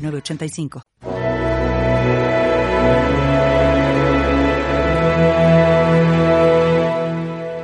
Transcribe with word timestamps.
906985. 0.00 0.82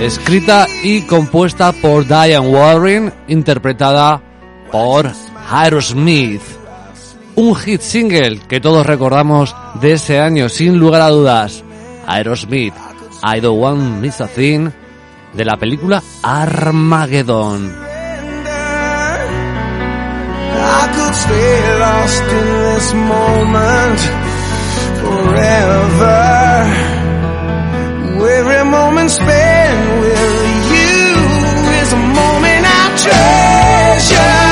Escrita 0.00 0.66
y 0.82 1.02
compuesta 1.02 1.72
por 1.72 2.06
Diane 2.06 2.38
Warren, 2.38 3.12
interpretada 3.26 4.22
por 4.70 5.10
Aerosmith. 5.50 6.42
Un 7.34 7.56
hit 7.56 7.80
single 7.80 8.38
que 8.46 8.60
todos 8.60 8.86
recordamos 8.86 9.56
de 9.80 9.94
ese 9.94 10.20
año, 10.20 10.48
sin 10.48 10.78
lugar 10.78 11.02
a 11.02 11.08
dudas. 11.10 11.64
Aerosmith, 12.06 12.74
I 13.24 13.40
Don't 13.40 13.60
Want 13.60 14.00
Miss 14.00 14.20
a 14.20 14.28
Thing, 14.28 14.70
de 15.32 15.44
la 15.44 15.56
película 15.56 16.02
Armageddon. 16.22 17.74
Forever. 25.02 26.95
Moment 29.06 30.00
with 30.00 30.70
you 30.72 31.14
is 31.80 31.92
a 31.92 31.96
moment 31.96 32.66
I 32.66 32.96
treasure. 32.98 34.45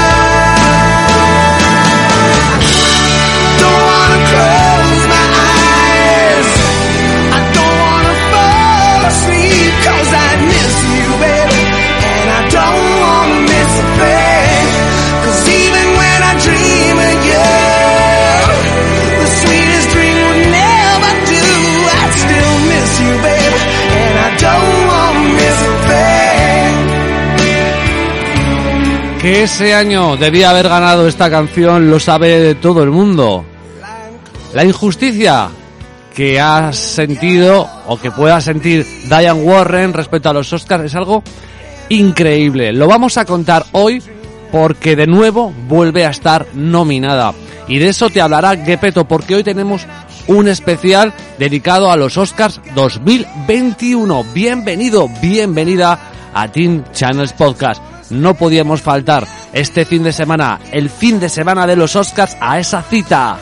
Que 29.24 29.44
ese 29.44 29.72
año 29.72 30.18
debía 30.18 30.50
haber 30.50 30.68
ganado 30.68 31.08
esta 31.08 31.30
canción 31.30 31.88
lo 31.88 31.98
sabe 31.98 32.56
todo 32.56 32.82
el 32.82 32.90
mundo. 32.90 33.42
La 34.52 34.66
injusticia 34.66 35.48
que 36.14 36.38
ha 36.38 36.74
sentido 36.74 37.66
o 37.86 37.96
que 37.96 38.10
pueda 38.10 38.42
sentir 38.42 38.86
Diane 39.08 39.42
Warren 39.42 39.94
respecto 39.94 40.28
a 40.28 40.34
los 40.34 40.52
Oscars 40.52 40.84
es 40.84 40.94
algo 40.94 41.22
increíble. 41.88 42.74
Lo 42.74 42.86
vamos 42.86 43.16
a 43.16 43.24
contar 43.24 43.64
hoy 43.72 44.02
porque 44.52 44.94
de 44.94 45.06
nuevo 45.06 45.54
vuelve 45.68 46.04
a 46.04 46.10
estar 46.10 46.48
nominada. 46.52 47.32
Y 47.66 47.78
de 47.78 47.88
eso 47.88 48.10
te 48.10 48.20
hablará 48.20 48.54
Gepetto 48.58 49.08
porque 49.08 49.36
hoy 49.36 49.42
tenemos 49.42 49.86
un 50.26 50.48
especial 50.48 51.14
dedicado 51.38 51.90
a 51.90 51.96
los 51.96 52.18
Oscars 52.18 52.60
2021. 52.74 54.22
Bienvenido, 54.34 55.08
bienvenida 55.22 55.98
a 56.34 56.46
Teen 56.52 56.84
Channels 56.92 57.32
Podcast. 57.32 57.93
No 58.14 58.34
podíamos 58.34 58.80
faltar 58.80 59.26
este 59.52 59.84
fin 59.84 60.04
de 60.04 60.12
semana, 60.12 60.60
el 60.70 60.88
fin 60.88 61.18
de 61.18 61.28
semana 61.28 61.66
de 61.66 61.74
los 61.74 61.96
Oscars, 61.96 62.36
a 62.40 62.60
esa 62.60 62.80
cita. 62.82 63.38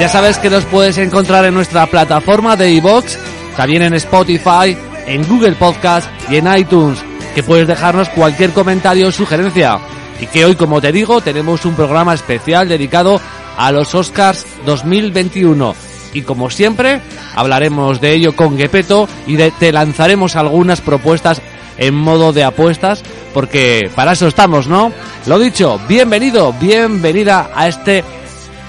Ya 0.00 0.08
sabes 0.08 0.38
que 0.38 0.48
los 0.48 0.64
puedes 0.64 0.96
encontrar 0.96 1.44
en 1.44 1.54
nuestra 1.54 1.86
plataforma 1.86 2.56
de 2.56 2.70
iVoox, 2.70 3.16
también 3.56 3.82
en 3.82 3.94
Spotify, 3.94 4.76
en 5.08 5.26
Google 5.26 5.52
Podcast 5.56 6.08
y 6.30 6.36
en 6.36 6.46
iTunes, 6.56 6.98
que 7.34 7.42
puedes 7.42 7.66
dejarnos 7.66 8.08
cualquier 8.10 8.50
comentario 8.52 9.08
o 9.08 9.12
sugerencia. 9.12 9.78
Y 10.20 10.26
que 10.26 10.44
hoy, 10.44 10.54
como 10.56 10.80
te 10.80 10.92
digo, 10.92 11.20
tenemos 11.20 11.64
un 11.64 11.74
programa 11.74 12.14
especial 12.14 12.68
dedicado 12.68 13.20
a 13.56 13.72
los 13.72 13.94
Oscars 13.94 14.46
2021. 14.66 15.74
Y 16.12 16.22
como 16.22 16.50
siempre, 16.50 17.00
hablaremos 17.34 18.00
de 18.00 18.14
ello 18.14 18.34
con 18.34 18.56
Gepetto 18.56 19.08
y 19.26 19.36
de- 19.36 19.50
te 19.52 19.72
lanzaremos 19.72 20.36
algunas 20.36 20.80
propuestas 20.80 21.40
en 21.76 21.94
modo 21.94 22.32
de 22.32 22.42
apuestas, 22.44 23.02
porque 23.32 23.88
para 23.94 24.12
eso 24.12 24.26
estamos, 24.26 24.66
¿no? 24.66 24.92
Lo 25.26 25.38
dicho, 25.38 25.80
bienvenido, 25.88 26.52
bienvenida 26.54 27.50
a 27.54 27.68
este 27.68 28.02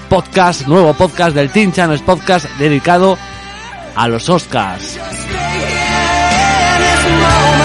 podcast, 0.08 0.68
nuevo 0.68 0.94
podcast 0.94 1.34
del 1.34 1.50
Teen 1.50 1.72
Channels 1.72 2.02
Podcast 2.02 2.46
dedicado 2.58 3.18
a 3.96 4.06
los 4.06 4.28
Oscars. 4.28 4.96
In 7.20 7.59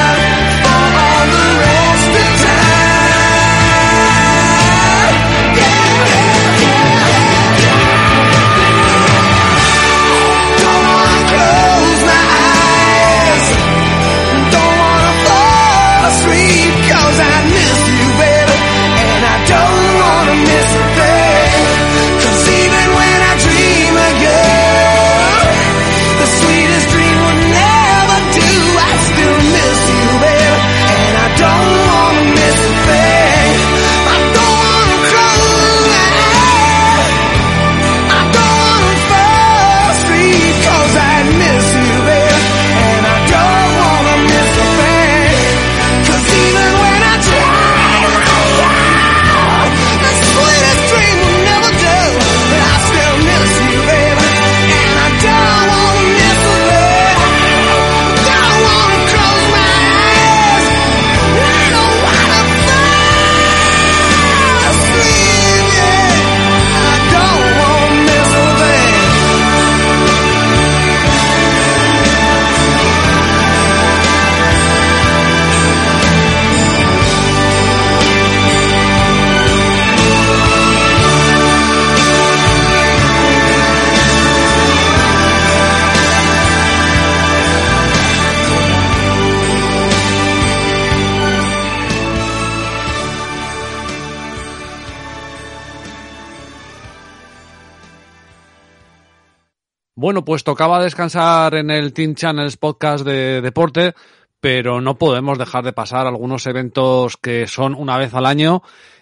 Bueno, 100.05 100.23
pues 100.23 100.43
tocaba 100.43 100.83
descansar 100.83 101.55
en 101.55 101.71
el 101.71 101.91
Team 101.91 102.13
Channels 102.13 102.57
podcast 102.57 103.03
de 103.03 103.41
deporte, 103.41 103.95
pero 104.39 104.79
no 104.79 104.99
podemos 104.99 105.39
dejar 105.39 105.63
de 105.63 105.73
pasar 105.73 106.05
algunos 106.05 106.45
eventos 106.45 107.17
que 107.17 107.47
son 107.47 107.73
una 107.73 107.97
vez 107.97 108.13
al 108.13 108.27
año 108.27 108.61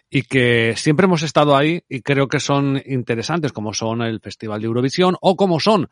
y 0.09 0.21
que 0.21 0.75
siempre 0.77 1.03
hemos 1.03 1.21
estado 1.21 1.57
ahí 1.57 1.83
y 1.89 2.03
creo 2.03 2.29
que 2.29 2.39
son 2.39 2.81
interesantes, 2.85 3.51
como 3.51 3.73
son 3.73 4.01
el 4.01 4.21
Festival 4.21 4.61
de 4.61 4.67
Eurovisión 4.67 5.17
o 5.19 5.35
como 5.35 5.59
son 5.59 5.89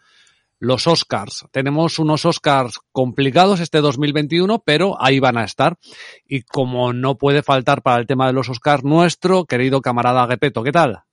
los 0.59 0.87
Oscars. 0.87 1.45
Tenemos 1.51 1.99
unos 1.99 2.23
Oscars 2.23 2.79
complicados 2.93 3.59
este 3.59 3.81
2021, 3.81 4.63
pero 4.65 4.95
ahí 4.97 5.19
van 5.19 5.37
a 5.37 5.43
estar. 5.43 5.77
Y 6.25 6.43
como 6.43 6.93
no 6.93 7.17
puede 7.17 7.43
faltar 7.43 7.81
para 7.81 7.99
el 7.99 8.07
tema 8.07 8.27
de 8.27 8.33
los 8.33 8.47
Oscars, 8.47 8.85
nuestro 8.85 9.43
querido 9.43 9.81
camarada 9.81 10.25
Gepeto, 10.25 10.63
¿qué 10.63 10.71
tal? 10.71 11.03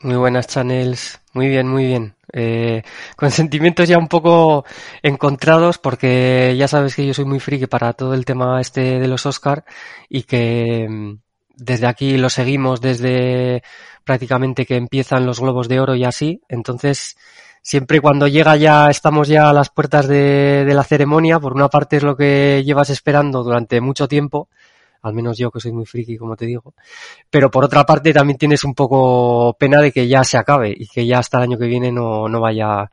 Muy 0.00 0.14
buenas 0.14 0.46
channels, 0.46 1.20
muy 1.32 1.48
bien, 1.48 1.66
muy 1.68 1.86
bien. 1.86 2.14
Eh, 2.32 2.82
con 3.16 3.30
sentimientos 3.32 3.88
ya 3.88 3.98
un 3.98 4.06
poco 4.08 4.64
encontrados 5.02 5.78
porque 5.78 6.54
ya 6.56 6.68
sabes 6.68 6.94
que 6.94 7.06
yo 7.06 7.14
soy 7.14 7.24
muy 7.24 7.40
friki 7.40 7.66
para 7.66 7.92
todo 7.94 8.14
el 8.14 8.24
tema 8.24 8.60
este 8.60 9.00
de 9.00 9.08
los 9.08 9.26
Oscar 9.26 9.64
y 10.08 10.22
que 10.22 10.86
mm, 10.88 11.18
desde 11.56 11.86
aquí 11.86 12.16
lo 12.16 12.30
seguimos 12.30 12.80
desde 12.80 13.62
prácticamente 14.04 14.66
que 14.66 14.76
empiezan 14.76 15.26
los 15.26 15.40
globos 15.40 15.68
de 15.68 15.80
oro 15.80 15.96
y 15.96 16.04
así. 16.04 16.42
Entonces, 16.48 17.16
siempre 17.62 18.00
cuando 18.00 18.28
llega 18.28 18.56
ya, 18.56 18.90
estamos 18.90 19.26
ya 19.26 19.50
a 19.50 19.52
las 19.52 19.70
puertas 19.70 20.06
de, 20.06 20.64
de 20.64 20.74
la 20.74 20.84
ceremonia, 20.84 21.40
por 21.40 21.54
una 21.54 21.68
parte 21.68 21.96
es 21.96 22.04
lo 22.04 22.16
que 22.16 22.62
llevas 22.64 22.90
esperando 22.90 23.42
durante 23.42 23.80
mucho 23.80 24.06
tiempo 24.06 24.48
al 25.02 25.14
menos 25.14 25.38
yo 25.38 25.50
que 25.50 25.60
soy 25.60 25.72
muy 25.72 25.86
friki, 25.86 26.16
como 26.16 26.36
te 26.36 26.46
digo. 26.46 26.74
Pero 27.30 27.50
por 27.50 27.64
otra 27.64 27.84
parte 27.84 28.12
también 28.12 28.38
tienes 28.38 28.64
un 28.64 28.74
poco 28.74 29.54
pena 29.58 29.80
de 29.80 29.92
que 29.92 30.08
ya 30.08 30.24
se 30.24 30.38
acabe 30.38 30.74
y 30.76 30.86
que 30.86 31.06
ya 31.06 31.18
hasta 31.18 31.38
el 31.38 31.44
año 31.44 31.58
que 31.58 31.66
viene 31.66 31.92
no, 31.92 32.28
no 32.28 32.40
vaya, 32.40 32.90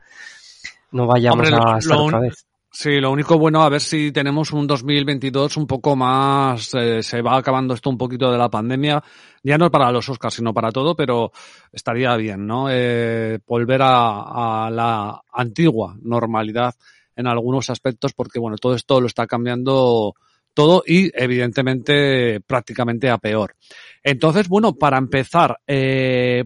no 0.92 1.08
vayamos 1.08 1.50
Hombre, 1.50 1.74
a 1.74 1.78
estar 1.78 1.98
lo 1.98 2.06
otra 2.06 2.20
vez. 2.20 2.46
Sí, 2.78 3.00
lo 3.00 3.10
único 3.10 3.40
bueno, 3.40 3.64
a 3.64 3.70
ver 3.70 3.80
si 3.80 4.12
tenemos 4.12 4.52
un 4.52 4.68
2022 4.68 5.56
un 5.56 5.66
poco 5.66 5.96
más, 5.96 6.74
eh, 6.74 7.02
se 7.02 7.22
va 7.22 7.38
acabando 7.38 7.74
esto 7.74 7.90
un 7.90 7.98
poquito 7.98 8.30
de 8.30 8.38
la 8.38 8.50
pandemia, 8.50 9.02
ya 9.42 9.58
no 9.58 9.72
para 9.72 9.94
los 9.94 10.10
Oscars, 10.10 10.34
sino 10.34 10.54
para 10.54 10.72
todo, 10.72 10.94
pero 10.94 11.32
estaría 11.72 12.14
bien, 12.18 12.46
¿no? 12.46 12.68
Eh, 12.70 13.40
volver 13.48 13.82
a, 13.82 14.66
a 14.66 14.70
la 14.70 15.22
antigua 15.32 15.96
normalidad 16.02 16.76
en 17.16 17.28
algunos 17.28 17.70
aspectos, 17.70 18.12
porque 18.14 18.40
bueno, 18.40 18.58
todo 18.58 18.76
esto 18.76 19.00
lo 19.00 19.08
está 19.08 19.26
cambiando 19.26 20.16
todo 20.56 20.84
y 20.88 21.12
evidentemente 21.14 22.42
prácticamente 22.42 23.12
a 23.12 23.20
peor. 23.20 23.56
Entonces, 24.02 24.48
bueno, 24.48 24.74
para 24.74 24.98
empezar, 24.98 25.60
eh, 25.68 26.46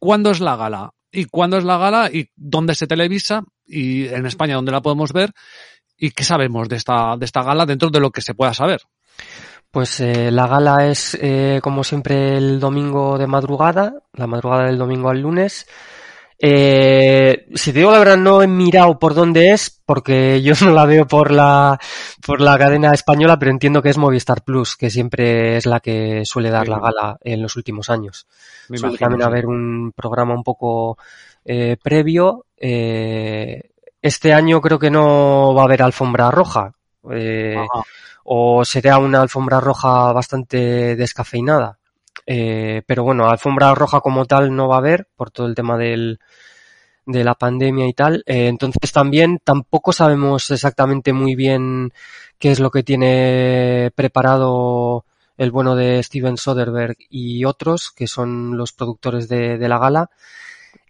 ¿cuándo 0.00 0.30
es 0.32 0.40
la 0.40 0.56
gala? 0.56 0.90
¿Y 1.12 1.26
cuándo 1.26 1.58
es 1.58 1.64
la 1.64 1.78
gala? 1.78 2.10
¿Y 2.12 2.30
dónde 2.34 2.74
se 2.74 2.88
televisa? 2.88 3.44
¿Y 3.66 4.06
en 4.08 4.26
España 4.26 4.56
dónde 4.56 4.72
la 4.72 4.82
podemos 4.82 5.12
ver? 5.12 5.32
¿Y 5.96 6.10
qué 6.10 6.24
sabemos 6.24 6.68
de 6.68 6.76
esta, 6.76 7.16
de 7.16 7.24
esta 7.24 7.42
gala 7.42 7.66
dentro 7.66 7.90
de 7.90 8.00
lo 8.00 8.10
que 8.10 8.22
se 8.22 8.34
pueda 8.34 8.54
saber? 8.54 8.80
Pues 9.70 10.00
eh, 10.00 10.30
la 10.30 10.46
gala 10.46 10.86
es, 10.86 11.16
eh, 11.20 11.60
como 11.62 11.84
siempre, 11.84 12.38
el 12.38 12.58
domingo 12.58 13.18
de 13.18 13.26
madrugada, 13.26 14.02
la 14.14 14.26
madrugada 14.26 14.66
del 14.66 14.78
domingo 14.78 15.10
al 15.10 15.20
lunes. 15.20 15.66
Eh, 16.40 17.46
si 17.54 17.72
te 17.72 17.80
digo 17.80 17.90
la 17.90 17.98
verdad, 17.98 18.16
no 18.16 18.42
he 18.42 18.46
mirado 18.46 18.98
por 18.98 19.14
dónde 19.14 19.50
es, 19.50 19.80
porque 19.84 20.40
yo 20.42 20.54
no 20.64 20.70
la 20.72 20.84
veo 20.86 21.06
por 21.06 21.30
la, 21.32 21.78
por 22.24 22.40
la 22.40 22.56
cadena 22.58 22.92
española, 22.92 23.38
pero 23.38 23.50
entiendo 23.50 23.82
que 23.82 23.90
es 23.90 23.98
Movistar 23.98 24.42
Plus, 24.44 24.76
que 24.76 24.90
siempre 24.90 25.56
es 25.56 25.66
la 25.66 25.80
que 25.80 26.24
suele 26.24 26.50
dar 26.50 26.66
Sí. 26.66 26.70
la 26.70 26.78
gala 26.78 27.18
en 27.22 27.42
los 27.42 27.56
últimos 27.56 27.90
años. 27.90 28.26
Me 28.68 28.78
Suele 28.78 28.94
imagino, 28.94 29.10
también 29.10 29.20
sí. 29.22 29.26
haber 29.26 29.46
un 29.46 29.92
programa 29.96 30.34
un 30.34 30.44
poco 30.44 30.96
eh, 31.44 31.76
previo. 31.82 32.46
Eh, 32.56 33.70
este 34.00 34.32
año 34.32 34.60
creo 34.60 34.78
que 34.78 34.90
no 34.90 35.54
va 35.54 35.62
a 35.62 35.64
haber 35.64 35.82
alfombra 35.82 36.30
roja. 36.30 36.72
Eh, 37.10 37.56
o 38.24 38.64
será 38.64 38.98
una 38.98 39.22
alfombra 39.22 39.58
roja 39.60 40.12
bastante 40.12 40.94
descafeinada. 40.96 41.77
Eh, 42.30 42.82
pero 42.86 43.04
bueno, 43.04 43.30
alfombra 43.30 43.74
roja 43.74 44.00
como 44.00 44.26
tal 44.26 44.54
no 44.54 44.68
va 44.68 44.74
a 44.74 44.78
haber 44.78 45.08
por 45.16 45.30
todo 45.30 45.46
el 45.46 45.54
tema 45.54 45.78
del, 45.78 46.18
de 47.06 47.24
la 47.24 47.34
pandemia 47.34 47.86
y 47.88 47.94
tal. 47.94 48.22
Eh, 48.26 48.48
entonces 48.48 48.92
también 48.92 49.40
tampoco 49.42 49.92
sabemos 49.94 50.50
exactamente 50.50 51.14
muy 51.14 51.34
bien 51.34 51.90
qué 52.38 52.50
es 52.50 52.60
lo 52.60 52.70
que 52.70 52.82
tiene 52.82 53.90
preparado 53.94 55.06
el 55.38 55.50
bueno 55.52 55.74
de 55.74 56.02
Steven 56.02 56.36
Soderbergh 56.36 56.96
y 57.08 57.44
otros, 57.46 57.90
que 57.92 58.06
son 58.06 58.56
los 58.58 58.72
productores 58.72 59.28
de, 59.28 59.56
de 59.56 59.68
la 59.68 59.78
gala. 59.78 60.10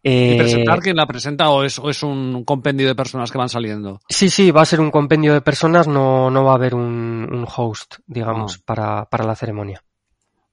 ¿Y 0.03 0.33
Eh, 0.35 0.37
presentar 0.39 0.81
quién 0.81 0.97
la 0.97 1.07
presenta 1.07 1.51
o 1.51 1.63
es, 1.63 1.79
o 1.79 1.89
es 1.91 2.03
un 2.03 2.45
compendio 2.45 2.87
de 2.89 2.95
personas 2.97 3.31
que 3.31 3.39
van 3.39 3.49
saliendo? 3.49 4.01
Sí, 4.09 4.29
sí, 4.29 4.51
va 4.51 4.63
a 4.63 4.65
ser 4.65 4.81
un 4.81 4.91
compendio 4.91 5.35
de 5.35 5.41
personas, 5.43 5.87
no, 5.87 6.31
no 6.31 6.45
va 6.45 6.53
a 6.53 6.55
haber 6.57 6.75
un, 6.75 7.29
un 7.31 7.47
host, 7.55 7.97
digamos, 8.07 8.57
Ah. 8.57 8.63
para, 8.65 9.05
para 9.05 9.25
la 9.25 9.35
ceremonia. 9.37 9.83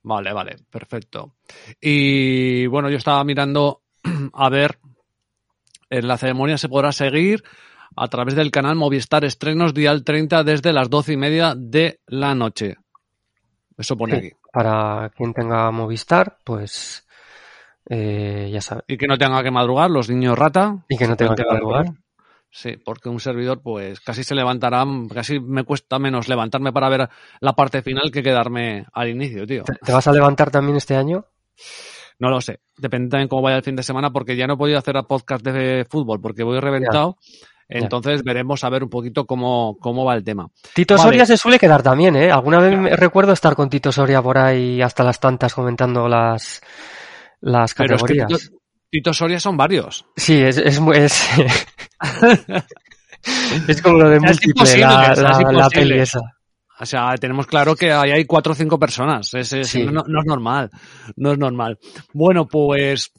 Vale, 0.07 0.33
vale, 0.33 0.57
perfecto. 0.69 1.33
Y 1.81 2.67
bueno, 2.67 2.91
yo 2.91 2.97
estaba 2.97 3.23
mirando 3.23 3.81
a 4.33 4.49
ver, 4.49 4.77
en 5.89 6.07
la 6.07 6.17
ceremonia 6.17 6.59
se 6.59 6.69
podrá 6.69 6.91
seguir 6.91 7.43
a 7.95 8.07
través 8.07 8.35
del 8.35 8.51
canal 8.51 8.75
Movistar 8.75 9.25
Estrenos 9.25 9.73
Dial 9.73 10.03
30 10.03 10.43
desde 10.43 10.73
las 10.73 10.91
doce 10.91 11.13
y 11.13 11.17
media 11.17 11.55
de 11.57 12.01
la 12.05 12.35
noche. 12.35 12.75
Eso 13.77 13.97
pone 13.97 14.19
Sí. 14.19 14.27
aquí. 14.27 14.35
Para 14.53 15.09
quien 15.09 15.33
tenga 15.33 15.71
Movistar, 15.71 16.37
pues 16.43 17.07
eh, 17.89 18.49
ya 18.53 18.61
sabe. 18.61 18.83
Y 18.87 18.97
que 18.97 19.07
no 19.07 19.17
tenga 19.17 19.41
que 19.41 19.49
madrugar, 19.51 19.89
los 19.89 20.07
niños 20.07 20.37
rata. 20.37 20.85
Y 20.87 20.97
que 20.97 21.07
no 21.07 21.15
tenga 21.15 21.35
que 21.35 21.45
madrugar. 21.45 21.87
Sí, 22.55 22.77
porque 22.77 23.09
un 23.09 23.19
servidor, 23.19 23.61
pues 23.61 23.99
casi 23.99 24.23
se 24.23 24.33
levantará, 24.33 24.85
casi 25.13 25.41
me 25.41 25.65
cuesta 25.65 25.99
menos 25.99 26.29
levantarme 26.29 26.71
para 26.71 26.87
ver 26.87 27.09
la 27.41 27.51
parte 27.51 27.81
final 27.81 28.09
que 28.13 28.23
quedarme 28.23 28.85
al 28.93 29.09
inicio, 29.09 29.45
tío. 29.45 29.63
¿Te, 29.63 29.91
vas 29.91 30.07
a 30.07 30.13
levantar 30.13 30.51
también 30.51 30.77
este 30.77 30.95
año? 30.95 31.25
No 32.17 32.29
lo 32.29 32.39
sé. 32.39 32.61
Depende 32.77 33.09
también 33.09 33.27
cómo 33.27 33.41
vaya 33.41 33.57
el 33.57 33.63
fin 33.63 33.75
de 33.75 33.83
semana, 33.83 34.11
porque 34.11 34.37
ya 34.37 34.47
no 34.47 34.53
he 34.53 34.57
podido 34.57 34.77
hacer 34.77 34.95
podcast 35.05 35.43
de 35.43 35.85
fútbol 35.89 36.21
porque 36.21 36.43
voy 36.43 36.57
reventado. 36.61 37.17
Entonces 37.67 38.23
veremos 38.23 38.63
a 38.63 38.69
ver 38.69 38.83
un 38.83 38.89
poquito 38.89 39.25
cómo, 39.25 39.75
cómo 39.81 40.05
va 40.05 40.15
el 40.15 40.23
tema. 40.23 40.47
Tito 40.73 40.95
Vale. 40.95 41.03
Soria 41.03 41.25
se 41.25 41.35
suele 41.35 41.59
quedar 41.59 41.83
también, 41.83 42.15
¿eh? 42.15 42.31
Alguna 42.31 42.59
vez 42.59 42.79
me 42.79 42.95
recuerdo 42.95 43.33
estar 43.33 43.53
con 43.55 43.69
Tito 43.69 43.91
Soria 43.91 44.21
por 44.21 44.37
ahí 44.37 44.81
hasta 44.81 45.03
las 45.03 45.19
tantas 45.19 45.53
comentando 45.53 46.07
las, 46.07 46.61
las 47.41 47.73
Pero 47.73 47.95
es 47.97 48.03
que 48.03 48.15
categorías. 48.15 48.43
Tito, 48.43 48.54
Tito 48.95 49.13
Soria 49.13 49.39
son 49.41 49.57
varios. 49.57 50.05
Sí, 50.15 50.35
es, 50.41 50.57
es, 50.57 50.79
es, 50.93 51.29
es 53.67 53.81
como 53.81 53.97
lo 53.97 54.09
de 54.09 54.19
múltiple, 54.21 54.77
la, 54.77 55.13
la, 55.15 55.51
la 55.51 55.69
peli 55.69 55.99
esa. 55.99 56.19
O 56.79 56.85
sea, 56.85 57.13
tenemos 57.17 57.45
claro 57.45 57.75
que 57.75 57.91
ahí 57.91 58.11
hay 58.11 58.25
cuatro 58.25 58.53
o 58.53 58.55
cinco 58.55 58.79
personas. 58.79 59.33
Es, 59.33 59.51
es- 59.51 59.67
Sí. 59.67 59.83
no, 59.83 60.03
no 60.07 60.19
es 60.19 60.25
normal. 60.25 60.69
No 61.17 61.31
es 61.33 61.37
normal. 61.37 61.77
Bueno, 62.13 62.47
pues 62.47 63.11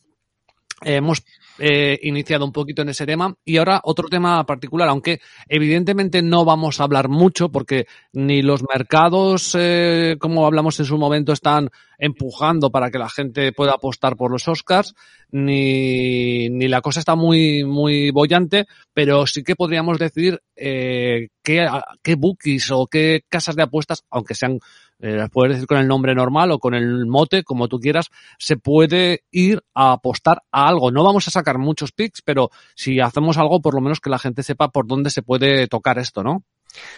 hemos 0.83 1.23
eh, 1.59 1.99
iniciado 2.03 2.45
un 2.45 2.53
poquito 2.53 2.83
en 2.83 2.91
ese 2.91 3.07
tema. 3.07 3.35
Y 3.45 3.57
ahora 3.57 3.81
otro 3.85 4.09
tema 4.09 4.45
particular, 4.45 4.89
aunque 4.89 5.21
evidentemente 5.49 6.23
no 6.23 6.45
vamos 6.45 6.81
a 6.81 6.85
hablar 6.85 7.09
mucho 7.09 7.51
porque 7.51 7.87
ni 8.13 8.43
los 8.43 8.63
mercados, 8.73 9.57
eh, 9.59 10.17
como 10.21 10.47
hablamos 10.47 10.79
en 10.81 10.87
su 10.87 10.99
momento, 10.99 11.33
están 11.33 11.71
empujando 11.99 12.71
para 12.71 12.91
que 12.91 12.99
la 12.99 13.09
gente 13.09 13.53
pueda 13.53 13.73
apostar 13.73 14.17
por 14.17 14.31
los 14.31 14.49
Oscars, 14.49 14.95
ni, 15.31 16.49
ni 16.51 16.69
la 16.69 16.81
cosa 16.81 17.01
está 17.01 17.15
muy, 17.15 17.65
muy 17.65 18.11
bollante, 18.11 18.67
pero 18.93 19.27
sí 19.27 19.43
que 19.43 19.57
podríamos 19.57 19.99
decir 19.99 20.41
eh, 20.57 21.29
qué, 21.43 21.67
qué 22.03 22.15
bookies 22.15 22.71
o 22.71 22.87
qué 22.87 23.23
casas 23.29 23.57
de 23.57 23.63
apuestas, 23.63 24.05
aunque 24.11 24.35
sean, 24.35 24.59
eh, 24.99 25.17
las 25.17 25.31
puedes 25.31 25.57
decir 25.57 25.67
con 25.67 25.79
el 25.79 25.89
nombre 25.89 26.15
normal 26.15 26.53
o 26.53 26.59
con 26.59 26.75
el 26.75 27.07
mote, 27.07 27.43
como 27.45 27.69
tú 27.69 27.79
quieras, 27.79 28.11
se 28.39 28.57
puede 28.57 29.25
ir 29.31 29.63
a 29.75 29.93
apostar 29.93 30.43
a 30.51 30.69
algo. 30.69 30.91
No 30.91 31.05
vamos 31.05 31.29
a 31.29 31.31
sacar 31.31 31.59
muchos 31.59 31.93
picks, 31.93 32.23
pero 32.23 32.51
si 32.75 33.01
hacemos 33.01 33.39
algo, 33.39 33.61
por 33.61 33.75
lo 33.75 33.81
menos 33.81 34.01
que 34.01 34.11
la 34.11 34.19
gente 34.19 34.43
sepa 34.43 34.69
por 34.69 34.87
dónde 34.87 35.11
se 35.11 35.23
puede 35.23 35.67
tocar 35.69 35.99
esto, 35.99 36.23
¿no? 36.23 36.45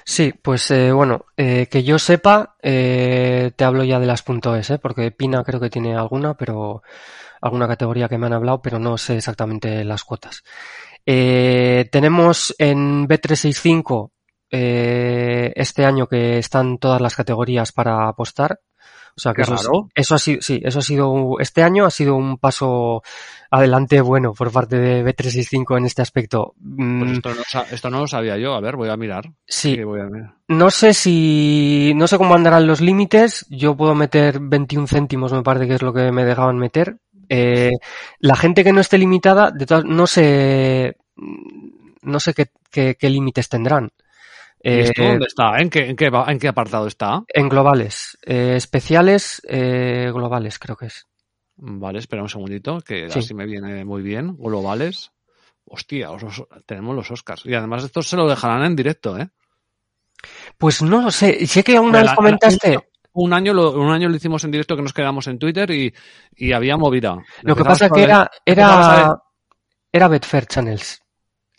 Sí, 0.04 0.32
pues 0.42 0.70
eh, 0.70 0.92
bueno, 0.92 1.26
eh, 1.36 1.68
que 1.70 1.84
yo 1.84 1.98
sepa, 1.98 2.56
eh, 2.62 3.52
te 3.54 3.64
hablo 3.64 3.84
ya 3.84 4.00
de 4.00 4.06
las 4.06 4.24
.es, 4.58 4.70
¿eh? 4.70 4.78
porque 4.78 5.10
Pina 5.10 5.44
creo 5.44 5.60
que 5.60 5.70
tiene 5.70 5.96
alguna, 5.96 6.34
pero 6.34 6.82
alguna 7.40 7.68
categoría 7.68 8.08
que 8.08 8.18
me 8.18 8.26
han 8.26 8.32
hablado, 8.32 8.60
pero 8.62 8.78
no 8.78 8.98
sé 8.98 9.16
exactamente 9.16 9.84
las 9.84 10.04
cuotas. 10.04 10.42
Eh, 11.06 11.88
tenemos 11.90 12.54
en 12.58 13.08
B365 13.08 14.10
eh, 14.50 15.52
este 15.56 15.84
año 15.84 16.06
que 16.06 16.38
están 16.38 16.78
todas 16.78 17.00
las 17.00 17.14
categorías 17.16 17.72
para 17.72 18.08
apostar. 18.08 18.60
O 19.16 19.20
sea 19.20 19.34
que 19.34 19.42
eso, 19.42 19.54
es- 19.54 19.68
eso 19.96 20.14
ha 20.14 20.18
sido, 20.20 20.40
sí, 20.42 20.60
eso 20.64 20.78
ha 20.78 20.82
sido, 20.82 21.40
este 21.40 21.64
año 21.64 21.84
ha 21.84 21.90
sido 21.90 22.14
un 22.14 22.38
paso 22.38 23.02
adelante 23.50 24.00
bueno 24.00 24.32
por 24.32 24.52
parte 24.52 24.78
de 24.78 25.02
B365 25.04 25.76
en 25.76 25.86
este 25.86 26.02
aspecto. 26.02 26.54
Pues 26.56 27.10
Mm, 27.10 27.12
esto 27.14 27.30
no, 27.34 27.62
esto 27.72 27.90
no 27.90 27.98
lo 28.00 28.06
sabía 28.06 28.36
yo. 28.38 28.54
A 28.54 28.60
ver, 28.60 28.76
voy 28.76 28.88
a 28.90 28.96
mirar. 28.96 29.24
sí, 29.44 29.74
Sí, 29.74 29.82
voy 29.82 30.00
a 30.00 30.04
mirar. 30.04 30.34
no 30.46 30.70
sé 30.70 30.94
si, 30.94 31.92
no 31.96 32.06
sé 32.06 32.16
cómo 32.16 32.34
andarán 32.34 32.68
los 32.68 32.80
límites. 32.80 33.44
Yo 33.50 33.76
puedo 33.76 33.96
meter 33.96 34.38
21 34.40 34.86
céntimos, 34.86 35.32
me 35.32 35.42
parece 35.42 35.66
que 35.66 35.74
es 35.74 35.82
lo 35.82 35.92
que 35.92 36.12
me 36.12 36.24
dejaban 36.24 36.56
meter. 36.58 36.98
Eh, 37.28 37.72
la 38.20 38.36
gente 38.36 38.62
que 38.62 38.72
no 38.72 38.80
esté 38.80 38.98
limitada, 38.98 39.50
de 39.50 39.66
todas, 39.66 39.84
no 39.84 40.06
sé, 40.06 40.96
no 42.02 42.20
sé 42.20 42.34
qué, 42.34 42.46
qué, 42.70 42.96
qué 42.98 43.10
límites 43.10 43.48
tendrán. 43.48 43.90
¿Y 44.60 44.68
Eh, 44.70 44.80
esto 44.80 45.02
dónde 45.04 45.26
está? 45.26 45.58
¿En 45.58 45.70
qué, 45.70 45.88
en 45.90 45.96
qué, 45.96 46.10
va- 46.10 46.30
en 46.30 46.38
qué 46.38 46.48
apartado 46.48 46.86
está? 46.86 47.22
en 47.28 47.48
globales, 47.48 48.18
eh, 48.26 48.54
especiales 48.56 49.40
eh, 49.48 50.10
globales 50.12 50.58
creo 50.58 50.76
que 50.76 50.86
es. 50.86 51.06
Vale, 51.56 51.98
espera 51.98 52.22
un 52.22 52.28
segundito, 52.28 52.80
que 52.80 53.08
Sí. 53.10 53.18
así 53.20 53.34
me 53.34 53.46
viene 53.46 53.84
muy 53.84 54.02
bien. 54.02 54.36
Globales. 54.36 55.10
Hostia, 55.64 56.10
os- 56.10 56.22
os- 56.22 56.44
tenemos 56.66 56.94
los 56.96 57.10
Oscars. 57.10 57.44
Y 57.46 57.54
además 57.54 57.84
estos 57.84 58.08
se 58.08 58.16
lo 58.16 58.28
dejarán 58.28 58.62
en 58.64 58.74
directo, 58.76 59.18
¿eh? 59.18 59.28
Pues 60.56 60.82
no 60.82 61.02
lo 61.02 61.10
sé, 61.10 61.46
sé 61.46 61.62
que 61.62 61.78
una 61.78 61.98
vez 61.98 62.06
la- 62.06 62.14
comentaste, 62.16 62.78
Un 63.12 63.32
año, 63.32 63.52
lo, 63.52 63.72
un 63.72 63.90
año 63.90 64.08
lo 64.08 64.14
hicimos 64.16 64.44
en 64.44 64.50
directo 64.52 64.76
que 64.76 64.82
nos 64.82 64.92
quedamos 64.92 65.26
en 65.26 65.38
Twitter 65.40 65.68
y, 65.72 65.92
y 66.36 66.52
había 66.52 66.76
movida. 66.76 67.16
lo 67.42 67.56
que 67.56 67.64
pasa 67.64 67.88
que 67.90 68.02
era, 68.04 68.30
era, 68.44 69.16
era 69.90 70.08
Betfair 70.08 70.46
Channels, 70.46 71.00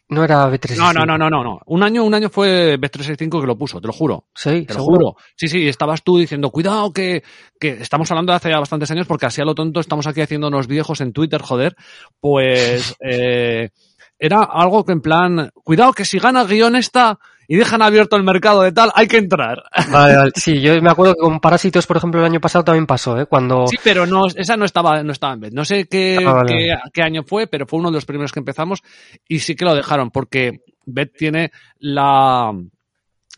no 0.09 0.23
era 0.23 0.49
B365. 0.49 0.77
No, 0.77 0.93
no, 0.93 1.05
no, 1.05 1.17
no, 1.17 1.29
no, 1.29 1.43
no. 1.43 1.59
Un 1.67 1.83
año, 1.83 2.03
un 2.03 2.13
año 2.13 2.29
fue 2.29 2.79
Bet365 2.79 3.41
que 3.41 3.47
lo 3.47 3.57
puso, 3.57 3.79
te 3.79 3.87
lo 3.87 3.93
juro. 3.93 4.25
Sí, 4.33 4.65
Te 4.65 4.73
lo 4.73 4.83
juro. 4.83 5.15
Sí, 5.35 5.47
sí, 5.47 5.67
estabas 5.67 6.03
tú 6.03 6.17
diciendo, 6.17 6.49
cuidado 6.49 6.91
que, 6.91 7.23
que 7.59 7.69
estamos 7.81 8.09
hablando 8.09 8.31
de 8.31 8.37
hace 8.37 8.49
ya 8.49 8.59
bastantes 8.59 8.89
años 8.89 9.05
porque 9.05 9.27
así 9.27 9.39
a 9.39 9.45
lo 9.45 9.53
tonto 9.53 9.79
estamos 9.79 10.07
aquí 10.07 10.21
haciéndonos 10.21 10.67
viejos 10.67 11.01
en 11.01 11.13
Twitter, 11.13 11.41
joder. 11.41 11.75
Pues 12.19 12.95
eh, 13.07 13.69
era 14.17 14.43
algo 14.43 14.83
que 14.83 14.93
en 14.93 15.01
plan, 15.01 15.51
cuidado 15.63 15.93
que 15.93 16.05
si 16.05 16.17
gana 16.17 16.43
guion 16.43 16.75
esta 16.75 17.19
y 17.51 17.56
dejan 17.58 17.82
abierto 17.82 18.15
el 18.15 18.24
mercado 18.24 18.62
de 18.62 18.72
tal, 18.72 18.91
hay 18.94 19.08
que 19.08 19.18
entrar. 19.18 19.63
Vale, 19.91 20.15
vale. 20.15 20.32
Sí, 20.36 20.62
yo 20.62 20.79
me 20.84 20.89
acuerdo 20.91 21.15
que 21.15 21.22
con 21.22 21.39
Parásitos, 21.39 21.88
por 21.88 21.98
ejemplo, 21.98 22.20
el 22.22 22.27
año 22.27 22.39
pasado 22.39 22.63
también 22.63 22.86
pasó, 22.86 23.20
¿eh? 23.20 23.25
Cuando... 23.25 23.65
Sí, 23.68 23.77
pero 23.84 24.06
no, 24.06 24.27
esa 24.27 24.56
no 24.56 24.65
estaba, 24.65 25.01
no 25.01 25.12
estaba 25.12 25.34
en 25.34 25.39
Bet. 25.39 25.53
No 25.53 25.65
sé 25.65 25.88
qué, 25.88 26.20
Ah, 26.24 26.32
vale, 26.34 26.53
qué, 26.53 26.77
qué 26.94 27.01
año 27.01 27.24
fue, 27.24 27.48
pero 27.48 27.65
fue 27.65 27.79
uno 27.79 27.89
de 27.89 27.96
los 27.96 28.06
primeros 28.06 28.32
que 28.32 28.39
empezamos 28.39 28.84
y 29.27 29.39
sí 29.39 29.56
que 29.56 29.65
lo 29.65 29.74
dejaron 29.74 30.12
porque 30.12 30.62
Bet 30.86 31.18
tiene 31.18 31.51
la 31.79 32.53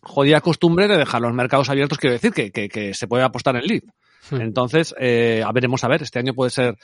jodida 0.02 0.42
costumbre 0.42 0.90
de 0.90 0.98
dejar 0.98 1.22
los 1.22 1.34
mercados 1.34 1.70
abiertos, 1.70 1.98
quiero 1.98 2.14
decir 2.14 2.34
que, 2.34 2.52
que, 2.52 2.68
que 2.68 2.94
se 2.94 3.08
puede 3.08 3.24
apostar 3.24 3.56
en 3.56 3.66
lead. 3.66 3.84
Entonces, 4.32 4.94
eh, 5.00 5.42
a 5.46 5.52
veremos 5.54 5.84
a 5.86 5.88
ver, 5.88 6.02
este 6.04 6.20
año 6.20 6.34
puede 6.34 6.52
ser 6.52 6.76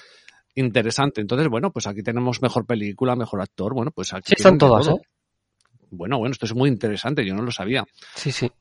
interesante. 0.55 1.21
Entonces, 1.21 1.49
bueno, 1.49 1.71
pues 1.71 1.87
aquí 1.87 2.03
tenemos 2.03 2.41
mejor 2.41 2.65
película, 2.65 3.15
mejor 3.15 3.41
actor, 3.41 3.73
bueno, 3.73 3.91
pues 3.91 4.13
aquí 4.13 4.27
Sí, 4.29 4.35
están 4.37 4.57
todas, 4.57 4.85
todo. 4.85 4.95
¿eh? 4.97 5.01
Bueno, 5.91 6.17
bueno, 6.19 6.31
esto 6.33 6.45
es 6.45 6.53
muy 6.53 6.69
interesante, 6.69 7.25
yo 7.25 7.33
no 7.33 7.41
lo 7.43 7.51
sabía. 7.51 7.85
Sí, 8.15 8.31
sí. 8.31 8.51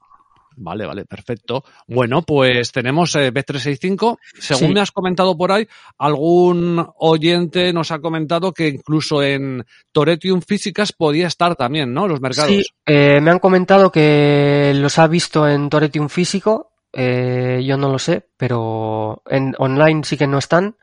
Vale, 0.59 0.87
vale, 0.87 1.04
perfecto. 1.04 1.64
Bueno, 1.87 2.23
pues 2.23 2.73
tenemos 2.73 3.14
eh, 3.14 3.30
Bet365. 3.30 4.16
Según 4.38 4.68
Sí. 4.68 4.75
me 4.75 4.80
has 4.80 4.90
comentado 4.90 5.37
por 5.37 5.52
ahí, 5.52 5.68
algún 5.99 6.83
oyente 6.97 7.75
nos 7.75 7.90
ha 7.90 7.99
comentado 7.99 8.52
que 8.52 8.68
incluso 8.68 9.23
en 9.23 9.66
Toretium 9.92 10.40
Físicas 10.40 10.92
podía 10.92 11.26
estar 11.26 11.56
también, 11.56 11.92
¿no? 11.92 12.09
Los 12.09 12.23
mercados. 12.23 12.50
Sí, 12.50 12.62
eh, 12.87 13.21
me 13.21 13.30
han 13.33 13.38
comentado 13.38 13.92
que 13.92 14.73
los 14.76 14.99
ha 14.99 15.06
visto 15.09 15.47
en 15.47 15.68
Toretium 15.68 16.09
físico. 16.09 16.73
eh, 16.99 17.62
yo 17.62 17.76
no 17.76 17.90
lo 17.92 17.99
sé, 17.99 18.26
pero 18.38 19.23
en 19.28 19.54
online 19.59 20.00
sí 20.04 20.16
que 20.16 20.26
no 20.26 20.38
están, 20.38 20.76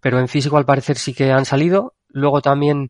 pero 0.00 0.18
en 0.18 0.26
físico 0.26 0.56
al 0.56 0.64
parecer 0.64 0.98
sí 0.98 1.14
que 1.14 1.30
han 1.30 1.44
salido. 1.44 1.94
Luego 2.08 2.40
también 2.42 2.88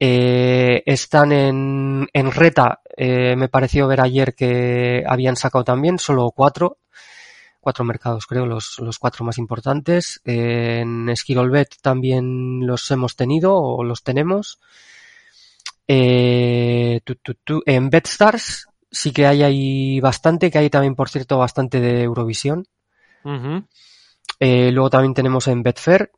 eh, 0.00 0.82
están 0.86 1.32
en, 1.32 2.08
en 2.12 2.30
Reta. 2.32 2.80
eh, 2.96 3.36
me 3.36 3.48
pareció 3.48 3.86
ver 3.86 4.00
ayer 4.00 4.34
que 4.34 5.04
habían 5.06 5.36
sacado 5.36 5.64
también 5.64 5.98
solo 5.98 6.30
cuatro. 6.34 6.78
Cuatro 7.60 7.84
mercados, 7.84 8.26
creo, 8.26 8.46
los, 8.46 8.78
los 8.78 8.98
cuatro 8.98 9.24
más 9.24 9.36
importantes. 9.36 10.20
Eh, 10.24 10.80
en 10.80 11.14
Skirolbet 11.14 11.76
también 11.82 12.66
los 12.66 12.90
hemos 12.90 13.16
tenido 13.16 13.56
o 13.56 13.84
los 13.84 14.02
tenemos. 14.02 14.60
Eh, 15.86 17.00
tu, 17.04 17.16
tu, 17.16 17.34
tu. 17.34 17.62
En 17.66 17.90
BetStars 17.90 18.68
sí 18.90 19.12
que 19.12 19.26
hay 19.26 19.42
ahí 19.42 20.00
bastante, 20.00 20.50
que 20.50 20.58
hay 20.58 20.70
también, 20.70 20.94
por 20.94 21.08
cierto, 21.08 21.36
bastante 21.38 21.80
de 21.80 22.02
Eurovisión. 22.02 22.66
Ujú. 23.24 23.64
Eh, 24.40 24.70
luego 24.70 24.90
también 24.90 25.14
tenemos 25.14 25.48
en 25.48 25.62
Betfair. 25.62 26.12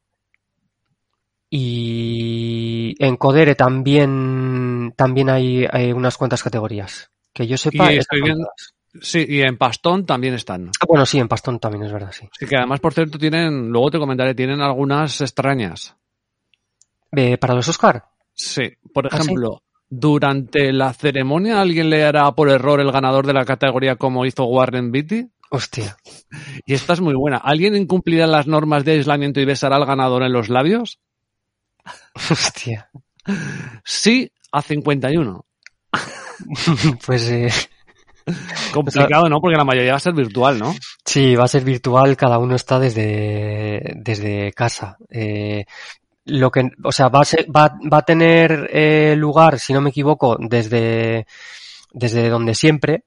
Y 1.50 2.94
en 3.04 3.16
Codere 3.16 3.56
también, 3.56 4.94
también 4.96 5.28
hay, 5.28 5.66
hay 5.70 5.92
unas 5.92 6.16
cuantas 6.16 6.42
categorías. 6.42 7.10
Que 7.32 7.46
yo 7.46 7.56
sepa. 7.56 7.92
Y 7.92 7.98
estoy 7.98 8.22
viendo-. 8.22 8.48
Sí, 9.00 9.24
y 9.28 9.42
en 9.42 9.56
Pastón 9.56 10.04
también 10.04 10.34
están. 10.34 10.70
Ah, 10.80 10.86
bueno, 10.88 11.06
sí, 11.06 11.18
en 11.18 11.28
Pastón 11.28 11.60
también 11.60 11.84
es 11.84 11.92
verdad, 11.92 12.12
sí. 12.12 12.28
Así 12.30 12.46
que 12.46 12.56
además, 12.56 12.80
por 12.80 12.92
cierto, 12.92 13.18
tienen, 13.18 13.68
luego 13.68 13.90
te 13.90 13.98
comentaré, 13.98 14.34
tienen 14.34 14.60
algunas 14.60 15.20
extrañas. 15.20 15.96
Eh, 17.12 17.38
¿Para 17.38 17.54
los 17.54 17.68
Oscar? 17.68 18.04
Sí, 18.32 18.70
por 18.92 19.06
¿Ah, 19.06 19.10
sí? 19.12 19.22
ejemplo, 19.22 19.62
durante 19.88 20.72
la 20.72 20.92
ceremonia 20.92 21.60
alguien 21.60 21.90
le 21.90 22.04
hará 22.04 22.30
por 22.32 22.48
error 22.48 22.80
el 22.80 22.92
ganador 22.92 23.26
de 23.26 23.32
la 23.32 23.44
categoría 23.44 23.96
como 23.96 24.24
hizo 24.24 24.44
Warren 24.44 24.90
Beatty. 24.92 25.28
Hostia. 25.50 25.96
Y 26.64 26.74
esta 26.74 26.92
es 26.92 27.00
muy 27.00 27.14
buena. 27.14 27.38
¿Alguien 27.38 27.74
incumplirá 27.74 28.28
las 28.28 28.46
normas 28.46 28.84
de 28.84 28.92
aislamiento 28.92 29.40
y 29.40 29.44
besará 29.44 29.76
al 29.76 29.86
ganador 29.86 30.22
en 30.22 30.32
los 30.32 30.48
labios? 30.48 31.00
Hostia. 32.30 32.90
Sí, 33.84 34.30
a 34.52 34.62
51. 34.62 35.44
Pues 37.06 37.28
eh, 37.30 37.48
Complicado, 38.72 39.28
¿no? 39.28 39.40
Porque 39.40 39.56
la 39.56 39.64
mayoría 39.64 39.92
va 39.92 39.96
a 39.96 40.00
ser 40.00 40.14
virtual, 40.14 40.58
¿no? 40.58 40.74
Sí, 41.04 41.34
va 41.34 41.44
a 41.44 41.48
ser 41.48 41.64
virtual, 41.64 42.16
cada 42.16 42.38
uno 42.38 42.54
está 42.54 42.78
desde, 42.78 43.94
desde 43.96 44.52
casa. 44.52 44.96
Eh, 45.10 45.64
lo 46.26 46.50
que, 46.50 46.70
o 46.84 46.92
sea, 46.92 47.08
va 47.08 47.20
a, 47.20 47.24
ser- 47.24 47.46
va, 47.54 47.76
va 47.92 47.98
a 47.98 48.02
tener 48.04 48.68
eh, 48.72 49.14
lugar, 49.16 49.58
si 49.58 49.72
no 49.72 49.80
me 49.80 49.90
equivoco, 49.90 50.36
desde, 50.40 51.26
desde 51.92 52.28
donde 52.28 52.54
siempre, 52.54 53.04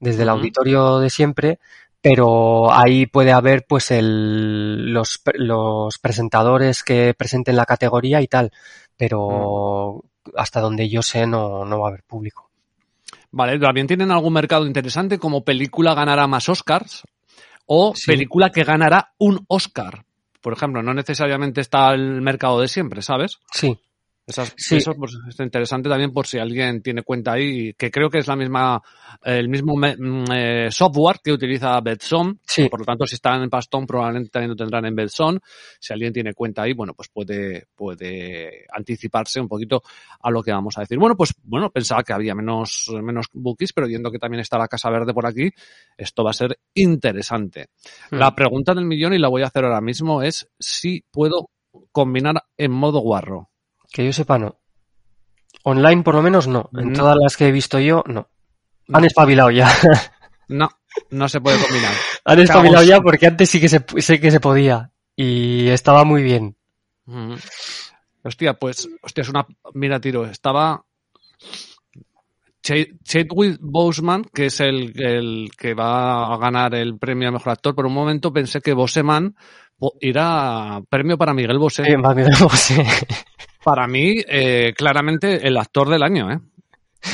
desde 0.00 0.22
el 0.22 0.28
auditorio 0.30 0.98
de 1.00 1.10
siempre, 1.10 1.58
pero 2.02 2.72
ahí 2.72 3.06
puede 3.06 3.32
haber 3.32 3.64
pues 3.66 3.90
el, 3.92 4.92
los, 4.92 5.22
los 5.34 5.98
presentadores 5.98 6.82
que 6.82 7.14
presenten 7.14 7.56
la 7.56 7.64
categoría 7.64 8.20
y 8.20 8.26
tal, 8.26 8.50
pero 8.96 10.04
hasta 10.36 10.60
donde 10.60 10.88
yo 10.88 11.02
sé 11.02 11.26
no, 11.26 11.64
no 11.64 11.78
va 11.78 11.86
a 11.86 11.88
haber 11.90 12.02
público. 12.02 12.50
Vale, 13.30 13.58
también 13.58 13.86
tienen 13.86 14.10
algún 14.10 14.32
mercado 14.32 14.66
interesante 14.66 15.18
como 15.18 15.44
película 15.44 15.94
ganará 15.94 16.26
más 16.26 16.48
Oscars 16.48 17.04
o 17.66 17.94
Sí. 17.94 18.06
película 18.08 18.50
que 18.50 18.64
ganará 18.64 19.12
un 19.18 19.44
Oscar. 19.48 20.04
Por 20.40 20.52
ejemplo, 20.52 20.82
no 20.82 20.92
necesariamente 20.92 21.60
está 21.60 21.94
el 21.94 22.20
mercado 22.20 22.60
de 22.60 22.66
siempre, 22.68 23.00
¿sabes? 23.00 23.38
Sí, 23.52 23.78
Esas, 24.24 24.54
Sí. 24.56 24.76
Eso 24.76 24.94
pues, 24.94 25.18
está 25.28 25.42
interesante 25.42 25.88
también 25.88 26.12
por 26.12 26.26
si 26.28 26.38
alguien 26.38 26.80
tiene 26.80 27.02
cuenta 27.02 27.32
ahí, 27.32 27.74
que 27.74 27.90
creo 27.90 28.08
que 28.08 28.18
es 28.18 28.28
la 28.28 28.36
misma, 28.36 28.80
el 29.24 29.48
mismo 29.48 29.74
me- 29.76 29.96
mm, 29.96 30.24
eh, 30.32 30.68
software 30.70 31.16
que 31.22 31.32
utiliza 31.32 31.80
Betson. 31.80 32.38
sí. 32.46 32.68
Por 32.68 32.80
lo 32.80 32.86
tanto, 32.86 33.04
si 33.06 33.16
están 33.16 33.42
en 33.42 33.50
Pastón, 33.50 33.84
probablemente 33.86 34.30
también 34.30 34.50
lo 34.50 34.56
tendrán 34.56 34.86
en 34.86 34.94
Betson. 34.94 35.40
Si 35.80 35.92
alguien 35.92 36.12
tiene 36.12 36.34
cuenta 36.34 36.62
ahí, 36.62 36.72
bueno, 36.72 36.94
pues 36.94 37.08
puede, 37.08 37.66
puede 37.74 38.64
anticiparse 38.72 39.40
un 39.40 39.48
poquito 39.48 39.82
a 40.20 40.30
lo 40.30 40.40
que 40.42 40.52
vamos 40.52 40.78
a 40.78 40.82
decir. 40.82 40.98
Bueno, 40.98 41.16
pues 41.16 41.34
bueno, 41.42 41.70
pensaba 41.70 42.04
que 42.04 42.12
había 42.12 42.34
menos, 42.36 42.92
menos 43.02 43.26
bookies, 43.32 43.72
pero 43.72 43.88
viendo 43.88 44.10
que 44.12 44.18
también 44.20 44.40
está 44.40 44.56
la 44.56 44.68
Casa 44.68 44.88
Verde 44.90 45.12
por 45.12 45.26
aquí, 45.26 45.50
esto 45.96 46.22
va 46.22 46.30
a 46.30 46.34
ser 46.34 46.58
interesante. 46.74 47.70
Mm. 48.12 48.16
La 48.16 48.34
pregunta 48.34 48.72
del 48.72 48.84
millón, 48.84 49.14
y 49.14 49.18
la 49.18 49.28
voy 49.28 49.42
a 49.42 49.46
hacer 49.46 49.64
ahora 49.64 49.80
mismo, 49.80 50.22
es 50.22 50.48
si 50.60 51.04
puedo 51.10 51.50
combinar 51.90 52.36
en 52.56 52.70
modo 52.70 53.00
guarro. 53.00 53.48
Que 53.92 54.04
yo 54.06 54.12
sepa, 54.12 54.38
no. 54.38 54.58
Online, 55.64 56.02
por 56.02 56.14
lo 56.14 56.22
menos, 56.22 56.48
no. 56.48 56.70
En 56.76 56.92
No. 56.92 56.98
todas 56.98 57.16
las 57.20 57.36
que 57.36 57.48
he 57.48 57.52
visto 57.52 57.78
yo, 57.78 58.02
no. 58.06 58.28
No. 58.88 58.98
Han 58.98 59.04
espabilado 59.04 59.50
ya. 59.50 59.70
No, 60.48 60.68
no 61.10 61.28
se 61.28 61.40
puede 61.40 61.58
combinar. 61.62 61.92
Han 62.26 62.40
espabilado 62.40 62.84
Cagos. 62.84 62.88
ya 62.88 63.00
porque 63.00 63.26
antes 63.26 63.48
sí 63.48 63.58
que 63.58 63.68
se, 63.70 63.82
sé 63.98 64.20
que 64.20 64.30
se 64.30 64.40
podía. 64.40 64.90
Y 65.16 65.68
estaba 65.68 66.04
muy 66.04 66.22
bien. 66.22 66.56
Ujú. 67.06 67.36
Hostia, 68.24 68.54
pues, 68.54 68.86
hostia, 69.02 69.22
es 69.22 69.28
una. 69.30 69.46
Mira, 69.72 69.98
tiro, 70.00 70.26
estaba. 70.26 70.84
Ch- 72.62 72.98
Chadwick 73.02 73.58
Boseman, 73.60 74.24
que 74.24 74.46
es 74.46 74.60
el, 74.60 74.92
el 75.00 75.50
que 75.56 75.72
va 75.74 76.34
a 76.34 76.36
ganar 76.36 76.74
el 76.74 76.98
premio 76.98 77.28
a 77.28 77.32
mejor 77.32 77.52
actor, 77.52 77.74
por 77.74 77.86
un 77.86 77.94
momento 77.94 78.32
pensé 78.32 78.60
que 78.60 78.74
Boseman 78.74 79.34
era 80.00 80.80
premio 80.88 81.16
para 81.18 81.32
Miguel 81.34 81.58
Bosé. 81.58 81.90
Eh, 81.90 81.96
más 81.96 82.14
bien, 82.14 82.28
no 82.38 82.48
sé. 82.50 82.84
Para 83.64 83.86
mí, 83.86 84.16
eh, 84.26 84.72
claramente, 84.76 85.46
el 85.46 85.56
actor 85.56 85.88
del 85.88 86.02
año, 86.02 86.30
¿eh? 86.32 86.38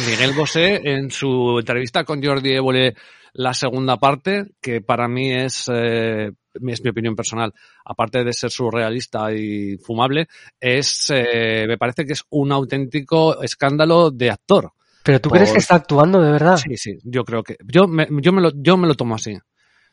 Miguel 0.09 0.33
Bosé, 0.35 0.81
en 0.85 1.11
su 1.11 1.59
entrevista 1.59 2.05
con 2.05 2.23
Jordi 2.23 2.53
Évole, 2.53 2.95
la 3.35 3.55
segunda 3.55 3.97
parte, 3.97 4.47
que 4.61 4.81
para 4.81 5.09
mí 5.09 5.33
es, 5.33 5.71
eh, 5.73 6.31
es 6.55 6.83
mi 6.83 6.91
opinión 6.91 7.15
personal, 7.15 7.53
aparte 7.85 8.25
de 8.25 8.33
ser 8.33 8.51
surrealista 8.51 9.33
y 9.33 9.77
fumable, 9.79 10.29
es, 10.61 11.11
eh, 11.15 11.65
me 11.67 11.79
parece 11.79 12.05
que 12.05 12.13
es 12.15 12.25
un 12.31 12.53
auténtico 12.53 13.43
escándalo 13.43 14.11
de 14.11 14.31
actor. 14.31 14.73
Pero 15.03 15.21
tú 15.21 15.31
Por- 15.31 15.39
crees 15.39 15.53
que 15.53 15.59
está 15.59 15.77
actuando 15.77 16.21
de 16.21 16.33
verdad? 16.33 16.57
Sí, 16.57 16.77
sí, 16.77 16.99
yo 17.05 17.25
creo 17.25 17.43
que, 17.43 17.57
yo 17.65 17.87
me, 17.87 18.09
yo 18.21 18.33
me 18.33 18.43
lo, 18.43 18.51
yo 18.55 18.77
me 18.77 18.89
lo 18.89 18.95
tomo 18.95 19.15
así. 19.15 19.39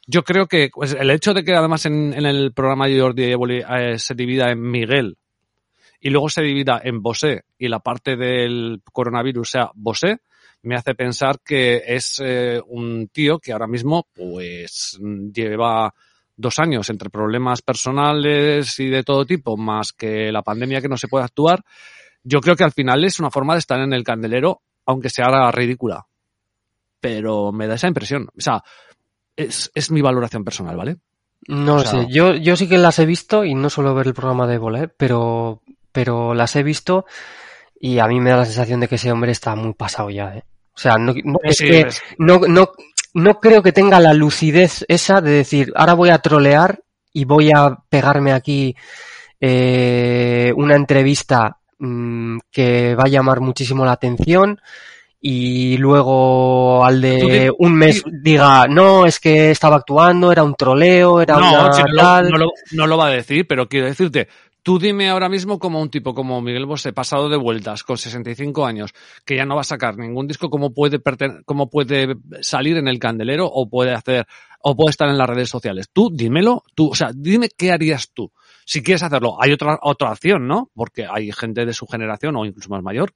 Yo 0.08 0.24
creo 0.24 0.48
que 0.48 0.70
pues, 0.74 0.96
el 1.00 1.10
hecho 1.10 1.34
de 1.34 1.44
que 1.44 1.56
además 1.56 1.86
en, 1.86 2.14
en 2.14 2.26
el 2.26 2.54
programa 2.54 2.88
de 2.88 3.00
Jordi 3.00 3.24
Évole 3.24 3.66
eh, 3.68 3.98
se 3.98 4.14
divida 4.14 4.52
en 4.52 4.62
Miguel 4.62 5.18
y 6.00 6.10
luego 6.10 6.30
se 6.30 6.42
divida 6.42 6.82
en 6.84 7.02
Bosé 7.02 7.44
y 7.58 7.68
la 7.68 7.80
parte 7.80 8.16
del 8.16 8.82
coronavirus 8.92 9.50
sea 9.50 9.72
Bosé, 9.76 10.18
me 10.64 10.76
hace 10.76 10.96
pensar 10.96 11.40
que 11.44 11.84
es 11.86 12.22
eh, 12.24 12.60
un 12.68 13.08
tío 13.10 13.40
que 13.40 13.52
ahora 13.54 13.68
mismo 13.68 14.08
pues 14.14 15.00
lleva 15.34 15.94
dos 16.36 16.60
años 16.60 16.90
entre 16.90 17.10
problemas 17.10 17.62
personales 17.62 18.80
y 18.80 18.88
de 18.90 19.04
todo 19.04 19.26
tipo, 19.26 19.56
más 19.58 19.94
que 19.94 20.32
la 20.32 20.42
pandemia 20.42 20.82
que 20.82 20.90
no 20.90 20.98
se 20.98 21.08
puede 21.08 21.24
actuar, 21.26 21.64
yo 22.24 22.42
creo 22.42 22.56
que 22.56 22.64
al 22.64 22.72
final 22.72 23.04
es 23.06 23.20
una 23.20 23.30
forma 23.32 23.54
de 23.54 23.60
estar 23.60 23.80
en 23.80 23.94
el 23.94 24.04
candelero, 24.04 24.62
aunque 24.86 25.10
sea 25.10 25.52
ridícula. 25.52 26.06
Pero 27.00 27.52
me 27.52 27.68
da 27.68 27.76
esa 27.76 27.88
impresión. 27.88 28.28
O 28.36 28.42
sea, 28.42 28.64
es, 29.36 29.72
es 29.76 29.92
mi 29.92 30.02
valoración 30.02 30.44
personal, 30.44 30.76
¿vale? 30.76 30.98
No 31.48 31.76
O 31.76 31.80
sea- 31.82 31.92
sé, 31.92 32.08
yo, 32.10 32.34
yo 32.34 32.56
sí 32.56 32.68
que 32.68 32.78
las 32.80 32.98
he 33.00 33.06
visto 33.06 33.46
y 33.46 33.54
no 33.54 33.70
suelo 33.70 33.94
ver 33.94 34.08
el 34.08 34.14
programa 34.14 34.48
de 34.48 34.58
bola, 34.58 34.84
¿eh? 34.84 34.90
pero, 34.98 35.62
pero 35.96 36.34
las 36.34 36.54
he 36.58 36.64
visto 36.64 37.06
y 37.80 38.00
a 38.00 38.08
mí 38.08 38.20
me 38.20 38.32
da 38.32 38.38
la 38.38 38.46
sensación 38.46 38.82
de 38.82 38.90
que 38.90 38.96
ese 38.96 39.12
hombre 39.14 39.32
está 39.32 39.56
muy 39.56 39.74
pasado 39.74 40.10
ya, 40.10 40.36
¿eh? 40.36 40.44
O 40.76 40.78
sea, 40.78 40.96
no, 41.00 41.14
no- 41.24 41.40
es 41.42 41.56
Sí, 41.58 41.68
que 41.68 41.80
es- 41.82 42.02
no, 42.18 42.40
no, 42.48 42.72
no 43.14 43.40
creo 43.40 43.64
que 43.64 43.72
tenga 43.72 44.02
la 44.02 44.14
lucidez 44.14 44.84
esa 44.90 45.22
de 45.22 45.32
decir, 45.32 45.72
ahora 45.76 45.94
voy 45.94 46.10
a 46.10 46.18
trolear 46.20 46.82
y 47.14 47.24
voy 47.24 47.50
a 47.56 47.78
pegarme 47.90 48.34
aquí 48.34 48.76
eh, 49.40 50.52
una 50.56 50.76
entrevista 50.76 51.58
mm, 51.80 52.38
que 52.52 52.96
va 52.96 53.04
a 53.04 53.10
llamar 53.10 53.40
muchísimo 53.42 53.86
la 53.86 53.92
atención 53.94 54.60
y 55.22 55.78
luego 55.78 56.86
al 56.86 57.02
de 57.02 57.52
un 57.58 57.74
mes 57.76 58.04
diga, 58.22 58.68
no, 58.68 59.06
es 59.06 59.20
que 59.20 59.50
estaba 59.52 59.78
actuando, 59.78 60.32
era 60.32 60.44
un 60.44 60.56
troleo, 60.56 61.20
era 61.22 61.38
no, 61.38 61.50
una 61.66 61.74
si 61.74 61.82
no, 61.82 61.88
lo- 61.88 62.02
tal". 62.02 62.30
no 62.30 62.38
lo, 62.38 62.48
no 62.74 62.88
lo 62.88 62.98
va 62.98 63.08
a 63.08 63.12
decir, 63.12 63.48
pero 63.48 63.68
quiero 63.68 63.88
decirte, 63.88 64.28
tú 64.66 64.80
dime 64.80 65.10
ahora 65.10 65.30
mismo 65.30 65.60
como 65.60 65.80
un 65.80 65.92
tipo 65.92 66.16
como 66.16 66.42
Miguel 66.42 66.66
Bosé, 66.66 66.92
pasado 66.92 67.30
de 67.30 67.38
vueltas, 67.38 67.84
con 67.84 68.00
65 68.00 68.66
años, 68.66 68.96
que 69.24 69.36
ya 69.36 69.46
no 69.46 69.54
va 69.54 69.62
a 69.62 69.64
sacar 69.64 69.96
ningún 69.96 70.26
disco, 70.26 70.50
¿cómo 70.50 70.74
puede, 70.74 71.00
cómo 71.46 71.70
puede 71.70 72.16
salir 72.42 72.78
en 72.78 72.88
el 72.88 72.98
candelero 72.98 73.46
o 73.46 73.70
puede 73.70 73.94
hacer, 73.94 74.26
o 74.62 74.76
puede 74.76 74.90
estar 74.90 75.08
en 75.08 75.20
las 75.20 75.30
redes 75.30 75.52
sociales? 75.52 75.92
Tú, 75.94 76.10
dímelo, 76.12 76.64
tú, 76.74 76.90
o 76.90 76.96
sea, 76.96 77.12
dime 77.14 77.50
qué 77.56 77.72
harías 77.72 78.10
tú. 78.12 78.32
Si 78.66 78.82
quieres 78.82 79.04
hacerlo, 79.04 79.38
hay 79.40 79.52
otra, 79.52 79.78
otra 79.84 80.12
opción, 80.12 80.48
¿no? 80.48 80.72
Porque 80.74 81.06
hay 81.06 81.32
gente 81.32 81.64
de 81.64 81.74
su 81.74 81.86
generación 81.86 82.36
o 82.36 82.44
incluso 82.44 82.70
más 82.70 82.82
mayor, 82.82 83.14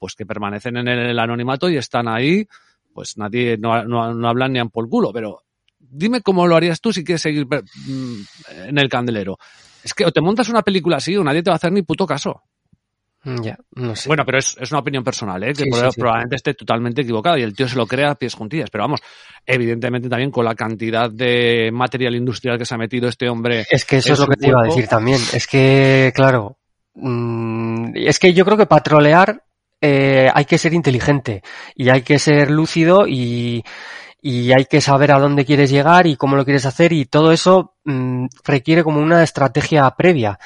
pues 0.00 0.16
que 0.16 0.26
permanecen 0.26 0.78
en 0.78 0.88
el 0.88 1.18
anonimato 1.20 1.70
y 1.70 1.76
están 1.76 2.08
ahí, 2.08 2.48
pues 2.92 3.16
nadie, 3.16 3.56
no, 3.56 3.84
no, 3.84 4.14
no 4.14 4.28
hablan 4.28 4.52
ni 4.52 4.68
por 4.68 4.88
culo, 4.88 5.12
pero 5.12 5.44
dime 5.78 6.22
cómo 6.22 6.48
lo 6.48 6.56
harías 6.56 6.80
tú 6.80 6.92
si 6.92 7.04
quieres 7.04 7.22
seguir 7.22 7.46
mm, 7.46 8.20
en 8.66 8.78
el 8.78 8.88
candelero. 8.88 9.38
Es 9.84 9.94
que 9.94 10.04
o 10.04 10.12
te 10.12 10.20
montas 10.20 10.48
una 10.48 10.62
película 10.62 10.96
así 10.98 11.16
o 11.16 11.24
nadie 11.24 11.42
te 11.42 11.50
va 11.50 11.54
a 11.54 11.56
hacer 11.56 11.72
ni 11.72 11.82
puto 11.82 12.06
caso. 12.06 12.42
Mm, 13.24 13.42
Ya, 13.42 13.58
no 13.74 13.96
sé. 13.96 14.08
Bueno, 14.08 14.24
pero 14.24 14.38
es, 14.38 14.56
es 14.60 14.70
una 14.70 14.80
opinión 14.80 15.02
personal, 15.02 15.42
¿eh? 15.42 15.48
que 15.52 15.64
Sí, 15.64 15.70
proba- 15.70 15.86
sí, 15.86 15.94
sí. 15.94 16.00
probablemente 16.00 16.36
esté 16.36 16.54
totalmente 16.54 17.02
equivocado 17.02 17.36
y 17.36 17.42
el 17.42 17.54
tío 17.54 17.68
se 17.68 17.76
lo 17.76 17.86
crea 17.86 18.10
a 18.12 18.14
pies 18.14 18.34
juntillas. 18.34 18.70
Pero 18.70 18.84
vamos, 18.84 19.00
evidentemente 19.44 20.08
también 20.08 20.30
con 20.30 20.44
la 20.44 20.54
cantidad 20.54 21.10
de 21.10 21.70
material 21.72 22.14
industrial 22.14 22.58
que 22.58 22.64
se 22.64 22.74
ha 22.74 22.78
metido 22.78 23.08
este 23.08 23.28
hombre. 23.28 23.66
Es 23.70 23.84
que 23.84 23.96
eso 23.96 24.12
es 24.12 24.18
lo 24.20 24.26
que 24.28 24.36
te 24.36 24.48
iba 24.48 24.60
a 24.60 24.64
decir 24.64 24.86
también. 24.86 25.20
Es 25.32 25.46
que, 25.48 26.12
claro, 26.14 26.58
mm, 26.94 27.92
es 27.96 28.18
que 28.18 28.32
yo 28.32 28.44
creo 28.44 28.56
que 28.56 28.66
para 28.66 28.82
trolear 28.82 29.42
eh, 29.80 30.28
hay 30.34 30.44
que 30.44 30.58
ser 30.58 30.74
inteligente 30.74 31.42
y 31.74 31.88
hay 31.88 32.02
que 32.02 32.18
ser 32.18 32.50
lúcido 32.50 33.06
y, 33.06 33.62
y 34.20 34.52
hay 34.52 34.64
que 34.66 34.80
saber 34.80 35.12
a 35.12 35.18
dónde 35.18 35.44
quieres 35.44 35.70
llegar 35.70 36.06
y 36.06 36.16
cómo 36.16 36.36
lo 36.36 36.44
quieres 36.44 36.66
hacer 36.66 36.92
y 36.92 37.04
todo 37.06 37.32
eso 37.32 37.74
mm, 37.84 38.26
requiere 38.44 38.82
como 38.84 39.00
una 39.00 39.22
estrategia 39.22 39.88
previa. 39.92 40.38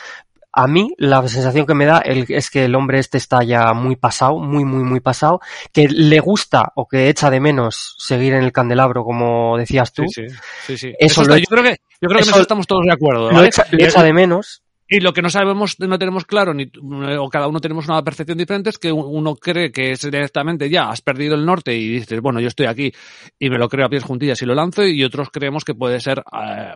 A 0.54 0.66
mí 0.66 0.90
la 0.98 1.26
sensación 1.28 1.64
que 1.64 1.72
me 1.74 1.86
da 1.86 2.02
es 2.04 2.50
que 2.50 2.66
el 2.66 2.74
hombre 2.74 2.98
este 2.98 3.16
está 3.16 3.42
ya 3.42 3.72
muy 3.72 3.96
pasado, 3.96 4.36
muy, 4.38 4.66
muy, 4.66 4.84
muy 4.84 5.00
pasado, 5.00 5.40
que 5.72 5.88
le 5.88 6.20
gusta 6.20 6.72
o 6.74 6.86
que 6.86 7.08
echa 7.08 7.30
de 7.30 7.40
menos 7.40 7.94
seguir 7.98 8.34
en 8.34 8.42
el 8.44 8.52
candelabro, 8.52 9.02
como 9.02 9.56
decías 9.56 9.94
tú. 9.94 10.02
Sí, 10.08 10.28
sí, 10.28 10.36
sí, 10.66 10.76
sí. 10.76 10.88
Eso 10.98 11.22
Eso 11.22 11.24
lo 11.24 11.34
está- 11.34 11.38
he- 11.38 11.40
yo 11.40 11.46
creo 11.48 11.62
que, 11.64 11.80
yo 12.02 12.08
creo 12.08 12.10
que 12.10 12.16
en 12.16 12.28
eso 12.28 12.30
eso 12.32 12.40
estamos 12.42 12.66
todos 12.66 12.84
de 12.84 12.92
acuerdo. 12.92 13.30
Lo 13.30 13.34
¿vale? 13.36 13.50
lo 13.70 13.84
echa 13.86 14.02
de 14.02 14.12
menos. 14.12 14.61
Y 14.94 15.00
lo 15.00 15.14
que 15.14 15.22
no 15.22 15.30
sabemos, 15.30 15.80
no 15.80 15.98
tenemos 15.98 16.26
claro, 16.26 16.52
ni, 16.52 16.70
o 17.18 17.30
cada 17.30 17.48
uno 17.48 17.60
tenemos 17.60 17.88
una 17.88 18.04
percepción 18.04 18.36
diferente, 18.36 18.68
es 18.68 18.76
que 18.76 18.92
uno 18.92 19.36
cree 19.36 19.72
que 19.72 19.92
es 19.92 20.02
directamente 20.02 20.68
ya, 20.68 20.90
has 20.90 21.00
perdido 21.00 21.34
el 21.34 21.46
norte 21.46 21.74
y 21.74 21.88
dices, 21.88 22.20
bueno, 22.20 22.40
yo 22.40 22.48
estoy 22.48 22.66
aquí 22.66 22.92
y 23.38 23.48
me 23.48 23.56
lo 23.56 23.70
creo 23.70 23.86
a 23.86 23.88
pies 23.88 24.04
juntillas 24.04 24.42
y 24.42 24.44
lo 24.44 24.54
lanzo, 24.54 24.84
y 24.84 25.02
otros 25.02 25.30
creemos 25.30 25.64
que 25.64 25.74
puede 25.74 25.98
ser 25.98 26.18
eh, 26.18 26.74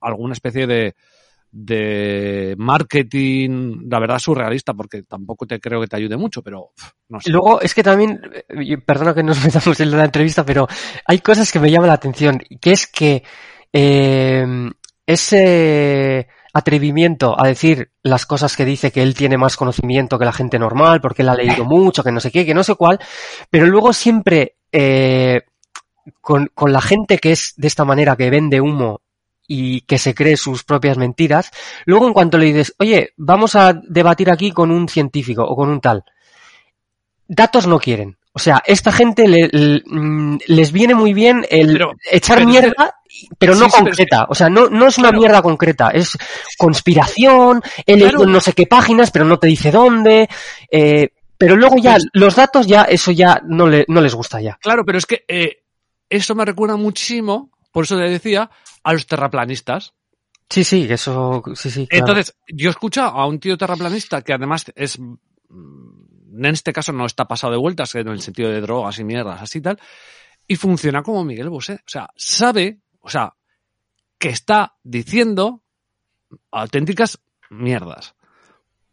alguna 0.00 0.34
especie 0.34 0.68
de, 0.68 0.94
de 1.50 2.54
marketing, 2.56 3.88
la 3.90 3.98
verdad, 3.98 4.20
surrealista, 4.20 4.72
porque 4.72 5.02
tampoco 5.02 5.44
te 5.44 5.58
creo 5.58 5.80
que 5.80 5.88
te 5.88 5.96
ayude 5.96 6.16
mucho, 6.16 6.42
pero 6.42 6.70
no 7.08 7.20
sé. 7.20 7.32
Luego, 7.32 7.60
es 7.60 7.74
que 7.74 7.82
también, 7.82 8.20
eh, 8.48 8.78
perdona 8.78 9.12
que 9.12 9.24
nos 9.24 9.44
metamos 9.44 9.80
en 9.80 9.90
la 9.90 10.04
entrevista, 10.04 10.46
pero 10.46 10.68
hay 11.04 11.18
cosas 11.18 11.50
que 11.50 11.58
me 11.58 11.72
llaman 11.72 11.88
la 11.88 11.94
atención, 11.94 12.38
que 12.60 12.70
es 12.70 12.86
que 12.86 13.24
eh, 13.72 14.70
ese 15.04 16.28
atrevimiento 16.56 17.34
a 17.38 17.46
decir 17.48 17.90
las 18.02 18.26
cosas 18.26 18.56
que 18.56 18.64
dice 18.64 18.90
que 18.90 19.02
él 19.02 19.14
tiene 19.14 19.36
más 19.36 19.56
conocimiento 19.56 20.18
que 20.18 20.24
la 20.24 20.32
gente 20.32 20.58
normal, 20.58 21.00
porque 21.00 21.22
él 21.22 21.28
ha 21.28 21.34
leído 21.34 21.64
mucho, 21.66 22.02
que 22.04 22.12
no 22.12 22.20
sé 22.20 22.30
qué, 22.30 22.44
que 22.46 22.54
no 22.54 22.62
sé 22.64 22.74
cuál, 22.74 22.98
pero 23.50 23.66
luego 23.66 23.92
siempre 23.92 24.56
eh, 24.72 25.42
con, 26.20 26.50
con 26.54 26.72
la 26.72 26.80
gente 26.80 27.18
que 27.18 27.32
es 27.32 27.54
de 27.56 27.66
esta 27.68 27.84
manera, 27.84 28.16
que 28.16 28.30
vende 28.30 28.60
humo 28.60 29.00
y 29.48 29.82
que 29.82 29.98
se 29.98 30.14
cree 30.14 30.36
sus 30.36 30.64
propias 30.64 30.96
mentiras, 30.98 31.50
luego 31.84 32.06
en 32.08 32.12
cuanto 32.12 32.36
le 32.38 32.46
dices, 32.46 32.74
oye, 32.78 33.10
vamos 33.16 33.54
a 33.54 33.72
debatir 33.74 34.30
aquí 34.30 34.50
con 34.50 34.70
un 34.72 34.88
científico 34.88 35.44
o 35.44 35.54
con 35.54 35.68
un 35.68 35.80
tal, 35.80 36.04
datos 37.28 37.66
no 37.66 37.78
quieren. 37.78 38.16
O 38.32 38.38
sea, 38.38 38.62
esta 38.66 38.92
gente 38.92 39.26
le- 39.28 39.48
le- 39.50 39.82
mm, 39.86 40.38
les 40.48 40.70
viene 40.72 40.94
muy 40.94 41.14
bien 41.14 41.46
el 41.48 41.72
Pero- 41.72 41.92
echar 42.10 42.38
pero- 42.38 42.48
mierda, 42.50 42.94
pero 43.38 43.54
no 43.54 43.64
Sí, 43.66 43.70
sí, 43.70 43.70
pero- 43.72 43.84
concreta. 43.86 44.26
O 44.28 44.34
sea, 44.34 44.48
no, 44.48 44.68
no 44.68 44.86
es 44.88 44.98
una 44.98 45.08
Claro. 45.08 45.20
mierda 45.20 45.42
concreta. 45.42 45.90
Es 45.90 46.16
conspiración, 46.58 47.62
he 47.86 47.96
Claro. 47.98 48.26
no 48.26 48.40
sé 48.40 48.52
qué 48.52 48.66
páginas, 48.66 49.10
pero 49.10 49.24
no 49.24 49.38
te 49.38 49.46
dice 49.46 49.70
dónde. 49.70 50.28
eh, 50.70 51.10
pero 51.38 51.54
luego 51.56 51.76
ya, 51.76 51.92
Pues- 51.94 52.06
los 52.14 52.34
datos 52.34 52.66
ya, 52.66 52.82
eso 52.84 53.12
ya 53.12 53.42
no, 53.46 53.66
le, 53.66 53.84
no 53.88 54.00
les 54.00 54.14
gusta 54.14 54.40
ya. 54.40 54.58
Claro, 54.62 54.84
pero 54.86 54.96
es 54.98 55.04
que 55.06 55.24
eh, 55.28 55.62
eso 56.08 56.34
me 56.34 56.44
recuerda 56.46 56.76
muchísimo, 56.76 57.50
por 57.72 57.84
eso 57.84 57.96
le 57.96 58.08
decía, 58.10 58.48
a 58.82 58.92
los 58.94 59.06
terraplanistas. 59.06 59.92
Sí, 60.48 60.64
sí, 60.64 60.86
eso, 60.88 61.42
sí, 61.54 61.70
sí. 61.70 61.86
claro. 61.88 62.06
Entonces, 62.06 62.36
yo 62.48 62.70
escucho 62.70 63.02
a 63.02 63.26
un 63.26 63.38
tío 63.40 63.58
terraplanista 63.58 64.22
que 64.22 64.32
además 64.32 64.64
es, 64.74 64.98
mm, 64.98 66.38
en 66.38 66.44
este 66.46 66.72
caso 66.72 66.92
no 66.92 67.04
está 67.04 67.26
pasado 67.26 67.52
de 67.52 67.58
vueltas, 67.58 67.94
en 67.96 68.08
el 68.08 68.20
sentido 68.22 68.48
de 68.50 68.60
drogas 68.60 68.98
y 68.98 69.04
mierdas, 69.04 69.42
así 69.42 69.60
tal, 69.60 69.78
y 70.48 70.56
funciona 70.56 71.02
como 71.02 71.22
Miguel 71.24 71.50
Bosé. 71.50 71.74
O 71.74 71.88
sea, 71.88 72.08
sabe, 72.16 72.78
o 73.06 73.08
sea, 73.08 73.34
que 74.18 74.30
está 74.30 74.74
diciendo 74.82 75.62
auténticas 76.50 77.20
mierdas. 77.50 78.16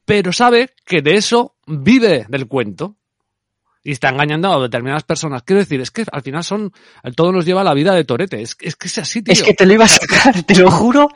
Pero 0.05 0.31
sabe 0.31 0.69
que 0.85 1.01
de 1.01 1.15
eso 1.15 1.55
vive 1.65 2.27
del 2.29 2.47
cuento. 2.47 2.95
Y 3.85 3.91
está 3.91 4.09
engañando 4.09 4.53
a 4.53 4.61
determinadas 4.61 5.03
personas. 5.03 5.43
Quiero 5.43 5.59
decir, 5.59 5.81
es 5.81 5.91
que 5.91 6.05
al 6.09 6.21
final 6.21 6.43
son, 6.43 6.71
todo 7.17 7.33
nos 7.33 7.43
lleva 7.45 7.61
a 7.61 7.63
la 7.65 7.73
vida 7.73 7.93
de 7.93 8.05
Torete. 8.05 8.41
Es, 8.41 8.55
es 8.61 8.77
que 8.77 8.87
es 8.87 8.97
así, 8.99 9.21
tío. 9.21 9.33
Es 9.33 9.43
que 9.43 9.53
te 9.55 9.65
lo 9.65 9.73
iba 9.73 9.83
a 9.83 9.89
sacar, 9.89 10.43
te 10.43 10.55
lo 10.55 10.71
juro, 10.71 11.09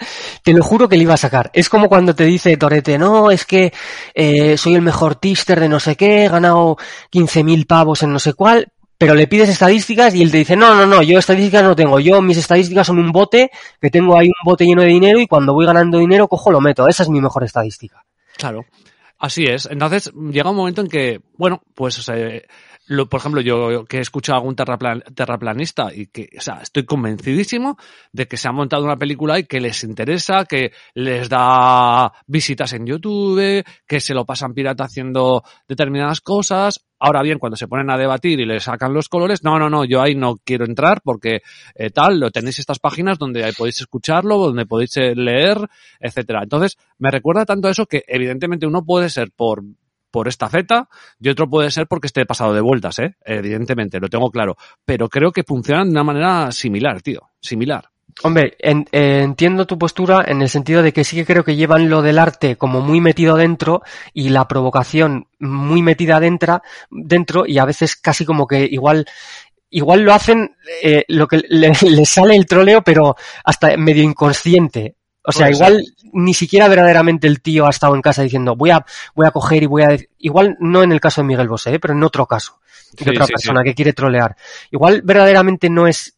te 0.43 0.51
lo 0.51 0.63
juro 0.63 0.89
que 0.89 0.97
le 0.97 1.03
iba 1.03 1.13
a 1.13 1.17
sacar. 1.17 1.49
Es 1.53 1.69
como 1.69 1.87
cuando 1.87 2.13
te 2.13 2.25
dice 2.25 2.57
Torete, 2.57 2.97
no, 2.97 3.31
es 3.31 3.45
que 3.45 3.71
eh, 4.13 4.57
soy 4.57 4.75
el 4.75 4.81
mejor 4.81 5.15
tister 5.15 5.61
de 5.61 5.69
no 5.69 5.79
sé 5.79 5.95
qué, 5.95 6.25
he 6.25 6.29
ganado 6.29 6.75
15.000 7.13 7.67
pavos 7.67 8.03
en 8.03 8.11
no 8.11 8.19
sé 8.19 8.33
cuál, 8.33 8.73
pero 8.97 9.13
le 9.13 9.27
pides 9.27 9.49
estadísticas 9.49 10.15
y 10.15 10.21
él 10.21 10.31
te 10.31 10.37
dice, 10.37 10.55
no, 10.55 10.73
no, 10.75 10.85
no, 10.85 11.03
yo 11.03 11.19
estadísticas 11.19 11.63
no 11.63 11.75
tengo, 11.75 11.99
yo 11.99 12.21
mis 12.21 12.37
estadísticas 12.37 12.87
son 12.87 12.99
un 12.99 13.11
bote, 13.11 13.51
que 13.79 13.89
tengo 13.89 14.17
ahí 14.17 14.27
un 14.27 14.45
bote 14.45 14.65
lleno 14.65 14.81
de 14.81 14.87
dinero 14.89 15.19
y 15.19 15.27
cuando 15.27 15.53
voy 15.53 15.65
ganando 15.65 15.99
dinero 15.99 16.27
cojo 16.27 16.51
lo 16.51 16.61
meto, 16.61 16.87
esa 16.87 17.03
es 17.03 17.09
mi 17.09 17.21
mejor 17.21 17.43
estadística. 17.43 18.03
Claro, 18.37 18.65
así 19.19 19.43
es. 19.45 19.67
Entonces 19.69 20.11
llega 20.31 20.49
un 20.49 20.57
momento 20.57 20.81
en 20.81 20.87
que, 20.87 21.21
bueno, 21.37 21.61
pues, 21.75 21.99
o 21.99 22.01
sea, 22.01 22.15
por 23.09 23.19
ejemplo, 23.19 23.41
yo 23.41 23.85
que 23.85 23.97
he 23.97 24.01
escuchado 24.01 24.37
a 24.37 24.39
algún 24.39 24.55
terraplan- 24.55 25.03
terraplanista 25.13 25.93
y 25.93 26.07
que, 26.07 26.29
o 26.37 26.41
sea, 26.41 26.59
estoy 26.61 26.85
convencidísimo 26.85 27.77
de 28.13 28.27
que 28.27 28.37
se 28.37 28.47
ha 28.47 28.51
montado 28.51 28.83
una 28.83 28.95
película 28.95 29.37
y 29.37 29.43
que 29.43 29.59
les 29.59 29.83
interesa, 29.83 30.45
que 30.45 30.71
les 30.93 31.27
da 31.29 32.11
visitas 32.25 32.73
en 32.73 32.85
YouTube, 32.85 33.65
que 33.85 33.99
se 33.99 34.13
lo 34.13 34.25
pasan 34.25 34.53
pirata 34.53 34.85
haciendo 34.85 35.43
determinadas 35.67 36.21
cosas. 36.21 36.86
Ahora 36.99 37.21
bien, 37.21 37.39
cuando 37.39 37.55
se 37.55 37.67
ponen 37.67 37.89
a 37.89 37.97
debatir 37.97 38.39
y 38.39 38.45
le 38.45 38.59
sacan 38.59 38.93
los 38.93 39.09
colores, 39.09 39.43
no, 39.43 39.59
no, 39.59 39.69
no, 39.69 39.85
yo 39.85 40.01
ahí 40.01 40.15
no 40.15 40.37
quiero 40.43 40.65
entrar 40.65 41.01
porque 41.03 41.41
eh, 41.75 41.89
tal, 41.91 42.19
lo 42.19 42.31
tenéis 42.31 42.59
estas 42.59 42.79
páginas 42.79 43.17
donde 43.19 43.53
podéis 43.57 43.81
escucharlo, 43.81 44.37
donde 44.37 44.65
podéis 44.65 44.97
eh, 44.97 45.13
leer, 45.15 45.57
etcétera. 45.99 46.41
Entonces, 46.43 46.77
me 46.97 47.11
recuerda 47.11 47.45
tanto 47.45 47.67
a 47.67 47.71
eso 47.71 47.85
que 47.85 48.03
evidentemente 48.07 48.65
uno 48.65 48.83
puede 48.83 49.09
ser 49.09 49.31
por 49.35 49.63
por 50.09 50.27
esta 50.27 50.49
feta 50.49 50.87
y 51.19 51.29
otro 51.29 51.49
puede 51.49 51.69
ser 51.69 51.85
porque 51.85 52.07
esté 52.07 52.25
pasado 52.25 52.53
de 52.53 52.61
vueltas, 52.61 52.97
¿eh? 52.99 53.17
Evidentemente, 53.23 53.99
lo 53.99 54.07
tengo 54.07 54.31
claro. 54.31 54.55
Pero 54.85 55.09
creo 55.09 55.31
que 55.31 55.43
funcionan 55.43 55.87
de 55.87 55.91
una 55.91 56.03
manera 56.03 56.51
similar, 56.51 57.01
tío. 57.01 57.29
Similar. 57.39 57.89
Hombre, 58.23 58.55
en- 58.59 58.87
eh, 58.91 59.21
entiendo 59.23 59.67
tu 59.67 59.77
postura 59.77 60.25
en 60.27 60.41
el 60.41 60.49
sentido 60.49 60.81
de 60.81 60.91
que 60.91 61.03
sí 61.03 61.15
que 61.15 61.25
creo 61.25 61.43
que 61.43 61.55
llevan 61.55 61.87
lo 61.89 62.01
del 62.01 62.17
arte 62.17 62.55
como 62.57 62.81
muy 62.81 62.99
metido 62.99 63.35
dentro 63.37 63.83
y 64.13 64.29
la 64.29 64.47
provocación 64.47 65.27
muy 65.39 65.83
metida 65.83 66.19
dentro, 66.19 66.61
dentro 66.89 67.45
y 67.45 67.59
a 67.59 67.65
veces 67.65 67.95
casi 67.95 68.25
como 68.25 68.47
que 68.47 68.65
igual 68.65 69.05
igual 69.69 70.01
lo 70.01 70.13
hacen 70.13 70.55
eh, 70.81 71.03
lo 71.09 71.27
que 71.27 71.41
le, 71.47 71.71
le 71.81 72.05
sale 72.05 72.35
el 72.35 72.47
troleo 72.47 72.81
pero 72.81 73.15
hasta 73.43 73.75
medio 73.77 74.03
inconsciente. 74.03 74.95
O 75.29 75.31
sea, 75.33 75.49
igual 75.51 75.83
ni 76.13 76.33
siquiera 76.33 76.69
verdaderamente 76.69 77.27
el 77.27 77.41
tío 77.41 77.67
ha 77.67 77.69
estado 77.69 77.93
en 77.95 78.01
casa 78.01 78.23
diciendo 78.23 78.55
voy 78.55 78.71
a 78.71 78.85
voy 79.13 79.27
a 79.27 79.31
coger 79.31 79.61
y 79.63 79.65
voy 79.67 79.83
a 79.83 79.89
dec-". 79.89 80.09
igual 80.19 80.55
no 80.59 80.81
en 80.83 80.91
el 80.93 81.01
caso 81.01 81.21
de 81.21 81.27
Miguel 81.27 81.49
Bosé, 81.49 81.75
¿eh? 81.75 81.79
pero 81.79 81.93
en 81.93 82.03
otro 82.03 82.25
caso 82.25 82.59
de 82.93 83.03
Sí, 83.03 83.09
otra 83.11 83.25
sí, 83.27 83.33
persona 83.33 83.63
que 83.63 83.75
quiere 83.75 83.93
trolear. 83.93 84.35
Igual 84.71 85.01
verdaderamente 85.03 85.69
no 85.69 85.85
es 85.87 86.16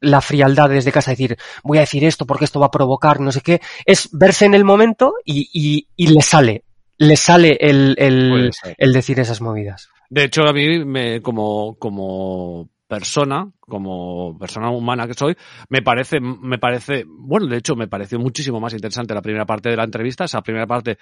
la 0.00 0.20
frialdad 0.20 0.68
desde 0.70 0.92
casa, 0.92 1.10
decir, 1.10 1.36
voy 1.62 1.78
a 1.78 1.82
decir 1.82 2.04
esto 2.04 2.26
porque 2.26 2.44
esto 2.44 2.60
va 2.60 2.66
a 2.66 2.70
provocar 2.70 3.20
no 3.20 3.32
sé 3.32 3.40
qué, 3.40 3.60
es 3.84 4.08
verse 4.12 4.46
en 4.46 4.54
el 4.54 4.64
momento 4.64 5.14
y, 5.24 5.48
y, 5.52 5.88
y 5.96 6.08
le 6.08 6.22
sale, 6.22 6.64
le 6.98 7.16
sale 7.16 7.56
el, 7.60 7.94
el, 7.98 8.92
decir 8.92 9.20
esas 9.20 9.40
movidas. 9.40 9.88
De 10.10 10.24
hecho, 10.24 10.42
a 10.42 10.52
mí, 10.52 10.84
me, 10.84 11.20
como, 11.20 11.76
como 11.78 12.70
persona, 12.88 13.48
como 13.60 14.36
persona 14.38 14.70
humana 14.70 15.06
que 15.06 15.14
soy, 15.14 15.36
me 15.68 15.82
parece, 15.82 16.20
me 16.20 16.58
parece, 16.58 17.04
bueno, 17.06 17.46
de 17.46 17.58
hecho, 17.58 17.76
me 17.76 17.86
pareció 17.86 18.18
muchísimo 18.18 18.58
más 18.58 18.72
interesante 18.72 19.14
la 19.14 19.22
primera 19.22 19.44
parte 19.44 19.68
de 19.68 19.76
la 19.76 19.84
entrevista, 19.84 20.24
esa 20.24 20.40
primera 20.40 20.66
parte 20.66 20.98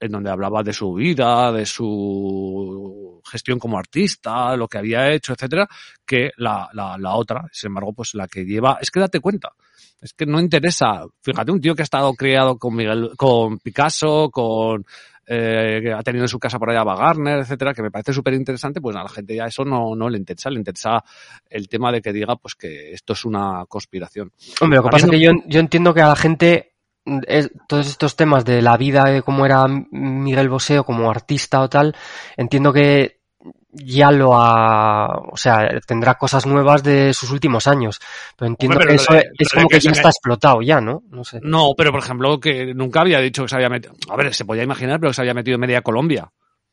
en 0.00 0.10
donde 0.10 0.30
hablaba 0.30 0.62
de 0.62 0.72
su 0.72 0.92
vida, 0.94 1.52
de 1.52 1.64
su 1.64 3.22
gestión 3.30 3.58
como 3.58 3.78
artista, 3.78 4.56
lo 4.56 4.68
que 4.68 4.78
había 4.78 5.10
hecho, 5.12 5.32
etcétera, 5.32 5.68
que 6.04 6.32
la, 6.36 6.68
la, 6.72 6.98
la 6.98 7.14
otra, 7.14 7.48
sin 7.52 7.68
embargo, 7.68 7.92
pues 7.92 8.14
la 8.14 8.26
que 8.26 8.44
lleva, 8.44 8.78
es 8.80 8.90
que 8.90 9.00
date 9.00 9.20
cuenta, 9.20 9.52
es 10.00 10.12
que 10.12 10.26
no 10.26 10.40
interesa, 10.40 11.04
fíjate, 11.22 11.52
un 11.52 11.60
tío 11.60 11.74
que 11.74 11.82
ha 11.82 11.84
estado 11.84 12.12
criado 12.14 12.58
con 12.58 12.74
Miguel, 12.74 13.12
con 13.16 13.58
Picasso, 13.58 14.30
con 14.30 14.84
eh, 15.28 15.80
que 15.82 15.92
ha 15.92 16.02
tenido 16.02 16.24
en 16.24 16.28
su 16.28 16.38
casa 16.38 16.58
por 16.58 16.70
allá 16.70 16.80
a 16.80 16.84
Wagner, 16.84 17.40
etcétera, 17.40 17.74
que 17.74 17.82
me 17.82 17.90
parece 17.90 18.12
súper 18.12 18.32
interesante, 18.34 18.80
pues 18.80 18.96
a 18.96 19.02
la 19.02 19.08
gente 19.08 19.34
ya 19.36 19.44
eso 19.44 19.64
no, 19.64 19.94
no 19.94 20.08
le 20.08 20.16
interesa, 20.18 20.48
le 20.50 20.58
interesa 20.58 21.04
el 21.50 21.68
tema 21.68 21.92
de 21.92 22.00
que 22.00 22.12
diga 22.12 22.36
pues 22.36 22.54
que 22.54 22.92
esto 22.92 23.12
es 23.12 23.24
una 23.24 23.64
conspiración. 23.68 24.32
Hombre, 24.60 24.78
lo 24.78 24.84
que 24.84 24.88
pasa 24.90 25.06
es 25.06 25.10
que 25.12 25.20
yo, 25.20 25.32
yo 25.46 25.60
entiendo 25.60 25.92
que 25.92 26.00
a 26.00 26.08
la 26.08 26.16
gente 26.16 26.72
es- 27.26 27.50
todos 27.68 27.88
estos 27.88 28.16
temas 28.16 28.44
de 28.44 28.62
la 28.62 28.76
vida 28.76 29.04
de 29.04 29.22
cómo 29.22 29.44
era 29.44 29.66
Miguel 29.90 30.48
Bosé 30.48 30.78
o 30.78 30.84
como 30.84 31.10
artista 31.10 31.60
o 31.60 31.68
tal, 31.68 31.94
entiendo 32.36 32.72
que 32.72 33.17
ya 33.84 34.10
lo 34.10 34.34
ha, 34.36 35.06
o 35.30 35.36
sea, 35.36 35.68
tendrá 35.86 36.14
cosas 36.14 36.46
nuevas 36.46 36.82
de 36.82 37.12
sus 37.14 37.30
últimos 37.30 37.66
años, 37.66 38.00
pero 38.36 38.48
entiendo 38.50 38.76
Hombre, 38.76 38.88
que 38.88 38.94
eso 38.96 39.14
es 39.14 39.52
como 39.52 39.68
que 39.68 39.76
que 39.76 39.80
ya 39.80 39.90
me- 39.90 39.96
está 39.96 40.08
explotado 40.08 40.62
ya, 40.62 40.80
¿no? 40.80 41.02
No 41.10 41.24
sé. 41.24 41.40
No, 41.42 41.72
pero 41.76 41.90
por 41.92 42.00
ejemplo, 42.00 42.38
que 42.40 42.74
nunca 42.74 43.00
había 43.00 43.20
dicho 43.20 43.42
que 43.42 43.48
se 43.48 43.56
había 43.56 43.68
metido, 43.68 43.94
a 44.10 44.16
ver, 44.16 44.34
se 44.34 44.44
podía 44.44 44.62
imaginar, 44.62 44.98
pero 45.00 45.10
que 45.10 45.14
se 45.14 45.22
había 45.22 45.34
metido 45.34 45.54
en 45.56 45.60
media 45.60 45.82
Colombia. 45.82 46.30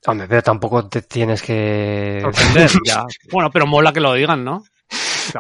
Hombre, 0.08 0.28
pero 0.28 0.42
tampoco 0.44 0.88
te 0.88 1.02
tienes 1.02 1.42
que... 1.42 2.20
Sorprender, 2.22 2.70
ya. 2.86 3.04
Bueno, 3.32 3.50
pero 3.52 3.66
mola 3.66 3.92
que 3.92 4.00
lo 4.02 4.14
digan, 4.14 4.44
¿no? 4.44 4.64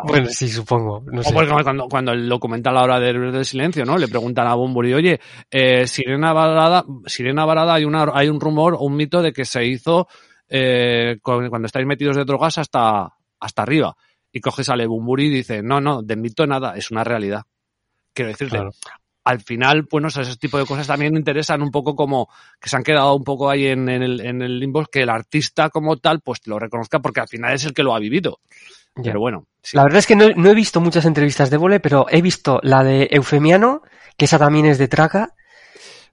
Bueno, 0.05 0.27
sí, 0.29 0.49
supongo. 0.49 1.03
No 1.05 1.21
O 1.21 1.23
sé. 1.23 1.31
porque 1.31 1.51
cuando, 1.63 1.87
cuando 1.87 2.11
el 2.11 2.27
documental 2.27 2.75
ahora 2.75 2.99
del, 2.99 3.31
del 3.31 3.45
silencio, 3.45 3.85
¿no? 3.85 3.97
Le 3.99 4.07
preguntan 4.07 4.47
a 4.47 4.55
Bumburi, 4.55 4.93
oye, 4.95 5.19
eh, 5.51 5.85
Sirena 5.85 6.33
Varada, 6.33 6.83
Sirena 7.05 7.45
Varada 7.45 7.75
hay 7.75 7.85
una, 7.85 8.07
hay 8.11 8.27
un 8.27 8.39
rumor, 8.41 8.75
un 8.79 8.95
mito 8.95 9.21
de 9.21 9.31
que 9.31 9.45
se 9.45 9.63
hizo 9.63 10.07
eh, 10.49 11.17
cuando 11.21 11.65
estáis 11.65 11.85
metidos 11.85 12.15
de 12.15 12.25
drogas 12.25 12.57
hasta, 12.57 13.13
hasta 13.39 13.61
arriba. 13.61 13.95
Y 14.31 14.41
coge 14.41 14.63
sale 14.63 14.85
Bumburi 14.85 15.27
y 15.27 15.29
dice, 15.29 15.61
no, 15.61 15.79
no, 15.79 16.01
de 16.01 16.15
mito 16.15 16.45
nada, 16.45 16.75
es 16.75 16.91
una 16.91 17.03
realidad. 17.03 17.43
Quiero 18.13 18.29
decirte, 18.31 18.57
Claro. 18.57 18.71
al 19.23 19.41
final, 19.41 19.87
bueno, 19.89 20.09
ese 20.09 20.35
tipo 20.37 20.57
de 20.57 20.65
cosas 20.65 20.87
también 20.87 21.15
interesan 21.15 21.61
un 21.61 21.71
poco 21.71 21.95
como 21.95 22.29
que 22.59 22.69
se 22.69 22.75
han 22.75 22.83
quedado 22.83 23.15
un 23.15 23.23
poco 23.23 23.49
ahí 23.49 23.67
en, 23.67 23.87
en 23.89 24.03
el, 24.03 24.21
en 24.21 24.41
el 24.41 24.59
limbo, 24.59 24.85
que 24.85 25.01
el 25.03 25.09
artista 25.09 25.69
como 25.69 25.97
tal, 25.97 26.21
pues 26.21 26.45
lo 26.47 26.59
reconozca 26.59 26.99
porque 26.99 27.21
al 27.21 27.27
final 27.27 27.53
es 27.53 27.65
el 27.65 27.73
que 27.73 27.83
lo 27.83 27.95
ha 27.95 27.99
vivido. 27.99 28.39
Ya. 28.97 29.03
Pero 29.11 29.19
bueno, 29.19 29.47
sí. 29.61 29.75
La 29.75 29.83
verdad 29.83 29.99
es 29.99 30.07
que 30.07 30.15
no, 30.15 30.29
no 30.29 30.49
he 30.49 30.53
visto 30.55 30.79
muchas 30.79 31.05
entrevistas 31.05 31.49
de 31.49 31.57
vole, 31.57 31.79
pero 31.79 32.05
he 32.09 32.21
visto 32.21 32.59
la 32.63 32.83
de 32.83 33.07
Eufemiano, 33.11 33.81
que 34.17 34.25
esa 34.25 34.39
también 34.39 34.65
es 34.65 34.77
de 34.77 34.87
Traca. 34.87 35.33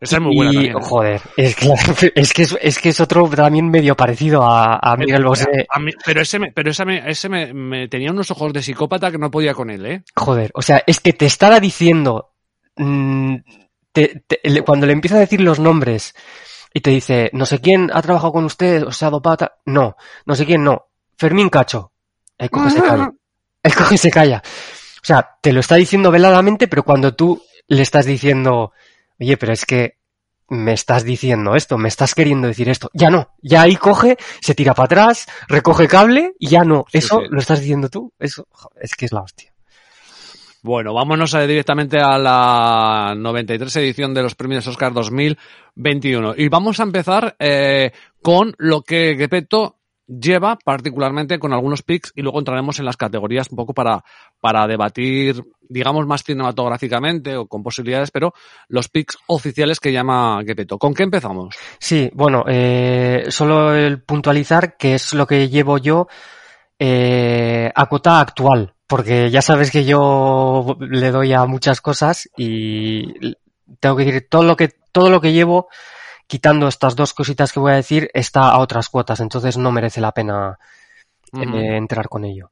Esa 0.03 0.17
es 0.17 0.23
muy 0.23 0.37
buena 0.37 0.51
y, 0.51 0.55
también. 0.55 0.77
¿eh? 0.77 0.81
joder, 0.83 1.21
es 1.37 1.55
que, 1.57 1.69
es 2.15 2.33
que 2.33 2.43
es, 2.43 2.59
es 2.61 2.79
que 2.79 2.88
es 2.91 3.01
otro 3.01 3.29
también 3.31 3.71
medio 3.71 3.97
parecido 3.97 4.43
a, 4.43 4.77
a 4.83 4.97
Miguel 4.97 5.25
Bosé. 5.25 5.67
A 5.71 5.79
mí- 5.79 5.93
pero 6.05 6.21
ese, 6.23 6.38
me, 6.38 6.53
pero 6.53 6.71
ese, 6.71 6.85
me, 6.85 7.09
ese 7.11 7.29
me, 7.29 7.53
me 7.55 7.88
tenía 7.88 8.11
unos 8.11 8.31
ojos 8.31 8.53
de 8.53 8.62
psicópata 8.62 9.11
que 9.11 9.19
no 9.19 9.31
podía 9.31 9.55
con 9.55 9.71
él, 9.71 9.87
¿eh? 9.87 10.03
Joder, 10.17 10.51
o 10.55 10.62
sea, 10.62 10.83
es 10.87 11.01
que 11.01 11.12
te 11.12 11.27
estaba 11.27 11.61
diciendo, 11.61 12.33
mm, 12.77 13.37
te- 13.93 14.23
te- 14.27 14.41
le- 14.45 14.62
cuando 14.62 14.87
le 14.87 14.93
empieza 14.93 15.17
a 15.17 15.21
decir 15.21 15.41
los 15.41 15.59
nombres 15.59 16.15
y 16.75 16.81
te 16.81 16.91
dice, 16.91 17.31
no 17.33 17.47
sé 17.47 17.61
quién 17.61 17.91
ha 17.93 18.03
trabajado 18.03 18.33
con 18.33 18.45
usted, 18.45 18.83
o 18.85 18.93
sea, 18.93 19.11
dopata, 19.11 19.57
no, 19.67 19.97
no 20.27 20.35
sé 20.35 20.47
quién 20.47 20.65
no, 20.65 20.87
Fermín 21.17 21.49
Cacho, 21.49 21.93
ahí 22.38 22.49
coge 22.49 22.71
se 22.71 22.81
calla, 22.83 23.11
ahí 23.62 23.73
coge 23.73 23.99
se 23.99 24.11
calla. 24.11 24.43
O 24.45 25.05
sea, 25.05 25.37
te 25.41 25.53
lo 25.53 25.61
está 25.61 25.75
diciendo 25.77 26.11
veladamente, 26.11 26.69
pero 26.69 26.83
cuando 26.85 27.15
tú 27.15 27.43
le 27.69 27.83
estás 27.83 28.07
diciendo, 28.07 28.73
oye, 29.23 29.37
pero 29.37 29.53
es 29.53 29.65
que 29.65 29.97
me 30.49 30.73
estás 30.75 31.05
diciendo 31.05 31.55
esto, 31.55 31.79
me 31.79 31.89
estás 31.89 32.15
queriendo 32.15 32.47
decir 32.49 32.69
esto, 32.69 32.91
ya 32.93 33.09
no, 33.09 33.31
ya 33.41 33.63
ahí 33.63 33.77
coge, 33.77 34.19
se 34.41 34.55
tira 34.55 34.75
para 34.75 34.85
atrás, 34.87 35.27
recoge 35.49 35.89
cable 35.89 36.35
y 36.39 36.49
ya 36.49 36.63
no, 36.65 36.85
eso 36.93 37.21
sí. 37.21 37.27
lo 37.31 37.39
estás 37.41 37.61
diciendo 37.61 37.89
tú, 37.89 38.13
eso, 38.19 38.47
es 38.81 38.95
que 38.95 39.07
es 39.07 39.13
la 39.13 39.23
hostia. 39.23 39.51
Bueno, 40.65 40.95
vámonos 40.95 41.35
a- 41.35 41.45
directamente 41.47 41.99
a 41.99 42.19
la 42.19 43.15
93 43.17 43.75
edición 43.77 44.15
de 44.15 44.23
los 44.23 44.37
premios 44.37 44.65
Oscar 44.69 44.93
2021. 44.93 46.35
Y 46.37 46.49
vamos 46.49 46.79
a 46.79 46.85
empezar 46.85 47.35
eh, 47.41 47.91
con 48.23 48.55
lo 48.59 48.83
que 48.83 49.17
Gepetto 49.17 49.79
lleva 50.20 50.57
particularmente 50.57 51.38
con 51.38 51.53
algunos 51.53 51.83
picks 51.83 52.12
y 52.14 52.22
luego 52.22 52.38
entraremos 52.38 52.79
en 52.79 52.85
las 52.85 52.96
categorías 52.96 53.51
un 53.51 53.57
poco 53.57 53.75
para, 53.75 54.05
para 54.40 54.66
debatir, 54.66 55.42
digamos, 55.68 56.07
más 56.07 56.25
cinematográficamente 56.25 57.37
o 57.37 57.46
con 57.46 57.62
posibilidades, 57.62 58.11
pero 58.11 58.35
los 58.68 58.88
picks 58.88 59.18
oficiales 59.27 59.81
que 59.81 59.92
llama 59.92 60.42
Gepetto. 60.44 60.79
¿Con 60.79 60.94
qué 60.94 61.05
empezamos? 61.05 61.55
Sí, 61.79 62.11
bueno, 62.14 62.44
eh, 62.48 63.27
solo 63.29 63.75
el 63.75 64.03
puntualizar 64.03 64.77
que 64.77 64.94
es 64.94 65.14
lo 65.14 65.27
que 65.27 65.48
llevo 65.48 65.79
yo 65.79 66.09
eh, 66.79 67.70
a 67.75 67.87
cota 67.87 68.20
actual, 68.20 68.75
porque 68.87 69.31
ya 69.31 69.40
sabes 69.40 69.70
que 69.70 69.85
yo 69.85 70.77
le 70.81 71.11
doy 71.11 71.33
a 71.33 71.46
muchas 71.46 71.81
cosas 71.81 72.29
y 72.37 73.35
tengo 73.81 73.96
que 73.96 74.05
decir 74.05 74.27
todo 74.29 74.42
lo 74.42 74.57
que 74.57 74.70
todo 74.92 75.09
lo 75.09 75.20
que 75.20 75.33
llevo 75.33 75.68
quitando 76.33 76.66
estas 76.66 76.97
dos 76.97 77.12
cositas 77.12 77.53
que 77.53 77.61
voy 77.61 77.73
a 77.73 77.77
decir 77.77 78.09
está 78.14 78.49
a 78.49 78.59
otras 78.59 78.88
cuotas, 78.88 79.21
entonces 79.21 79.59
no 79.59 79.71
merece 79.71 80.01
la 80.01 80.12
pena 80.12 80.59
eh, 81.35 81.77
entrar 81.77 82.09
con 82.09 82.25
ello. 82.25 82.51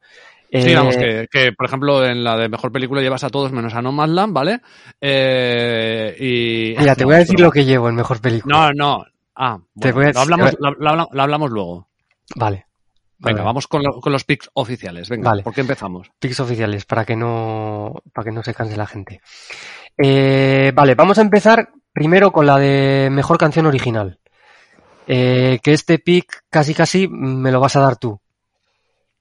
Sí, 0.52 0.58
Eh, 0.58 0.64
digamos 0.66 0.96
que, 0.98 1.26
que, 1.30 1.52
por 1.56 1.64
ejemplo, 1.66 2.04
en 2.04 2.22
la 2.22 2.36
de 2.36 2.50
mejor 2.50 2.72
película 2.72 3.00
llevas 3.00 3.24
a 3.24 3.30
todos 3.30 3.52
menos 3.52 3.72
a 3.72 3.80
Nomadland, 3.80 4.34
¿vale? 4.34 4.60
Eh, 5.00 6.14
y... 6.20 6.74
Mira, 6.78 6.94
te 6.94 7.04
No, 7.04 7.06
voy 7.06 7.14
a 7.14 7.18
decir 7.20 7.40
lo 7.40 7.50
que 7.50 7.64
llevo 7.64 7.88
en 7.88 7.94
mejor 7.94 8.20
película. 8.20 8.54
No, 8.54 8.70
no. 8.98 9.04
Ah, 9.34 9.58
Te 9.80 9.92
bueno, 9.92 9.94
voy 9.94 10.04
a- 10.10 10.12
lo, 10.12 10.20
hablamos, 10.20 10.56
lo, 10.58 10.70
lo 10.72 10.90
habla- 10.90 11.08
lo 11.10 11.22
hablamos 11.22 11.50
luego. 11.50 11.88
Vale. 12.36 12.66
Venga, 13.22 13.42
vamos 13.42 13.66
con, 13.66 13.82
con 13.84 14.12
los 14.12 14.24
picks 14.24 14.50
oficiales. 14.54 15.08
Venga, 15.08 15.30
Vale. 15.30 15.42
¿por 15.42 15.54
qué 15.54 15.60
empezamos? 15.62 16.10
Picks 16.18 16.40
oficiales 16.40 16.84
para 16.84 17.04
que 17.06 17.16
no 17.16 18.02
para 18.12 18.24
que 18.26 18.32
no 18.32 18.42
se 18.42 18.52
canse 18.54 18.76
la 18.78 18.86
gente. 18.86 19.20
Eh, 19.98 20.72
vale, 20.74 20.94
vamos 20.94 21.18
a 21.18 21.22
empezar 21.22 21.70
primero 21.92 22.32
con 22.32 22.46
la 22.46 22.58
de 22.58 23.08
mejor 23.10 23.38
canción 23.38 23.66
original. 23.66 24.18
Eh, 25.06 25.58
que 25.62 25.72
este 25.72 25.98
pick 25.98 26.44
casi 26.50 26.74
casi 26.74 27.08
me 27.08 27.50
lo 27.50 27.60
vas 27.60 27.76
a 27.76 27.80
dar 27.80 27.96
tú. 27.96 28.20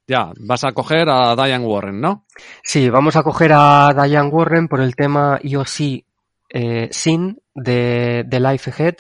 Ya, 0.08 0.32
vas 0.40 0.64
a 0.64 0.72
coger 0.72 1.08
a 1.10 1.36
Diane 1.36 1.66
Warren, 1.66 2.02
¿no? 2.02 2.26
Sí, 2.64 2.90
vamos 2.90 3.16
a 3.16 3.24
coger 3.24 3.52
a 3.54 3.94
Diane 3.94 4.30
Warren 4.30 4.68
por 4.68 4.82
el 4.82 4.96
tema 4.96 5.40
IOC 5.42 6.04
eh, 6.50 6.90
Sin 6.92 7.40
de, 7.54 8.24
de 8.26 8.40
Life 8.40 8.72
Ahead. 8.72 8.96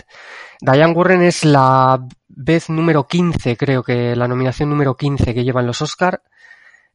Diane 0.61 0.93
Warren 0.93 1.23
es 1.23 1.45
la 1.45 1.99
vez 2.27 2.69
número 2.69 3.07
15, 3.07 3.57
creo 3.57 3.81
que 3.81 4.15
la 4.15 4.27
nominación 4.27 4.69
número 4.69 4.95
15 4.95 5.33
que 5.33 5.43
lleva 5.43 5.61
en 5.61 5.67
los 5.67 5.81
Oscar. 5.81 6.21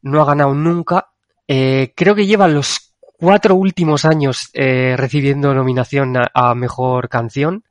No 0.02 0.20
ha 0.22 0.24
ganado 0.24 0.54
nunca. 0.54 1.10
Eh, 1.48 1.92
creo 1.96 2.14
que 2.14 2.26
lleva 2.26 2.46
los 2.46 2.93
cuatro 3.24 3.54
últimos 3.54 4.04
años 4.04 4.50
eh, 4.52 4.94
recibiendo 4.96 5.54
nominación 5.54 6.14
a, 6.16 6.30
a 6.34 6.54
mejor 6.54 7.08
canción. 7.08 7.64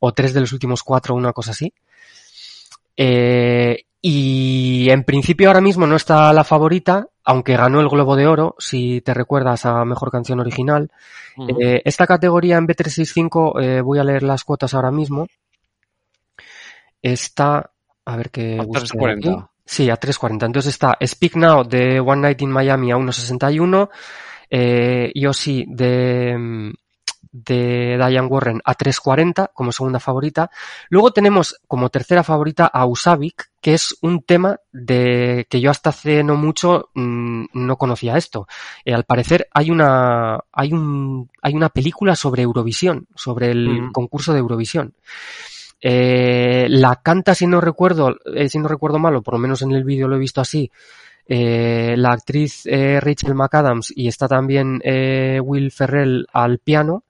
O 0.00 0.12
tres 0.12 0.32
de 0.32 0.40
los 0.40 0.52
últimos 0.52 0.82
cuatro, 0.82 1.14
una 1.14 1.32
cosa 1.32 1.50
así. 1.52 1.72
Eh, 2.96 3.84
y 4.00 4.88
en 4.90 5.04
principio 5.04 5.48
ahora 5.48 5.60
mismo 5.60 5.86
no 5.86 5.96
está 5.96 6.32
la 6.32 6.42
favorita, 6.42 7.06
aunque 7.24 7.56
ganó 7.56 7.80
el 7.80 7.88
Globo 7.88 8.16
de 8.16 8.26
Oro, 8.26 8.56
si 8.58 9.00
te 9.00 9.14
recuerdas 9.14 9.64
a 9.64 9.84
Mejor 9.84 10.10
Canción 10.10 10.40
Original. 10.40 10.90
Eh, 11.60 11.82
esta 11.84 12.06
categoría 12.06 12.56
en 12.56 12.66
B365, 12.66 13.62
eh, 13.62 13.80
voy 13.80 13.98
a 14.00 14.04
leer 14.04 14.24
las 14.24 14.42
cuotas 14.42 14.74
ahora 14.74 14.90
mismo. 14.90 15.28
Está, 17.00 17.70
a 18.04 18.16
ver 18.16 18.30
qué... 18.30 18.58
A 18.58 18.64
busque 18.64 18.98
3.40. 18.98 19.18
aquí. 19.18 19.44
Sí, 19.64 19.88
a 19.88 19.98
3.40. 19.98 20.46
Entonces 20.46 20.74
está 20.74 20.98
Speak 21.04 21.36
Now 21.36 21.62
de 21.62 22.00
One 22.00 22.22
Night 22.22 22.42
in 22.42 22.50
Miami 22.50 22.90
a 22.90 22.96
1.61. 22.96 23.88
eh, 24.54 25.10
yo 25.14 25.32
sí 25.32 25.64
de, 25.66 26.70
de 27.32 27.96
Diane 27.96 28.28
Warren 28.28 28.60
a 28.62 28.74
340 28.74 29.50
como 29.54 29.72
segunda 29.72 29.98
favorita. 29.98 30.50
Luego 30.90 31.10
tenemos 31.12 31.56
como 31.66 31.88
tercera 31.88 32.22
favorita 32.22 32.66
a 32.66 32.84
Usavik, 32.84 33.48
que 33.62 33.72
es 33.72 33.96
un 34.02 34.22
tema 34.22 34.58
de 34.70 35.46
que 35.48 35.60
yo 35.62 35.70
hasta 35.70 35.88
hace 35.90 36.22
no 36.22 36.36
mucho 36.36 36.90
mm, 36.94 37.44
no 37.54 37.76
conocía 37.78 38.18
esto. 38.18 38.46
Eh, 38.84 38.92
al 38.92 39.04
parecer 39.04 39.48
hay 39.54 39.70
una 39.70 40.38
hay 40.52 40.74
un 40.74 41.30
hay 41.40 41.54
una 41.54 41.70
película 41.70 42.14
sobre 42.14 42.42
Eurovisión, 42.42 43.06
sobre 43.14 43.50
el 43.52 43.82
Mm. 43.84 43.92
concurso 43.92 44.34
de 44.34 44.40
Eurovisión. 44.40 44.92
Eh, 45.84 46.66
la 46.68 46.96
canta, 47.02 47.34
si 47.34 47.46
no 47.46 47.60
recuerdo, 47.60 48.16
eh, 48.36 48.48
si 48.48 48.58
no 48.58 48.68
recuerdo 48.68 48.98
mal, 49.00 49.16
o 49.16 49.22
por 49.22 49.34
lo 49.34 49.38
menos 49.40 49.62
en 49.62 49.72
el 49.72 49.82
vídeo 49.84 50.06
lo 50.06 50.16
he 50.16 50.18
visto 50.20 50.40
así, 50.40 50.70
eh, 51.26 51.94
la 51.96 52.12
actriz 52.12 52.66
eh, 52.66 53.00
Rachel 53.00 53.34
McAdams 53.34 53.92
y 53.94 54.08
está 54.08 54.28
también 54.28 54.80
eh, 54.84 55.40
Will 55.42 55.70
Ferrell 55.70 56.26
al 56.32 56.58
piano. 56.58 57.04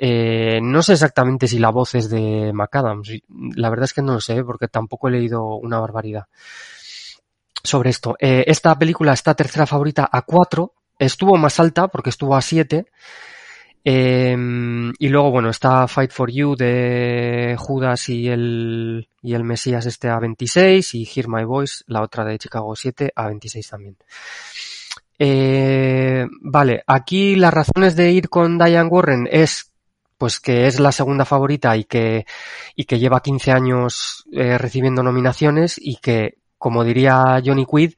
No 0.00 0.82
sé 0.82 0.94
exactamente 0.94 1.46
si 1.46 1.60
la 1.60 1.70
voz 1.70 1.94
es 1.94 2.10
de 2.10 2.52
McAdams. 2.52 3.08
La 3.54 3.70
verdad 3.70 3.84
es 3.84 3.92
que 3.92 4.02
no 4.02 4.14
lo 4.14 4.20
sé, 4.20 4.42
porque 4.42 4.66
tampoco 4.66 5.06
he 5.06 5.12
leído 5.12 5.44
una 5.44 5.78
barbaridad 5.78 6.24
sobre 7.62 7.90
esto. 7.90 8.16
Esta 8.18 8.76
película 8.76 9.12
está 9.12 9.34
tercera 9.34 9.64
favorita 9.64 10.08
a 10.10 10.22
4. 10.22 10.72
Estuvo 10.98 11.36
más 11.36 11.60
alta 11.60 11.86
porque 11.86 12.10
estuvo 12.10 12.34
a 12.34 12.42
7. 12.42 12.86
Eh, 13.84 14.36
y 14.98 15.08
luego, 15.08 15.30
bueno, 15.30 15.50
está 15.50 15.88
Fight 15.88 16.12
for 16.12 16.30
You 16.30 16.54
de 16.54 17.56
Judas 17.58 18.08
y 18.08 18.28
el, 18.28 19.08
y 19.22 19.34
el 19.34 19.44
Mesías 19.44 19.86
este 19.86 20.08
a 20.08 20.18
26 20.18 20.94
y 20.94 21.04
Hear 21.04 21.28
My 21.28 21.44
Voice, 21.44 21.84
la 21.86 22.02
otra 22.02 22.24
de 22.24 22.38
Chicago 22.38 22.74
7 22.76 23.12
a 23.14 23.26
26 23.26 23.68
también. 23.68 23.96
Eh, 25.18 26.26
vale, 26.40 26.82
aquí 26.86 27.36
las 27.36 27.54
razones 27.54 27.94
de 27.96 28.10
ir 28.10 28.28
con 28.28 28.58
Diane 28.58 28.88
Warren 28.88 29.28
es 29.30 29.72
pues 30.18 30.38
que 30.38 30.68
es 30.68 30.78
la 30.78 30.92
segunda 30.92 31.24
favorita 31.24 31.76
y 31.76 31.82
que, 31.82 32.26
y 32.76 32.84
que 32.84 33.00
lleva 33.00 33.22
15 33.22 33.50
años 33.50 34.24
eh, 34.32 34.56
recibiendo 34.56 35.02
nominaciones 35.02 35.74
y 35.80 35.96
que, 35.96 36.38
como 36.58 36.84
diría 36.84 37.42
Johnny 37.44 37.66
Quid, 37.66 37.94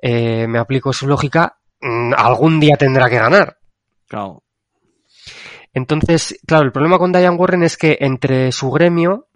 eh, 0.00 0.48
me 0.48 0.58
aplico 0.58 0.92
su 0.92 1.06
lógica, 1.06 1.58
mm, 1.80 2.14
algún 2.16 2.58
día 2.58 2.74
tendrá 2.76 3.08
que 3.08 3.18
ganar. 3.18 3.58
Claro. 4.08 4.42
Entonces, 5.72 6.38
claro, 6.46 6.64
el 6.64 6.72
problema 6.72 6.98
con 6.98 7.12
Diane 7.12 7.36
Warren 7.36 7.62
es 7.62 7.76
que 7.76 7.96
entre 8.00 8.52
su 8.52 8.70
gremio, 8.70 9.28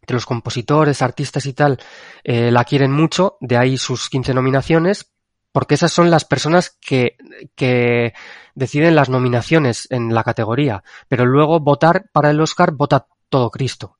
entre 0.00 0.14
los 0.14 0.26
compositores, 0.26 1.02
artistas 1.02 1.46
y 1.46 1.52
tal, 1.52 1.78
eh, 2.24 2.50
la 2.50 2.64
quieren 2.64 2.92
mucho, 2.92 3.36
de 3.40 3.56
ahí 3.56 3.76
sus 3.76 4.08
15 4.08 4.32
nominaciones, 4.34 5.10
porque 5.52 5.74
esas 5.74 5.92
son 5.92 6.10
las 6.10 6.24
personas 6.24 6.76
que, 6.80 7.16
que 7.56 8.12
deciden 8.54 8.94
las 8.94 9.08
nominaciones 9.08 9.88
en 9.90 10.14
la 10.14 10.22
categoría, 10.22 10.84
pero 11.08 11.24
luego 11.26 11.60
votar 11.60 12.06
para 12.12 12.30
el 12.30 12.40
Oscar 12.40 12.72
vota 12.72 13.06
todo 13.28 13.50
Cristo. 13.50 13.96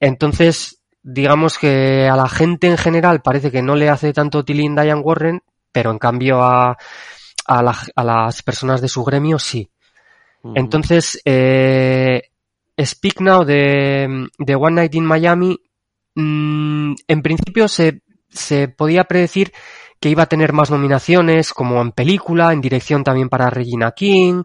Entonces, 0.00 0.82
digamos 1.02 1.58
que 1.58 2.08
a 2.08 2.16
la 2.16 2.28
gente 2.28 2.66
en 2.66 2.78
general 2.78 3.22
parece 3.22 3.50
que 3.50 3.62
no 3.62 3.76
le 3.76 3.88
hace 3.90 4.12
tanto 4.12 4.44
tilín 4.44 4.74
Diane 4.74 5.00
Warren, 5.00 5.42
pero 5.72 5.90
en 5.90 5.98
cambio 5.98 6.42
a, 6.42 6.76
a, 7.46 7.62
la- 7.62 7.78
a 7.94 8.04
las 8.04 8.42
personas 8.42 8.80
de 8.80 8.88
su 8.88 9.04
gremio 9.04 9.38
sí. 9.38 9.70
Entonces, 10.54 11.20
eh, 11.24 12.22
Speak 12.80 13.20
Now 13.20 13.44
de, 13.44 14.28
de 14.38 14.54
One 14.54 14.76
Night 14.76 14.94
in 14.94 15.04
Miami, 15.04 15.58
mm, 16.14 16.94
en 17.06 17.22
principio 17.22 17.68
se, 17.68 18.02
se 18.28 18.68
podía 18.68 19.04
predecir 19.04 19.52
que 20.00 20.10
iba 20.10 20.22
a 20.22 20.28
tener 20.28 20.52
más 20.52 20.70
nominaciones, 20.70 21.52
como 21.52 21.80
en 21.80 21.92
película, 21.92 22.52
en 22.52 22.60
dirección 22.60 23.02
también 23.02 23.28
para 23.28 23.50
Regina 23.50 23.92
King, 23.92 24.42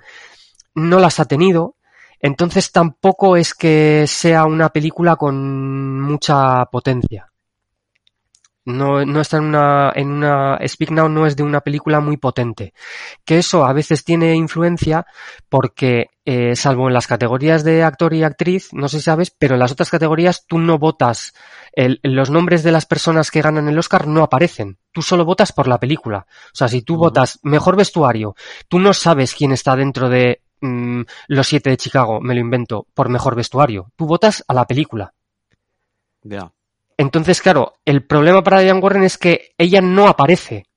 no 0.76 1.00
las 1.00 1.20
ha 1.20 1.26
tenido, 1.26 1.76
entonces 2.20 2.72
tampoco 2.72 3.38
es 3.38 3.54
que 3.54 4.06
sea 4.08 4.46
una 4.46 4.70
película 4.70 5.16
con 5.16 6.02
mucha 6.02 6.66
potencia. 6.66 7.33
No, 8.65 9.06
no 9.06 9.19
está 9.19 9.38
en 9.38 9.43
una, 9.43 9.91
en 9.93 10.10
una, 10.10 10.58
Speak 10.65 10.91
Now 10.91 11.10
no 11.10 11.26
es 11.28 11.36
de 11.36 11.43
una 11.43 11.60
película 11.62 11.99
muy 11.99 12.15
potente. 12.15 12.73
Que 13.26 13.38
eso 13.39 13.65
a 13.65 13.73
veces 13.73 14.06
tiene 14.06 14.36
influencia 14.36 15.06
porque, 15.49 16.08
eh, 16.23 16.56
salvo 16.56 16.88
en 16.88 16.93
las 16.93 17.06
categorías 17.08 17.65
de 17.65 17.84
actor 17.84 18.13
y 18.13 18.23
actriz, 18.23 18.69
no 18.71 18.88
sé 18.88 18.99
si 18.99 19.04
sabes, 19.04 19.32
pero 19.38 19.56
en 19.56 19.60
las 19.60 19.73
otras 19.73 19.89
categorías 19.89 20.45
tú 20.47 20.60
no 20.60 20.78
votas, 20.80 21.34
el- 21.73 21.99
los 22.04 22.30
nombres 22.30 22.63
de 22.63 22.71
las 22.71 22.86
personas 22.86 23.32
que 23.32 23.41
ganan 23.41 23.67
el 23.67 23.78
Oscar 23.78 24.08
no 24.08 24.23
aparecen. 24.23 24.78
Tú 24.93 25.02
solo 25.02 25.26
votas 25.26 25.52
por 25.52 25.67
la 25.67 25.80
película. 25.80 26.26
O 26.30 26.56
sea, 26.56 26.69
si 26.69 26.84
tú 26.84 26.95
votas 26.95 27.39
mejor 27.43 27.76
vestuario, 27.76 28.34
tú 28.69 28.80
no 28.80 28.93
sabes 28.93 29.36
quién 29.36 29.52
está 29.52 29.76
dentro 29.76 30.08
de 30.08 30.41
mm, 30.62 31.02
los 31.28 31.47
siete 31.47 31.69
de 31.71 31.76
Chicago, 31.78 32.21
me 32.21 32.34
lo 32.34 32.39
invento, 32.39 32.88
por 32.93 33.10
mejor 33.10 33.36
vestuario. 33.36 33.91
Tú 33.97 34.06
votas 34.06 34.45
a 34.47 34.54
la 34.54 34.65
película. 34.65 35.13
Ya. 36.23 36.49
Entonces, 36.98 37.42
claro, 37.42 37.74
el 37.86 38.06
problema 38.06 38.44
para 38.44 38.62
Diane 38.62 38.80
Warren 38.80 39.04
es 39.04 39.18
que 39.18 39.54
ella 39.58 39.82
no 39.82 40.08
aparece 40.08 40.68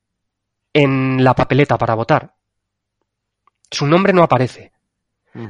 en 0.73 1.23
la 1.23 1.35
papeleta 1.35 1.79
para 1.79 1.95
votar. 1.95 2.35
Su 3.71 3.87
nombre 3.87 4.13
no 4.13 4.23
aparece. 4.23 4.73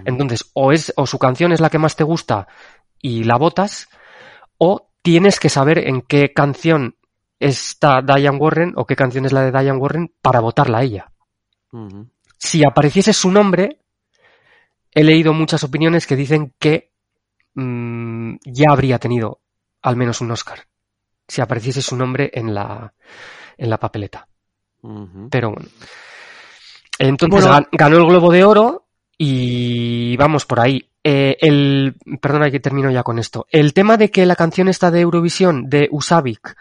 Entonces, 0.04 0.50
o 0.54 0.72
es, 0.72 0.92
o 0.96 1.06
su 1.06 1.16
canción 1.18 1.52
es 1.52 1.60
la 1.60 1.70
que 1.70 1.78
más 1.78 1.94
te 1.94 2.02
gusta 2.02 2.48
y 3.00 3.22
la 3.22 3.36
votas, 3.36 3.88
o 4.58 4.90
tienes 5.02 5.38
que 5.38 5.48
saber 5.48 5.86
en 5.86 6.02
qué 6.02 6.32
canción 6.32 6.96
está 7.38 8.02
Diane 8.02 8.38
Warren 8.38 8.72
o 8.76 8.86
qué 8.86 8.96
canción 8.96 9.26
es 9.26 9.32
la 9.32 9.42
de 9.42 9.52
Diane 9.52 9.78
Warren 9.78 10.12
para 10.20 10.40
votarla 10.40 10.78
a 10.78 10.82
ella. 10.82 11.12
Si 12.38 12.64
apareciese 12.64 13.12
su 13.12 13.30
nombre, 13.30 13.80
he 14.92 15.04
leído 15.04 15.32
muchas 15.32 15.62
opiniones 15.62 16.06
que 16.06 16.16
dicen 16.16 16.54
que 16.58 16.92
mm, 17.54 18.36
ya 18.44 18.66
habría 18.70 18.98
tenido 18.98 19.40
al 19.86 19.96
menos 19.96 20.20
un 20.20 20.30
Oscar. 20.32 20.60
Si 21.28 21.40
apareciese 21.40 21.80
su 21.82 21.96
nombre 21.96 22.30
en 22.34 22.54
la, 22.54 22.92
en 23.56 23.70
la 23.70 23.78
papeleta. 23.78 24.28
Pero 25.30 25.50
bueno. 25.52 25.68
Entonces 26.98 27.44
Bueno. 27.44 27.58
gan- 27.60 27.68
ganó 27.72 27.96
el 27.98 28.06
Globo 28.06 28.30
de 28.32 28.44
Oro 28.44 28.86
y 29.18 30.16
vamos 30.16 30.46
por 30.46 30.60
ahí. 30.60 30.88
Eh, 31.02 31.36
el, 31.40 31.94
perdona 32.20 32.50
que 32.50 32.60
termino 32.60 32.90
ya 32.90 33.02
con 33.02 33.18
esto. 33.18 33.46
El 33.50 33.72
tema 33.74 33.96
de 33.96 34.10
que 34.10 34.26
la 34.26 34.34
canción 34.36 34.68
esta 34.68 34.90
de 34.90 35.00
Eurovisión 35.00 35.68
de 35.68 35.88
Usavik 35.90 36.56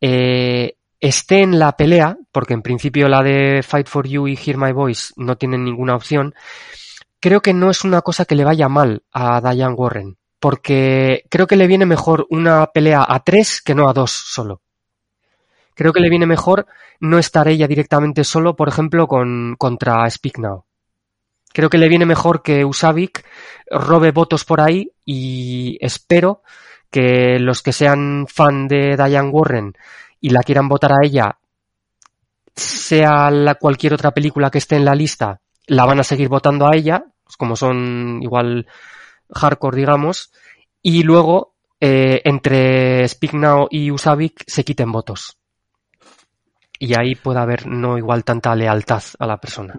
eh, 0.00 0.76
esté 1.00 1.42
en 1.42 1.58
la 1.58 1.76
pelea, 1.76 2.16
porque 2.32 2.54
en 2.54 2.62
principio 2.62 3.08
la 3.08 3.22
de 3.22 3.62
Fight 3.62 3.88
for 3.88 4.06
You 4.08 4.26
y 4.28 4.36
Hear 4.36 4.56
My 4.56 4.72
Voice 4.72 5.12
no 5.16 5.36
tienen 5.36 5.64
ninguna 5.64 5.96
opción, 5.96 6.34
creo 7.20 7.40
que 7.42 7.52
no 7.52 7.70
es 7.70 7.84
una 7.84 8.00
cosa 8.02 8.24
que 8.24 8.34
le 8.34 8.44
vaya 8.44 8.68
mal 8.68 9.02
a 9.12 9.40
Diane 9.40 9.74
Warren, 9.74 10.16
porque 10.44 11.24
creo 11.30 11.46
que 11.46 11.56
le 11.56 11.66
viene 11.66 11.86
mejor 11.86 12.26
una 12.28 12.66
pelea 12.66 13.02
a 13.08 13.20
tres 13.20 13.62
que 13.62 13.74
no 13.74 13.88
a 13.88 13.94
dos 13.94 14.10
solo. 14.10 14.60
Creo 15.74 15.94
que 15.94 16.00
le 16.00 16.10
viene 16.10 16.26
mejor 16.26 16.66
no 17.00 17.18
estar 17.18 17.48
ella 17.48 17.66
directamente 17.66 18.24
solo, 18.24 18.54
por 18.54 18.68
ejemplo, 18.68 19.08
con, 19.08 19.56
contra 19.56 20.10
Speak 20.10 20.36
Now. 20.36 20.66
Creo 21.50 21.70
que 21.70 21.78
le 21.78 21.88
viene 21.88 22.04
mejor 22.04 22.42
que 22.42 22.62
Usavik 22.62 23.24
robe 23.70 24.10
votos 24.10 24.44
por 24.44 24.60
ahí 24.60 24.92
y 25.06 25.78
espero 25.80 26.42
que 26.90 27.38
los 27.38 27.62
que 27.62 27.72
sean 27.72 28.26
fan 28.28 28.68
de 28.68 28.98
Diane 28.98 29.30
Warren 29.30 29.72
y 30.20 30.28
la 30.28 30.42
quieran 30.42 30.68
votar 30.68 30.92
a 30.92 31.06
ella, 31.06 31.38
sea 32.54 33.30
la, 33.30 33.54
cualquier 33.54 33.94
otra 33.94 34.10
película 34.10 34.50
que 34.50 34.58
esté 34.58 34.76
en 34.76 34.84
la 34.84 34.94
lista, 34.94 35.40
la 35.68 35.86
van 35.86 36.00
a 36.00 36.04
seguir 36.04 36.28
votando 36.28 36.66
a 36.66 36.76
ella, 36.76 37.02
pues 37.24 37.38
como 37.38 37.56
son 37.56 38.18
igual 38.22 38.66
hardcore, 39.30 39.76
digamos, 39.76 40.32
y 40.82 41.02
luego 41.02 41.54
eh, 41.80 42.22
entre 42.24 43.06
Speak 43.08 43.34
Now 43.34 43.68
y 43.70 43.90
Usavik 43.90 44.44
se 44.46 44.64
quiten 44.64 44.92
votos. 44.92 45.38
Y 46.78 46.98
ahí 46.98 47.14
puede 47.14 47.40
haber 47.40 47.66
no 47.66 47.96
igual 47.96 48.24
tanta 48.24 48.54
lealtad 48.54 49.02
a 49.18 49.26
la 49.26 49.38
persona. 49.38 49.78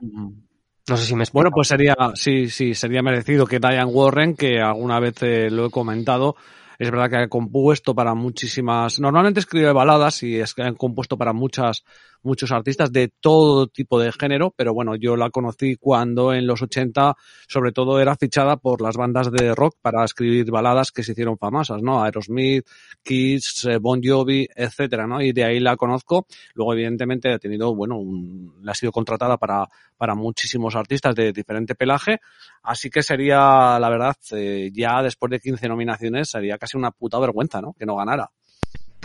No 0.87 0.97
sé 0.97 1.05
si 1.05 1.15
me 1.15 1.23
explico. 1.23 1.41
Bueno, 1.41 1.51
pues 1.51 1.67
sería, 1.67 1.95
sí, 2.13 2.49
sí, 2.49 2.73
sería 2.73 3.01
merecido 3.01 3.45
que 3.45 3.59
Diane 3.59 3.85
Warren, 3.85 4.35
que 4.35 4.59
alguna 4.59 4.99
vez 4.99 5.21
eh, 5.23 5.49
lo 5.49 5.65
he 5.65 5.71
comentado, 5.71 6.35
es 6.77 6.91
verdad 6.91 7.09
que 7.09 7.17
ha 7.17 7.27
compuesto 7.27 7.95
para 7.95 8.13
muchísimas, 8.13 8.99
normalmente 8.99 9.39
escribe 9.39 9.71
baladas 9.71 10.23
y 10.23 10.39
es 10.39 10.53
que 10.53 10.63
han 10.63 10.75
compuesto 10.75 11.17
para 11.17 11.33
muchas, 11.33 11.83
muchos 12.25 12.51
artistas 12.51 12.91
de 12.91 13.11
todo 13.19 13.67
tipo 13.67 13.99
de 13.99 14.11
género, 14.11 14.53
pero 14.55 14.73
bueno, 14.73 14.95
yo 14.95 15.15
la 15.15 15.29
conocí 15.29 15.75
cuando 15.77 16.33
en 16.33 16.47
los 16.47 16.61
80 16.61 17.15
sobre 17.47 17.71
todo 17.71 17.99
era 17.99 18.15
fichada 18.15 18.57
por 18.57 18.81
las 18.81 18.97
bandas 18.97 19.31
de 19.31 19.53
rock 19.55 19.77
para 19.81 20.03
escribir 20.03 20.49
baladas 20.51 20.91
que 20.91 21.03
se 21.03 21.13
hicieron 21.13 21.37
famosas, 21.37 21.81
¿no? 21.81 22.03
Aerosmith, 22.03 22.65
Kiss, 23.03 23.65
eh, 23.65 23.77
Bon 23.77 24.01
Jovi, 24.03 24.47
etcétera, 24.55 25.07
¿no? 25.07 25.21
Y 25.21 25.31
de 25.31 25.43
ahí 25.43 25.59
la 25.59 25.77
conozco. 25.77 26.27
Luego, 26.53 26.73
evidentemente, 26.73 27.31
ha 27.31 27.39
tenido, 27.39 27.75
bueno, 27.75 27.97
un, 27.97 28.63
ha 28.67 28.73
sido 28.73 28.91
contratada 28.91 29.37
para, 29.37 29.67
para 29.97 30.15
muchísimos 30.15 30.75
artistas 30.75 31.15
de 31.15 31.31
diferente 31.31 31.75
pelaje. 31.75 32.19
Así 32.63 32.89
que 32.89 33.03
sería, 33.03 33.77
la 33.79 33.89
verdad, 33.89 34.15
eh, 34.31 34.71
ya 34.73 35.01
después 35.01 35.29
de 35.29 35.39
15 35.39 35.67
nominaciones, 35.67 36.29
sería 36.29 36.57
casi 36.57 36.77
una 36.77 36.91
puta 36.91 37.19
vergüenza, 37.19 37.61
¿no? 37.61 37.73
Que 37.73 37.85
no 37.85 37.95
ganara. 37.95 38.31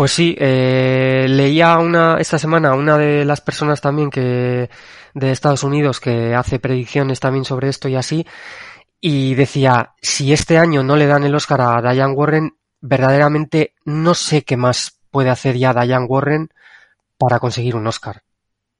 Pues 0.00 0.12
sí, 0.12 0.34
eh, 0.38 1.26
leía 1.28 1.76
una 1.76 2.16
esta 2.16 2.38
semana 2.38 2.72
una 2.72 2.96
de 2.96 3.22
las 3.26 3.42
personas 3.42 3.82
también 3.82 4.08
que 4.08 4.70
de 5.12 5.30
Estados 5.30 5.62
Unidos 5.62 6.00
que 6.00 6.34
hace 6.34 6.58
predicciones 6.58 7.20
también 7.20 7.44
sobre 7.44 7.68
esto 7.68 7.86
y 7.86 7.96
así 7.96 8.26
y 8.98 9.34
decía 9.34 9.92
si 10.00 10.32
este 10.32 10.56
año 10.56 10.82
no 10.82 10.96
le 10.96 11.06
dan 11.06 11.24
el 11.24 11.34
Oscar 11.34 11.60
a 11.60 11.92
Diane 11.92 12.14
Warren 12.14 12.54
verdaderamente 12.80 13.74
no 13.84 14.14
sé 14.14 14.42
qué 14.42 14.56
más 14.56 14.98
puede 15.10 15.28
hacer 15.28 15.58
ya 15.58 15.74
Diane 15.74 16.06
Warren 16.06 16.48
para 17.18 17.38
conseguir 17.38 17.76
un 17.76 17.86
Oscar. 17.86 18.22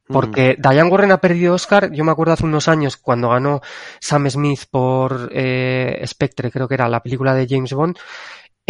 Porque 0.06 0.56
Diane 0.58 0.90
Warren 0.90 1.12
ha 1.12 1.20
perdido 1.20 1.54
Oscar, 1.54 1.92
yo 1.92 2.02
me 2.02 2.10
acuerdo 2.10 2.32
hace 2.32 2.44
unos 2.44 2.66
años 2.66 2.96
cuando 2.96 3.28
ganó 3.28 3.60
Sam 4.00 4.28
Smith 4.28 4.62
por 4.68 5.30
eh, 5.32 6.02
Spectre, 6.04 6.50
creo 6.50 6.66
que 6.66 6.74
era 6.74 6.88
la 6.88 7.00
película 7.00 7.32
de 7.32 7.46
James 7.48 7.72
Bond, 7.72 7.96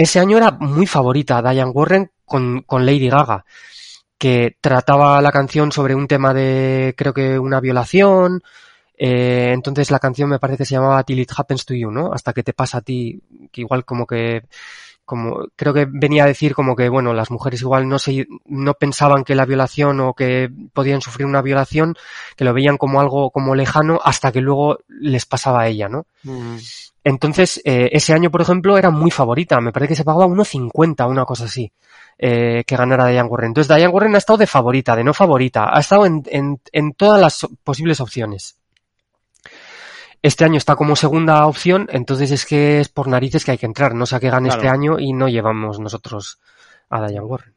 ese 0.02 0.18
año 0.18 0.38
era 0.38 0.50
muy 0.52 0.86
favorita 0.86 1.42
Diane 1.42 1.70
Warren 1.70 2.10
con, 2.24 2.62
con 2.62 2.86
Lady 2.86 3.08
Gaga, 3.08 3.44
que 4.18 4.56
trataba 4.60 5.20
la 5.20 5.30
canción 5.30 5.72
sobre 5.72 5.94
un 5.94 6.06
tema 6.06 6.32
de, 6.32 6.94
creo 6.96 7.12
que 7.12 7.38
una 7.38 7.60
violación, 7.60 8.42
eh, 8.96 9.50
entonces 9.52 9.90
la 9.90 9.98
canción 9.98 10.30
me 10.30 10.38
parece 10.38 10.58
que 10.58 10.64
se 10.64 10.74
llamaba 10.74 11.02
Till 11.04 11.20
It 11.20 11.32
Happens 11.36 11.66
to 11.66 11.74
You, 11.74 11.90
¿no? 11.90 12.12
Hasta 12.12 12.32
que 12.32 12.42
te 12.42 12.52
pasa 12.52 12.78
a 12.78 12.80
ti, 12.80 13.20
que 13.52 13.60
igual 13.60 13.84
como 13.84 14.06
que 14.06 14.42
como 15.04 15.48
creo 15.56 15.74
que 15.74 15.88
venía 15.90 16.22
a 16.22 16.28
decir 16.28 16.54
como 16.54 16.76
que 16.76 16.88
bueno 16.88 17.12
las 17.12 17.32
mujeres 17.32 17.62
igual 17.62 17.88
no 17.88 17.98
se 17.98 18.28
no 18.44 18.74
pensaban 18.74 19.24
que 19.24 19.34
la 19.34 19.44
violación 19.44 19.98
o 19.98 20.14
que 20.14 20.48
podían 20.72 21.00
sufrir 21.00 21.26
una 21.26 21.42
violación 21.42 21.96
que 22.36 22.44
lo 22.44 22.54
veían 22.54 22.76
como 22.76 23.00
algo 23.00 23.32
como 23.32 23.56
lejano 23.56 23.98
hasta 24.04 24.30
que 24.30 24.40
luego 24.40 24.78
les 24.88 25.26
pasaba 25.26 25.62
a 25.62 25.66
ella 25.66 25.88
no 25.88 26.06
Mm. 26.22 26.58
Entonces 27.04 27.60
eh, 27.64 27.88
ese 27.92 28.12
año 28.12 28.30
por 28.30 28.42
ejemplo 28.42 28.76
era 28.76 28.90
muy 28.90 29.10
favorita 29.10 29.60
me 29.60 29.72
parece 29.72 29.90
que 29.90 29.96
se 29.96 30.04
pagaba 30.04 30.26
1.50 30.26 31.08
una 31.08 31.24
cosa 31.24 31.44
así 31.44 31.72
eh, 32.18 32.62
que 32.66 32.76
ganara 32.76 33.06
Diane 33.06 33.28
Warren 33.28 33.48
entonces 33.48 33.74
Diane 33.74 33.92
Warren 33.92 34.14
ha 34.14 34.18
estado 34.18 34.36
de 34.38 34.46
favorita 34.46 34.94
de 34.94 35.04
no 35.04 35.14
favorita 35.14 35.68
ha 35.74 35.80
estado 35.80 36.06
en, 36.06 36.22
en, 36.26 36.60
en 36.72 36.92
todas 36.92 37.20
las 37.20 37.46
posibles 37.64 38.00
opciones 38.00 38.56
este 40.22 40.44
año 40.44 40.58
está 40.58 40.76
como 40.76 40.96
segunda 40.96 41.46
opción, 41.46 41.88
entonces 41.90 42.30
es 42.30 42.44
que 42.44 42.80
es 42.80 42.90
por 42.90 43.08
narices 43.08 43.42
que 43.44 43.52
hay 43.52 43.58
que 43.58 43.64
entrar. 43.64 43.94
No 43.94 44.04
sé 44.04 44.16
a 44.16 44.20
qué 44.20 44.28
gane 44.28 44.48
Claro. 44.48 44.60
este 44.60 44.68
año 44.70 44.98
y 44.98 45.14
no 45.14 45.28
llevamos 45.28 45.80
nosotros 45.80 46.38
a 46.90 47.06
Diane 47.06 47.24
Warren. 47.24 47.54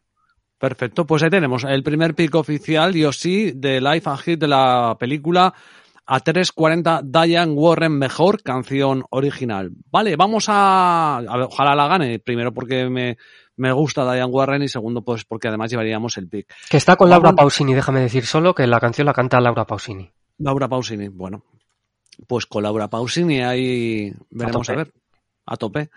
Perfecto, 0.59 1.05
pues 1.05 1.21
ahí 1.23 1.29
tenemos 1.29 1.65
el 1.65 1.83
primer 1.83 2.15
pick 2.15 2.33
oficial, 2.35 2.93
yo 2.93 3.11
sí, 3.11 3.51
de 3.53 3.81
Life 3.81 4.09
and 4.09 4.19
Hit 4.19 4.39
de 4.39 4.47
la 4.47 4.95
película 4.97 5.53
a 6.05 6.21
3.40 6.21 7.01
Diane 7.03 7.53
Warren 7.53 7.97
mejor 7.97 8.41
canción 8.43 9.03
original. 9.09 9.71
Vale, 9.89 10.15
vamos 10.15 10.45
a, 10.49 11.17
a 11.17 11.37
ver, 11.37 11.47
ojalá 11.49 11.75
la 11.75 11.87
gane, 11.87 12.19
primero 12.19 12.53
porque 12.53 12.89
me, 12.89 13.17
me 13.55 13.71
gusta 13.71 14.03
Diane 14.11 14.31
Warren 14.31 14.63
y 14.63 14.67
segundo 14.67 15.03
pues 15.03 15.25
porque 15.25 15.47
además 15.47 15.71
llevaríamos 15.71 16.17
el 16.17 16.27
pick. 16.27 16.53
Que 16.69 16.77
está 16.77 16.95
con. 16.95 17.09
Laura 17.09 17.33
Pausini, 17.33 17.73
déjame 17.73 18.01
decir 18.01 18.25
solo 18.25 18.53
que 18.53 18.67
la 18.67 18.79
canción 18.79 19.05
la 19.05 19.13
canta 19.13 19.39
Laura 19.39 19.65
Pausini. 19.65 20.11
Laura 20.39 20.67
Pausini, 20.67 21.09
bueno, 21.09 21.43
pues 22.27 22.45
con 22.45 22.63
Laura 22.63 22.89
Pausini 22.89 23.41
ahí 23.41 24.13
veremos 24.29 24.69
a, 24.69 24.75
ver, 24.75 24.93
a 25.45 25.57
tope. 25.57 25.89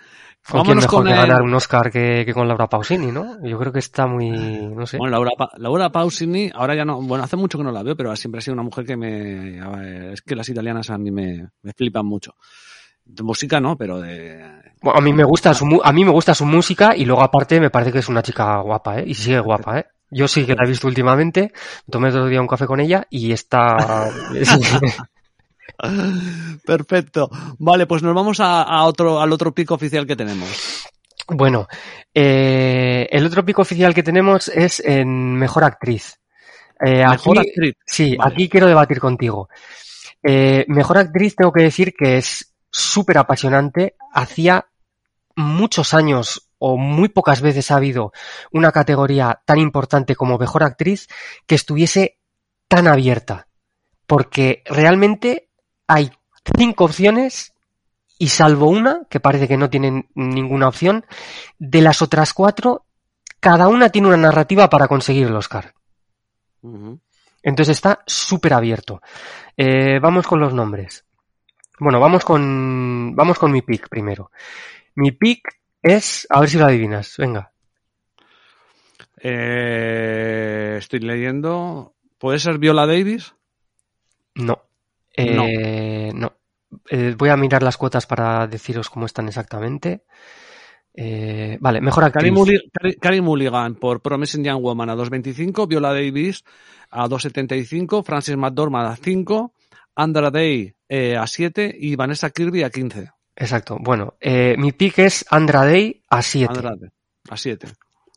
¿Con 0.50 0.62
quién 0.64 0.78
mejor 0.78 1.04
que 1.04 1.10
el- 1.10 1.16
ganar 1.16 1.42
un 1.42 1.54
Oscar 1.54 1.90
que, 1.90 2.22
que 2.24 2.32
con 2.34 2.46
Laura 2.48 2.68
Pausini, 2.68 3.10
no? 3.12 3.36
Yo 3.44 3.58
creo 3.58 3.72
que 3.72 3.78
está 3.80 4.06
muy, 4.06 4.30
no 4.30 4.86
sé. 4.86 4.98
Bueno, 4.98 5.12
Laura, 5.12 5.30
Pa- 5.36 5.50
Laura 5.58 5.90
Pausini, 5.90 6.50
ahora 6.54 6.74
ya 6.74 6.84
no, 6.84 7.00
bueno, 7.02 7.24
hace 7.24 7.36
mucho 7.36 7.58
que 7.58 7.64
no 7.64 7.72
la 7.72 7.82
veo, 7.82 7.96
pero 7.96 8.14
siempre 8.16 8.38
ha 8.38 8.42
sido 8.42 8.54
una 8.54 8.62
mujer 8.62 8.84
que 8.86 8.96
me, 8.96 9.60
a 9.60 9.68
ver, 9.70 10.12
es 10.12 10.22
que 10.22 10.36
las 10.36 10.48
italianas 10.48 10.90
a 10.90 10.98
mí 10.98 11.10
me, 11.10 11.48
me 11.62 11.72
flipan 11.72 12.06
mucho. 12.06 12.34
De 13.04 13.22
música 13.22 13.60
no, 13.60 13.76
pero 13.76 14.00
de, 14.00 14.40
Bueno, 14.82 14.98
a 14.98 15.00
mí 15.00 15.12
me 15.12 15.22
gusta 15.24 15.54
su, 15.54 15.80
a 15.82 15.92
mí 15.92 16.04
me 16.04 16.10
gusta 16.10 16.34
su 16.34 16.44
música 16.44 16.96
y 16.96 17.04
luego 17.04 17.22
aparte 17.22 17.60
me 17.60 17.70
parece 17.70 17.92
que 17.92 17.98
es 18.00 18.08
una 18.08 18.22
chica 18.22 18.58
guapa, 18.60 18.98
¿eh? 18.98 19.04
Y 19.06 19.14
sigue 19.14 19.38
guapa, 19.40 19.78
¿eh? 19.80 19.86
Yo 20.10 20.28
sí 20.28 20.44
que 20.46 20.54
la 20.54 20.64
he 20.64 20.68
visto 20.68 20.86
últimamente, 20.86 21.52
tomé 21.90 22.08
el 22.08 22.16
otro 22.16 22.28
día 22.28 22.40
un 22.40 22.46
café 22.46 22.66
con 22.66 22.78
ella 22.80 23.06
y 23.10 23.32
está... 23.32 23.76
Perfecto. 26.64 27.30
Vale, 27.58 27.86
pues 27.86 28.02
nos 28.02 28.14
vamos 28.14 28.40
a, 28.40 28.62
a 28.62 28.84
otro, 28.84 29.20
al 29.20 29.32
otro 29.32 29.52
pico 29.54 29.74
oficial 29.74 30.06
que 30.06 30.16
tenemos. 30.16 30.84
Bueno, 31.28 31.66
eh, 32.14 33.08
el 33.10 33.26
otro 33.26 33.44
pico 33.44 33.62
oficial 33.62 33.94
que 33.94 34.02
tenemos 34.02 34.48
es 34.48 34.80
en 34.80 35.34
Mejor 35.34 35.64
Actriz. 35.64 36.18
Eh, 36.84 37.04
Mejor 37.06 37.38
aquí- 37.38 37.48
actriz. 37.48 37.74
Sí, 37.86 38.16
Vale. 38.16 38.32
aquí 38.34 38.48
quiero 38.48 38.66
debatir 38.66 39.00
contigo. 39.00 39.48
Eh, 40.22 40.64
mejor 40.68 40.98
actriz 40.98 41.36
tengo 41.36 41.52
que 41.52 41.62
decir 41.62 41.94
que 41.96 42.16
es 42.18 42.52
súper 42.70 43.18
apasionante. 43.18 43.94
Hacía 44.12 44.66
muchos 45.36 45.94
años 45.94 46.48
o 46.58 46.76
muy 46.76 47.08
pocas 47.10 47.40
veces 47.42 47.70
ha 47.70 47.76
habido 47.76 48.12
una 48.50 48.72
categoría 48.72 49.40
tan 49.44 49.58
importante 49.58 50.16
como 50.16 50.38
mejor 50.38 50.62
actriz 50.64 51.06
que 51.46 51.54
estuviese 51.54 52.18
tan 52.68 52.88
abierta. 52.88 53.46
Porque 54.06 54.62
realmente 54.66 55.45
hay 55.86 56.10
cinco 56.56 56.84
opciones 56.84 57.54
y 58.18 58.28
salvo 58.28 58.68
una, 58.68 59.02
que 59.10 59.20
parece 59.20 59.48
que 59.48 59.56
no 59.56 59.70
tienen 59.70 60.08
ninguna 60.14 60.68
opción, 60.68 61.04
de 61.58 61.82
las 61.82 62.02
otras 62.02 62.32
cuatro, 62.32 62.86
cada 63.40 63.68
una 63.68 63.90
tiene 63.90 64.08
una 64.08 64.16
narrativa 64.16 64.68
para 64.68 64.88
conseguir 64.88 65.26
el 65.26 65.36
Oscar. 65.36 65.74
Entonces 67.42 67.76
está 67.76 68.02
súper 68.06 68.54
abierto. 68.54 69.00
Eh, 69.56 69.98
vamos 70.00 70.26
con 70.26 70.40
los 70.40 70.52
nombres. 70.52 71.04
Bueno, 71.78 72.00
vamos 72.00 72.24
con, 72.24 73.14
vamos 73.14 73.38
con 73.38 73.52
mi 73.52 73.62
pick 73.62 73.88
primero. 73.88 74.30
Mi 74.94 75.12
pick 75.12 75.60
es, 75.82 76.26
a 76.30 76.40
ver 76.40 76.48
si 76.48 76.58
lo 76.58 76.64
adivinas, 76.64 77.14
venga. 77.18 77.52
Eh, 79.20 80.76
estoy 80.78 81.00
leyendo. 81.00 81.94
¿Puede 82.18 82.38
ser 82.38 82.58
Viola 82.58 82.86
Davis? 82.86 83.34
No. 84.34 84.65
Eh, 85.16 86.12
no. 86.14 86.32
Eh, 86.90 87.14
voy 87.16 87.28
a 87.30 87.36
mirar 87.36 87.62
las 87.62 87.76
cuotas 87.76 88.06
para 88.06 88.46
deciros 88.46 88.90
cómo 88.90 89.06
están 89.06 89.28
exactamente. 89.28 90.04
Eh, 90.96 91.58
vale, 91.60 91.80
mejor 91.82 92.04
actriz. 92.04 92.32
Carey 93.00 93.20
Mulligan 93.20 93.74
por 93.74 94.00
Promising 94.00 94.44
Young 94.44 94.62
Woman 94.62 94.88
a 94.88 94.96
2.25, 94.96 95.68
Viola 95.68 95.92
Davis 95.92 96.42
a 96.90 97.06
2.75, 97.06 98.02
Francis 98.02 98.36
McDormand 98.36 98.92
a 98.92 98.96
5, 98.96 99.52
Andra 99.94 100.30
Day 100.30 100.74
eh, 100.88 101.16
a 101.16 101.26
7 101.26 101.76
y 101.78 101.96
Vanessa 101.96 102.30
Kirby 102.30 102.62
a 102.62 102.70
15. 102.70 103.10
Exacto. 103.36 103.76
Bueno, 103.78 104.14
eh, 104.20 104.54
mi 104.56 104.72
pick 104.72 105.00
es 105.00 105.26
Andra 105.30 105.66
Day 105.66 106.02
a 106.08 106.22
7. 106.22 106.52
Andrade 106.54 106.90
a 107.28 107.36
7. 107.36 107.68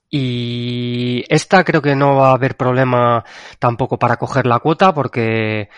Y 0.10 1.24
esta 1.28 1.64
creo 1.64 1.82
que 1.82 1.96
no 1.96 2.16
va 2.16 2.30
a 2.30 2.34
haber 2.34 2.56
problema 2.56 3.24
tampoco 3.60 4.00
para 4.00 4.16
coger 4.16 4.48
la 4.48 4.60
cuota 4.60 4.94
porque 4.94 5.70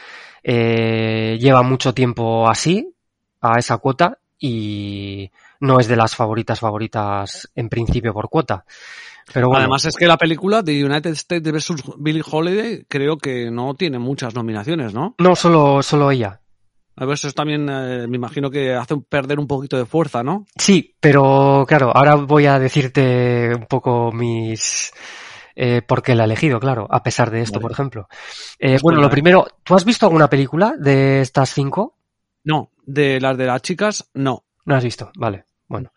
eh, 0.43 1.38
lleva 1.39 1.62
mucho 1.62 1.93
tiempo 1.93 2.47
así, 2.49 2.93
a 3.41 3.60
esa 3.60 3.77
cuota, 3.77 4.17
y 4.39 5.30
no 5.60 5.80
es 5.80 5.88
de 5.88 5.95
las 5.95 6.15
favoritas 6.15 6.60
favoritas 6.60 7.49
en 7.56 7.69
principio 7.69 8.13
por 8.13 8.30
cuota. 8.30 8.65
Pero 9.34 9.47
bueno, 9.47 9.62
Además 9.62 9.86
es 9.86 9.95
que 9.95 10.08
la 10.08 10.17
película 10.17 10.62
de 10.62 10.84
United 10.84 11.12
States 11.12 11.51
vs. 11.51 11.84
Billie 11.97 12.23
Holiday 12.30 12.86
creo 12.88 13.17
que 13.17 13.49
no 13.51 13.75
tiene 13.75 13.99
muchas 13.99 14.36
nominaciones, 14.36 14.93
¿no? 14.93 15.15
no 15.19 15.36
solo, 15.36 15.82
solo 15.84 16.12
ella. 16.12 16.41
A 16.97 17.06
ver, 17.06 17.13
eso 17.13 17.32
también 17.32 17.67
eh, 17.69 18.06
me 18.08 18.17
imagino 18.17 18.51
que 18.51 18.73
hace 18.73 18.97
perder 18.97 19.39
un 19.39 19.47
poquito 19.47 19.77
de 19.77 19.86
fuerza, 19.86 20.23
¿no? 20.23 20.45
Sí, 20.58 20.93
pero 20.99 21.65
claro, 21.67 21.91
ahora 21.95 22.15
voy 22.15 22.45
a 22.45 22.60
decirte 22.60 23.56
un 23.56 23.65
poco 23.65 24.12
mis... 24.12 24.91
Eh, 25.55 25.81
por 25.81 26.01
qué 26.01 26.15
la 26.15 26.23
he 26.23 26.25
elegido, 26.25 26.59
claro, 26.59 26.87
a 26.89 27.03
pesar 27.03 27.29
de 27.31 27.41
esto, 27.41 27.55
Vale. 27.59 27.61
por 27.63 27.71
ejemplo. 27.71 28.07
Eh, 28.59 28.71
Pues 28.71 28.81
bueno, 28.83 29.01
lo 29.01 29.09
primero, 29.09 29.45
¿tú 29.63 29.75
has 29.75 29.85
visto 29.85 30.05
alguna 30.05 30.29
película 30.29 30.75
de 30.77 31.21
estas 31.21 31.53
cinco? 31.53 31.95
No, 32.43 32.69
de 32.86 33.19
las 33.19 33.38
de 33.38 33.45
las 33.45 33.61
chicas, 33.61 34.09
no. 34.13 34.43
No 34.65 34.76
has 34.76 34.84
visto, 34.84 35.11
vale, 35.15 35.45
bueno. 35.67 35.91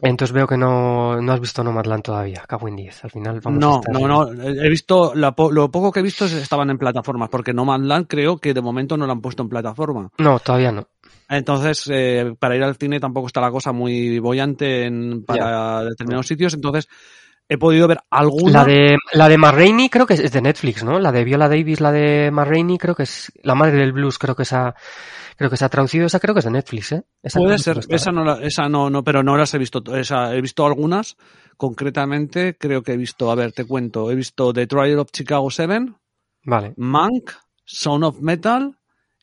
Entonces 0.00 0.32
veo 0.32 0.48
que 0.48 0.56
no, 0.56 1.20
no 1.20 1.32
has 1.32 1.38
visto 1.40 1.62
Nomadland 1.62 2.02
todavía, 2.02 2.42
cago 2.48 2.66
en 2.66 2.74
10. 2.76 3.04
Al 3.04 3.10
final 3.10 3.40
vamos 3.40 3.62
a 3.62 3.66
No, 3.68 3.74
estar... 3.76 3.92
no, 3.92 4.08
no. 4.08 4.42
He 4.42 4.68
visto, 4.68 5.14
la 5.14 5.32
lo 5.50 5.70
poco 5.70 5.92
que 5.92 6.00
he 6.00 6.02
visto 6.02 6.24
es- 6.24 6.32
estaban 6.32 6.70
en 6.70 6.78
plataformas, 6.78 7.28
porque 7.28 7.52
No 7.52 7.64
Man's 7.64 7.86
Land 7.86 8.06
creo 8.08 8.38
que 8.38 8.52
de 8.54 8.60
momento 8.62 8.96
no 8.96 9.06
lo 9.06 9.12
han 9.12 9.20
puesto 9.20 9.42
en 9.44 9.48
plataforma. 9.48 10.08
No, 10.18 10.40
todavía 10.40 10.72
no. 10.72 10.88
Entonces, 11.28 11.88
eh, 11.92 12.34
para 12.38 12.56
ir 12.56 12.64
al 12.64 12.74
cine 12.76 12.98
tampoco 12.98 13.28
está 13.28 13.40
la 13.40 13.50
cosa 13.52 13.72
muy 13.72 14.18
bollante 14.18 14.86
en, 14.86 15.24
para 15.24 15.84
determinados 15.84 16.26
sitios. 16.26 16.54
Entonces, 16.54 16.88
he 17.52 17.58
podido 17.58 17.86
ver 17.88 17.98
alguna. 18.10 18.60
La 18.60 18.64
de, 18.64 18.96
la 19.12 19.28
de 19.28 19.38
Ma 19.38 19.50
Rainey 19.52 19.88
creo 19.88 20.06
que 20.06 20.14
es, 20.14 20.32
de 20.32 20.40
Netflix, 20.42 20.82
¿no? 20.84 20.98
La 20.98 21.12
de 21.12 21.24
Viola 21.24 21.48
Davis, 21.48 21.80
la 21.80 21.92
de 21.92 22.30
Ma 22.30 22.44
Rainey 22.44 22.78
creo 22.78 22.94
que 22.94 23.02
es... 23.04 23.32
La 23.42 23.54
madre 23.54 23.76
del 23.78 23.92
blues 23.92 24.18
creo 24.18 24.34
que 24.36 24.44
se 24.44 24.56
ha, 24.56 24.74
creo 25.36 25.50
que 25.50 25.56
se 25.56 25.64
ha 25.64 25.68
traducido. 25.68 26.06
Esa 26.06 26.20
creo 26.20 26.34
que 26.34 26.38
es 26.40 26.44
de 26.44 26.50
Netflix, 26.50 26.92
¿eh? 26.92 27.04
Esa 27.22 27.38
Puede 27.40 27.56
que 27.56 27.62
ser, 27.62 27.78
está. 27.78 27.94
esa 27.96 28.10
no, 28.12 28.24
la- 28.24 28.40
esa 28.42 28.68
no, 28.68 28.90
no, 28.90 29.02
pero 29.04 29.22
no 29.22 29.36
las 29.36 29.52
he 29.54 29.58
visto. 29.58 29.82
to- 29.82 29.96
Esa, 29.96 30.34
he 30.34 30.40
visto 30.40 30.64
algunas. 30.66 31.16
Concretamente, 31.56 32.56
creo 32.58 32.82
que 32.82 32.92
he 32.92 32.96
visto, 32.96 33.30
a 33.30 33.34
ver, 33.34 33.52
te 33.52 33.64
cuento. 33.64 34.10
He 34.10 34.14
visto 34.14 34.52
The 34.52 34.66
Trial 34.66 34.98
of 34.98 35.10
Chicago 35.12 35.50
7, 35.50 35.86
Vale, 36.44 36.74
Mank, 36.76 37.30
Sound 37.64 38.04
of 38.04 38.20
Metal 38.20 38.76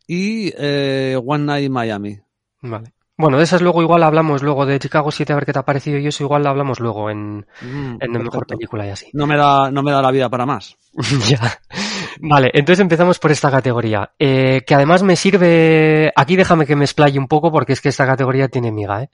y 0.07 0.51
eh, 0.57 1.19
One 1.23 1.43
Night 1.45 1.65
in 1.65 1.71
Miami. 1.73 2.19
vale. 2.61 2.93
Bueno, 3.19 3.37
de 3.37 3.43
esas 3.43 3.61
luego 3.61 3.81
igual 3.81 4.01
hablamos 4.03 4.41
luego 4.41 4.65
de 4.65 4.79
Chicago 4.79 5.11
7 5.11 5.33
a 5.33 5.35
ver 5.35 5.45
qué 5.45 5.51
te 5.51 5.59
ha 5.59 5.63
parecido 5.65 5.97
y 5.97 6.07
eso 6.07 6.23
igual 6.23 6.47
hablamos 6.47 6.79
luego 6.79 7.09
en, 7.09 7.45
Mm, 7.61 7.97
en 7.99 8.13
de 8.13 8.19
mejor 8.19 8.47
película 8.47 8.87
y 8.87 8.91
así. 8.91 9.07
No 9.11 9.27
me 9.27 9.35
da, 9.35 9.69
no 9.69 9.83
me 9.83 9.91
da 9.91 10.01
la 10.01 10.09
vida 10.09 10.29
para 10.29 10.45
más. 10.45 10.77
ya. 11.27 11.59
Vale, 12.21 12.49
entonces 12.53 12.79
empezamos 12.79 13.19
por 13.19 13.31
esta 13.31 13.51
categoría. 13.51 14.11
Eh, 14.17 14.61
que 14.65 14.73
además 14.73 15.03
me 15.03 15.17
sirve. 15.17 16.13
Aquí 16.15 16.37
déjame 16.37 16.65
que 16.65 16.77
me 16.77 16.85
explaye 16.85 17.19
un 17.19 17.27
poco 17.27 17.51
porque 17.51 17.73
es 17.73 17.81
que 17.81 17.89
esta 17.89 18.05
categoría 18.05 18.47
tiene 18.47 18.71
miga, 18.71 19.03
¿eh? 19.03 19.09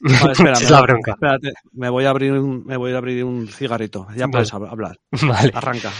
Vale, 0.00 0.32
espera, 0.32 0.52
es 0.52 0.70
la 0.70 0.80
bronca. 0.80 1.12
Espérate, 1.12 1.52
me 1.74 1.90
voy 1.90 2.06
a 2.06 2.10
abrir 2.10 2.32
un, 2.32 2.64
me 2.64 2.78
voy 2.78 2.94
a 2.94 2.96
abrir 2.96 3.22
un 3.24 3.46
cigarrito. 3.46 4.06
Ya 4.16 4.24
Vale. 4.24 4.32
puedes 4.32 4.54
hab- 4.54 4.70
hablar. 4.70 4.98
Vale. 5.22 5.52
Arranca. 5.54 5.90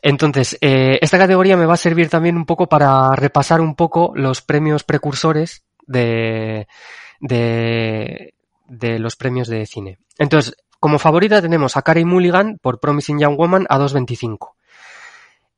Entonces, 0.00 0.56
eh, 0.60 0.98
esta 1.02 1.18
categoría 1.18 1.56
me 1.56 1.66
va 1.66 1.74
a 1.74 1.76
servir 1.76 2.08
también 2.08 2.36
un 2.36 2.46
poco 2.46 2.68
para 2.68 3.16
repasar 3.16 3.60
un 3.60 3.74
poco 3.74 4.12
los 4.14 4.40
premios 4.42 4.84
precursores 4.84 5.64
de, 5.86 6.68
de, 7.20 8.34
de 8.66 8.98
los 8.98 9.16
premios 9.16 9.48
de 9.48 9.66
cine. 9.66 9.98
Entonces, 10.18 10.56
como 10.80 10.98
favorita 10.98 11.42
tenemos 11.42 11.76
a 11.76 11.82
Carey 11.82 12.04
Mulligan 12.04 12.58
por 12.60 12.80
Promising 12.80 13.20
Young 13.20 13.36
Woman 13.36 13.66
a 13.68 13.78
2.25. 13.78 14.54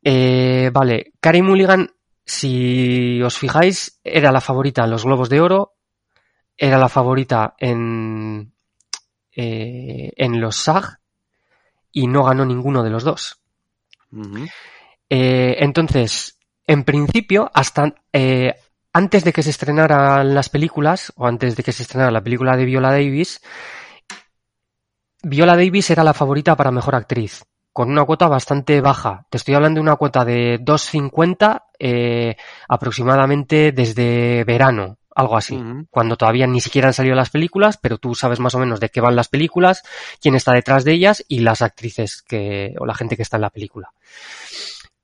Eh, 0.03 0.71
vale, 0.73 1.13
Carey 1.21 1.43
Mulligan, 1.43 1.93
si 2.25 3.23
os 3.23 3.39
fijáis, 3.39 4.01
era 4.03 4.33
la 4.33 4.41
favorita 4.41 4.85
en 4.85 4.91
los 4.91 5.05
Globos 5.05 5.29
de 5.29 5.41
Oro, 5.41 5.75
era 6.57 6.77
la 6.79 6.89
favorita 6.89 7.55
en, 7.59 8.53
eh, 9.35 10.13
en 10.17 10.41
los 10.41 10.57
SAG 10.57 10.99
y 11.93 12.09
no 12.09 12.25
ganó 12.25 12.45
ninguno 12.45 12.83
de 12.83 12.91
los 12.91 13.05
dos. 13.05 13.41
Eh, 15.09 15.57
entonces, 15.61 16.39
en 16.67 16.85
principio, 16.85 17.51
hasta 17.55 17.95
eh, 18.13 18.55
antes 18.93 19.25
de 19.25 19.33
que 19.33 19.43
se 19.43 19.51
estrenaran 19.51 20.35
las 20.35 20.49
películas, 20.49 21.13
o 21.17 21.27
antes 21.27 21.57
de 21.57 21.63
que 21.63 21.73
se 21.73 21.83
estrenara 21.83 22.11
la 22.11 22.23
película 22.23 22.57
de 22.57 22.65
Viola 22.65 22.91
Davis, 22.91 23.41
Viola 25.23 25.57
Davis 25.57 25.91
era 25.91 26.05
la 26.05 26.15
favorita 26.15 26.57
para 26.57 26.71
mejor 26.71 26.95
actriz, 26.95 27.45
con 27.73 27.91
una 27.91 28.05
cuota 28.05 28.29
bastante 28.29 28.81
baja. 28.81 29.27
Te 29.31 29.37
estoy 29.37 29.55
hablando 29.55 29.79
de 29.79 29.83
una 29.83 29.97
cuota 29.97 30.25
de 30.25 30.61
2.50 30.61 31.63
eh, 31.79 32.37
aproximadamente 32.69 33.73
desde 33.73 34.45
verano, 34.45 34.99
algo 35.15 35.37
así 35.37 35.63
cuando 35.91 36.17
todavía 36.17 36.47
ni 36.47 36.61
siquiera 36.61 36.89
han 36.89 36.95
salido 36.95 37.15
las 37.15 37.31
películas, 37.31 37.77
pero 37.77 37.99
tú 37.99 38.15
sabes 38.15 38.41
más 38.41 38.55
o 38.55 38.59
menos 38.59 38.81
de 38.81 38.89
qué 38.89 39.01
van 39.01 39.17
las 39.17 39.29
películas, 39.29 39.83
quién 40.21 40.35
está 40.35 40.53
detrás 40.53 40.85
de 40.85 40.93
ellas 40.93 41.25
y 41.29 41.41
las 41.41 41.63
actrices 41.63 42.23
que, 42.23 42.75
o 42.79 42.87
la 42.87 42.95
gente 42.95 43.17
que 43.17 43.23
está 43.23 43.37
en 43.37 43.43
la 43.43 43.51
película. 43.51 43.93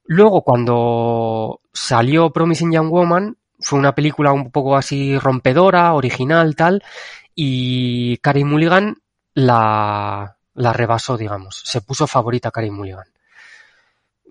Luego, 0.05 0.43
cuando 0.43 1.61
salió 1.72 2.30
Promising 2.30 2.72
Young 2.72 2.91
Woman, 2.91 3.36
fue 3.68 3.78
una 3.78 3.94
película 3.94 4.32
un 4.32 4.50
poco 4.50 4.76
así 4.78 5.18
rompedora, 5.18 5.92
original, 5.92 6.56
tal, 6.56 6.82
y 7.34 8.16
Carey 8.16 8.42
Mulligan 8.42 8.96
la, 9.34 10.38
la 10.54 10.72
rebasó, 10.72 11.18
digamos. 11.18 11.60
Se 11.66 11.82
puso 11.82 12.06
favorita 12.06 12.50
Carey 12.50 12.70
Mulligan. 12.70 13.04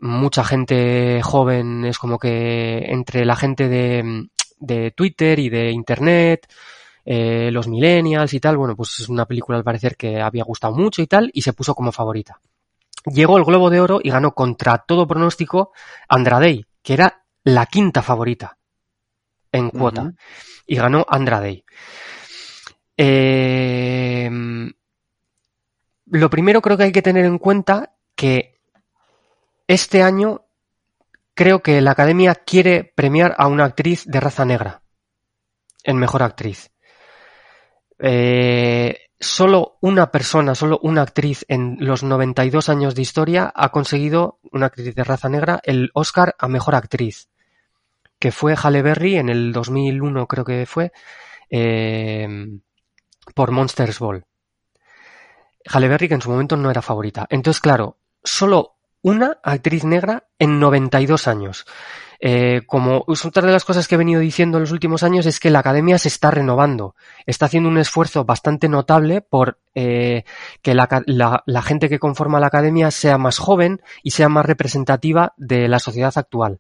Mucha 0.01 0.43
gente 0.43 1.21
joven 1.21 1.85
es 1.85 1.99
como 1.99 2.17
que 2.17 2.79
entre 2.88 3.25
la 3.25 3.35
gente 3.35 3.69
de, 3.69 4.27
de 4.59 4.89
Twitter 4.89 5.38
y 5.38 5.49
de 5.49 5.69
Internet, 5.69 6.51
eh, 7.05 7.51
los 7.51 7.67
millennials 7.67 8.33
y 8.33 8.39
tal, 8.39 8.57
bueno, 8.57 8.75
pues 8.75 8.99
es 9.01 9.07
una 9.07 9.27
película 9.27 9.59
al 9.59 9.63
parecer 9.63 9.95
que 9.95 10.19
había 10.19 10.43
gustado 10.43 10.73
mucho 10.73 11.03
y 11.03 11.07
tal, 11.07 11.29
y 11.31 11.43
se 11.43 11.53
puso 11.53 11.75
como 11.75 11.91
favorita. 11.91 12.39
Llegó 13.05 13.38
el 13.38 13.45
Globo 13.45 13.69
de 13.69 13.81
Oro 13.81 13.99
y 14.01 14.09
ganó 14.09 14.33
contra 14.33 14.79
todo 14.79 15.05
pronóstico 15.05 15.73
Andra 16.09 16.39
Day, 16.39 16.65
que 16.81 16.93
era 16.95 17.23
la 17.43 17.67
quinta 17.67 18.01
favorita 18.01 18.57
en 19.51 19.69
cuota, 19.69 20.13
y 20.65 20.75
ganó 20.75 21.05
Andra 21.07 21.39
Day. 21.39 21.63
Eh, 22.97 24.29
lo 26.05 26.29
primero 26.29 26.61
creo 26.61 26.77
que 26.77 26.83
hay 26.83 26.91
que 26.91 27.01
tener 27.01 27.25
en 27.25 27.37
cuenta 27.37 27.95
que 28.15 28.59
este 29.67 30.01
año 30.01 30.45
creo 31.33 31.61
que 31.61 31.81
la 31.81 31.91
Academia 31.91 32.35
quiere 32.35 32.83
premiar 32.83 33.35
a 33.37 33.47
una 33.47 33.65
actriz 33.65 34.05
de 34.05 34.19
raza 34.19 34.45
negra 34.45 34.81
en 35.83 35.97
mejor 35.97 36.23
actriz. 36.23 36.71
Eh, 37.99 38.97
solo 39.19 39.77
una 39.81 40.11
persona, 40.11 40.55
solo 40.55 40.79
una 40.81 41.01
actriz 41.01 41.45
en 41.47 41.77
los 41.79 42.03
92 42.03 42.69
años 42.69 42.95
de 42.95 43.01
historia 43.01 43.51
ha 43.55 43.69
conseguido, 43.69 44.39
una 44.51 44.67
actriz 44.67 44.93
de 44.95 45.03
raza 45.03 45.29
negra, 45.29 45.59
el 45.63 45.91
Oscar 45.93 46.35
a 46.39 46.47
mejor 46.47 46.75
actriz, 46.75 47.29
que 48.20 48.32
fue 48.32 48.55
Halle 48.55 48.82
Berry 48.82 49.18
en 49.18 49.30
el 49.30 49.51
2001 49.51 50.28
creo 50.28 50.45
que 50.45 50.65
fue, 50.65 50.91
eh, 51.49 52.28
por 53.34 53.51
Monsters 53.51 53.99
Ball. 53.99 54.26
Halle 55.65 55.88
Berry 55.88 56.07
que 56.07 56.15
en 56.15 56.22
su 56.22 56.32
momento 56.32 56.55
no 56.57 56.72
era 56.72 56.82
favorita. 56.82 57.28
Entonces, 57.30 57.61
claro, 57.61 57.97
solo 58.24 58.78
una 59.01 59.39
actriz 59.43 59.84
negra 59.84 60.28
en 60.39 60.59
92 60.59 61.28
años. 61.28 61.65
Eh, 62.20 62.61
como 62.65 63.05
otra 63.07 63.45
de 63.45 63.51
las 63.51 63.63
cosas 63.63 63.88
que 63.88 63.93
he 63.93 63.97
venido 63.97 64.20
diciendo 64.20 64.57
en 64.57 64.63
los 64.63 64.72
últimos 64.72 65.03
años 65.03 65.28
es 65.28 65.39
que 65.39 65.51
la 65.51 65.59
academia 65.59 65.99
se 65.99 66.07
está 66.07 66.32
renovando. 66.32 66.95
Está 67.26 67.45
haciendo 67.45 67.70
un 67.70 67.78
esfuerzo 67.78 68.26
bastante 68.26 68.70
notable 68.70 69.22
por 69.22 69.59
eh, 69.76 70.24
que 70.61 70.74
la 70.74 71.61
gente 71.61 71.89
que 71.89 71.99
conforma 71.99 72.39
la 72.39 72.47
academia 72.47 72.89
sea 72.91 73.18
más 73.18 73.38
joven 73.38 73.82
y 74.01 74.11
sea 74.11 74.30
más 74.30 74.45
representativa 74.45 75.34
de 75.38 75.68
la 75.68 75.80
sociedad 75.80 76.13
actual. 76.15 76.59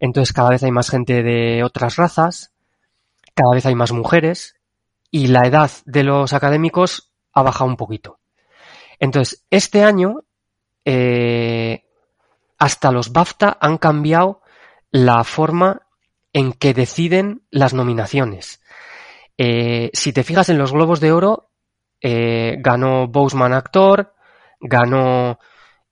Entonces 0.00 0.32
cada 0.32 0.50
vez 0.50 0.62
hay 0.62 0.72
más 0.72 0.90
gente 0.90 1.22
de 1.22 1.62
otras 1.62 1.96
razas, 1.96 2.52
cada 3.34 3.54
vez 3.54 3.66
hay 3.66 3.74
más 3.74 3.92
mujeres 3.92 4.56
y 5.10 5.28
la 5.28 5.46
edad 5.46 5.70
de 5.84 6.02
los 6.02 6.32
académicos 6.32 7.12
ha 7.32 7.42
bajado 7.42 7.70
un 7.70 7.76
poquito. 7.76 8.18
Entonces, 8.98 9.46
este 9.50 9.84
año, 9.84 10.24
eh, 10.84 11.84
hasta 12.58 12.92
los 12.92 13.12
BAFTA 13.12 13.56
han 13.60 13.78
cambiado 13.78 14.42
la 14.90 15.24
forma 15.24 15.82
en 16.32 16.52
que 16.52 16.74
deciden 16.74 17.42
las 17.50 17.74
nominaciones. 17.74 18.62
Eh, 19.38 19.90
si 19.94 20.12
te 20.12 20.22
fijas 20.22 20.48
en 20.48 20.58
los 20.58 20.72
Globos 20.72 21.00
de 21.00 21.12
Oro, 21.12 21.50
eh, 22.00 22.56
ganó 22.58 23.08
Boseman 23.08 23.52
actor, 23.52 24.14
ganó 24.60 25.38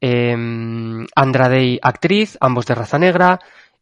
eh, 0.00 0.36
Andra 1.14 1.48
Day 1.48 1.78
actriz, 1.82 2.36
ambos 2.40 2.66
de 2.66 2.74
raza 2.74 2.98
negra, 2.98 3.40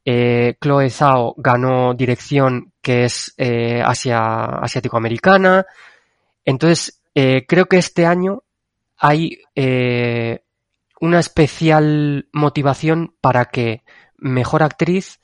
eh, 0.09 0.57
Chloe 0.61 0.89
Zhao 0.89 1.35
ganó 1.37 1.93
dirección 1.93 2.73
que 2.81 3.05
es 3.05 3.35
eh, 3.37 3.83
asia, 3.85 4.45
asiático-americana. 4.45 5.67
Entonces, 6.45 7.03
eh, 7.13 7.45
creo 7.47 7.67
que 7.67 7.79
este 7.79 8.07
año 8.07 8.45
hay 8.97 9.41
eh, 9.57 10.45
una 11.01 11.19
especial 11.19 12.29
motivación 12.33 13.17
para 13.21 13.47
que 13.47 13.83
mejor 14.17 14.63
actriz 14.63 15.21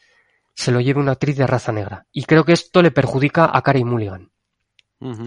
se 0.54 0.72
lo 0.72 0.80
lleve 0.80 1.00
una 1.00 1.12
actriz 1.12 1.36
de 1.36 1.46
raza 1.46 1.70
negra. 1.70 2.06
Y 2.10 2.24
creo 2.24 2.44
que 2.44 2.52
esto 2.52 2.82
le 2.82 2.90
perjudica 2.90 3.48
a 3.52 3.62
Carey 3.62 3.84
Mulligan. 3.84 4.32
Ujú. 4.98 5.26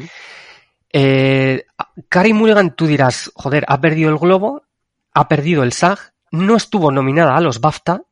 Eh, 0.92 1.66
Carey 2.10 2.34
Mulligan, 2.34 2.76
tú 2.76 2.88
dirás, 2.88 3.32
joder, 3.36 3.64
ha 3.70 3.80
perdido 3.80 4.10
el 4.10 4.18
globo, 4.18 4.64
ha 5.14 5.30
perdido 5.30 5.64
el 5.64 5.72
SAG, 5.72 6.14
no 6.32 6.58
estuvo 6.58 6.92
nominada 6.92 7.38
a 7.38 7.42
los 7.42 7.62
BAFTA, 7.62 8.04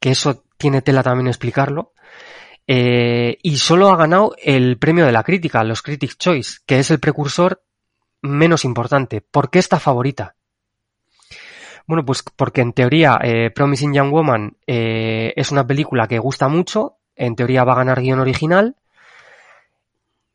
que 0.00 0.10
eso 0.10 0.42
tiene 0.62 0.80
tela 0.80 1.02
también 1.02 1.26
explicarlo, 1.26 1.92
eh, 2.68 3.36
y 3.42 3.56
solo 3.56 3.90
ha 3.90 3.96
ganado 3.96 4.36
el 4.40 4.78
premio 4.78 5.04
de 5.04 5.10
la 5.10 5.24
crítica, 5.24 5.64
los 5.64 5.82
Critics' 5.82 6.16
Choice, 6.16 6.58
que 6.64 6.78
es 6.78 6.90
el 6.92 7.00
precursor 7.00 7.64
menos 8.22 8.64
importante. 8.64 9.20
¿Por 9.20 9.50
qué 9.50 9.58
esta 9.58 9.80
favorita? 9.80 10.36
Bueno, 11.88 12.04
pues 12.04 12.22
porque 12.22 12.60
en 12.60 12.72
teoría 12.72 13.18
eh, 13.20 13.50
Promising 13.50 13.92
Young 13.92 14.12
Woman 14.12 14.56
eh, 14.68 15.32
es 15.34 15.50
una 15.50 15.66
película 15.66 16.06
que 16.06 16.20
gusta 16.20 16.46
mucho, 16.46 16.98
en 17.16 17.34
teoría 17.34 17.64
va 17.64 17.72
a 17.72 17.82
ganar 17.82 18.00
guion 18.00 18.20
original, 18.20 18.76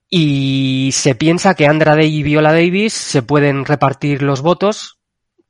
y 0.09 0.89
se 0.91 1.15
piensa 1.15 1.55
que 1.55 1.67
Andra 1.67 1.95
Day 1.95 2.13
y 2.13 2.23
Viola 2.23 2.51
Davis 2.51 2.93
se 2.93 3.21
pueden 3.21 3.63
repartir 3.63 4.21
los 4.21 4.41
votos, 4.41 4.99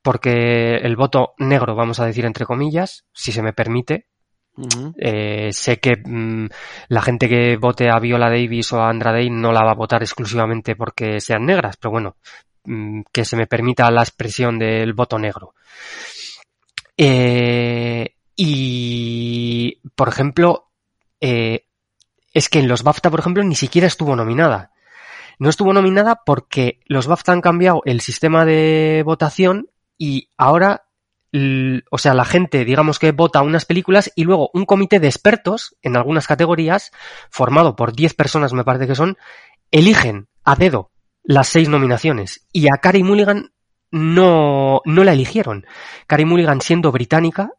porque 0.02 0.76
el 0.76 0.94
voto 0.94 1.34
negro, 1.38 1.74
vamos 1.74 1.98
a 1.98 2.06
decir 2.06 2.24
entre 2.24 2.46
comillas, 2.46 3.04
si 3.12 3.32
se 3.32 3.42
me 3.42 3.52
permite. 3.52 4.06
Eh, 4.98 5.50
sé 5.52 5.78
que 5.78 5.96
mm, 5.96 6.48
la 6.88 7.02
gente 7.02 7.28
que 7.28 7.56
vote 7.56 7.88
a 7.90 7.98
Viola 7.98 8.28
Davis 8.28 8.72
o 8.72 8.80
a 8.80 8.88
Andra 8.88 9.12
Day 9.12 9.30
no 9.30 9.52
la 9.52 9.64
va 9.64 9.72
a 9.72 9.76
votar 9.76 10.02
exclusivamente 10.02 10.74
porque 10.76 11.20
sean 11.20 11.46
negras, 11.46 11.76
pero 11.76 11.92
bueno, 11.92 12.16
mm, 12.64 13.02
que 13.12 13.24
se 13.24 13.36
me 13.36 13.46
permita 13.46 13.90
la 13.90 14.02
expresión 14.02 14.58
del 14.58 14.92
voto 14.94 15.18
negro. 15.18 15.54
Eh, 16.96 18.14
y, 18.34 19.80
por 19.94 20.08
ejemplo, 20.08 20.70
eh, 21.20 21.64
es 22.32 22.48
que 22.48 22.58
en 22.58 22.68
los 22.68 22.82
BAFTA, 22.82 23.10
por 23.10 23.20
ejemplo, 23.20 23.42
ni 23.44 23.54
siquiera 23.54 23.86
estuvo 23.86 24.14
nominada. 24.16 24.72
No 25.38 25.48
estuvo 25.48 25.72
nominada 25.72 26.22
porque 26.24 26.80
los 26.86 27.06
BAFTA 27.06 27.32
han 27.32 27.40
cambiado 27.40 27.82
el 27.84 28.00
sistema 28.00 28.44
de 28.44 29.02
votación 29.04 29.68
y 29.96 30.30
ahora, 30.36 30.84
o 31.32 31.98
sea, 31.98 32.14
la 32.14 32.24
gente, 32.24 32.64
digamos 32.64 32.98
que 32.98 33.12
vota 33.12 33.42
unas 33.42 33.64
películas 33.64 34.10
y 34.16 34.24
luego 34.24 34.50
un 34.54 34.64
comité 34.64 34.98
de 35.00 35.08
expertos 35.08 35.76
en 35.82 35.96
algunas 35.96 36.26
categorías, 36.26 36.90
formado 37.30 37.76
por 37.76 37.92
10 37.92 38.14
personas, 38.14 38.52
me 38.52 38.64
parece 38.64 38.86
que 38.86 38.94
son, 38.94 39.18
eligen 39.70 40.28
a 40.44 40.56
dedo 40.56 40.90
las 41.22 41.48
seis 41.48 41.68
nominaciones 41.68 42.46
y 42.52 42.68
a 42.68 42.78
Carey 42.78 43.02
Mulligan 43.02 43.52
no, 43.90 44.80
no 44.84 45.04
la 45.04 45.12
eligieron. 45.12 45.66
Carey 46.06 46.24
Mulligan 46.24 46.60
siendo 46.60 46.90
británica 46.92 47.52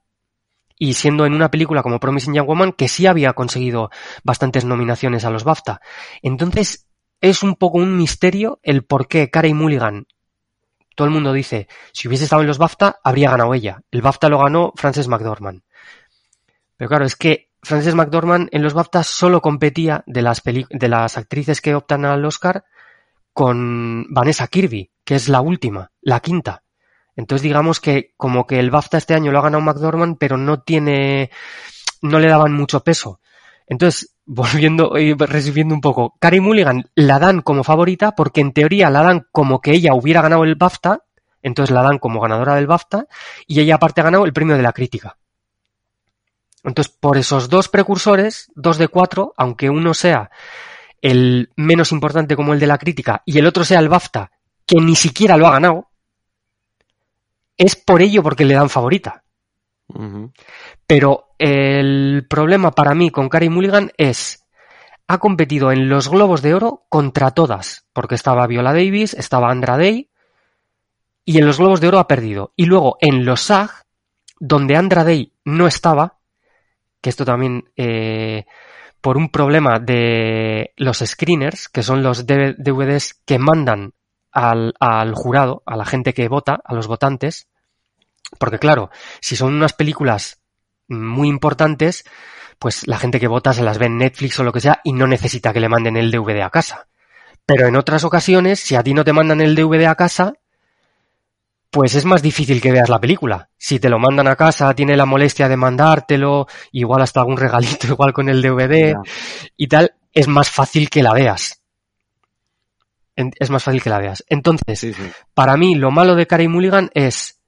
y 0.77 0.93
siendo 0.93 1.25
en 1.25 1.33
una 1.33 1.51
película 1.51 1.83
como 1.83 1.99
Promising 1.99 2.33
Young 2.33 2.47
Woman 2.47 2.71
que 2.71 2.87
sí 2.87 3.05
había 3.05 3.33
conseguido 3.33 3.91
bastantes 4.23 4.65
nominaciones 4.65 5.25
a 5.25 5.29
los 5.29 5.43
BAFTA. 5.43 5.81
Entonces 6.23 6.87
es 7.21 7.43
un 7.43 7.55
poco 7.55 7.77
un 7.77 7.97
misterio 7.97 8.59
el 8.63 8.85
por 8.85 9.07
qué 9.07 9.29
Carey 9.29 9.53
Mulligan 9.53 10.07
todo 10.99 11.07
el 11.07 11.13
mundo 11.13 11.31
dice, 11.31 11.69
si 11.93 12.09
hubiese 12.09 12.25
estado 12.25 12.41
en 12.41 12.49
los 12.49 12.57
BAFTA, 12.57 12.99
habría 13.01 13.31
ganado 13.31 13.53
ella. 13.53 13.81
El 13.89 14.01
BAFTA 14.01 14.27
lo 14.27 14.39
ganó 14.39 14.73
Frances 14.75 15.07
McDormand. 15.07 15.61
Pero 16.75 16.89
claro, 16.89 17.05
es 17.05 17.15
que 17.15 17.51
Frances 17.63 17.95
McDormand 17.95 18.49
en 18.51 18.61
los 18.61 18.73
BAFTA 18.73 19.03
solo 19.03 19.39
competía 19.39 20.03
de 20.07 20.21
las, 20.21 20.43
de 20.43 20.87
las 20.89 21.17
actrices 21.17 21.61
que 21.61 21.73
optan 21.73 22.03
al 22.03 22.25
Oscar 22.25 22.65
con 23.31 24.07
Vanessa 24.09 24.47
Kirby, 24.47 24.91
que 25.05 25.15
es 25.15 25.29
la 25.29 25.39
última, 25.39 25.93
la 26.01 26.19
quinta. 26.19 26.63
Entonces 27.15 27.43
digamos 27.43 27.79
que 27.79 28.13
como 28.17 28.45
que 28.45 28.59
el 28.59 28.69
BAFTA 28.69 28.97
este 28.97 29.13
año 29.13 29.31
lo 29.31 29.39
ha 29.39 29.43
ganado 29.43 29.63
McDormand, 29.63 30.17
pero 30.19 30.35
no 30.35 30.63
tiene, 30.63 31.31
no 32.01 32.19
le 32.19 32.27
daban 32.27 32.51
mucho 32.51 32.83
peso. 32.83 33.21
Entonces, 33.67 34.17
volviendo 34.31 34.95
y 34.99 35.15
resumiendo 35.15 35.73
un 35.73 35.81
poco, 35.81 36.15
Carey 36.19 36.39
Mulligan 36.39 36.87
la 36.93 37.17
dan 37.17 37.41
como 37.41 37.63
favorita 37.63 38.11
porque 38.15 38.41
en 38.41 38.53
teoría 38.53 38.91
la 38.91 39.01
dan 39.01 39.27
como 39.31 39.59
que 39.59 39.71
ella 39.71 39.95
hubiera 39.95 40.21
ganado 40.21 40.43
el 40.43 40.53
BAFTA, 40.53 41.03
entonces 41.41 41.73
la 41.73 41.81
dan 41.81 41.97
como 41.97 42.21
ganadora 42.21 42.53
del 42.53 42.67
BAFTA 42.67 43.07
y 43.47 43.59
ella 43.59 43.75
aparte 43.75 44.01
ha 44.01 44.03
ganado 44.03 44.25
el 44.25 44.33
premio 44.33 44.55
de 44.55 44.61
la 44.61 44.71
crítica. 44.71 45.17
Entonces, 46.63 46.93
por 46.99 47.17
esos 47.17 47.49
dos 47.49 47.69
precursores, 47.69 48.51
dos 48.53 48.77
de 48.77 48.87
cuatro, 48.87 49.33
aunque 49.35 49.71
uno 49.71 49.95
sea 49.95 50.29
el 51.01 51.49
menos 51.55 51.91
importante 51.91 52.35
como 52.35 52.53
el 52.53 52.59
de 52.59 52.67
la 52.67 52.77
crítica 52.77 53.23
y 53.25 53.39
el 53.39 53.47
otro 53.47 53.63
sea 53.63 53.79
el 53.79 53.89
BAFTA, 53.89 54.31
que 54.67 54.79
ni 54.79 54.95
siquiera 54.95 55.37
lo 55.37 55.47
ha 55.47 55.53
ganado, 55.53 55.89
es 57.57 57.75
por 57.75 58.03
ello 58.03 58.21
porque 58.21 58.45
le 58.45 58.53
dan 58.53 58.69
favorita. 58.69 59.23
Pero 60.85 61.29
el 61.37 62.25
problema 62.29 62.71
para 62.71 62.93
mí 62.93 63.09
con 63.09 63.29
Carey 63.29 63.49
Mulligan 63.49 63.91
es, 63.97 64.45
ha 65.07 65.17
competido 65.17 65.71
en 65.71 65.89
los 65.89 66.09
Globos 66.09 66.41
de 66.41 66.53
Oro 66.53 66.85
contra 66.89 67.31
todas, 67.31 67.87
porque 67.93 68.15
estaba 68.15 68.47
Viola 68.47 68.73
Davis, 68.73 69.13
estaba 69.13 69.49
Andra 69.49 69.77
Day, 69.77 70.09
y 71.25 71.37
en 71.37 71.45
los 71.45 71.57
Globos 71.57 71.81
de 71.81 71.87
Oro 71.87 71.99
ha 71.99 72.07
perdido. 72.07 72.53
Y 72.55 72.65
luego 72.65 72.97
en 73.01 73.25
los 73.25 73.41
SAG, 73.41 73.71
donde 74.39 74.75
Andra 74.75 75.03
Day 75.03 75.33
no 75.45 75.67
estaba, 75.67 76.19
que 77.01 77.09
esto 77.09 77.25
también 77.25 77.71
eh, 77.75 78.45
por 79.01 79.17
un 79.17 79.29
problema 79.29 79.79
de 79.79 80.73
los 80.77 80.99
screeners, 80.99 81.69
que 81.69 81.83
son 81.83 82.03
los 82.03 82.25
DVDs 82.25 83.21
que 83.25 83.39
mandan 83.39 83.93
al, 84.31 84.73
al 84.79 85.13
jurado, 85.13 85.63
a 85.65 85.75
la 85.75 85.85
gente 85.85 86.13
que 86.13 86.27
vota, 86.27 86.59
a 86.63 86.73
los 86.73 86.87
votantes, 86.87 87.47
porque 88.37 88.59
claro, 88.59 88.89
si 89.21 89.35
son 89.35 89.53
unas 89.53 89.73
películas 89.73 90.41
muy 90.87 91.27
importantes, 91.27 92.03
pues 92.57 92.87
la 92.87 92.97
gente 92.97 93.19
que 93.19 93.27
vota 93.27 93.53
se 93.53 93.63
las 93.63 93.77
ve 93.77 93.87
en 93.87 93.97
Netflix 93.97 94.39
o 94.39 94.43
lo 94.43 94.51
que 94.51 94.61
sea 94.61 94.81
y 94.83 94.93
no 94.93 95.07
necesita 95.07 95.53
que 95.53 95.59
le 95.59 95.69
manden 95.69 95.97
el 95.97 96.11
DVD 96.11 96.41
a 96.41 96.49
casa. 96.49 96.87
Pero 97.45 97.67
en 97.67 97.75
otras 97.75 98.03
ocasiones, 98.03 98.59
si 98.59 98.75
a 98.75 98.83
ti 98.83 98.93
no 98.93 99.03
te 99.03 99.13
mandan 99.13 99.41
el 99.41 99.55
DVD 99.55 99.85
a 99.85 99.95
casa, 99.95 100.33
pues 101.71 101.95
es 101.95 102.05
más 102.05 102.21
difícil 102.21 102.61
que 102.61 102.71
veas 102.71 102.89
la 102.89 102.99
película. 102.99 103.49
Si 103.57 103.79
te 103.79 103.89
lo 103.89 103.99
mandan 103.99 104.27
a 104.27 104.35
casa, 104.35 104.73
tiene 104.75 104.97
la 104.97 105.05
molestia 105.05 105.47
de 105.47 105.57
mandártelo, 105.57 106.47
igual 106.71 107.01
hasta 107.01 107.21
algún 107.21 107.37
regalito 107.37 107.87
igual 107.93 108.13
con 108.13 108.29
el 108.29 108.41
DVD 108.41 108.95
y 109.55 109.67
tal, 109.67 109.95
es 110.11 110.27
más 110.27 110.49
fácil 110.49 110.89
que 110.89 111.03
la 111.03 111.13
veas 111.13 111.59
es 113.37 113.49
más 113.49 113.63
fácil 113.63 113.81
que 113.81 113.89
la 113.89 113.99
veas. 113.99 114.23
Entonces, 114.29 114.95
para 115.33 115.57
mí 115.57 115.75
lo 115.75 115.91
malo 115.91 116.15
de 116.15 116.27
Carey 116.27 116.47
Mulligan 116.47 116.89
es 116.93 117.38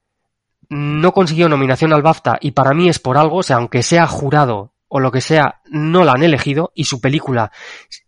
no 0.72 1.12
consiguió 1.12 1.50
nominación 1.50 1.92
al 1.92 2.02
BAFTA 2.02 2.38
y 2.40 2.52
para 2.52 2.74
mí 2.74 2.88
es 2.88 2.98
por 2.98 3.18
algo, 3.18 3.38
o 3.38 3.44
sea, 3.44 3.58
aunque 3.58 3.84
sea 3.84 4.08
jurado 4.08 4.72
o 4.88 5.02
lo 5.02 5.12
que 5.12 5.20
sea, 5.20 5.60
no 5.66 6.06
la 6.06 6.14
han 6.14 6.24
elegido 6.24 6.72
y 6.74 6.86
su 6.86 7.02
película 7.02 7.52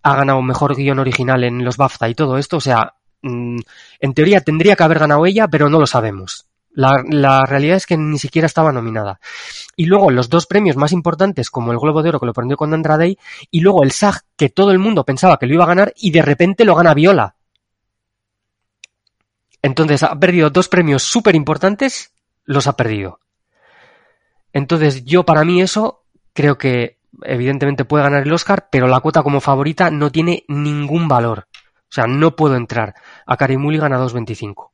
ha 0.02 0.16
ganado 0.16 0.42
mejor 0.42 0.74
guion 0.74 1.00
original 1.00 1.44
en 1.44 1.66
los 1.66 1.76
BAFTA 1.76 2.08
y 2.08 2.16
todo 2.16 2.38
esto, 2.38 2.58
o 2.58 2.62
sea, 2.62 2.94
mm, 3.22 3.58
en 4.00 4.14
teoría 4.14 4.40
tendría 4.40 4.78
que 4.78 4.84
haber 4.84 5.00
ganado 5.00 5.26
ella, 5.26 5.50
pero 5.50 5.70
no 5.70 5.78
lo 5.78 5.86
sabemos. 5.86 6.48
La, 6.72 7.44
realidad 7.46 7.76
es 7.76 7.86
que 7.86 7.98
ni 7.98 8.18
siquiera 8.18 8.46
estaba 8.46 8.72
nominada. 8.72 9.20
Y 9.76 9.86
luego 9.86 10.10
los 10.10 10.30
dos 10.30 10.48
premios 10.48 10.78
más 10.78 10.94
importantes, 10.94 11.52
como 11.52 11.74
el 11.74 11.78
Globo 11.78 12.02
de 12.02 12.10
Oro 12.10 12.20
que 12.22 12.26
lo 12.26 12.34
prendió 12.34 12.56
con 12.56 12.74
Andra 12.74 12.98
Day, 12.98 13.20
y 13.52 13.60
luego 13.60 13.84
el 13.84 13.92
SAG, 13.92 14.22
que 14.38 14.50
todo 14.50 14.72
el 14.72 14.80
mundo 14.80 15.04
pensaba 15.04 15.38
que 15.38 15.48
lo 15.48 15.54
iba 15.54 15.66
a 15.66 15.68
ganar, 15.68 15.94
y 15.98 16.12
de 16.12 16.22
repente 16.22 16.64
lo 16.64 16.76
gana 16.76 16.94
Viola. 16.94 17.36
Entonces 19.62 20.02
ha 20.04 20.18
perdido 20.18 20.50
dos 20.50 20.70
premios 20.70 21.04
súper 21.04 21.36
importantes, 21.36 22.13
los 22.46 22.68
ha 22.68 22.76
perdido. 22.76 23.20
Entonces 24.52 25.04
yo 25.06 25.26
para 25.26 25.44
mí 25.44 25.62
eso 25.62 26.04
creo 26.34 26.58
que 26.58 27.00
evidentemente 27.24 27.86
puede 27.86 28.04
ganar 28.04 28.24
el 28.24 28.34
Oscar, 28.34 28.68
pero 28.72 28.88
la 28.88 29.00
cuota 29.00 29.24
como 29.24 29.42
favorita 29.42 29.90
no 29.90 30.12
tiene 30.12 30.46
ningún 30.48 31.08
valor. 31.08 31.48
O 31.50 31.94
sea, 31.94 32.08
no 32.08 32.36
puedo 32.36 32.56
entrar 32.56 32.96
a 33.26 33.38
Carey 33.38 33.58
Mulligan 33.58 33.94
a 33.94 34.00
2.25. 34.00 34.70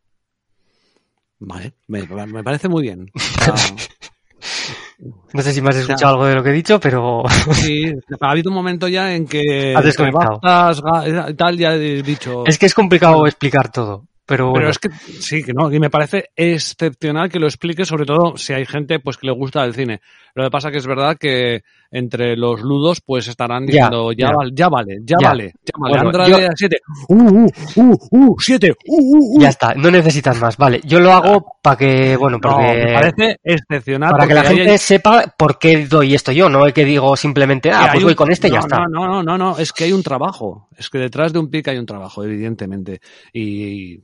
Vale, 1.40 1.74
me, 1.88 2.06
me, 2.06 2.44
parece 2.44 2.68
muy 2.68 2.84
bien. 2.84 3.10
no 5.34 5.42
sé 5.42 5.54
si 5.54 5.62
me 5.62 5.70
has 5.70 5.78
escuchado 5.78 6.14
algo 6.14 6.26
de 6.26 6.36
lo 6.36 6.44
que 6.44 6.50
he 6.50 6.54
dicho, 6.54 6.80
pero... 6.80 7.24
sí, 7.54 7.94
ha 8.20 8.32
habido 8.32 8.50
un 8.50 8.56
momento 8.56 8.88
ya 8.88 9.14
en 9.14 9.26
que... 9.26 9.74
Has 9.76 9.86
desconectado. 9.86 10.40
Tal, 10.42 11.58
ya 11.58 11.76
he 11.76 12.04
dicho... 12.04 12.46
Es 12.46 12.58
que 12.58 12.66
es 12.66 12.74
complicado 12.74 13.26
explicar 13.26 13.72
todo. 13.72 14.09
Pero, 14.30 14.70
es 14.70 14.78
que 14.78 14.90
sí, 14.92 15.44
que 15.44 15.54
no, 15.54 15.72
y 15.74 15.80
me 15.80 15.90
parece 15.90 16.30
excepcional 16.36 17.30
que 17.30 17.40
lo 17.40 17.48
explique, 17.48 17.84
sobre 17.84 18.06
todo 18.06 18.38
si 18.38 18.54
hay 18.54 18.64
gente 18.66 19.00
pues 19.00 19.18
que 19.18 19.26
le 19.26 19.34
gusta 19.34 19.64
el 19.66 19.74
cine. 19.74 20.02
Lo 20.36 20.44
que 20.44 20.52
pasa 20.52 20.70
que 20.70 20.78
es 20.78 20.86
verdad 20.86 21.18
que 21.20 21.64
entre 21.92 22.38
los 22.38 22.62
ludos 22.62 23.02
pues 23.02 23.28
estarán 23.28 23.66
diciendo 23.66 24.12
ya, 24.12 24.32
Vale, 24.32 24.52
ya 24.54 24.70
vale, 24.70 25.00
ya, 25.04 25.16
vale, 25.20 25.54
ya 25.66 25.72
vale. 25.80 25.98
Andrade 25.98 26.50
7. 26.56 26.78
Uh, 27.08 27.16
uh, 27.16 27.48
uh, 27.78 27.98
uh, 28.12 28.36
7. 28.38 28.72
Uh, 28.72 28.76
uh, 28.86 29.38
uh. 29.38 29.42
Ya 29.42 29.50
está, 29.50 29.74
no 29.74 29.90
necesitas 29.90 30.40
más, 30.40 30.56
vale. 30.58 30.80
Yo 30.84 31.00
lo 31.00 31.12
hago 31.12 31.58
para 31.64 31.76
que, 31.76 32.16
bueno, 32.16 32.38
porque 32.40 32.62
no, 32.62 32.74
me 32.74 32.94
parece 32.94 33.40
excepcional 33.44 34.12
para 34.12 34.28
que 34.28 34.34
la 34.36 34.44
gente 34.44 34.78
sepa 34.78 35.34
por 35.36 35.58
qué 35.58 35.88
doy 35.88 36.14
esto 36.14 36.32
yo, 36.32 36.50
no 36.50 36.68
es 36.68 36.74
que 36.74 36.86
digo 36.86 37.18
simplemente, 37.18 37.72
ah, 37.72 37.90
pues 37.92 38.04
voy 38.04 38.16
con 38.16 38.32
este 38.32 38.48
y 38.48 38.52
no, 38.52 38.58
ya 38.58 38.60
está. 38.60 38.78
No, 38.88 39.08
no, 39.08 39.24
no, 39.24 39.38
no, 39.38 39.58
es 39.58 39.74
que 39.74 39.86
hay 39.86 39.92
un 39.92 40.04
trabajo, 40.04 40.70
es 40.78 40.88
que 40.90 41.00
detrás 41.00 41.34
de 41.34 41.40
un 41.40 41.50
pic 41.50 41.68
hay 41.68 41.80
un 41.80 41.88
trabajo, 41.88 42.24
evidentemente. 42.24 43.02
Y 43.34 44.00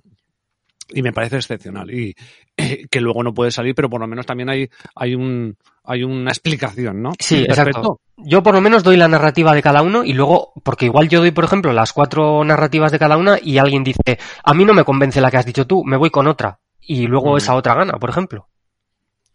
y 0.90 1.02
me 1.02 1.14
parece 1.14 1.38
excepcional. 1.38 1.92
Y 1.92 2.16
eh, 2.58 2.86
que 2.92 3.02
luego 3.02 3.24
no 3.24 3.34
puede 3.34 3.52
salir 3.52 3.76
pero 3.76 3.90
por 3.90 4.02
lo 4.02 4.08
menos 4.08 4.26
también 4.26 4.50
hay 4.50 4.70
hay 4.96 5.16
un 5.16 5.58
hay 5.84 6.04
una 6.04 6.32
explicación 6.32 7.02
no 7.02 7.14
sí 7.20 7.44
exacto. 7.44 8.00
Yo 8.18 8.42
por 8.42 8.56
lo 8.56 8.62
menos 8.62 8.84
doy 8.84 8.96
la 8.96 9.10
narrativa 9.10 9.54
de 9.54 9.62
cada 9.62 9.82
uno 9.82 10.04
y 10.04 10.14
luego 10.14 10.54
porque 10.64 10.86
igual 10.86 11.10
yo 11.10 11.20
doy 11.20 11.32
por 11.32 11.44
ejemplo 11.44 11.74
las 11.74 11.94
cuatro 11.94 12.44
narrativas 12.44 12.92
de 12.92 13.00
cada 13.00 13.18
una 13.18 13.38
y 13.42 13.58
alguien 13.58 13.84
dice 13.84 14.18
a 14.44 14.54
mí 14.54 14.66
no 14.66 14.74
me 14.74 14.86
convence 14.86 15.22
la 15.22 15.30
que 15.30 15.38
has 15.38 15.46
dicho 15.46 15.68
tú 15.68 15.84
me 15.84 15.98
voy 15.98 16.10
con 16.10 16.28
otra 16.28 16.60
y 16.80 17.08
luego 17.08 17.34
mm. 17.34 17.38
esa 17.38 17.56
otra 17.56 17.76
gana 17.76 17.94
por 18.00 18.10
ejemplo 18.10 18.48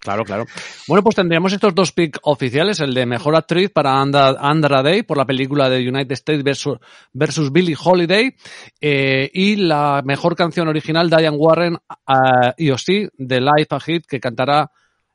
Claro, 0.00 0.24
claro. 0.24 0.46
Bueno, 0.88 1.02
pues 1.02 1.14
tendríamos 1.14 1.52
estos 1.52 1.74
dos 1.74 1.92
picks 1.92 2.18
oficiales, 2.22 2.80
el 2.80 2.94
de 2.94 3.04
Mejor 3.04 3.36
Actriz 3.36 3.70
para 3.70 4.00
Andra, 4.00 4.82
Day 4.82 5.02
por 5.02 5.18
la 5.18 5.26
película 5.26 5.68
de 5.68 5.86
United 5.86 6.12
States 6.12 6.42
versus, 6.42 6.78
versus 7.12 7.52
Billie 7.52 7.76
Holiday 7.78 8.34
eh, 8.80 9.30
y 9.32 9.56
la 9.56 10.00
Mejor 10.02 10.34
Canción 10.36 10.68
Original 10.68 11.10
Diane 11.10 11.36
Warren 11.36 11.74
uh, 11.74 12.50
y 12.56 12.70
Ossie 12.70 13.10
de 13.18 13.40
Life 13.42 13.68
a 13.68 13.80
Hit 13.80 14.06
que 14.06 14.20
cantará 14.20 14.70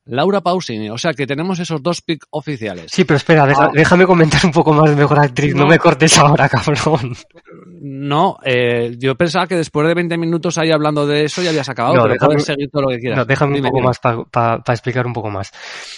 Laura 0.06 0.42
Pausini. 0.42 0.90
O 0.90 0.98
sea 0.98 1.14
que 1.14 1.26
tenemos 1.26 1.60
esos 1.60 1.82
dos 1.82 2.02
picks 2.02 2.28
oficiales. 2.32 2.92
Sí, 2.92 3.04
pero 3.04 3.18
espera, 3.18 3.46
deja, 3.46 3.66
ah. 3.66 3.72
déjame 3.74 4.06
comentar 4.06 4.46
un 4.46 4.52
poco 4.52 4.74
más 4.74 4.90
de 4.90 4.96
Mejor 4.96 5.20
Actriz. 5.20 5.54
No, 5.56 5.64
no 5.64 5.68
me 5.68 5.80
cortes 5.80 6.18
ahora, 6.18 6.48
cabrón. 6.50 7.16
No, 7.82 8.38
eh, 8.44 8.96
yo 8.98 9.16
pensaba 9.16 9.48
que 9.48 9.56
después 9.56 9.88
de 9.88 9.94
20 9.94 10.18
minutos 10.18 10.58
ahí 10.58 10.72
hablando 10.72 11.06
de 11.06 11.26
eso 11.26 11.42
ya 11.42 11.50
habías 11.50 11.70
acabado, 11.70 11.96
no, 11.96 12.02
pero 12.04 12.14
déjame, 12.14 12.34
puedes 12.34 12.46
seguir 12.46 12.70
todo 12.72 12.84
lo 12.84 12.90
que 12.90 13.00
quieras. 13.00 13.18
No, 13.18 13.26
déjame 13.26 13.56
Dime, 13.56 13.68
un 13.68 13.74
poco 13.74 13.84
más 13.84 14.00
para 14.00 14.24
pa, 14.24 14.60
pa 14.60 14.74
explicar 14.74 15.06
un 15.06 15.14
poco 15.14 15.30
más. 15.30 15.52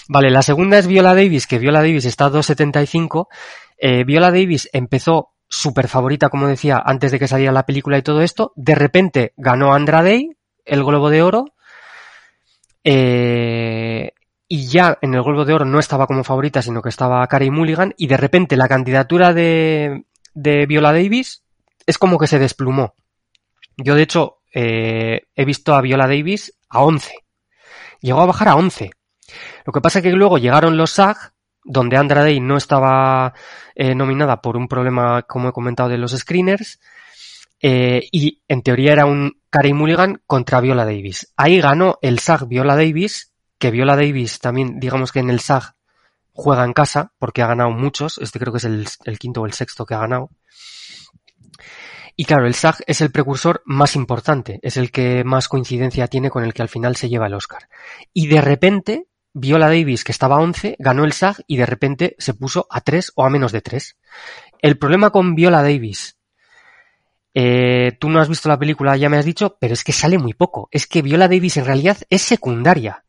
Vale, 0.09 0.29
la 0.29 0.41
segunda 0.41 0.77
es 0.77 0.87
Viola 0.87 1.13
Davis, 1.13 1.47
que 1.47 1.59
Viola 1.59 1.79
Davis 1.79 2.05
está 2.05 2.25
a 2.25 2.31
2.75. 2.31 3.27
Eh, 3.77 4.03
Viola 4.05 4.31
Davis 4.31 4.69
empezó 4.73 5.33
súper 5.49 5.87
favorita, 5.87 6.29
como 6.29 6.47
decía, 6.47 6.81
antes 6.83 7.11
de 7.11 7.19
que 7.19 7.27
saliera 7.27 7.51
la 7.51 7.65
película 7.65 7.97
y 7.97 8.01
todo 8.01 8.21
esto. 8.21 8.51
De 8.55 8.75
repente 8.75 9.33
ganó 9.37 9.73
Andra 9.73 10.03
Day, 10.03 10.29
el 10.65 10.83
Globo 10.83 11.09
de 11.09 11.21
Oro. 11.21 11.45
Eh, 12.89 14.13
y 14.47 14.67
ya 14.67 14.97
en 15.01 15.13
el 15.13 15.21
Globo 15.21 15.43
de 15.43 15.53
Oro 15.53 15.65
no 15.65 15.77
estaba 15.77 16.07
como 16.07 16.23
favorita, 16.23 16.61
sino 16.61 16.81
que 16.81 16.87
estaba 16.87 17.27
Carey 17.27 17.51
Mulligan. 17.51 17.93
Y 17.97 18.07
de 18.07 18.15
repente 18.15 18.55
la 18.55 18.69
candidatura 18.69 19.33
de, 19.33 20.05
de 20.33 20.65
Viola 20.65 20.93
Davis 20.93 21.43
es 21.85 21.97
como 21.97 22.17
que 22.17 22.27
se 22.27 22.39
desplumó. 22.39 22.95
Yo, 23.75 23.95
de 23.95 24.03
hecho, 24.03 24.37
eh, 24.53 25.27
he 25.35 25.43
visto 25.43 25.75
a 25.75 25.81
Viola 25.81 26.07
Davis 26.07 26.57
a 26.69 26.81
11. 26.81 27.13
Llegó 27.99 28.21
a 28.21 28.25
bajar 28.25 28.47
a 28.47 28.55
11. 28.55 28.91
Lo 29.65 29.73
que 29.73 29.81
pasa 29.81 29.99
es 29.99 30.03
que 30.03 30.13
luego 30.13 30.37
llegaron 30.37 30.77
los 30.77 30.91
SAG, 30.91 31.33
donde 31.65 31.97
Andra 31.97 32.21
Day 32.21 32.39
no 32.39 32.55
estaba 32.55 33.33
eh, 33.75 33.95
nominada 33.95 34.41
por 34.41 34.55
un 34.55 34.69
problema, 34.69 35.23
como 35.23 35.49
he 35.49 35.51
comentado, 35.51 35.89
de 35.89 35.97
los 35.97 36.17
screeners. 36.17 36.79
Eh, 37.61 38.07
y 38.11 38.41
en 38.47 38.61
teoría 38.61 38.93
era 38.93 39.05
un 39.05 39.41
Carey 39.49 39.73
Mulligan 39.73 40.21
contra 40.25 40.61
Viola 40.61 40.85
Davis. 40.85 41.33
Ahí 41.35 41.59
ganó 41.59 41.97
el 42.01 42.19
SAG 42.19 42.47
Viola 42.47 42.75
Davis, 42.75 43.33
que 43.57 43.71
Viola 43.71 43.95
Davis 43.95 44.39
también, 44.39 44.79
digamos 44.79 45.11
que 45.11 45.19
en 45.19 45.29
el 45.29 45.39
SAG 45.39 45.75
juega 46.31 46.63
en 46.63 46.73
casa, 46.73 47.13
porque 47.17 47.41
ha 47.41 47.47
ganado 47.47 47.71
muchos, 47.71 48.19
este 48.19 48.39
creo 48.39 48.53
que 48.53 48.57
es 48.57 48.65
el, 48.65 48.87
el 49.05 49.17
quinto 49.17 49.41
o 49.41 49.45
el 49.45 49.53
sexto 49.53 49.85
que 49.85 49.95
ha 49.95 49.99
ganado. 49.99 50.29
Y 52.15 52.25
claro, 52.25 52.47
el 52.47 52.55
SAG 52.55 52.77
es 52.87 53.01
el 53.01 53.11
precursor 53.11 53.61
más 53.65 53.95
importante, 53.95 54.59
es 54.63 54.77
el 54.77 54.91
que 54.91 55.23
más 55.23 55.47
coincidencia 55.47 56.07
tiene 56.07 56.31
con 56.31 56.43
el 56.43 56.53
que 56.53 56.63
al 56.63 56.69
final 56.69 56.95
se 56.95 57.09
lleva 57.09 57.27
el 57.27 57.35
Oscar. 57.35 57.69
Y 58.11 58.27
de 58.27 58.41
repente, 58.41 59.07
Viola 59.33 59.67
Davis, 59.67 60.03
que 60.03 60.11
estaba 60.11 60.37
a 60.37 60.39
11, 60.39 60.77
ganó 60.79 61.05
el 61.05 61.13
SAG 61.13 61.43
y 61.45 61.57
de 61.57 61.67
repente 61.67 62.15
se 62.17 62.33
puso 62.33 62.65
a 62.71 62.81
3 62.81 63.11
o 63.15 63.23
a 63.23 63.29
menos 63.29 63.51
de 63.51 63.61
3. 63.61 63.97
El 64.63 64.79
problema 64.79 65.11
con 65.11 65.35
Viola 65.35 65.61
Davis, 65.61 66.16
eh, 67.33 67.97
tú 67.99 68.09
no 68.09 68.19
has 68.19 68.29
visto 68.29 68.49
la 68.49 68.59
película, 68.59 68.97
ya 68.97 69.09
me 69.09 69.17
has 69.17 69.25
dicho, 69.25 69.57
pero 69.59 69.73
es 69.73 69.83
que 69.83 69.91
sale 69.91 70.17
muy 70.17 70.33
poco. 70.33 70.69
Es 70.71 70.87
que 70.87 71.01
Viola 71.01 71.27
Davis 71.27 71.57
en 71.57 71.65
realidad 71.65 71.97
es 72.09 72.21
secundaria. 72.21 73.03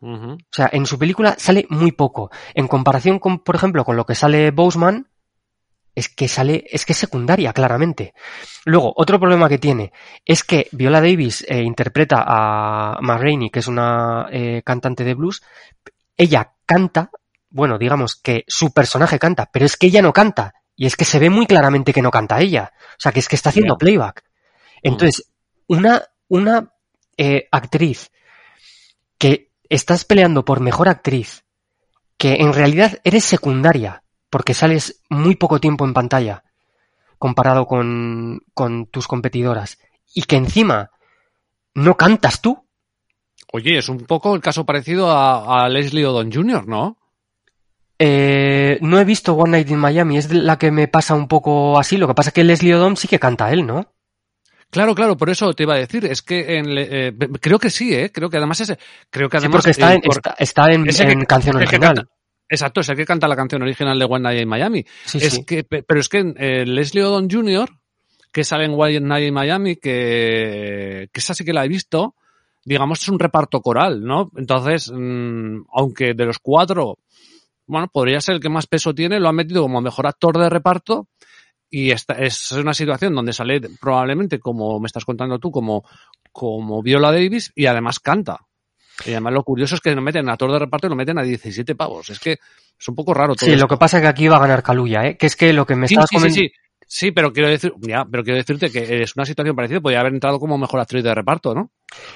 O 0.00 0.38
sea, 0.52 0.68
en 0.72 0.86
su 0.86 0.98
película 0.98 1.34
sale 1.38 1.66
muy 1.70 1.92
poco. 1.92 2.30
En 2.54 2.68
comparación 2.68 3.18
con, 3.18 3.40
por 3.40 3.56
ejemplo, 3.56 3.84
con 3.84 3.96
lo 3.96 4.06
que 4.06 4.14
sale 4.14 4.50
Boseman, 4.52 5.08
es 5.98 6.08
que 6.08 6.28
sale, 6.28 6.64
es 6.70 6.86
que 6.86 6.92
es 6.92 6.98
secundaria, 6.98 7.52
claramente. 7.52 8.14
Luego, 8.64 8.92
otro 8.96 9.18
problema 9.18 9.48
que 9.48 9.58
tiene 9.58 9.92
es 10.24 10.44
que 10.44 10.68
Viola 10.70 11.00
Davis 11.00 11.44
eh, 11.48 11.62
interpreta 11.62 12.24
a 12.24 13.00
Ma 13.00 13.18
Rainey, 13.18 13.50
que 13.50 13.58
es 13.58 13.66
una 13.66 14.28
eh, 14.30 14.62
cantante 14.64 15.02
de 15.02 15.14
blues. 15.14 15.42
Ella 16.16 16.54
canta, 16.64 17.10
bueno, 17.50 17.78
digamos 17.78 18.14
que 18.14 18.44
su 18.46 18.72
personaje 18.72 19.18
canta, 19.18 19.50
pero 19.52 19.66
es 19.66 19.76
que 19.76 19.88
ella 19.88 20.02
no 20.02 20.12
canta. 20.12 20.54
Y 20.78 20.86
es 20.86 20.94
que 20.94 21.04
se 21.04 21.18
ve 21.18 21.28
muy 21.28 21.46
claramente 21.46 21.92
que 21.92 22.02
no 22.02 22.12
canta 22.12 22.40
ella. 22.40 22.72
O 22.92 23.00
sea, 23.00 23.10
que 23.10 23.18
es 23.18 23.28
que 23.28 23.34
está 23.34 23.48
haciendo 23.48 23.76
playback. 23.76 24.22
Entonces, 24.80 25.32
una, 25.66 26.04
una 26.28 26.72
eh, 27.16 27.48
actriz 27.50 28.12
que 29.18 29.50
estás 29.68 30.04
peleando 30.04 30.44
por 30.44 30.60
mejor 30.60 30.88
actriz, 30.88 31.44
que 32.16 32.34
en 32.34 32.52
realidad 32.52 33.00
eres 33.02 33.24
secundaria, 33.24 34.04
porque 34.30 34.54
sales 34.54 35.02
muy 35.10 35.34
poco 35.34 35.58
tiempo 35.58 35.84
en 35.84 35.94
pantalla 35.94 36.44
comparado 37.18 37.66
con, 37.66 38.42
con 38.54 38.86
tus 38.86 39.08
competidoras, 39.08 39.78
y 40.14 40.22
que 40.22 40.36
encima 40.36 40.92
no 41.74 41.96
cantas 41.96 42.40
tú. 42.40 42.68
Oye, 43.52 43.78
es 43.78 43.88
un 43.88 43.98
poco 44.06 44.32
el 44.36 44.40
caso 44.40 44.64
parecido 44.64 45.10
a, 45.10 45.64
a 45.64 45.68
Leslie 45.68 46.06
Odom 46.06 46.30
Jr., 46.32 46.68
¿no? 46.68 46.98
Eh, 47.98 48.78
no 48.80 49.00
he 49.00 49.04
visto 49.04 49.34
One 49.34 49.50
Night 49.52 49.70
in 49.70 49.78
Miami, 49.78 50.18
es 50.18 50.32
la 50.32 50.56
que 50.56 50.70
me 50.70 50.86
pasa 50.88 51.14
un 51.14 51.26
poco 51.28 51.78
así. 51.78 51.96
Lo 51.96 52.06
que 52.06 52.14
pasa 52.14 52.30
es 52.30 52.34
que 52.34 52.44
Leslie 52.44 52.74
Odom 52.74 52.96
sí 52.96 53.08
que 53.08 53.18
canta 53.18 53.50
él, 53.52 53.66
¿no? 53.66 53.92
Claro, 54.70 54.94
claro, 54.94 55.16
por 55.16 55.30
eso 55.30 55.52
te 55.54 55.62
iba 55.64 55.74
a 55.74 55.78
decir, 55.78 56.04
es 56.04 56.20
que 56.22 56.58
en 56.58 56.66
eh, 56.76 57.12
creo 57.40 57.58
que 57.58 57.70
sí, 57.70 57.94
¿eh? 57.94 58.12
Creo 58.12 58.28
que 58.28 58.36
además 58.36 58.60
es, 58.60 58.76
creo 59.10 59.28
que 59.28 59.38
Sí, 59.38 59.46
además... 59.46 59.62
porque 59.62 59.70
está 59.70 59.92
eh, 59.92 59.96
en, 59.96 60.00
por- 60.02 60.16
está, 60.16 60.34
está 60.38 60.72
en, 60.72 60.88
ese 60.88 61.06
que- 61.06 61.12
en 61.12 61.24
canción 61.24 61.56
original. 61.56 62.08
Exacto, 62.50 62.80
es 62.80 62.88
el 62.88 62.96
que 62.96 63.04
canta 63.04 63.28
la 63.28 63.36
canción 63.36 63.62
original 63.62 63.98
de 63.98 64.04
One 64.04 64.20
Night 64.20 64.42
in 64.42 64.48
Miami. 64.48 64.84
Sí, 65.04 65.18
es 65.18 65.32
sí. 65.34 65.44
que, 65.44 65.64
pe- 65.64 65.82
pero 65.82 66.00
es 66.00 66.08
que 66.08 66.32
eh, 66.36 66.64
Leslie 66.66 67.02
Odom 67.04 67.28
Jr., 67.30 67.68
que 68.32 68.44
sale 68.44 68.64
en 68.66 68.72
One 68.74 69.00
Night 69.00 69.26
in 69.28 69.34
Miami, 69.34 69.76
que, 69.76 71.08
que 71.12 71.20
esa 71.20 71.34
sí 71.34 71.44
que 71.44 71.52
la 71.52 71.64
he 71.64 71.68
visto, 71.68 72.14
digamos, 72.64 73.00
es 73.02 73.08
un 73.08 73.18
reparto 73.18 73.60
coral, 73.60 74.04
¿no? 74.04 74.30
Entonces, 74.36 74.90
mm, 74.94 75.62
aunque 75.72 76.12
de 76.14 76.24
los 76.26 76.38
cuatro, 76.38 76.98
bueno, 77.68 77.88
podría 77.92 78.20
ser 78.20 78.34
el 78.36 78.40
que 78.40 78.48
más 78.48 78.66
peso 78.66 78.94
tiene, 78.94 79.20
lo 79.20 79.28
han 79.28 79.36
metido 79.36 79.62
como 79.62 79.80
mejor 79.80 80.06
actor 80.06 80.36
de 80.38 80.48
reparto 80.50 81.06
y 81.70 81.90
esta 81.90 82.14
es 82.14 82.50
una 82.52 82.74
situación 82.74 83.14
donde 83.14 83.32
sale 83.32 83.60
probablemente, 83.80 84.38
como 84.40 84.80
me 84.80 84.86
estás 84.86 85.04
contando 85.04 85.38
tú, 85.38 85.50
como, 85.50 85.84
como 86.32 86.82
Viola 86.82 87.12
Davis 87.12 87.52
y 87.54 87.66
además 87.66 88.00
canta. 88.00 88.40
Y 89.06 89.10
además 89.10 89.34
lo 89.34 89.44
curioso 89.44 89.76
es 89.76 89.80
que 89.80 89.94
lo 89.94 90.02
meten 90.02 90.28
a 90.28 90.32
actor 90.32 90.50
de 90.50 90.58
reparto 90.58 90.86
y 90.88 90.90
lo 90.90 90.96
meten 90.96 91.18
a 91.18 91.22
17 91.22 91.74
pavos. 91.76 92.10
Es 92.10 92.18
que 92.18 92.32
es 92.32 92.88
un 92.88 92.94
poco 92.96 93.14
raro 93.14 93.34
todo 93.36 93.46
Sí, 93.46 93.52
esto. 93.52 93.62
lo 93.62 93.68
que 93.68 93.76
pasa 93.76 93.98
es 93.98 94.02
que 94.02 94.08
aquí 94.08 94.26
va 94.28 94.36
a 94.38 94.40
ganar 94.40 94.62
Kaluuya, 94.62 95.06
¿eh? 95.06 95.16
Que 95.16 95.26
es 95.26 95.36
que 95.36 95.52
lo 95.52 95.64
que 95.66 95.76
me 95.76 95.86
Sí, 95.86 95.94
estabas 95.94 96.10
sí, 96.10 96.16
sí, 96.16 96.20
comentando... 96.20 96.48
sí. 96.48 96.52
Sí, 96.90 97.10
pero 97.12 97.34
quiero 97.34 97.50
decir, 97.50 97.74
ya, 97.80 98.06
pero 98.10 98.24
quiero 98.24 98.38
decirte 98.38 98.70
que 98.70 99.02
es 99.02 99.14
una 99.14 99.26
situación 99.26 99.54
parecida, 99.54 99.78
podría 99.78 100.00
haber 100.00 100.14
entrado 100.14 100.40
como 100.40 100.56
mejor 100.56 100.80
actriz 100.80 101.04
de 101.04 101.14
reparto, 101.14 101.54
¿no? 101.54 101.70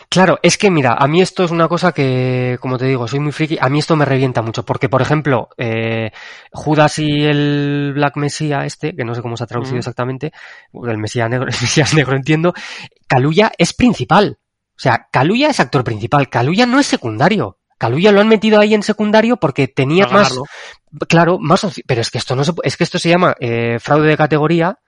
Claro, 0.09 0.39
es 0.43 0.57
que 0.57 0.71
mira, 0.71 0.95
a 0.99 1.07
mí 1.07 1.21
esto 1.21 1.45
es 1.45 1.51
una 1.51 1.69
cosa 1.69 1.93
que, 1.93 2.57
como 2.59 2.79
te 2.79 2.87
digo, 2.87 3.07
soy 3.07 3.21
muy 3.21 3.33
friki, 3.33 3.59
a 3.61 3.69
mí 3.69 3.81
esto 3.81 3.97
me 3.97 4.07
revienta 4.07 4.41
mucho, 4.41 4.65
porque 4.65 4.89
por 4.89 5.03
ejemplo, 5.03 5.51
eh, 5.59 6.11
Judas 6.53 6.99
y 6.99 7.23
el 7.23 7.93
Black 7.95 8.17
Mesías 8.17 8.65
este, 8.65 8.97
que 8.97 9.05
no 9.05 9.15
sé 9.15 9.21
cómo 9.21 9.37
se 9.37 9.45
ha 9.45 9.47
traducido 9.47 9.77
exactamente, 9.77 10.33
el 10.73 10.97
Mesías 10.97 11.29
negro, 11.29 11.47
el 11.49 11.61
Mesías 11.61 11.93
negro 11.93 12.17
entiendo, 12.17 12.55
Kaluuya 13.07 13.53
es 13.59 13.75
principal. 13.75 14.39
O 14.75 14.81
sea, 14.83 15.09
Kaluuya 15.13 15.51
es 15.51 15.61
actor 15.61 15.85
principal, 15.85 16.31
Kaluuya 16.31 16.65
no 16.65 16.81
es 16.81 16.87
secundario. 16.87 17.59
Kaluuya 17.83 18.13
lo 18.13 18.21
han 18.21 18.29
metido 18.29 18.61
ahí 18.61 18.75
en 18.75 18.85
secundario 18.85 19.39
porque 19.39 19.67
tenía 19.67 20.05
Para 20.05 20.19
más, 20.19 20.29
ganarlo. 20.29 20.45
claro, 21.09 21.39
más 21.41 21.67
pero 21.85 22.01
es 22.01 22.13
que 22.13 22.19
esto 22.19 22.37
no 22.37 22.45
se, 22.45 22.53
es 22.63 22.77
que 22.77 22.85
esto 22.85 23.01
se 23.01 23.09
llama 23.09 23.35
eh, 23.41 23.81
fraude 23.81 24.07
de 24.09 24.17
categoría, 24.17 24.79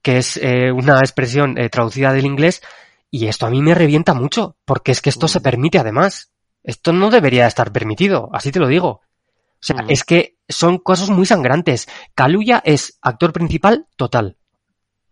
que 0.00 0.16
es 0.16 0.38
eh, 0.38 0.72
una 0.72 1.00
expresión 1.00 1.58
eh, 1.58 1.68
traducida 1.68 2.14
del 2.14 2.24
inglés, 2.24 2.62
y 3.10 3.26
esto 3.26 3.44
a 3.44 3.50
mí 3.50 3.60
me 3.60 3.74
revienta 3.74 4.14
mucho, 4.14 4.56
porque 4.64 4.90
es 4.90 5.02
que 5.02 5.10
esto 5.10 5.28
se 5.28 5.42
permite 5.42 5.78
además. 5.78 6.32
Esto 6.62 6.94
no 6.94 7.10
debería 7.10 7.46
estar 7.46 7.72
permitido, 7.72 8.30
así 8.32 8.50
te 8.52 8.58
lo 8.58 8.68
digo. 8.68 8.88
O 8.88 9.60
sea, 9.60 9.76
Ujú. 9.76 9.86
es 9.90 10.02
que 10.02 10.38
son 10.48 10.78
cosas 10.78 11.10
muy 11.10 11.26
sangrantes. 11.26 11.90
Kaluuya 12.14 12.62
es 12.64 12.98
actor 13.02 13.34
principal 13.34 13.86
total. 13.96 14.38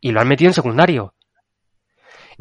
Y 0.00 0.12
lo 0.12 0.20
han 0.22 0.28
metido 0.28 0.48
en 0.48 0.54
secundario. 0.54 1.12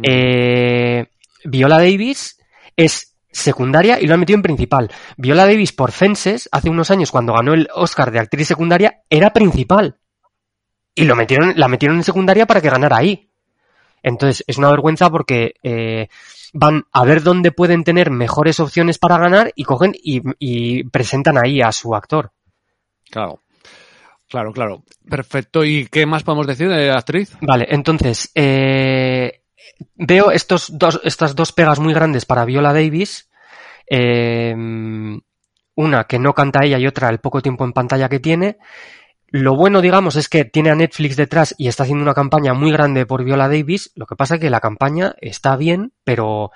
Eh, 0.02 1.08
Viola 1.44 1.78
Davis 1.78 2.38
es 2.78 3.15
secundaria 3.36 4.00
y 4.00 4.08
lo 4.08 4.14
han 4.14 4.22
metido 4.22 4.38
en 4.38 4.44
principal. 4.44 4.92
Viola 5.18 5.46
Davis 5.46 5.74
por 5.74 5.92
Fences, 5.92 6.48
hace 6.52 6.70
unos 6.70 6.90
años 6.90 7.12
cuando 7.12 7.34
ganó 7.34 7.54
el 7.54 7.68
Oscar 7.74 8.12
de 8.12 8.20
actriz 8.20 8.48
secundaria, 8.48 9.02
era 9.10 9.32
principal. 9.34 10.00
Y 10.96 11.04
lo 11.04 11.16
metieron, 11.16 11.54
la 11.58 11.68
metieron 11.68 11.98
en 11.98 12.04
secundaria 12.04 12.46
para 12.46 12.62
que 12.62 12.70
ganara 12.70 12.98
ahí. 12.98 13.30
Entonces, 14.02 14.44
es 14.48 14.58
una 14.58 14.70
vergüenza 14.70 15.10
porque 15.10 15.56
eh, 15.64 16.08
van 16.54 16.84
a 16.94 17.04
ver 17.04 17.24
dónde 17.24 17.52
pueden 17.52 17.84
tener 17.84 18.12
mejores 18.12 18.60
opciones 18.60 18.98
para 18.98 19.18
ganar 19.18 19.52
y 19.56 19.64
cogen 19.64 19.94
y, 19.96 20.22
y 20.40 20.86
presentan 20.86 21.38
ahí 21.38 21.62
a 21.62 21.72
su 21.72 21.94
actor. 21.94 22.32
Claro. 23.10 23.42
Claro, 24.30 24.54
claro. 24.54 24.84
Perfecto. 25.08 25.64
¿Y 25.66 25.88
qué 25.88 26.06
más 26.06 26.24
podemos 26.24 26.48
decir 26.48 26.70
de 26.70 26.88
la 26.88 26.96
actriz? 26.96 27.38
Vale, 27.42 27.68
entonces, 27.70 28.32
eh, 28.34 29.44
veo 29.96 30.32
estos 30.32 30.78
dos, 30.78 31.00
estas 31.04 31.36
dos 31.36 31.52
pegas 31.52 31.80
muy 31.80 31.94
grandes 31.94 32.26
para 32.26 32.46
Viola 32.46 32.74
Davis. 32.74 33.30
Eh, 33.90 34.56
una 35.76 36.06
que 36.06 36.20
no 36.20 36.34
canta 36.34 36.64
ella 36.64 36.80
y 36.80 36.88
otra 36.88 37.10
el 37.10 37.20
poco 37.20 37.42
tiempo 37.42 37.66
en 37.66 37.74
pantalla 37.74 38.10
que 38.10 38.20
tiene. 38.20 38.58
Lo 39.28 39.56
bueno, 39.56 39.82
digamos, 39.82 40.16
es 40.16 40.30
que 40.30 40.46
tiene 40.46 40.70
a 40.70 40.76
Netflix 40.76 41.18
detrás 41.18 41.56
y 41.58 41.68
está 41.68 41.84
haciendo 41.84 42.04
una 42.04 42.14
campaña 42.14 42.54
muy 42.54 42.72
grande 42.72 43.06
por 43.06 43.24
Viola 43.24 43.50
Davis. 43.50 43.92
Lo 43.96 44.06
que 44.06 44.16
pasa 44.16 44.36
es 44.36 44.42
que 44.42 44.50
la 44.50 44.62
campaña 44.62 45.16
está 45.20 45.58
bien, 45.58 45.92
pero 46.04 46.52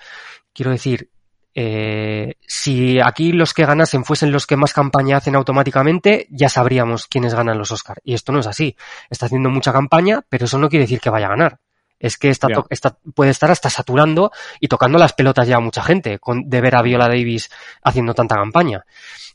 quiero 0.53 0.71
decir, 0.71 1.09
eh, 1.55 2.35
si 2.47 2.99
aquí 3.01 3.33
los 3.33 3.53
que 3.53 3.65
ganasen 3.65 4.05
fuesen 4.05 4.31
los 4.31 4.47
que 4.47 4.55
más 4.55 4.73
campaña 4.73 5.17
hacen 5.17 5.35
automáticamente, 5.35 6.27
ya 6.29 6.47
sabríamos 6.47 7.07
quiénes 7.07 7.33
ganan 7.33 7.57
los 7.57 7.71
Oscar. 7.71 7.97
Y 8.03 8.13
esto 8.13 8.31
no 8.31 8.39
es 8.39 8.47
así. 8.47 8.77
Está 9.09 9.25
haciendo 9.25 9.49
mucha 9.49 9.73
campaña, 9.73 10.23
pero 10.29 10.45
eso 10.45 10.57
no 10.57 10.69
quiere 10.69 10.85
decir 10.85 11.01
que 11.01 11.09
vaya 11.09 11.25
a 11.25 11.31
ganar. 11.31 11.59
Es 11.99 12.17
que 12.17 12.29
está, 12.29 12.47
to- 12.55 12.67
está- 12.69 12.97
puede 13.13 13.31
estar 13.31 13.51
hasta 13.51 13.69
saturando 13.69 14.31
y 14.59 14.67
tocando 14.67 14.97
las 14.97 15.13
pelotas 15.13 15.47
ya 15.47 15.57
a 15.57 15.59
mucha 15.59 15.83
gente 15.83 16.17
con, 16.19 16.49
de 16.49 16.61
ver 16.61 16.75
a 16.75 16.81
Viola 16.81 17.07
Davis 17.07 17.49
haciendo 17.83 18.13
tanta 18.13 18.35
campaña. 18.35 18.85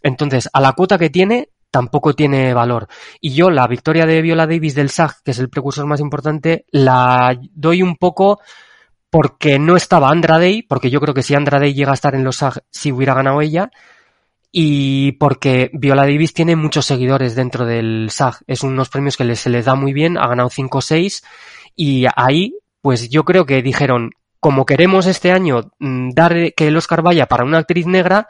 Entonces, 0.03 0.49
a 0.53 0.61
la 0.61 0.73
cuota 0.73 0.97
que 0.99 1.11
tiene, 1.11 1.51
tampoco 1.71 2.15
tiene 2.15 2.55
valor. 2.55 2.87
Y 3.21 3.35
yo 3.35 3.51
la 3.51 3.67
victoria 3.67 4.07
de 4.07 4.23
Viola 4.23 4.47
Davis 4.47 4.75
del 4.75 4.91
SAG, 4.91 5.23
que 5.23 5.33
es 5.33 5.39
el 5.39 5.51
precursor 5.51 5.87
más 5.87 6.01
importante, 6.01 6.65
la 6.71 7.39
doy 7.53 7.83
un 7.83 7.97
poco 7.97 8.41
porque 9.11 9.59
no 9.59 9.77
estaba 9.77 10.09
Andra 10.09 10.39
Day, 10.39 10.63
porque 10.63 10.91
yo 10.91 11.01
creo 11.01 11.15
que 11.15 11.23
si 11.23 11.35
Andra 11.35 11.59
Day 11.59 11.75
llega 11.75 11.91
a 11.93 11.95
estar 11.95 12.15
en 12.15 12.25
los 12.25 12.37
SAG, 12.37 12.63
sí 12.71 12.91
hubiera 12.93 13.15
ganado 13.15 13.41
ella. 13.41 13.71
Y 14.57 15.13
porque 15.13 15.71
Viola 15.73 16.03
Davis 16.03 16.33
tiene 16.33 16.55
muchos 16.55 16.87
seguidores 16.87 17.35
dentro 17.35 17.67
del 17.67 18.09
SAG. 18.11 18.37
Es 18.47 18.63
unos 18.63 18.89
premios 18.89 19.17
que 19.17 19.35
se 19.35 19.51
les 19.51 19.65
da 19.65 19.75
muy 19.75 19.93
bien, 19.93 20.17
ha 20.17 20.29
ganado 20.29 20.49
5 20.49 20.79
o 20.79 20.81
6. 20.81 21.25
Y 21.77 22.07
ahí, 22.15 22.55
pues 22.81 23.09
yo 23.09 23.25
creo 23.25 23.47
que 23.47 23.63
dijeron, 23.63 24.11
como 24.41 24.67
queremos 24.67 25.07
este 25.07 25.33
año 25.33 25.71
mm, 25.79 26.11
dar 26.11 26.53
que 26.55 26.69
el 26.69 26.77
Oscar 26.77 27.03
vaya 27.03 27.27
para 27.27 27.45
una 27.45 27.59
actriz 27.59 27.87
negra, 27.87 28.29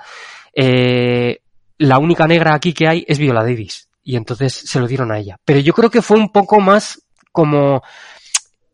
eh, 0.54 1.40
la 1.78 1.98
única 1.98 2.26
negra 2.26 2.54
aquí 2.54 2.72
que 2.72 2.88
hay 2.88 3.04
es 3.08 3.18
Viola 3.18 3.42
Davis. 3.42 3.88
Y 4.02 4.16
entonces 4.16 4.52
se 4.52 4.80
lo 4.80 4.86
dieron 4.86 5.10
a 5.12 5.18
ella. 5.18 5.38
Pero 5.44 5.60
yo 5.60 5.72
creo 5.72 5.90
que 5.90 6.02
fue 6.02 6.18
un 6.18 6.30
poco 6.30 6.60
más 6.60 7.02
como, 7.32 7.82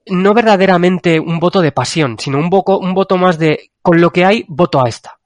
no 0.07 0.35
verdaderamente 0.35 1.21
un 1.21 1.39
voto 1.39 1.61
de 1.61 1.73
pasión, 1.73 2.19
sino 2.19 2.39
un, 2.39 2.51
voto, 2.51 2.79
un 2.79 2.95
voto 2.95 3.17
más 3.17 3.39
de, 3.39 3.71
con 3.81 4.01
lo 4.01 4.11
que 4.11 4.25
hay, 4.25 4.45
voto 4.49 4.85
a 4.85 4.89
esta. 4.89 5.19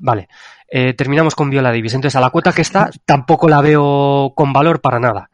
Vale. 0.00 0.28
Eh, 0.68 0.94
terminamos 0.94 1.34
con 1.34 1.50
Viola 1.50 1.70
Davis. 1.70 1.94
Entonces, 1.94 2.16
a 2.16 2.20
la 2.20 2.30
cuota 2.30 2.52
que 2.52 2.62
está, 2.62 2.90
tampoco 3.04 3.48
la 3.48 3.60
veo 3.60 4.32
con 4.34 4.52
valor 4.52 4.80
para 4.80 4.98
nada. 4.98 5.30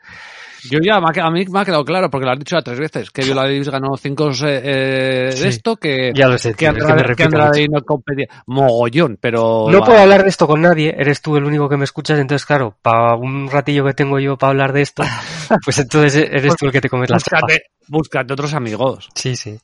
Yo 0.71 0.79
ya, 0.83 0.97
a 0.97 1.31
mí 1.31 1.45
me 1.47 1.61
ha 1.61 1.65
quedado 1.65 1.85
claro, 1.85 2.11
porque 2.11 2.27
lo 2.27 2.33
has 2.33 2.39
dicho 2.39 2.57
ya 2.57 2.63
tres 2.63 2.79
veces, 2.79 3.11
que 3.11 3.23
Viola 3.23 3.43
Davis 3.43 3.69
ganó 3.69 3.97
cinco 3.97 4.31
eh, 4.31 4.61
eh, 4.65 5.33
Sí. 5.33 5.43
de 5.43 5.49
esto, 5.49 5.77
que, 5.77 6.13
Ya 6.15 6.29
lo 6.29 6.39
sé, 6.39 6.55
que 6.55 6.67
es 6.67 6.73
que 6.73 6.83
me 6.83 6.91
Andrade, 6.91 7.15
que 7.17 7.23
Andrade 7.23 7.69
no 7.69 7.81
competía. 7.83 8.27
Mogollón, 8.47 9.19
pero... 9.21 9.67
No 9.71 9.81
puedo 9.83 9.99
hablar 9.99 10.23
de 10.23 10.29
esto 10.29 10.47
con 10.47 10.61
nadie, 10.63 10.95
eres 10.97 11.23
tú 11.23 11.37
el 11.37 11.45
único 11.45 11.69
que 11.69 11.77
me 11.77 11.85
escuchas, 11.85 12.19
entonces 12.19 12.45
claro, 12.47 12.77
para 12.83 13.15
un 13.15 13.49
ratillo 13.51 13.85
que 13.85 13.95
tengo 13.95 14.19
yo 14.19 14.37
para 14.37 14.51
hablar 14.51 14.73
de 14.73 14.83
esto, 14.83 15.03
pues 15.65 15.79
entonces 15.79 16.17
eres 16.31 16.57
tú 16.57 16.67
el 16.67 16.73
que 16.73 16.81
te 16.81 16.89
comes 16.89 17.11
las. 17.11 17.23
Búscate, 17.23 17.63
búscate 17.89 18.33
otros 18.33 18.55
amigos, 18.55 19.09
Sí, 19.15 19.37
sí, 19.37 19.59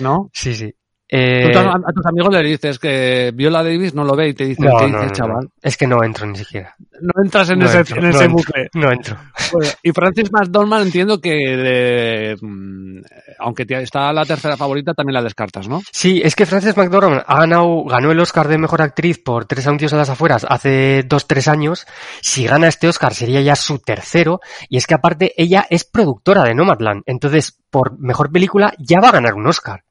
¿no? 0.00 0.30
sí, 0.32 0.54
sí. 0.54 0.72
Tú 1.12 1.18
Eh, 1.18 1.52
a, 1.54 1.72
a 1.74 1.92
tus 1.92 2.06
amigos 2.06 2.32
le 2.32 2.42
dices 2.42 2.78
que 2.78 3.32
Viola 3.34 3.62
Davis 3.62 3.92
no 3.94 4.02
lo 4.02 4.16
ve 4.16 4.28
y 4.28 4.34
te 4.34 4.46
dicen, 4.46 4.64
no, 4.64 4.78
¿qué 4.78 4.86
no, 4.88 4.98
dices, 5.02 5.06
no, 5.08 5.12
chaval? 5.12 5.48
Es 5.60 5.76
que 5.76 5.86
no 5.86 6.02
entro 6.02 6.26
ni 6.26 6.38
siquiera. 6.38 6.74
No 7.02 7.22
entras 7.22 7.50
en 7.50 7.60
ese, 7.60 7.78
entro, 7.80 7.96
en 7.96 8.02
no 8.04 8.08
ese 8.08 8.24
entro, 8.24 8.36
bucle. 8.38 8.68
No 8.72 8.90
entro. 8.90 9.16
Bueno, 9.52 9.70
y 9.82 9.92
Francis 9.92 10.32
McDormand 10.32 10.86
entiendo 10.86 11.20
que, 11.20 11.28
de- 11.30 12.36
mm, 12.40 13.00
aunque 13.40 13.66
está 13.68 14.10
la 14.14 14.24
tercera 14.24 14.56
favorita, 14.56 14.94
también 14.94 15.12
la 15.12 15.22
descartas, 15.22 15.68
¿no? 15.68 15.82
Sí, 15.92 16.22
es 16.24 16.34
que 16.34 16.46
Frances 16.46 16.76
McDormand 16.78 17.24
ha 17.26 17.40
ganado, 17.40 17.84
ganó 17.84 18.10
el 18.10 18.18
Oscar 18.20 18.48
de 18.48 18.56
Mejor 18.56 18.80
Actriz 18.80 19.18
por 19.22 19.44
Tres 19.44 19.66
anuncios 19.66 19.92
a 19.92 19.98
las 19.98 20.08
afueras 20.08 20.46
hace 20.48 21.02
dos, 21.02 21.26
tres 21.26 21.46
años. 21.46 21.84
Si 22.22 22.46
gana 22.46 22.68
este 22.68 22.88
Oscar 22.88 23.12
sería 23.12 23.42
ya 23.42 23.54
su 23.54 23.80
tercero. 23.80 24.40
Y 24.70 24.78
es 24.78 24.86
que 24.86 24.94
aparte 24.94 25.34
ella 25.36 25.66
es 25.68 25.84
productora 25.84 26.44
de 26.44 26.54
Nomadland. 26.54 27.02
Entonces, 27.04 27.58
por 27.68 27.98
Mejor 27.98 28.32
Película 28.32 28.72
ya 28.78 28.98
va 29.00 29.10
a 29.10 29.12
ganar 29.12 29.34
un 29.34 29.46
Oscar. 29.46 29.82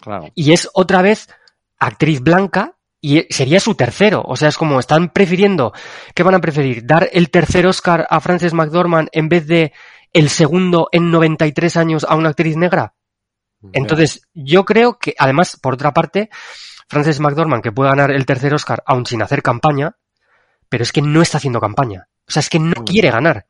Claro. 0.00 0.28
Y 0.34 0.52
es 0.52 0.68
otra 0.72 1.02
vez 1.02 1.28
actriz 1.78 2.20
blanca 2.20 2.76
y 3.00 3.26
sería 3.30 3.60
su 3.60 3.74
tercero. 3.74 4.22
O 4.26 4.36
sea, 4.36 4.48
es 4.48 4.56
como 4.56 4.78
están 4.78 5.10
prefiriendo, 5.10 5.72
¿qué 6.14 6.22
van 6.22 6.34
a 6.34 6.40
preferir? 6.40 6.84
¿Dar 6.86 7.08
el 7.12 7.30
tercer 7.30 7.66
Oscar 7.66 8.06
a 8.10 8.20
Frances 8.20 8.52
McDormand 8.52 9.08
en 9.12 9.28
vez 9.28 9.46
de 9.46 9.72
el 10.12 10.28
segundo 10.28 10.88
en 10.92 11.10
93 11.10 11.76
años 11.76 12.04
a 12.08 12.14
una 12.16 12.30
actriz 12.30 12.56
negra? 12.56 12.94
Entonces, 13.72 14.26
yo 14.32 14.64
creo 14.64 14.98
que, 14.98 15.14
además, 15.18 15.58
por 15.60 15.74
otra 15.74 15.92
parte, 15.92 16.30
Frances 16.88 17.20
McDormand, 17.20 17.62
que 17.62 17.72
puede 17.72 17.90
ganar 17.90 18.10
el 18.10 18.24
tercer 18.24 18.54
Oscar 18.54 18.82
aún 18.86 19.04
sin 19.04 19.20
hacer 19.22 19.42
campaña, 19.42 19.96
pero 20.70 20.82
es 20.82 20.92
que 20.92 21.02
no 21.02 21.20
está 21.20 21.36
haciendo 21.38 21.60
campaña. 21.60 22.08
O 22.26 22.32
sea, 22.32 22.40
es 22.40 22.48
que 22.48 22.58
no 22.58 22.80
Mm. 22.80 22.84
quiere 22.84 23.10
ganar. 23.10 23.46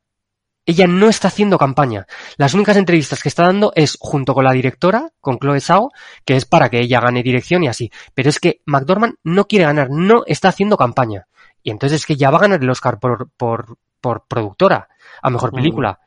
Ella 0.67 0.87
no 0.87 1.09
está 1.09 1.29
haciendo 1.29 1.59
campaña. 1.59 2.07
Las 2.37 2.55
únicas 2.55 2.77
entrevistas 2.77 3.23
que 3.23 3.29
está 3.29 3.45
dando 3.45 3.73
es 3.75 3.97
junto 3.99 4.35
con 4.35 4.45
la 4.45 4.53
directora, 4.53 5.09
con 5.21 5.39
Chloe 5.39 5.61
Zhao, 5.61 5.91
que 6.25 6.37
es 6.37 6.45
para 6.45 6.69
que 6.69 6.81
ella 6.81 7.01
gane 7.01 7.23
dirección 7.23 7.65
y 7.65 7.69
así. 7.69 7.91
Pero 8.15 8.29
es 8.29 8.39
que 8.39 8.61
McDormand 8.67 9.15
no 9.25 9.47
quiere 9.47 9.65
ganar, 9.65 9.89
no 9.91 10.23
está 10.27 10.49
haciendo 10.49 10.77
campaña. 10.77 11.27
Y 11.63 11.71
entonces 11.71 12.01
es 12.01 12.07
que 12.07 12.17
ya 12.17 12.31
va 12.31 12.39
a 12.39 12.43
ganar 12.43 12.63
el 12.63 12.71
Oscar 12.71 12.99
por, 12.99 13.31
por, 13.37 13.79
por 14.01 14.27
productora 14.27 14.89
a 15.23 15.31
mejor 15.31 15.53
Mm. 15.53 15.57
película. 15.57 16.01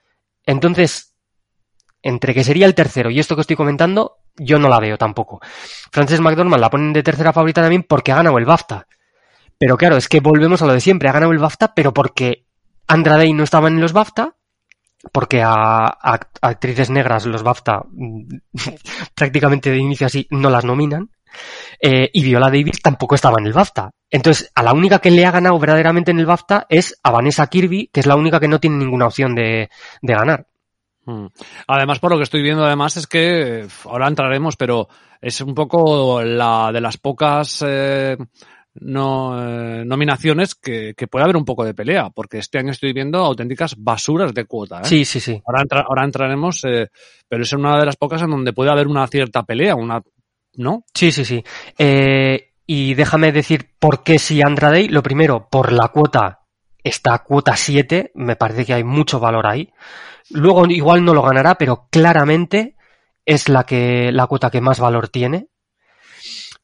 Entonces, 0.45 1.14
entre 2.01 2.34
que 2.34 2.43
sería 2.43 2.66
el 2.66 2.76
tercero 2.76 3.10
y 3.10 3.20
esto 3.20 3.36
que 3.36 3.41
estoy 3.41 3.56
comentando, 3.56 4.18
yo 4.36 4.60
no 4.60 4.70
la 4.70 4.80
veo 4.80 4.97
tampoco. 4.97 5.41
Frances 5.91 6.20
McDormand 6.22 6.62
la 6.62 6.70
ponen 6.70 6.93
de 6.93 7.04
tercera 7.04 7.34
favorita 7.34 7.62
también 7.62 7.84
porque 7.84 8.12
ha 8.12 8.16
ganado 8.18 8.38
el 8.38 8.45
BAFTA. 8.45 8.88
Pero 9.58 9.78
claro, 9.78 9.97
es 9.97 10.10
que 10.10 10.20
volvemos 10.20 10.62
a 10.62 10.66
lo 10.66 10.74
de 10.74 10.82
siempre. 10.82 11.10
Ha 11.10 11.14
ganado 11.14 11.32
el 11.32 11.38
BAFTA, 11.39 11.74
pero 11.74 11.93
porque 11.93 12.45
Andra 12.88 13.18
Day 13.18 13.34
no 13.34 13.43
estaba 13.43 13.68
en 13.68 13.80
los 13.80 13.93
BAFTA, 13.93 14.36
porque 15.12 15.41
a, 15.41 15.86
a- 15.86 16.20
actrices 16.41 16.89
negras 16.89 17.26
los 17.26 17.43
BAFTA 17.43 17.84
mm, 17.91 18.22
prácticamente 19.16 19.70
de 19.70 19.78
inicio 19.78 20.08
así 20.08 20.28
no 20.32 20.49
las 20.49 20.66
nominan. 20.66 21.10
eh, 21.82 22.10
y 22.14 22.24
Viola 22.24 22.47
Davis 22.47 22.82
tampoco 22.82 23.16
estaba 23.16 23.38
en 23.39 23.47
el 23.47 23.54
BAFTA. 23.54 23.89
Entonces, 24.10 24.51
a 24.56 24.64
la 24.64 24.74
única 24.74 24.99
que 24.99 25.12
le 25.12 25.26
ha 25.26 25.32
ganado 25.32 25.58
verdaderamente 25.60 26.12
en 26.12 26.20
el 26.20 26.26
BAFTA 26.28 26.66
es 26.70 26.99
a 27.04 27.12
Vanessa 27.12 27.47
Kirby, 27.47 27.89
que 27.91 27.99
es 28.01 28.06
la 28.06 28.16
única 28.16 28.39
que 28.39 28.47
no 28.47 28.60
tiene 28.60 28.78
ninguna 28.78 29.08
opción 29.08 29.34
de, 29.36 29.70
de 30.01 30.14
ganar. 30.14 30.47
Mm. 31.06 31.26
Además, 31.68 31.99
por 31.99 32.12
lo 32.12 32.18
que 32.18 32.24
estoy 32.24 32.41
viendo, 32.43 32.64
además, 32.64 32.95
es 32.97 33.08
que 33.08 33.62
eh, 33.62 33.68
ahora 33.86 34.08
entraremos, 34.08 34.56
pero 34.56 34.88
es 35.20 35.41
un 35.41 35.54
poco 35.56 36.22
la 36.24 36.72
de 36.72 36.80
las 36.82 36.97
pocas 36.97 37.64
eh, 37.68 38.16
no, 38.76 39.39
eh, 39.80 39.86
nominaciones 39.86 40.55
que, 40.55 40.93
que 40.95 41.07
puede 41.07 41.24
haber 41.24 41.38
un 41.38 41.45
poco 41.45 41.63
de 41.63 41.74
pelea, 41.74 42.09
porque 42.09 42.39
este 42.39 42.57
año 42.57 42.71
estoy 42.71 42.93
viendo 42.93 43.19
auténticas 43.19 43.76
basuras 43.78 44.34
de 44.34 44.45
cuota. 44.45 44.80
¿eh? 44.82 44.86
Sí, 44.86 45.05
sí, 45.05 45.19
sí. 45.19 45.41
Ahora, 45.45 45.61
entra- 45.61 45.86
ahora 45.88 46.03
entraremos, 46.05 46.63
eh, 46.65 46.88
pero 47.28 47.43
es 47.43 47.53
una 47.53 47.78
de 47.80 47.86
las 47.86 47.95
pocas 47.97 48.21
en 48.21 48.32
donde 48.32 48.53
puede 48.53 48.71
haber 48.71 48.88
una 48.88 49.05
cierta 49.07 49.43
pelea, 49.43 49.76
una, 49.76 50.01
¿no? 50.55 50.84
Sí, 50.93 51.11
sí, 51.11 51.24
sí. 51.26 51.43
Y 52.65 52.93
déjame 52.93 53.32
decir 53.32 53.69
por 53.80 54.03
qué 54.03 54.17
sí 54.19 54.41
Andra 54.41 54.71
Day. 54.71 54.88
Lo 54.88 55.03
primero, 55.03 55.47
por 55.51 55.71
la 55.74 55.89
cuota. 55.89 56.39
Está 56.84 57.19
cuota 57.19 57.55
7. 57.55 58.11
Me 58.15 58.36
parece 58.36 58.65
que 58.65 58.74
hay 58.74 58.84
mucho 58.84 59.19
valor 59.19 59.47
ahí. 59.47 59.69
Luego 60.30 60.65
igual 60.67 61.03
no 61.03 61.13
lo 61.13 61.21
ganará, 61.21 61.55
pero 61.55 61.88
claramente 61.91 62.76
es 63.26 63.49
la 63.49 63.65
que, 63.65 64.11
la 64.11 64.28
cuota 64.28 64.49
que 64.49 64.61
más 64.61 64.80
valor 64.80 65.09
tiene. 65.09 65.47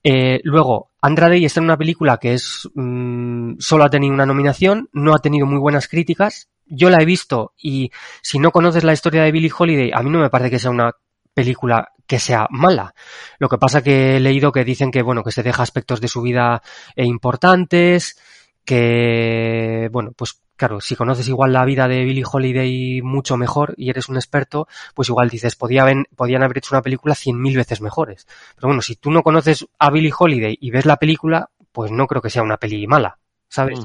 Eh, 0.04 0.40
luego, 0.44 0.92
Andra 1.02 1.30
Day 1.30 1.46
está 1.46 1.60
en 1.60 1.66
una 1.66 1.78
película 1.78 2.18
que 2.18 2.34
es, 2.34 2.70
mm, 2.74 3.56
solo 3.60 3.84
ha 3.84 3.90
tenido 3.90 4.14
una 4.14 4.26
nominación, 4.26 4.90
no 4.94 5.14
ha 5.14 5.20
tenido 5.20 5.46
muy 5.46 5.60
buenas 5.60 5.88
críticas. 5.88 6.50
Yo 6.66 6.90
la 6.90 7.02
he 7.02 7.06
visto 7.06 7.54
y 7.58 7.92
si 8.22 8.40
no 8.40 8.52
conoces 8.52 8.84
la 8.84 8.94
historia 8.94 9.24
de 9.24 9.32
Billie 9.32 9.52
Holiday, 9.58 9.92
a 9.94 10.04
mí 10.04 10.10
no 10.10 10.20
me 10.20 10.30
parece 10.30 10.52
que 10.52 10.60
sea 10.60 10.72
una 10.72 10.92
película 11.34 11.94
que 12.06 12.20
sea 12.20 12.48
mala. 12.50 12.94
Lo 13.40 13.50
que 13.50 13.58
pasa 13.58 13.84
que 13.84 14.18
he 14.18 14.20
leído 14.20 14.52
que 14.52 14.66
dicen 14.66 14.92
que, 14.92 15.02
bueno, 15.02 15.24
que 15.24 15.32
se 15.32 15.44
deja 15.44 15.64
aspectos 15.64 16.02
de 16.02 16.08
su 16.08 16.22
vida 16.22 16.62
eh, 16.96 17.06
importantes, 17.06 18.20
que, 18.66 19.90
bueno, 19.92 20.12
pues 20.16 20.42
claro, 20.60 20.82
si 20.82 20.96
conoces 20.96 21.28
igual 21.30 21.54
la 21.54 21.64
vida 21.66 21.88
de 21.88 22.04
Billie 22.04 22.26
Holiday 22.30 23.02
mucho 23.02 23.38
mejor 23.38 23.74
y 23.78 23.90
eres 23.90 24.10
un 24.10 24.18
experto, 24.18 24.68
pues 24.94 25.08
igual 25.10 25.30
dices, 25.30 25.56
podía 25.56 25.84
haber- 25.84 26.08
podían 26.16 26.44
haber 26.44 26.58
hecho 26.60 26.76
una 26.76 26.82
película 26.84 27.16
cien 27.16 27.42
mil 27.42 27.56
veces 27.58 27.82
mejores. 27.82 28.28
Pero 28.56 28.68
bueno, 28.68 28.82
si 28.82 28.96
tú 28.98 29.10
no 29.10 29.24
conoces 29.24 29.66
a 29.80 29.90
Billie 29.90 30.12
Holiday 30.18 30.58
y 30.60 30.70
ves 30.72 30.86
la 30.86 30.98
película, 30.98 31.50
pues 31.72 31.92
no 31.92 32.06
creo 32.08 32.22
que 32.22 32.30
sea 32.30 32.44
una 32.44 32.58
peli 32.58 32.86
mala, 32.88 33.18
¿sabes? 33.48 33.80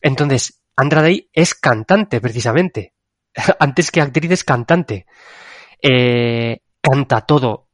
Entonces, 0.00 0.62
Andra 0.76 1.02
Day 1.02 1.28
es 1.32 1.54
cantante, 1.54 2.20
precisamente. 2.20 2.94
Antes 3.58 3.90
que 3.90 4.00
actriz 4.00 4.30
es 4.30 4.44
cantante. 4.44 5.06
Eh, 5.82 6.60
canta 6.80 7.22
todo 7.22 7.68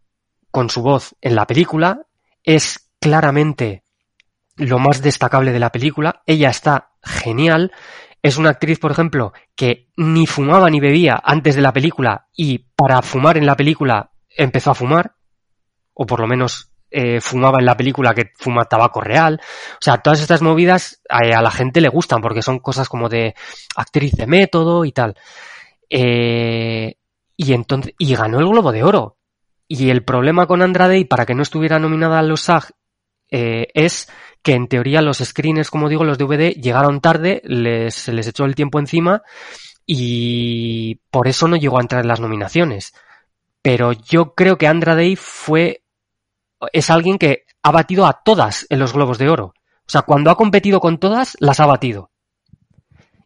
con 0.50 0.70
su 0.70 0.82
voz 0.82 1.14
en 1.20 1.34
la 1.34 1.46
película. 1.46 2.06
Es 2.42 2.90
claramente 3.00 3.84
lo 4.56 4.78
más 4.78 5.02
destacable 5.02 5.52
de 5.52 5.58
la 5.58 5.70
película. 5.72 6.22
Ella 6.26 6.50
está 6.50 6.92
genial. 7.02 7.72
Es 8.24 8.38
una 8.38 8.48
actriz, 8.48 8.78
por 8.78 8.90
ejemplo, 8.90 9.34
que 9.54 9.90
ni 9.98 10.26
fumaba 10.26 10.70
ni 10.70 10.80
bebía 10.80 11.20
antes 11.22 11.56
de 11.56 11.60
la 11.60 11.74
película 11.74 12.28
y 12.34 12.56
para 12.74 13.02
fumar 13.02 13.36
en 13.36 13.44
la 13.44 13.54
película 13.54 14.12
empezó 14.34 14.70
a 14.70 14.74
fumar. 14.74 15.12
O 15.92 16.06
por 16.06 16.20
lo 16.20 16.26
menos 16.26 16.72
eh, 16.90 17.20
fumaba 17.20 17.58
en 17.58 17.66
la 17.66 17.76
película 17.76 18.14
que 18.14 18.32
fuma 18.34 18.64
tabaco 18.64 19.02
real. 19.02 19.42
O 19.74 19.82
sea, 19.82 19.98
todas 19.98 20.22
estas 20.22 20.40
movidas 20.40 21.02
eh, 21.10 21.34
a 21.34 21.42
la 21.42 21.50
gente 21.50 21.82
le 21.82 21.90
gustan 21.90 22.22
porque 22.22 22.40
son 22.40 22.60
cosas 22.60 22.88
como 22.88 23.10
de 23.10 23.34
actriz 23.76 24.12
de 24.12 24.26
método 24.26 24.86
y 24.86 24.92
tal. 24.92 25.16
Eh, 25.90 26.96
y 27.36 27.52
entonces, 27.52 27.92
y 27.98 28.14
ganó 28.14 28.38
el 28.40 28.48
Globo 28.48 28.72
de 28.72 28.84
Oro. 28.84 29.18
Y 29.68 29.90
el 29.90 30.02
problema 30.02 30.46
con 30.46 30.62
Andrade, 30.62 30.98
y 30.98 31.04
para 31.04 31.26
que 31.26 31.34
no 31.34 31.42
estuviera 31.42 31.78
nominada 31.78 32.20
a 32.20 32.22
los 32.22 32.40
SAG, 32.40 32.70
eh, 33.30 33.68
es 33.74 34.08
que 34.44 34.52
en 34.52 34.68
teoría 34.68 35.00
los 35.00 35.18
screeners, 35.18 35.70
como 35.70 35.88
digo, 35.88 36.04
los 36.04 36.18
DVD 36.18 36.52
llegaron 36.52 37.00
tarde, 37.00 37.40
les, 37.44 37.94
se 37.94 38.12
les 38.12 38.28
echó 38.28 38.44
el 38.44 38.54
tiempo 38.54 38.78
encima 38.78 39.22
y 39.86 40.96
por 41.10 41.26
eso 41.26 41.48
no 41.48 41.56
llegó 41.56 41.78
a 41.78 41.80
entrar 41.80 42.02
en 42.02 42.08
las 42.08 42.20
nominaciones. 42.20 42.94
Pero 43.62 43.92
yo 43.92 44.34
creo 44.34 44.58
que 44.58 44.66
Andra 44.66 44.94
Day 44.94 45.16
fue, 45.16 45.82
es 46.74 46.90
alguien 46.90 47.16
que 47.16 47.46
ha 47.62 47.72
batido 47.72 48.04
a 48.06 48.20
todas 48.22 48.66
en 48.68 48.78
los 48.78 48.92
Globos 48.92 49.16
de 49.16 49.30
Oro. 49.30 49.54
O 49.86 49.88
sea, 49.90 50.02
cuando 50.02 50.30
ha 50.30 50.36
competido 50.36 50.78
con 50.78 50.98
todas, 50.98 51.38
las 51.40 51.58
ha 51.60 51.66
batido. 51.66 52.10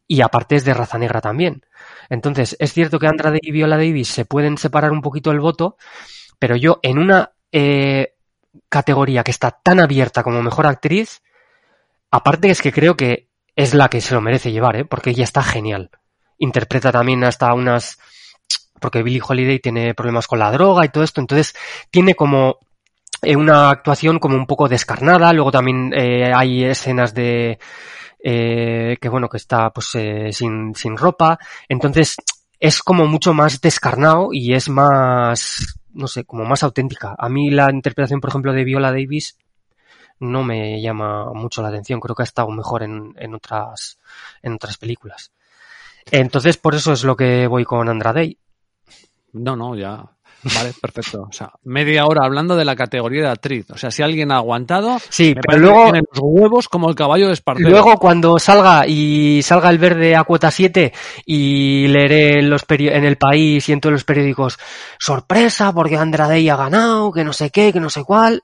Y 0.07 0.21
aparte 0.21 0.55
es 0.55 0.65
de 0.65 0.73
raza 0.73 0.99
negra 0.99 1.21
también. 1.21 1.63
Entonces, 2.09 2.57
es 2.61 2.73
cierto 2.73 3.01
que 3.01 3.09
Andrade 3.09 3.41
y 3.43 3.51
Viola 3.51 3.77
Davis 3.77 4.09
se 4.09 4.25
pueden 4.25 4.57
separar 4.57 4.93
un 4.93 5.03
poquito 5.03 5.33
el 5.33 5.41
voto, 5.41 5.77
pero 6.39 6.55
yo 6.55 6.79
en 6.83 6.99
una 6.99 7.33
eh, 7.51 8.15
categoría 8.69 9.25
que 9.25 9.31
está 9.31 9.51
tan 9.51 9.81
abierta 9.81 10.23
como 10.23 10.43
mejor 10.43 10.67
actriz, 10.67 11.23
aparte 12.11 12.51
es 12.51 12.63
que 12.63 12.73
creo 12.73 12.97
que 12.97 13.29
es 13.57 13.75
la 13.75 13.89
que 13.89 14.01
se 14.01 14.15
lo 14.15 14.21
merece 14.21 14.53
llevar, 14.53 14.77
¿eh? 14.77 14.85
porque 14.85 15.11
ella 15.11 15.25
está 15.25 15.43
genial. 15.43 15.91
Interpreta 16.39 16.93
también 16.93 17.25
hasta 17.25 17.53
unas... 17.55 17.99
porque 18.81 19.03
Billie 19.03 19.23
Holiday 19.27 19.59
tiene 19.59 19.95
problemas 19.95 20.27
con 20.27 20.39
la 20.39 20.53
droga 20.53 20.85
y 20.85 20.91
todo 20.91 21.03
esto, 21.03 21.21
entonces 21.21 21.55
tiene 21.91 22.15
como 22.15 22.59
eh, 23.23 23.35
una 23.35 23.71
actuación 23.71 24.21
como 24.21 24.37
un 24.37 24.47
poco 24.47 24.69
descarnada, 24.69 25.33
luego 25.33 25.51
también 25.51 25.93
eh, 25.95 26.33
hay 26.33 26.65
escenas 26.65 27.15
de... 27.15 27.59
eh, 28.23 28.97
que 29.01 29.09
bueno, 29.09 29.29
que 29.29 29.39
está 29.39 29.71
pues 29.71 29.87
sin, 30.33 30.75
sin 30.75 30.97
ropa, 30.97 31.39
entonces 31.69 32.17
es 32.61 32.83
como 32.83 33.07
mucho 33.07 33.35
más 33.35 33.61
descarnado 33.61 34.29
y 34.33 34.55
es 34.55 34.69
más, 34.69 35.78
no 35.93 36.09
sé, 36.09 36.25
como 36.25 36.45
más 36.45 36.63
auténtica. 36.63 37.15
A 37.19 37.29
mí 37.29 37.51
la 37.51 37.71
interpretación, 37.71 38.21
por 38.21 38.31
ejemplo, 38.31 38.53
de 38.53 38.65
Viola 38.65 38.91
Davis 38.91 39.39
no 40.21 40.43
me 40.43 40.81
llama 40.81 41.33
mucho 41.33 41.63
la 41.63 41.69
atención. 41.69 42.01
Creo 42.01 42.15
que 42.15 42.23
ha 42.23 42.25
estado 42.25 42.51
mejor 42.51 42.83
en, 42.83 43.15
en 43.19 43.35
otras, 43.35 43.99
en 44.43 44.55
otras 44.55 44.77
películas. 44.77 45.33
Entonces, 46.11 46.57
por 46.57 46.75
eso 46.75 46.93
es 46.93 47.05
lo 47.05 47.17
que 47.17 47.47
voy 47.47 47.65
con 47.65 47.89
Andrade. 47.89 48.39
No, 49.33 49.57
no, 49.57 49.77
ya. 49.77 50.05
Vale, 50.43 50.73
perfecto. 50.81 51.27
O 51.29 51.33
sea, 51.33 51.51
media 51.65 52.07
hora 52.07 52.25
hablando 52.25 52.55
de 52.57 52.65
la 52.65 52.77
categoría 52.77 53.23
de 53.23 53.29
actriz. 53.31 53.67
O 53.71 53.77
sea, 53.77 53.91
si 53.91 54.03
alguien 54.03 54.31
ha 54.31 54.37
aguantado, 54.37 54.99
Sí, 55.09 55.35
me 55.35 55.41
pero 55.43 55.59
luego, 55.59 55.83
tiene 55.85 56.01
los 56.13 56.21
huevos 56.23 56.69
como 56.69 56.89
el 56.89 56.95
caballo 56.95 57.27
de 57.27 57.33
Espartero. 57.33 57.69
luego 57.71 57.97
cuando 57.99 58.39
salga 58.39 58.87
y 58.87 59.41
salga 59.43 59.69
el 59.71 59.79
verde 59.79 60.15
a 60.15 60.25
cuota 60.25 60.51
7 60.51 60.93
y 61.27 61.89
leeré 61.89 62.39
en, 62.39 62.51
los 62.51 62.67
peri- 62.67 62.93
en 62.93 63.05
el 63.05 63.17
país 63.17 63.69
y 63.69 63.73
en 63.73 63.81
todos 63.81 63.93
los 63.93 64.05
periódicos, 64.05 64.59
sorpresa 64.99 65.73
porque 65.73 65.97
Andrade 65.97 66.49
ha 66.51 66.57
ganado, 66.57 67.11
que 67.13 67.25
no 67.25 67.33
sé 67.33 67.51
qué, 67.51 67.73
que 67.73 67.81
no 67.81 67.91
sé 67.91 68.05
cuál. 68.05 68.43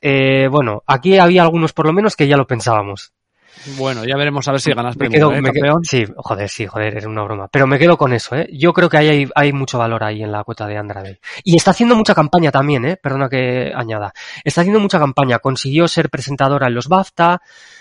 Eh, 0.00 0.48
bueno, 0.50 0.82
aquí 0.86 1.18
había 1.18 1.42
algunos 1.42 1.72
por 1.72 1.86
lo 1.86 1.92
menos 1.92 2.16
que 2.16 2.28
ya 2.28 2.36
lo 2.36 2.46
pensábamos. 2.46 3.12
Bueno, 3.78 4.04
ya 4.04 4.16
veremos 4.16 4.46
a 4.46 4.52
ver 4.52 4.60
si 4.60 4.72
ganas 4.72 4.96
Me 4.96 5.08
premio, 5.08 5.18
quedo, 5.30 5.32
¿eh, 5.32 5.42
me 5.42 5.50
quedo- 5.50 5.60
campeón? 5.62 5.84
sí, 5.84 6.04
joder, 6.16 6.48
sí, 6.48 6.66
joder, 6.66 6.96
era 6.98 7.08
una 7.08 7.22
broma. 7.24 7.48
Pero 7.48 7.66
me 7.66 7.78
quedo 7.78 7.96
con 7.96 8.12
eso, 8.12 8.36
¿eh? 8.36 8.48
Yo 8.52 8.72
creo 8.72 8.88
que 8.88 8.98
ahí 8.98 9.08
hay, 9.08 9.28
hay 9.34 9.52
mucho 9.52 9.78
valor 9.78 10.04
ahí 10.04 10.22
en 10.22 10.30
la 10.30 10.44
cuota 10.44 10.66
de 10.66 10.76
Andrade. 10.78 11.20
Y 11.42 11.56
está 11.56 11.72
haciendo 11.72 11.96
mucha 11.96 12.14
campaña 12.14 12.50
también, 12.52 12.84
¿eh? 12.84 12.96
Perdona 12.96 13.28
que 13.28 13.72
añada. 13.74 14.12
Está 14.44 14.60
haciendo 14.60 14.78
mucha 14.80 14.98
campaña. 14.98 15.38
Consiguió 15.40 15.88
ser 15.88 16.10
presentadora 16.10 16.68
en 16.68 16.74
los 16.74 16.88
BAFTA. 16.88 17.40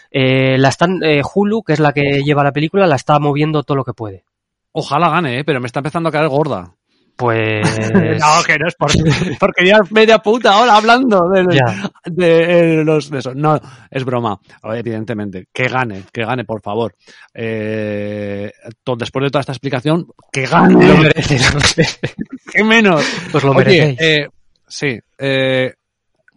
Eh, 0.09 0.57
la 0.57 0.69
están, 0.69 1.03
eh, 1.03 1.21
Hulu, 1.23 1.61
que 1.63 1.73
es 1.73 1.79
la 1.79 1.91
que 1.93 2.23
lleva 2.23 2.43
la 2.43 2.51
película, 2.53 2.87
la 2.87 2.95
está 2.95 3.19
moviendo 3.19 3.63
todo 3.63 3.75
lo 3.77 3.83
que 3.83 3.93
puede. 3.93 4.23
Ojalá 4.71 5.09
gane, 5.09 5.39
¿eh? 5.39 5.43
pero 5.43 5.59
me 5.59 5.67
está 5.67 5.79
empezando 5.79 6.09
a 6.09 6.11
caer 6.11 6.27
gorda. 6.29 6.71
Pues. 7.15 7.65
No, 8.19 8.43
que 8.45 8.57
no 8.59 8.67
es 8.67 8.75
por, 8.75 8.91
porque 9.39 9.65
ya 9.65 9.77
es 9.83 9.91
media 9.91 10.19
puta 10.19 10.57
hora 10.59 10.75
hablando 10.77 11.29
de, 11.29 11.45
Ya. 11.55 11.89
de, 12.05 12.79
eh, 12.79 12.83
los 12.83 13.09
de 13.09 13.19
eso. 13.19 13.33
No, 13.33 13.59
es 13.89 14.03
broma, 14.03 14.39
evidentemente. 14.63 15.47
Que 15.53 15.67
gane, 15.67 16.03
que 16.11 16.25
gane, 16.25 16.43
por 16.45 16.61
favor. 16.61 16.93
Eh, 17.33 18.51
to- 18.83 18.95
después 18.95 19.23
de 19.23 19.29
toda 19.29 19.41
esta 19.41 19.51
explicación, 19.53 20.07
que 20.31 20.45
gane. 20.45 20.87
Lo 20.87 20.97
merece, 20.97 21.39
lo 21.39 21.55
merece. 21.59 21.99
¿Qué 22.53 22.63
menos? 22.63 23.03
Pues 23.31 23.43
lo 23.43 23.53
merecéis. 23.53 23.97
eh, 24.01 24.27
sí, 24.67 24.99
eh, 25.17 25.73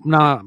una, 0.05 0.41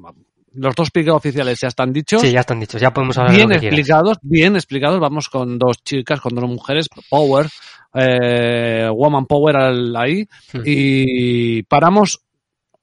los 0.54 0.76
dos 0.76 0.92
piques 0.92 1.14
oficiales 1.14 1.60
ya 1.60 1.68
están 1.70 1.94
dichos. 1.94 2.22
Sí, 2.22 2.32
ya 2.32 2.42
están 2.42 2.60
dichos. 2.60 2.82
Ya 2.82 2.94
podemos 2.94 3.18
hablar 3.18 3.36
bien 3.36 3.48
de 3.50 3.56
lo 3.56 3.60
que 3.62 3.70
quieras. 3.70 3.80
explicados, 3.80 4.18
bien 4.22 4.56
explicados. 4.56 5.00
Vamos 5.00 5.30
con 5.30 5.58
dos 5.58 5.84
chicas, 5.84 6.20
con 6.20 6.36
dos 6.36 6.50
mujeres, 6.50 6.88
power, 7.10 7.48
eh, 7.94 8.90
woman 8.94 9.26
power 9.26 9.56
al- 9.56 9.96
ahí. 9.96 10.28
Mm. 10.54 10.60
Y 10.66 11.64
paramos 11.64 12.20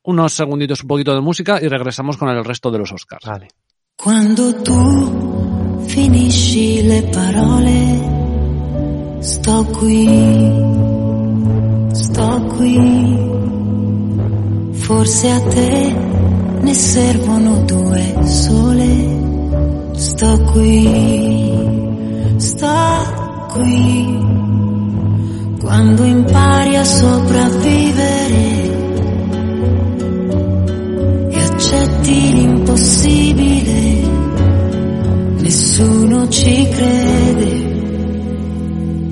unos 0.02 0.32
segunditos, 0.32 0.82
un 0.82 0.88
poquito 0.88 1.14
de 1.14 1.20
música 1.20 1.58
y 1.62 1.68
regresamos 1.68 2.16
con 2.16 2.28
el 2.30 2.44
resto 2.44 2.70
de 2.70 2.78
los 2.78 2.90
Oscars. 2.92 3.26
Vale. 3.26 3.48
Quando 3.96 4.54
tu 4.62 5.84
finisci 5.88 6.82
le 6.84 7.02
parole, 7.02 8.00
sto 9.20 9.64
qui, 9.72 10.08
sto 11.92 12.48
qui. 12.56 12.78
Forse 14.72 15.30
a 15.30 15.40
te 15.50 16.17
ne 16.60 16.74
servono 16.74 17.62
due 17.64 18.14
sole. 18.24 19.16
Sto 19.92 20.38
qui, 20.52 21.52
sto 22.36 22.66
qui. 23.52 24.26
Quando 25.60 26.04
impari 26.04 26.76
a 26.76 26.84
sopravvivere 26.84 28.66
e 31.30 31.40
accetti 31.40 32.32
l'impossibile, 32.32 34.00
nessuno 35.40 36.28
ci 36.28 36.68
crede, 36.68 37.66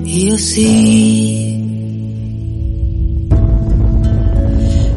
io 0.03 0.37
sì. 0.37 1.45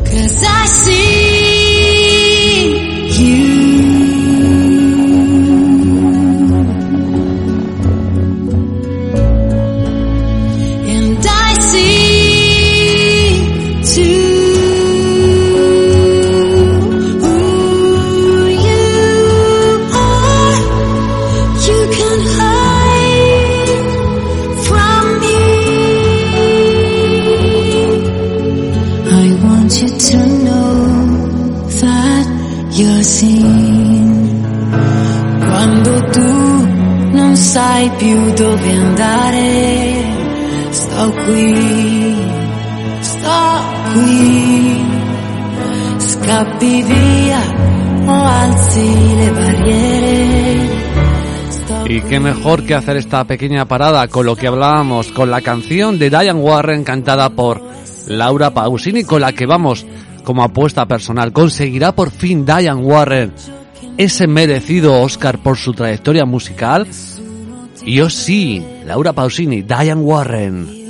Cause 0.04 0.44
I 0.44 0.66
see 0.66 0.99
più 38.00 38.32
dove 38.32 38.72
andare, 38.72 40.04
sto 40.70 41.12
qui, 41.12 42.16
sto 43.00 43.40
qui. 43.92 44.88
Scappi 45.98 46.82
via 46.82 47.40
o 48.06 48.12
alzi 48.12 49.16
le 49.16 49.30
barriere. 49.32 50.68
Sto 51.50 51.86
Y 51.86 52.00
qué 52.00 52.18
mejor 52.20 52.64
que 52.64 52.74
hacer 52.74 52.96
esta 52.96 53.24
pequeña 53.24 53.66
parada 53.66 54.08
con 54.08 54.24
lo 54.24 54.34
que 54.34 54.46
hablábamos, 54.46 55.12
con 55.12 55.30
la 55.30 55.42
canción 55.42 55.98
de 55.98 56.08
Diane 56.08 56.40
Warren 56.40 56.84
cantada 56.84 57.28
por 57.28 57.60
Laura 58.06 58.50
Pausini, 58.54 59.04
con 59.04 59.20
la 59.20 59.32
que 59.32 59.44
vamos 59.44 59.84
como 60.24 60.42
apuesta 60.42 60.86
personal. 60.86 61.32
¿Conseguirá 61.32 61.92
por 61.92 62.10
fin 62.10 62.46
Diane 62.46 62.80
Warren 62.80 63.34
ese 63.98 64.26
merecido 64.26 65.02
Oscar 65.02 65.42
por 65.42 65.58
su 65.58 65.74
trayectoria 65.74 66.24
musical? 66.24 66.86
Yo 67.84 68.10
sí, 68.10 68.62
Laura 68.84 69.12
Pausini, 69.12 69.62
Diane 69.62 70.00
Warren. 70.00 70.80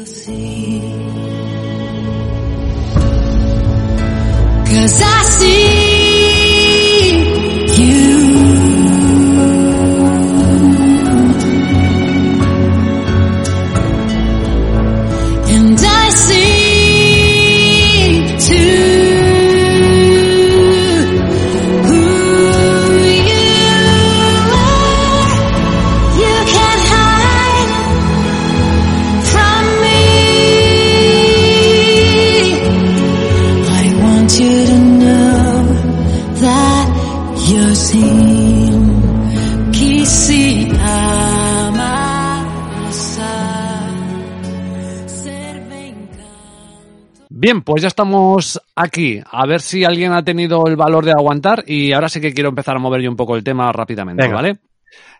Bien, 47.40 47.62
pues 47.62 47.80
ya 47.80 47.88
estamos 47.88 48.60
aquí. 48.76 49.18
A 49.24 49.46
ver 49.46 49.62
si 49.62 49.82
alguien 49.82 50.12
ha 50.12 50.22
tenido 50.22 50.66
el 50.66 50.76
valor 50.76 51.06
de 51.06 51.12
aguantar 51.12 51.64
y 51.66 51.90
ahora 51.94 52.10
sí 52.10 52.20
que 52.20 52.34
quiero 52.34 52.50
empezar 52.50 52.76
a 52.76 52.78
mover 52.78 53.00
yo 53.00 53.08
un 53.08 53.16
poco 53.16 53.34
el 53.34 53.42
tema 53.42 53.72
rápidamente, 53.72 54.24
Venga. 54.24 54.36
¿vale? 54.36 54.58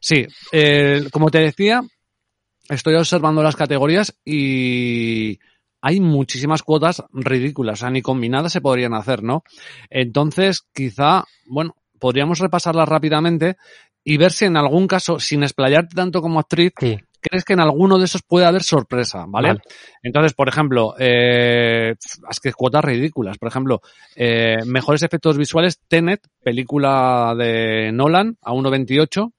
Sí, 0.03 0.27
eh, 0.53 1.07
como 1.11 1.31
te 1.31 1.39
decía, 1.39 1.81
estoy 2.69 2.97
observando 2.97 3.43
las 3.43 3.57
categorías 3.57 4.15
y 4.23 5.39
hay 5.81 6.01
muchísimas 6.01 6.63
cuotas 6.63 7.03
ridículas, 7.11 7.79
o 7.79 7.81
sea, 7.81 7.91
ni 7.91 8.03
combinadas 8.03 8.53
se 8.53 8.61
podrían 8.61 8.93
hacer, 8.93 9.23
¿no? 9.23 9.43
Entonces, 9.89 10.67
quizá, 10.75 11.25
bueno, 11.47 11.75
podríamos 11.99 12.39
repasarlas 12.39 12.87
rápidamente 12.87 13.57
y 14.05 14.19
ver 14.19 14.33
si 14.33 14.45
en 14.45 14.59
algún 14.59 14.89
caso, 14.89 15.21
sin 15.21 15.43
explayarte 15.43 15.95
tanto 15.95 16.21
como 16.21 16.39
actriz, 16.39 16.73
Sí. 16.79 16.99
Crees 17.21 17.45
que 17.45 17.53
en 17.53 17.61
alguno 17.61 17.99
de 17.99 18.05
esos 18.05 18.23
puede 18.23 18.47
haber 18.47 18.63
sorpresa, 18.63 19.25
¿vale? 19.29 19.49
Vale. 19.49 19.61
Entonces, 20.03 20.35
por 20.35 20.49
ejemplo, 20.49 20.95
eh, 20.99 21.95
es 22.31 22.41
que 22.41 22.53
cuotas 22.53 22.85
ridículas. 22.85 23.39
Por 23.39 23.49
ejemplo, 23.49 23.81
eh, 24.17 24.59
mejores 24.65 25.03
efectos 25.03 25.37
visuales, 25.37 25.81
Tenet, 25.89 26.27
película 26.43 27.35
de 27.37 27.93
Nolan, 27.93 28.37
a 28.43 28.53
1.28. 28.53 29.33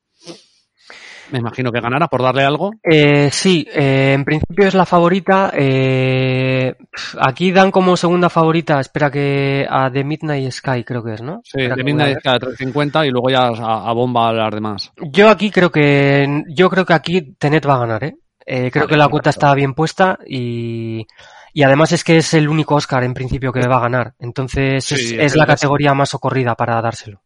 Me 1.32 1.40
imagino 1.40 1.72
que 1.72 1.80
ganará 1.80 2.08
por 2.08 2.22
darle 2.22 2.44
algo. 2.44 2.72
Eh, 2.84 3.30
sí, 3.32 3.66
eh, 3.74 4.14
en 4.14 4.26
principio 4.26 4.68
es 4.68 4.74
la 4.74 4.86
favorita. 4.86 5.52
eh, 5.56 6.76
aquí 7.20 7.52
dan 7.52 7.72
como 7.72 7.96
segunda 7.98 8.30
favorita, 8.30 8.80
espera 8.80 9.10
que 9.10 9.66
a 9.70 9.90
The 9.92 10.04
Midnight 10.04 10.52
Sky 10.52 10.84
creo 10.84 11.04
que 11.04 11.14
es, 11.14 11.22
¿no? 11.22 11.42
Sí, 11.44 11.62
Espera 11.62 11.76
a 11.82 11.84
Midnight. 11.84 12.20
Sky 12.20 12.30
a 12.30 12.40
350 12.40 13.06
y 13.06 13.10
luego 13.12 13.30
ya 13.30 13.48
a, 13.48 13.90
a 13.90 13.94
bomba 13.94 14.30
a 14.30 14.34
las 14.34 14.52
demás. 14.54 14.92
Yo 14.98 15.30
aquí 15.30 15.52
creo 15.52 15.72
que 15.72 16.44
yo 16.50 16.70
creo 16.70 16.86
que 16.86 16.94
aquí 16.94 17.34
Tenet 17.38 17.68
va 17.68 17.76
a 17.76 17.80
ganar, 17.80 18.04
¿eh? 18.04 18.16
Eh, 18.46 18.72
creo 18.72 18.84
Vale, 18.86 18.90
que 18.90 18.98
la 18.98 19.08
cuota 19.08 19.30
está 19.30 19.54
bien 19.54 19.74
puesta 19.74 20.18
y, 20.28 21.06
y 21.54 21.64
además 21.64 21.92
es 21.92 22.04
que 22.04 22.18
es 22.18 22.34
el 22.34 22.50
único 22.50 22.76
Oscar 22.76 23.04
en 23.04 23.14
principio 23.14 23.54
que 23.54 23.68
va 23.68 23.78
a 23.78 23.82
ganar. 23.82 24.14
Entonces 24.20 24.84
Sí, 24.84 24.96
es, 24.96 25.12
es 25.12 25.36
la 25.36 25.46
categoría 25.46 25.94
más 25.94 26.10
socorrida 26.10 26.56
para 26.56 26.82
dárselo. 26.82 27.21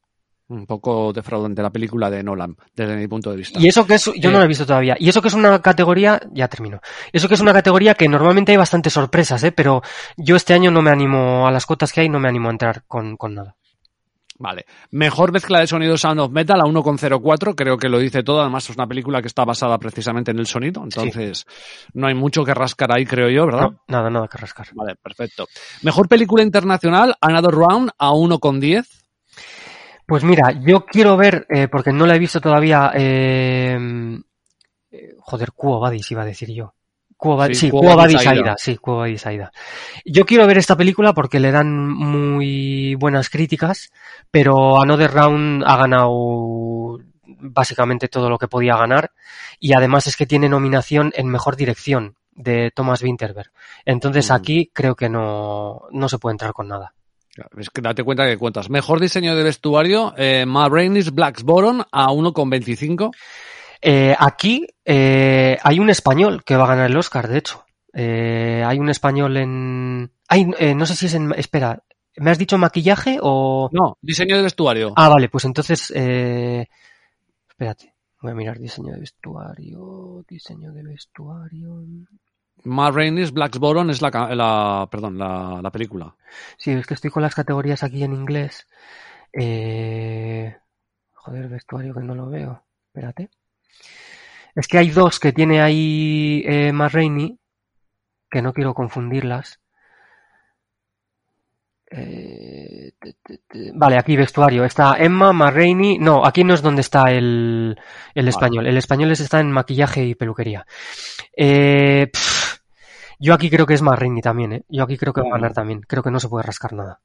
Un 0.48 0.68
poco 0.68 1.12
defraudante 1.12 1.64
la 1.64 1.72
película 1.72 2.10
de 2.10 2.22
Nolan, 2.22 2.56
desde 2.76 2.96
mi 2.96 3.08
punto 3.08 3.32
de 3.32 3.38
vista. 3.38 3.60
Y 3.60 3.68
eso 3.68 3.86
que 3.88 3.96
es, 3.96 4.06
yo 4.06 4.30
Eh. 4.30 4.32
no 4.32 4.38
lo 4.38 4.44
he 4.46 4.48
visto 4.48 4.66
todavía. 4.66 4.96
Y 5.00 5.10
eso 5.10 5.20
que 5.22 5.30
es 5.30 5.34
una 5.34 5.60
categoría, 5.60 6.22
ya 6.32 6.48
termino. 6.48 6.80
Eso 7.12 7.28
que 7.28 7.34
es 7.34 7.42
una 7.42 7.52
categoría 7.54 7.96
que 7.96 8.08
normalmente 8.08 8.52
hay 8.52 8.58
bastantes 8.58 8.94
sorpresas, 8.94 9.44
¿eh? 9.44 9.52
Pero 9.52 9.82
yo 10.18 10.36
este 10.36 10.54
año 10.54 10.70
no 10.70 10.84
me 10.84 10.92
animo 10.92 11.48
a 11.48 11.52
las 11.52 11.66
cotas 11.66 11.92
que 11.92 12.02
hay, 12.02 12.10
no 12.10 12.20
me 12.20 12.30
animo 12.30 12.50
a 12.50 12.52
entrar 12.52 12.84
con, 12.88 13.18
con 13.18 13.34
nada. 13.34 13.56
Vale. 14.38 14.66
Mejor 14.92 15.32
mezcla 15.32 15.62
de 15.62 15.68
sonido 15.68 15.98
Sound 15.98 16.20
of 16.20 16.32
Metal 16.32 16.60
a 16.60 16.66
1,04, 16.66 17.56
creo 17.56 17.78
que 17.78 17.88
lo 17.88 17.98
dice 18.00 18.22
todo. 18.22 18.42
Además, 18.42 18.70
es 18.70 18.76
una 18.76 18.86
película 18.86 19.22
que 19.22 19.28
está 19.30 19.46
basada 19.46 19.78
precisamente 19.80 20.32
en 20.32 20.40
el 20.40 20.46
sonido, 20.46 20.84
entonces 20.84 21.46
no 21.94 22.06
hay 22.08 22.14
mucho 22.16 22.44
que 22.44 22.54
rascar 22.54 22.92
ahí, 22.92 23.06
creo 23.06 23.30
yo, 23.30 23.46
¿verdad? 23.46 23.70
No, 23.72 23.80
nada, 23.88 24.10
nada 24.10 24.28
que 24.28 24.38
rascar. 24.38 24.68
Vale, 24.74 24.96
perfecto. 25.02 25.48
Mejor 25.84 26.10
película 26.10 26.44
internacional, 26.44 27.16
Another 27.22 27.52
Round 27.52 27.92
a 27.98 28.12
1,10. 28.12 29.05
Pues 30.06 30.24
mira, 30.24 30.52
yo 30.52 30.86
quiero 30.86 31.18
ver, 31.18 31.48
eh, 31.50 31.68
porque 31.68 31.92
no 31.92 32.06
la 32.06 32.16
he 32.16 32.20
visto 32.20 32.40
todavía, 32.40 32.92
eh, 32.94 33.78
eh, 34.92 35.16
joder, 35.20 35.52
Quo 35.54 35.80
Vadis 35.80 36.12
iba 36.12 36.22
a 36.22 36.26
decir 36.26 36.52
yo. 36.52 36.74
Quo 37.18 37.36
Vadis, 37.36 37.58
Sí, 37.60 37.72
sí, 37.72 38.28
Aida. 38.28 38.56
Sí, 38.58 38.78
Vadis 38.84 39.26
Aida. 39.26 39.52
Yo 40.04 40.26
quiero 40.26 40.46
ver 40.46 40.58
esta 40.58 40.76
película 40.76 41.14
porque 41.14 41.40
le 41.40 41.52
dan 41.52 41.90
muy 41.90 42.96
buenas 42.96 43.30
críticas, 43.30 43.92
pero 44.30 44.82
Another 44.82 45.12
Round 45.12 45.64
ha 45.66 45.78
ganado 45.78 47.00
básicamente 47.26 48.08
todo 48.08 48.30
lo 48.30 48.38
que 48.38 48.48
podía 48.48 48.76
ganar 48.76 49.12
y 49.60 49.74
además 49.74 50.08
es 50.08 50.18
que 50.18 50.26
tiene 50.26 50.50
nominación 50.50 51.14
en 51.16 51.28
mejor 51.28 51.56
dirección 51.56 52.16
de 52.32 52.72
Thomas 52.76 53.02
Winterberg. 53.02 53.52
Entonces 53.86 54.30
Mm. 54.30 54.34
aquí 54.34 54.72
creo 54.74 54.96
que 54.96 55.10
no, 55.10 55.84
no 55.92 56.10
se 56.10 56.18
puede 56.20 56.34
entrar 56.34 56.54
con 56.54 56.68
nada. 56.68 56.95
Es 57.58 57.70
que 57.70 57.82
date 57.82 58.04
cuenta 58.04 58.26
que 58.26 58.38
cuentas. 58.38 58.70
Mejor 58.70 59.00
diseño 59.00 59.36
de 59.36 59.44
vestuario, 59.44 60.14
eh, 60.18 60.46
Ma 60.46 60.70
Rainey's 60.70 61.12
Blacksboro 61.12 61.86
a 61.92 62.08
1,25. 62.08 63.12
Eh, 63.82 64.16
aquí 64.18 64.66
eh, 64.86 65.58
hay 65.62 65.80
un 65.80 65.90
español 65.90 66.44
que 66.44 66.56
va 66.56 66.64
a 66.64 66.68
ganar 66.68 66.90
el 66.90 66.98
Oscar, 66.98 67.28
de 67.28 67.38
hecho. 67.38 67.66
Eh, 67.94 68.64
hay 68.66 68.80
un 68.80 68.90
español 68.90 69.38
en... 69.38 70.12
Ay, 70.28 70.48
eh, 70.60 70.76
no 70.76 70.86
sé 70.86 70.96
si 70.96 71.08
es 71.08 71.14
en... 71.14 71.34
Espera, 71.34 71.84
¿me 72.18 72.32
has 72.32 72.38
dicho 72.38 72.58
maquillaje 72.58 73.20
o...? 73.22 73.70
No, 73.72 73.98
diseño 74.02 74.38
de 74.38 74.44
vestuario. 74.44 74.94
Ah, 74.96 75.10
vale, 75.10 75.30
pues 75.30 75.46
entonces... 75.46 75.92
Eh... 75.96 76.68
Espérate, 77.50 77.94
voy 78.22 78.32
a 78.32 78.36
mirar 78.36 78.60
diseño 78.60 78.94
de 78.94 79.00
vestuario, 79.00 80.24
diseño 80.28 80.72
de 80.72 80.84
vestuario... 80.84 81.84
Ma 82.64 82.90
Rainey's 82.90 83.32
Blacksboro 83.32 83.88
es 83.90 84.02
la, 84.02 84.10
la, 84.36 84.88
perdón, 84.90 85.18
la, 85.18 85.60
la 85.62 85.72
película. 85.72 86.16
Sí, 86.58 86.72
es 86.72 86.88
que 86.88 86.96
estoy 86.96 87.12
con 87.12 87.22
las 87.22 87.36
categorías 87.36 87.84
aquí 87.84 88.04
en 88.04 88.14
inglés. 88.14 88.68
Eh... 89.34 90.56
Joder, 91.14 91.48
vestuario 91.48 91.94
que 91.94 92.02
no 92.02 92.16
lo 92.16 92.30
veo. 92.30 92.64
Espérate. 92.88 93.30
Es 94.56 94.68
que 94.68 94.78
hay 94.78 94.90
dos 94.90 95.20
que 95.20 95.34
tiene 95.34 95.62
ahí 95.62 96.44
eh, 96.46 96.72
Matt 96.72 96.94
Rainey, 96.94 97.38
que 98.30 98.42
no 98.42 98.54
quiero 98.54 98.74
confundirlas. 98.74 99.60
Eh, 101.92 102.94
te, 103.00 103.14
te, 103.24 103.38
te. 103.48 103.72
Vale, 103.74 103.98
aquí 103.98 104.16
vestuario. 104.16 104.66
Está 104.66 104.98
Emma, 104.98 105.34
Matt 105.34 105.56
Rainey. 105.56 105.98
No, 105.98 106.26
aquí 106.26 106.44
no 106.44 106.54
es 106.54 106.62
donde 106.62 106.82
está 106.82 107.12
el, 107.12 107.78
el 108.14 108.28
español. 108.28 108.68
El 108.68 108.78
español 108.78 109.12
es- 109.12 109.20
está 109.20 109.40
en 109.40 109.52
maquillaje 109.52 110.06
y 110.06 110.16
peluquería. 110.16 110.66
Eh, 111.36 112.08
pff, 112.12 112.45
yo 113.20 113.34
aquí 113.34 113.50
creo 113.50 113.66
que 113.66 113.74
es 113.74 113.82
Matt 113.82 114.00
Rainey 114.00 114.22
también, 114.22 114.54
¿eh? 114.54 114.66
Yo 114.70 114.84
aquí 114.84 114.98
creo 114.98 115.14
que 115.14 115.22
va 115.22 115.28
a 115.28 115.38
ganar 115.38 115.54
también. 115.54 115.82
Creo 115.82 116.04
que 116.04 116.12
no 116.12 116.20
se 116.20 116.30
puede 116.30 116.44
rascar 116.44 116.74
nada. 116.74 117.00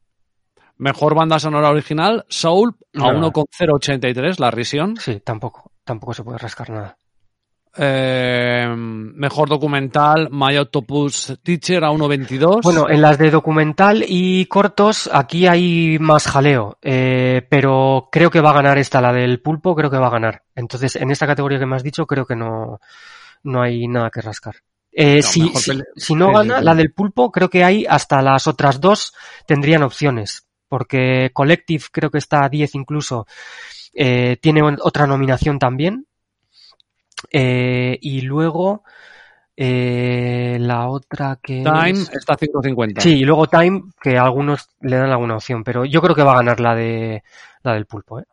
Mejor 0.77 1.15
banda 1.15 1.39
sonora 1.39 1.71
original, 1.71 2.25
Soul 2.29 2.75
a 2.95 3.13
No. 3.13 3.31
1,083, 3.31 4.41
La 4.41 4.51
Risión. 4.51 4.97
Sí, 4.97 5.21
tampoco. 5.21 5.73
Tampoco 5.85 6.15
se 6.15 6.25
puede 6.25 6.39
rascar 6.39 6.71
nada. 6.71 6.97
Eh, 7.77 8.67
mejor 8.77 9.49
documental, 9.49 10.29
My 10.31 10.57
Octopus 10.57 11.39
Teacher 11.43 11.85
a 11.85 11.91
1,22. 11.91 12.63
Bueno, 12.63 12.89
en 12.89 13.01
las 13.01 13.17
de 13.19 13.31
documental 13.31 14.05
y 14.07 14.47
cortos, 14.47 15.09
aquí 15.13 15.47
hay 15.47 15.99
más 16.01 16.27
jaleo, 16.27 16.79
eh, 16.83 17.47
pero 17.49 18.09
creo 18.11 18.31
que 18.31 18.41
va 18.41 18.51
a 18.51 18.55
ganar 18.55 18.79
esta, 18.79 19.01
la 19.01 19.13
del 19.13 19.41
pulpo, 19.41 19.77
creo 19.77 19.91
que 19.91 19.99
va 19.99 20.09
a 20.09 20.13
ganar. 20.13 20.43
Entonces, 20.55 20.97
en 20.97 21.11
esta 21.11 21.27
categoría 21.27 21.61
que 21.61 21.67
me 21.67 21.77
has 21.77 21.85
dicho, 21.85 22.07
creo 22.07 22.27
que 22.27 22.35
no, 22.35 22.81
no 23.45 23.63
hay 23.63 23.87
nada 23.87 24.11
que 24.11 24.21
rascar. 24.21 24.57
Eh, 24.93 25.17
No, 25.17 25.23
si, 25.23 25.41
si- 25.97 26.15
no 26.15 26.33
gana 26.33 26.61
la 26.61 26.75
del 26.75 26.93
pulpo, 26.93 27.31
creo 27.31 27.49
que 27.49 27.63
hay 27.65 27.87
hasta 27.89 28.21
las 28.23 28.47
otras 28.47 28.81
dos 28.81 29.15
tendrían 29.47 29.83
opciones, 29.83 30.47
porque 30.69 31.31
Collective 31.33 31.85
creo 31.93 32.11
que 32.11 32.19
está 32.19 32.45
a 32.45 32.49
10 32.49 32.75
incluso, 32.75 33.27
eh, 33.95 34.37
tiene 34.41 34.63
otra 34.83 35.07
nominación 35.07 35.59
también. 35.59 36.07
Eh, 37.33 37.99
y 38.01 38.23
luego 38.23 38.83
eh, 39.57 40.57
la 40.59 40.89
otra 40.89 41.39
que 41.43 41.63
Time 41.63 41.91
es- 41.91 42.11
está 42.15 42.35
a 42.35 42.39
5,50. 42.39 43.01
Sí, 43.03 43.19
y 43.19 43.25
luego 43.25 43.47
Time, 43.47 43.83
que 44.01 44.17
algunos 44.17 44.69
le 44.81 44.97
dan 44.97 45.11
alguna 45.11 45.37
opción, 45.37 45.63
pero 45.63 45.85
yo 45.85 46.01
creo 46.01 46.15
que 46.15 46.23
va 46.23 46.33
a 46.33 46.37
ganar 46.37 46.61
la 46.61 46.75
de 46.75 47.23
la 47.63 47.75
del 47.75 47.85
pulpo, 47.87 48.21
¿eh? 48.21 48.25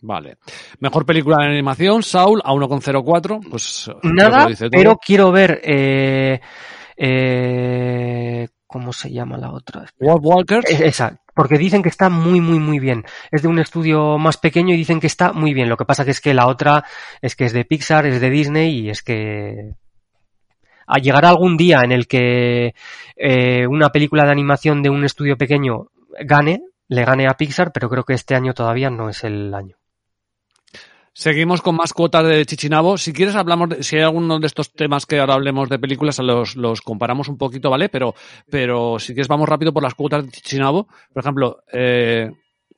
Vale. 0.00 0.36
Mejor 0.80 1.04
película 1.04 1.38
de 1.40 1.52
animación, 1.52 2.02
Saul 2.02 2.40
a 2.44 2.52
1,04. 2.52 3.48
Pues 3.50 3.90
Nada, 4.02 4.48
pero 4.70 4.96
quiero 4.96 5.32
ver 5.32 5.60
eh, 5.64 6.40
eh, 6.96 8.48
¿cómo 8.68 8.92
se 8.92 9.10
llama 9.10 9.38
la 9.38 9.52
otra? 9.52 9.86
Wolf 9.98 10.20
Walkers. 10.22 10.70
Eh, 10.70 10.86
Esa, 10.86 11.20
porque 11.34 11.56
dicen 11.56 11.82
que 11.82 11.88
está 11.88 12.08
muy, 12.10 12.40
muy, 12.40 12.58
muy 12.58 12.78
bien. 12.78 13.04
Es 13.32 13.42
de 13.42 13.48
un 13.48 13.58
estudio 13.58 14.18
más 14.18 14.36
pequeño 14.36 14.74
y 14.74 14.76
dicen 14.76 15.00
que 15.00 15.06
está 15.06 15.32
muy 15.32 15.54
bien. 15.54 15.68
Lo 15.68 15.76
que 15.76 15.86
pasa 15.86 16.04
que 16.04 16.10
es 16.10 16.20
que 16.20 16.34
la 16.34 16.46
otra 16.46 16.84
es 17.22 17.34
que 17.34 17.46
es 17.46 17.52
de 17.52 17.64
Pixar, 17.64 18.06
es 18.06 18.20
de 18.20 18.30
Disney 18.30 18.80
y 18.80 18.90
es 18.90 19.02
que 19.02 19.72
ah, 20.86 20.98
llegará 20.98 21.30
algún 21.30 21.56
día 21.56 21.80
en 21.82 21.92
el 21.92 22.06
que 22.06 22.74
eh, 23.16 23.66
una 23.66 23.88
película 23.88 24.24
de 24.24 24.32
animación 24.32 24.82
de 24.82 24.90
un 24.90 25.04
estudio 25.04 25.36
pequeño 25.36 25.88
gane, 26.20 26.60
le 26.88 27.04
gane 27.04 27.26
a 27.26 27.34
Pixar, 27.34 27.72
pero 27.72 27.88
creo 27.88 28.04
que 28.04 28.14
este 28.14 28.34
año 28.34 28.52
todavía 28.52 28.90
no 28.90 29.08
es 29.08 29.24
el 29.24 29.54
año. 29.54 29.77
Seguimos 31.18 31.62
con 31.62 31.74
más 31.74 31.92
cuotas 31.92 32.28
de 32.28 32.46
Chichinabo. 32.46 32.96
Si 32.96 33.12
quieres, 33.12 33.34
hablamos 33.34 33.70
de, 33.70 33.82
si 33.82 33.96
hay 33.96 34.02
alguno 34.02 34.38
de 34.38 34.46
estos 34.46 34.72
temas 34.72 35.04
que 35.04 35.18
ahora 35.18 35.34
hablemos 35.34 35.68
de 35.68 35.76
películas, 35.80 36.20
los, 36.20 36.54
los 36.54 36.80
comparamos 36.80 37.26
un 37.26 37.36
poquito, 37.36 37.70
¿vale? 37.70 37.88
Pero, 37.88 38.14
pero 38.48 39.00
si 39.00 39.14
quieres, 39.14 39.26
vamos 39.26 39.48
rápido 39.48 39.72
por 39.72 39.82
las 39.82 39.96
cuotas 39.96 40.24
de 40.24 40.30
Chichinabo. 40.30 40.86
Por 41.12 41.20
ejemplo, 41.20 41.58
eh, 41.72 42.30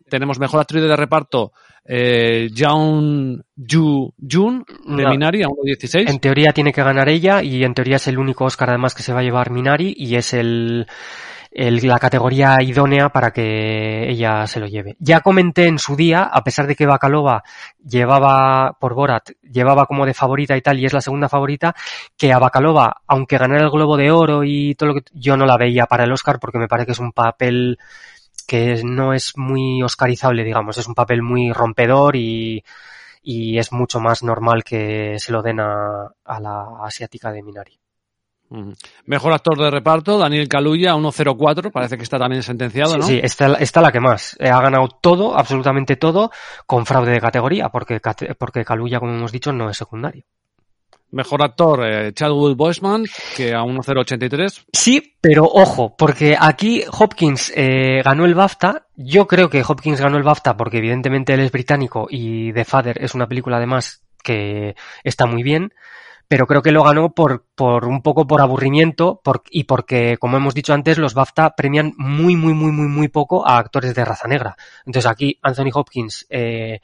tenemos 0.08 0.38
mejor 0.38 0.58
actriz 0.58 0.82
de 0.82 0.96
reparto, 0.96 1.52
eh, 1.84 2.48
Jeon 2.54 3.44
Ju 3.56 4.14
Jun, 4.18 4.64
de 4.86 5.02
No. 5.02 5.10
Minari, 5.10 5.42
a 5.42 5.48
1.16. 5.48 6.08
En 6.08 6.18
teoría 6.18 6.52
tiene 6.52 6.72
que 6.72 6.82
ganar 6.82 7.10
ella 7.10 7.42
y 7.42 7.62
en 7.62 7.74
teoría 7.74 7.96
es 7.96 8.08
el 8.08 8.18
único 8.18 8.46
Oscar 8.46 8.70
además 8.70 8.94
que 8.94 9.02
se 9.02 9.12
va 9.12 9.20
a 9.20 9.22
llevar 9.22 9.50
Minari 9.50 9.94
y 9.98 10.16
es 10.16 10.32
el, 10.32 10.86
el- 11.50 11.86
la 11.86 11.98
categoría 11.98 12.58
idónea 12.62 13.08
para 13.10 13.32
que 13.32 14.08
ella 14.10 14.46
se 14.46 14.60
lo 14.60 14.66
lleve. 14.66 14.96
Ya 15.00 15.20
comenté 15.20 15.66
en 15.66 15.78
su 15.78 15.96
día, 15.96 16.22
a 16.24 16.42
pesar 16.44 16.66
de 16.66 16.76
que 16.76 16.86
Bakalova 16.86 17.42
llevaba 17.84 18.76
por 18.78 18.94
Borat, 18.94 19.30
llevaba 19.42 19.86
como 19.86 20.06
de 20.06 20.14
favorita 20.14 20.56
y 20.56 20.62
tal 20.62 20.78
y 20.78 20.86
es 20.86 20.92
la 20.92 21.00
segunda 21.00 21.28
favorita, 21.28 21.74
que 22.16 22.32
a 22.32 22.38
Bakalova, 22.38 23.02
aunque 23.06 23.38
ganara 23.38 23.64
el 23.64 23.70
Globo 23.70 23.96
de 23.96 24.10
Oro 24.10 24.44
y 24.44 24.74
todo 24.76 24.90
lo 24.90 24.94
que 24.96 25.02
yo 25.12 25.36
no 25.36 25.46
la 25.46 25.56
veía 25.56 25.86
para 25.86 26.04
el 26.04 26.12
Oscar 26.12 26.38
porque 26.40 26.58
me 26.58 26.68
parece 26.68 26.86
que 26.86 26.92
es 26.92 26.98
un 27.00 27.12
papel 27.12 27.78
que 28.46 28.82
no 28.84 29.14
es 29.14 29.36
muy 29.36 29.82
oscarizable, 29.82 30.44
digamos, 30.44 30.78
es 30.78 30.86
un 30.88 30.94
papel 30.94 31.22
muy 31.22 31.52
rompedor 31.52 32.16
y, 32.16 32.64
y 33.22 33.58
es 33.58 33.72
mucho 33.72 34.00
más 34.00 34.22
normal 34.22 34.64
que 34.64 35.18
se 35.18 35.32
lo 35.32 35.42
den 35.42 35.60
a, 35.60 36.08
a 36.24 36.40
la 36.40 36.66
asiática 36.84 37.32
de 37.32 37.42
Minari. 37.42 37.79
Mejor 39.06 39.32
actor 39.32 39.56
de 39.56 39.70
reparto, 39.70 40.18
Daniel 40.18 40.48
Kaluuya, 40.48 40.92
a 40.92 40.96
1.04. 40.96 41.70
Parece 41.70 41.96
que 41.96 42.02
está 42.02 42.18
también 42.18 42.42
sentenciado, 42.42 42.96
¿no? 42.96 43.02
Sí, 43.04 43.14
sí, 43.14 43.20
está, 43.22 43.54
está 43.54 43.80
la 43.80 43.92
que 43.92 44.00
más. 44.00 44.36
Eh, 44.40 44.48
ha 44.48 44.60
ganado 44.60 44.88
todo, 44.88 45.38
absolutamente 45.38 45.96
todo, 45.96 46.30
con 46.66 46.84
fraude 46.84 47.12
de 47.12 47.20
categoría, 47.20 47.68
porque, 47.68 48.00
porque 48.36 48.64
Kaluuya, 48.64 48.98
como 48.98 49.14
hemos 49.14 49.30
dicho, 49.30 49.52
no 49.52 49.70
es 49.70 49.76
secundario. 49.76 50.24
Mejor 51.12 51.42
actor, 51.42 51.84
eh, 51.84 52.12
Chadwick 52.12 52.56
Boseman, 52.56 53.04
que 53.36 53.52
a 53.52 53.62
1.083. 53.62 54.66
Sí, 54.72 55.16
pero 55.20 55.44
ojo, 55.44 55.96
porque 55.96 56.36
aquí 56.38 56.84
Hopkins 56.90 57.52
eh, 57.56 58.00
ganó 58.04 58.24
el 58.24 58.34
BAFTA. 58.34 58.86
Yo 58.96 59.26
creo 59.26 59.50
que 59.50 59.64
Hopkins 59.66 60.00
ganó 60.00 60.18
el 60.18 60.22
BAFTA 60.22 60.56
porque 60.56 60.78
evidentemente 60.78 61.34
él 61.34 61.40
es 61.40 61.50
británico 61.50 62.06
y 62.08 62.52
The 62.52 62.64
Father 62.64 63.02
es 63.02 63.14
una 63.14 63.26
película 63.26 63.56
además 63.56 64.04
que 64.22 64.76
está 65.02 65.26
muy 65.26 65.42
bien, 65.42 65.72
pero 66.30 66.46
creo 66.46 66.62
que 66.62 66.70
lo 66.70 66.84
ganó 66.84 67.10
por, 67.12 67.44
por 67.56 67.86
un 67.86 68.02
poco 68.02 68.24
por 68.28 68.40
aburrimiento 68.40 69.20
por- 69.24 69.42
y 69.50 69.64
porque, 69.64 70.16
como 70.16 70.36
hemos 70.36 70.54
dicho 70.54 70.72
antes, 70.72 70.96
los 70.96 71.12
BAFTA 71.12 71.56
premian 71.56 71.92
muy, 71.96 72.36
muy, 72.36 72.54
muy, 72.54 72.70
muy, 72.70 72.86
muy 72.86 73.08
poco 73.08 73.44
a 73.48 73.58
actores 73.58 73.96
de 73.96 74.04
raza 74.04 74.28
negra. 74.28 74.54
Entonces 74.86 75.10
aquí 75.10 75.40
Anthony 75.42 75.70
Hopkins 75.74 76.26
eh, 76.30 76.82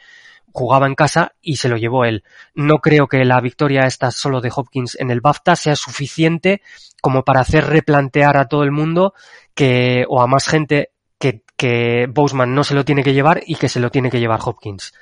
jugaba 0.50 0.88
en 0.88 0.96
casa 0.96 1.34
y 1.40 1.58
se 1.58 1.68
lo 1.68 1.76
llevó 1.76 2.04
él. 2.04 2.24
No 2.56 2.78
creo 2.78 3.06
que 3.06 3.24
la 3.24 3.40
victoria 3.40 3.86
esta 3.86 4.10
solo 4.10 4.40
de 4.40 4.50
Hopkins 4.52 4.96
en 4.98 5.12
el 5.12 5.20
BAFTA 5.20 5.54
sea 5.54 5.76
suficiente 5.76 6.60
como 7.00 7.22
para 7.22 7.38
hacer 7.38 7.66
replantear 7.68 8.36
a 8.38 8.48
todo 8.48 8.64
el 8.64 8.72
mundo 8.72 9.14
que, 9.54 10.06
o 10.08 10.22
a 10.22 10.26
más 10.26 10.48
gente 10.48 10.90
que, 11.20 11.44
que 11.56 12.08
Boseman 12.12 12.52
no 12.52 12.64
se 12.64 12.74
lo 12.74 12.84
tiene 12.84 13.04
que 13.04 13.14
llevar 13.14 13.42
y 13.46 13.54
que 13.54 13.68
se 13.68 13.78
lo 13.78 13.90
tiene 13.92 14.10
que 14.10 14.18
llevar 14.18 14.40
Hopkins. 14.44 14.92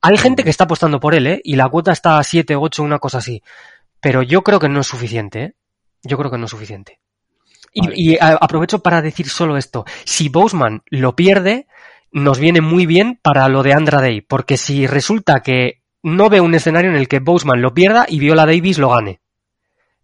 Hay 0.00 0.16
gente 0.16 0.42
que 0.42 0.48
está 0.48 0.64
apostando 0.64 0.98
por 0.98 1.14
él, 1.14 1.26
¿eh? 1.26 1.40
Y 1.44 1.56
la 1.56 1.68
cuota 1.68 1.92
está 1.92 2.18
a 2.18 2.24
7, 2.24 2.56
8, 2.56 2.82
una 2.82 2.98
cosa 2.98 3.18
así. 3.18 3.42
Pero 4.00 4.22
yo 4.22 4.42
creo 4.42 4.58
que 4.58 4.68
no 4.68 4.80
es 4.80 4.86
suficiente, 4.86 5.42
¿eh? 5.42 5.54
Yo 6.02 6.16
creo 6.16 6.30
que 6.30 6.38
no 6.38 6.44
es 6.46 6.50
suficiente. 6.50 7.00
Y, 7.72 7.80
Vale. 7.82 7.94
y, 7.96 8.16
a- 8.18 8.38
aprovecho 8.40 8.80
para 8.80 9.02
decir 9.02 9.28
solo 9.28 9.56
esto. 9.56 9.84
Si 10.04 10.28
Boseman 10.28 10.82
lo 10.86 11.14
pierde, 11.14 11.66
nos 12.10 12.38
viene 12.38 12.60
muy 12.60 12.86
bien 12.86 13.18
para 13.22 13.48
lo 13.48 13.62
de 13.62 13.72
Andra 13.74 14.00
Day, 14.00 14.22
porque 14.22 14.56
si 14.56 14.86
resulta 14.86 15.40
que 15.40 15.82
no 16.02 16.30
veo 16.30 16.42
un 16.42 16.54
escenario 16.54 16.90
en 16.90 16.96
el 16.96 17.08
que 17.08 17.18
Boseman 17.20 17.60
lo 17.60 17.74
pierda 17.74 18.06
y 18.08 18.18
Viola 18.18 18.46
Davis 18.46 18.78
lo 18.78 18.88
gane. 18.88 19.20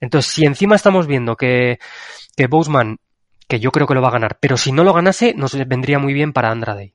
Entonces, 0.00 0.30
si 0.30 0.44
encima 0.44 0.76
estamos 0.76 1.06
viendo 1.06 1.36
que, 1.36 1.78
que 2.36 2.46
Boseman, 2.48 2.98
que 3.48 3.58
yo 3.60 3.72
creo 3.72 3.86
que 3.86 3.94
lo 3.94 4.02
va 4.02 4.08
a 4.08 4.12
ganar, 4.12 4.36
pero 4.40 4.58
si 4.58 4.72
no 4.72 4.84
lo 4.84 4.92
ganase, 4.92 5.32
nos 5.34 5.56
vendría 5.66 5.98
muy 5.98 6.12
bien 6.12 6.34
para 6.34 6.50
Andra 6.50 6.74
Day. 6.74 6.94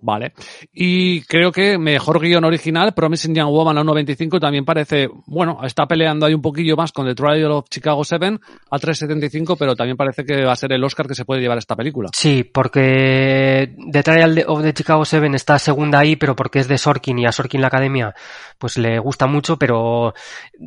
Vale. 0.00 0.32
Y 0.72 1.22
creo 1.22 1.50
que 1.50 1.76
mejor 1.76 2.20
guion 2.20 2.44
original, 2.44 2.94
Promising 2.94 3.34
Young 3.34 3.50
Woman 3.50 3.78
a 3.78 3.82
1.25 3.82 4.40
también 4.40 4.64
parece, 4.64 5.08
bueno, 5.26 5.60
está 5.64 5.86
peleando 5.86 6.26
ahí 6.26 6.34
un 6.34 6.42
poquillo 6.42 6.76
más 6.76 6.92
con 6.92 7.06
The 7.06 7.14
Trial 7.14 7.50
of 7.50 7.68
Chicago 7.68 8.04
7 8.04 8.38
a 8.70 8.78
3.75, 8.78 9.56
pero 9.58 9.74
también 9.74 9.96
parece 9.96 10.24
que 10.24 10.44
va 10.44 10.52
a 10.52 10.56
ser 10.56 10.72
el 10.72 10.84
Oscar 10.84 11.06
que 11.06 11.14
se 11.14 11.24
puede 11.24 11.40
llevar 11.40 11.58
esta 11.58 11.74
película. 11.74 12.10
Sí, 12.12 12.44
porque 12.44 13.74
The 13.90 14.02
Trial 14.02 14.44
of 14.46 14.62
the 14.62 14.72
Chicago 14.72 15.04
Seven 15.04 15.34
está 15.34 15.58
segunda 15.58 15.98
ahí, 15.98 16.16
pero 16.16 16.36
porque 16.36 16.60
es 16.60 16.68
de 16.68 16.78
Sorkin 16.78 17.18
y 17.18 17.26
a 17.26 17.32
Sorkin 17.32 17.60
la 17.60 17.68
academia 17.68 18.14
pues 18.58 18.76
le 18.76 18.98
gusta 18.98 19.26
mucho, 19.26 19.56
pero 19.56 20.14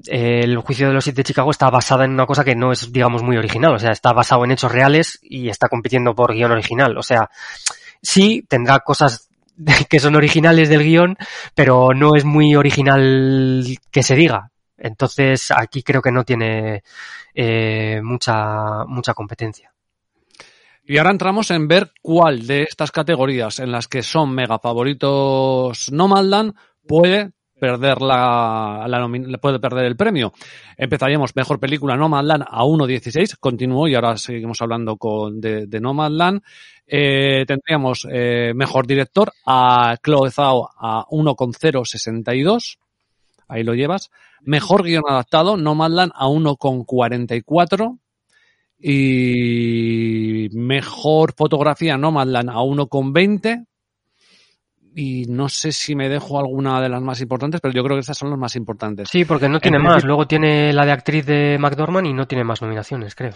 eh, 0.07 0.41
el 0.43 0.57
juicio 0.59 0.87
de 0.87 0.93
los 0.93 1.03
siete 1.03 1.17
de 1.17 1.25
Chicago 1.25 1.51
está 1.51 1.69
basada 1.69 2.05
en 2.05 2.11
una 2.11 2.25
cosa 2.25 2.43
que 2.43 2.55
no 2.55 2.71
es, 2.71 2.91
digamos, 2.91 3.21
muy 3.21 3.37
original. 3.37 3.75
O 3.75 3.79
sea, 3.79 3.91
está 3.91 4.13
basado 4.13 4.45
en 4.45 4.51
hechos 4.51 4.71
reales 4.71 5.19
y 5.21 5.49
está 5.49 5.67
compitiendo 5.67 6.15
por 6.15 6.33
guion 6.33 6.51
original. 6.51 6.97
O 6.97 7.03
sea, 7.03 7.29
sí, 8.01 8.45
tendrá 8.47 8.79
cosas 8.79 9.29
que 9.89 9.99
son 9.99 10.15
originales 10.15 10.69
del 10.69 10.83
guion, 10.83 11.17
pero 11.55 11.93
no 11.93 12.15
es 12.15 12.25
muy 12.25 12.55
original 12.55 13.65
que 13.91 14.03
se 14.03 14.15
diga. 14.15 14.51
Entonces, 14.77 15.51
aquí 15.51 15.83
creo 15.83 16.01
que 16.01 16.11
no 16.11 16.23
tiene 16.23 16.83
eh, 17.35 18.01
mucha, 18.03 18.85
mucha 18.85 19.13
competencia. 19.13 19.71
Y 20.83 20.97
ahora 20.97 21.11
entramos 21.11 21.51
en 21.51 21.67
ver 21.67 21.93
cuál 22.01 22.47
de 22.47 22.63
estas 22.63 22.91
categorías 22.91 23.59
en 23.59 23.71
las 23.71 23.87
que 23.87 24.01
son 24.01 24.33
mega 24.33 24.57
favoritos 24.57 25.91
Nomadland 25.91 26.55
puede 26.87 27.31
perder 27.61 28.01
la, 28.01 28.87
la 28.87 29.37
puede 29.37 29.59
perder 29.59 29.85
el 29.85 29.95
premio. 29.95 30.33
Empezaríamos 30.75 31.35
mejor 31.35 31.59
película 31.59 31.95
Nomadland 31.95 32.43
a 32.49 32.63
1.16, 32.63 33.37
continuó 33.39 33.87
y 33.87 33.93
ahora 33.93 34.17
seguimos 34.17 34.59
hablando 34.63 34.97
con 34.97 35.39
de, 35.39 35.67
de 35.67 35.79
Nomadland. 35.79 36.41
Eh, 36.87 37.45
tendríamos 37.45 38.07
eh, 38.11 38.53
mejor 38.55 38.87
director 38.87 39.31
a 39.45 39.95
Chloe 40.03 40.31
Zhao 40.31 40.71
a 40.75 41.05
1.062. 41.11 42.79
Ahí 43.47 43.63
lo 43.63 43.75
llevas. 43.75 44.09
Mejor 44.41 44.81
guion 44.81 45.03
adaptado, 45.07 45.55
Nomadland 45.55 46.13
a 46.15 46.25
1.44. 46.25 47.99
Y 48.79 50.49
mejor 50.53 51.35
fotografía, 51.37 51.95
Nomadland 51.95 52.49
a 52.49 52.55
1.20. 52.55 53.67
Y 54.93 55.25
no 55.27 55.47
sé 55.47 55.71
si 55.71 55.95
me 55.95 56.09
dejo 56.09 56.37
alguna 56.39 56.81
de 56.81 56.89
las 56.89 57.01
más 57.01 57.21
importantes, 57.21 57.61
pero 57.61 57.73
yo 57.73 57.83
creo 57.83 57.95
que 57.95 58.01
estas 58.01 58.17
son 58.17 58.29
las 58.29 58.37
más 58.39 58.55
importantes. 58.57 59.09
Sí, 59.09 59.23
porque 59.25 59.47
no 59.47 59.59
tiene 59.59 59.77
En 59.77 59.83
más. 59.83 59.93
principio- 59.93 60.07
Luego 60.07 60.27
tiene 60.27 60.73
la 60.73 60.85
de 60.85 60.91
actriz 60.91 61.25
de 61.25 61.57
McDormand 61.59 62.07
y 62.07 62.13
no 62.13 62.27
tiene 62.27 62.43
más 62.43 62.61
nominaciones, 62.61 63.15
creo. 63.15 63.31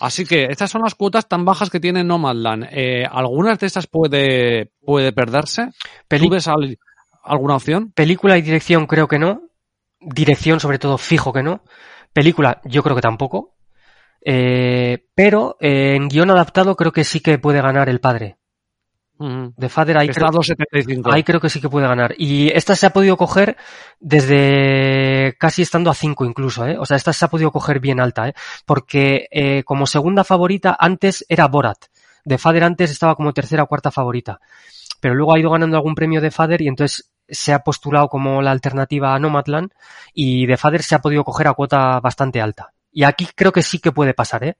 Así 0.00 0.24
que 0.24 0.44
estas 0.50 0.70
son 0.70 0.82
las 0.82 0.94
cuotas 0.94 1.28
tan 1.28 1.44
bajas 1.44 1.70
que 1.70 1.80
tiene 1.80 2.02
Nomadland. 2.04 2.66
Eh, 2.70 3.04
¿Algunas 3.10 3.58
de 3.58 3.66
estas 3.66 3.86
puede, 3.86 4.72
puede 4.84 5.12
perderse? 5.12 5.70
¿Tú 6.08 6.28
ves 6.30 6.46
al- 6.48 6.78
alguna 7.24 7.56
opción? 7.56 7.92
película 7.92 8.36
y 8.38 8.42
dirección 8.42 8.86
creo 8.86 9.06
que 9.08 9.18
no. 9.18 9.42
Dirección, 10.00 10.60
sobre 10.60 10.78
todo, 10.78 10.98
fijo 10.98 11.32
que 11.32 11.42
no. 11.42 11.62
Película, 12.12 12.60
yo 12.64 12.82
creo 12.82 12.94
que 12.96 13.02
tampoco. 13.02 13.56
Eh, 14.24 15.06
pero 15.14 15.56
eh, 15.60 15.94
en 15.96 16.08
guion 16.08 16.30
adaptado 16.30 16.74
creo 16.76 16.92
que 16.92 17.04
sí 17.04 17.20
que 17.20 17.38
puede 17.38 17.60
ganar 17.62 17.88
el 17.88 18.00
padre. 18.00 18.36
De 19.18 19.68
Father 19.68 19.98
ahí 19.98 20.08
creo, 20.08 20.28
a 20.28 20.30
2.75. 20.30 21.12
ahí 21.12 21.24
creo 21.24 21.40
que 21.40 21.50
sí 21.50 21.60
que 21.60 21.68
puede 21.68 21.88
ganar. 21.88 22.14
Y 22.16 22.48
esta 22.50 22.76
se 22.76 22.86
ha 22.86 22.90
podido 22.90 23.16
coger 23.16 23.56
desde 23.98 25.36
casi 25.38 25.62
estando 25.62 25.90
a 25.90 25.94
5 25.94 26.24
incluso, 26.24 26.66
¿eh? 26.66 26.76
O 26.78 26.86
sea, 26.86 26.96
esta 26.96 27.12
se 27.12 27.24
ha 27.24 27.28
podido 27.28 27.50
coger 27.50 27.80
bien 27.80 27.98
alta, 27.98 28.28
¿eh? 28.28 28.34
Porque 28.64 29.26
eh, 29.32 29.64
como 29.64 29.86
segunda 29.86 30.22
favorita 30.22 30.76
antes 30.78 31.24
era 31.28 31.48
Borat. 31.48 31.86
De 32.24 32.38
Father 32.38 32.62
antes 32.62 32.90
estaba 32.90 33.16
como 33.16 33.32
tercera 33.32 33.64
o 33.64 33.66
cuarta 33.66 33.90
favorita. 33.90 34.40
Pero 35.00 35.14
luego 35.14 35.34
ha 35.34 35.38
ido 35.38 35.50
ganando 35.50 35.76
algún 35.76 35.94
premio 35.94 36.20
de 36.20 36.30
Father 36.30 36.62
y 36.62 36.68
entonces 36.68 37.10
se 37.28 37.52
ha 37.52 37.60
postulado 37.60 38.08
como 38.08 38.40
la 38.40 38.52
alternativa 38.52 39.14
a 39.14 39.18
Nomadland 39.18 39.72
y 40.14 40.46
de 40.46 40.56
Father 40.56 40.82
se 40.82 40.94
ha 40.94 41.00
podido 41.00 41.24
coger 41.24 41.48
a 41.48 41.54
cuota 41.54 41.98
bastante 42.00 42.40
alta. 42.40 42.72
Y 42.92 43.02
aquí 43.02 43.28
creo 43.34 43.52
que 43.52 43.62
sí 43.62 43.80
que 43.80 43.92
puede 43.92 44.14
pasar, 44.14 44.44
¿eh? 44.44 44.56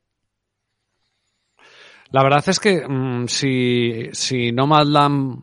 La 2.13 2.23
verdad 2.23 2.43
es 2.47 2.59
que 2.61 2.87
mm, 2.87 3.27
si, 3.29 4.09
si 4.13 4.53
Nomadland 4.53 5.39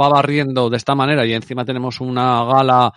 va 0.00 0.08
barriendo 0.08 0.70
de 0.70 0.76
esta 0.76 0.94
manera 0.94 1.24
y 1.26 1.32
encima 1.32 1.64
tenemos 1.64 2.00
una 2.00 2.44
gala 2.44 2.92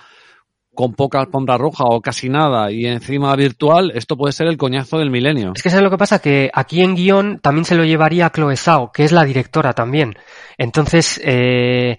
con 0.73 0.93
poca 0.93 1.19
alfombra 1.19 1.57
roja 1.57 1.85
o 1.85 1.99
casi 2.01 2.29
nada 2.29 2.71
y 2.71 2.85
encima 2.85 3.35
virtual, 3.35 3.91
esto 3.95 4.15
puede 4.15 4.31
ser 4.33 4.45
el 4.47 4.57
coñazo 4.57 4.99
del 4.99 5.09
milenio. 5.09 5.53
Es 5.55 5.63
que 5.63 5.71
¿sabes 5.71 5.83
lo 5.83 5.89
que 5.89 5.97
pasa? 5.97 6.19
Que 6.19 6.51
aquí 6.53 6.81
en 6.81 6.93
guion 6.95 7.39
también 7.39 7.65
se 7.65 7.73
lo 7.75 7.83
llevaría 7.83 8.29
Chloe 8.29 8.55
Zhao, 8.55 8.91
que 8.91 9.03
es 9.03 9.11
la 9.11 9.25
directora 9.25 9.73
también. 9.73 10.15
Entonces, 10.55 11.19
eh, 11.23 11.97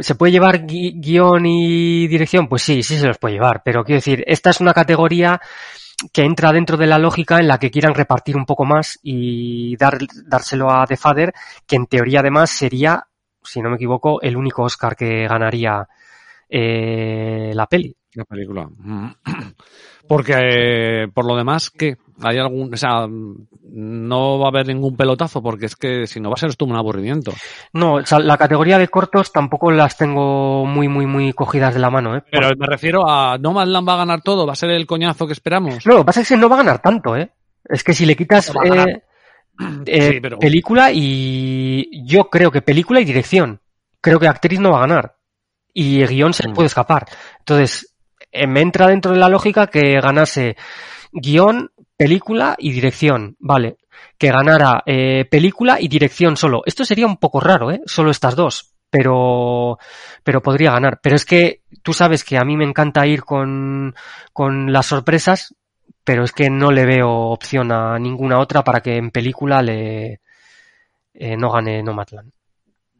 ¿se 0.00 0.14
puede 0.14 0.32
llevar 0.32 0.64
gui- 0.66 0.94
guion 0.98 1.44
y 1.44 2.06
dirección? 2.08 2.48
Pues 2.48 2.62
sí, 2.62 2.82
sí 2.82 2.96
se 2.96 3.06
los 3.06 3.18
puede 3.18 3.34
llevar. 3.34 3.60
Pero 3.62 3.84
quiero 3.84 3.98
decir, 3.98 4.24
esta 4.26 4.50
es 4.50 4.60
una 4.62 4.72
categoría 4.72 5.38
que 6.12 6.22
entra 6.22 6.52
dentro 6.52 6.76
de 6.76 6.86
la 6.86 6.98
lógica 6.98 7.38
en 7.38 7.48
la 7.48 7.58
que 7.58 7.70
quieran 7.70 7.94
repartir 7.94 8.36
un 8.36 8.46
poco 8.46 8.64
más 8.64 8.98
y 9.02 9.76
dar, 9.76 9.98
dárselo 10.26 10.70
a 10.70 10.86
The 10.86 10.96
que 11.66 11.76
en 11.76 11.86
teoría 11.86 12.20
además 12.20 12.50
sería, 12.50 13.06
si 13.42 13.60
no 13.60 13.70
me 13.70 13.76
equivoco, 13.76 14.20
el 14.22 14.36
único 14.36 14.62
Oscar 14.62 14.94
que 14.94 15.26
ganaría 15.26 15.88
eh, 16.48 17.50
la 17.54 17.66
peli. 17.66 17.97
La 18.14 18.24
película. 18.24 18.68
Mm. 18.78 19.08
Porque, 20.08 20.32
eh, 20.36 21.08
por 21.12 21.26
lo 21.26 21.36
demás, 21.36 21.70
¿qué? 21.70 21.96
Hay 22.22 22.38
algún, 22.38 22.72
o 22.72 22.76
sea, 22.76 23.06
no 23.08 24.38
va 24.38 24.46
a 24.46 24.48
haber 24.48 24.66
ningún 24.66 24.96
pelotazo 24.96 25.42
porque 25.42 25.66
es 25.66 25.76
que 25.76 26.06
si 26.06 26.18
no 26.18 26.30
va 26.30 26.34
a 26.34 26.38
ser 26.38 26.48
esto 26.48 26.64
un 26.64 26.74
aburrimiento. 26.74 27.32
No, 27.74 27.94
o 27.96 28.06
sea, 28.06 28.18
la 28.18 28.38
categoría 28.38 28.78
de 28.78 28.88
cortos 28.88 29.30
tampoco 29.30 29.70
las 29.70 29.98
tengo 29.98 30.64
muy, 30.64 30.88
muy, 30.88 31.06
muy 31.06 31.32
cogidas 31.34 31.74
de 31.74 31.80
la 31.80 31.90
mano, 31.90 32.16
¿eh? 32.16 32.22
Pero 32.32 32.48
me 32.56 32.66
refiero 32.66 33.08
a 33.08 33.36
Nomadland 33.38 33.86
va 33.86 33.94
a 33.94 33.98
ganar 33.98 34.22
todo, 34.22 34.46
va 34.46 34.54
a 34.54 34.56
ser 34.56 34.70
el 34.70 34.86
coñazo 34.86 35.26
que 35.26 35.34
esperamos. 35.34 35.84
No, 35.86 35.92
lo 35.92 35.98
que 36.00 36.06
pasa 36.06 36.22
es 36.22 36.28
que 36.28 36.36
no 36.38 36.48
va 36.48 36.56
a 36.56 36.64
ganar 36.64 36.80
tanto, 36.80 37.14
¿eh? 37.14 37.30
Es 37.64 37.84
que 37.84 37.92
si 37.92 38.06
le 38.06 38.16
quitas 38.16 38.52
No 38.54 38.64
eh, 38.64 39.02
eh, 39.86 40.12
Sí, 40.14 40.20
pero- 40.20 40.38
película 40.38 40.90
y 40.90 42.02
yo 42.06 42.30
creo 42.30 42.50
que 42.50 42.62
película 42.62 43.00
y 43.00 43.04
dirección, 43.04 43.60
creo 44.00 44.18
que 44.18 44.26
actriz 44.26 44.58
no 44.58 44.70
va 44.70 44.78
a 44.78 44.86
ganar 44.86 45.18
y 45.74 46.00
el 46.00 46.08
guion 46.08 46.32
se 46.32 46.48
le 46.48 46.54
puede 46.54 46.66
escapar. 46.66 47.06
Entonces, 47.38 47.87
me 48.46 48.60
entra 48.60 48.86
dentro 48.88 49.12
de 49.12 49.18
la 49.18 49.28
lógica 49.28 49.66
que 49.68 50.00
ganase 50.00 50.56
guion, 51.12 51.70
película 51.96 52.54
y 52.58 52.72
dirección, 52.72 53.36
vale. 53.38 53.76
Que 54.16 54.28
ganara 54.30 54.82
eh, 54.86 55.24
película 55.30 55.80
y 55.80 55.88
dirección 55.88 56.36
solo. 56.36 56.62
Esto 56.66 56.84
sería 56.84 57.06
un 57.06 57.16
poco 57.18 57.40
raro, 57.40 57.70
¿eh? 57.70 57.80
Solo 57.86 58.10
estas 58.10 58.34
dos. 58.36 58.74
Pero, 58.90 59.78
pero 60.24 60.40
podría 60.42 60.72
ganar. 60.72 60.98
Pero 61.02 61.14
es 61.16 61.24
que 61.24 61.62
tú 61.82 61.92
sabes 61.92 62.24
que 62.24 62.38
a 62.38 62.44
mí 62.44 62.56
me 62.56 62.64
encanta 62.64 63.06
ir 63.06 63.22
con, 63.22 63.94
con 64.32 64.72
las 64.72 64.86
sorpresas, 64.86 65.54
pero 66.04 66.24
es 66.24 66.32
que 66.32 66.48
no 66.48 66.70
le 66.70 66.86
veo 66.86 67.08
opción 67.10 67.70
a 67.70 67.98
ninguna 67.98 68.38
otra 68.40 68.64
para 68.64 68.80
que 68.80 68.96
en 68.96 69.10
película 69.10 69.60
le 69.62 70.20
eh, 71.14 71.36
no 71.36 71.50
gane 71.52 71.82
Nomadland. 71.82 72.32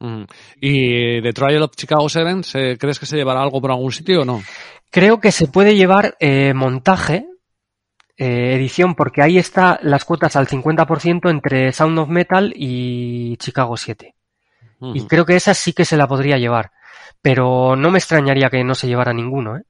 Mm. 0.00 0.22
¿Y 0.60 1.22
The 1.22 1.32
Trial 1.32 1.62
of 1.62 1.74
Chicago 1.74 2.08
7, 2.08 2.42
¿se- 2.42 2.78
¿crees 2.78 2.98
que 3.00 3.06
se 3.06 3.16
llevará 3.16 3.40
algo 3.42 3.60
por 3.60 3.70
algún 3.70 3.90
sitio 3.90 4.22
o 4.22 4.24
no? 4.24 4.42
Creo 4.90 5.20
que 5.20 5.32
se 5.32 5.48
puede 5.48 5.76
llevar 5.76 6.16
eh, 6.18 6.54
montaje, 6.54 7.26
eh, 8.16 8.54
edición, 8.54 8.94
porque 8.94 9.22
ahí 9.22 9.38
está 9.38 9.78
las 9.82 10.04
cuotas 10.04 10.36
al 10.36 10.48
50% 10.48 11.30
entre 11.30 11.72
Sound 11.72 11.98
of 11.98 12.08
Metal 12.08 12.52
y 12.56 13.36
Chicago 13.36 13.76
7. 13.76 14.14
Y 14.94 15.06
creo 15.06 15.26
que 15.26 15.34
esa 15.34 15.54
sí 15.54 15.72
que 15.72 15.84
se 15.84 15.96
la 15.96 16.06
podría 16.06 16.38
llevar. 16.38 16.70
Pero 17.20 17.74
no 17.74 17.90
me 17.90 17.98
extrañaría 17.98 18.48
que 18.48 18.62
no 18.62 18.74
se 18.76 18.86
llevara 18.86 19.12
ninguno, 19.12 19.56
¿eh? 19.56 19.62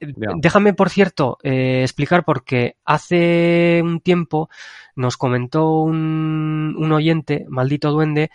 Déjame, 0.00 0.74
por 0.74 0.90
cierto, 0.90 1.38
eh, 1.42 1.82
explicar 1.82 2.24
porque 2.24 2.76
hace 2.84 3.80
un 3.82 4.00
tiempo 4.00 4.50
nos 4.96 5.16
comentó 5.16 5.80
un, 5.80 6.74
un 6.76 6.92
oyente, 6.92 7.46
maldito 7.48 7.90
duende, 7.90 8.30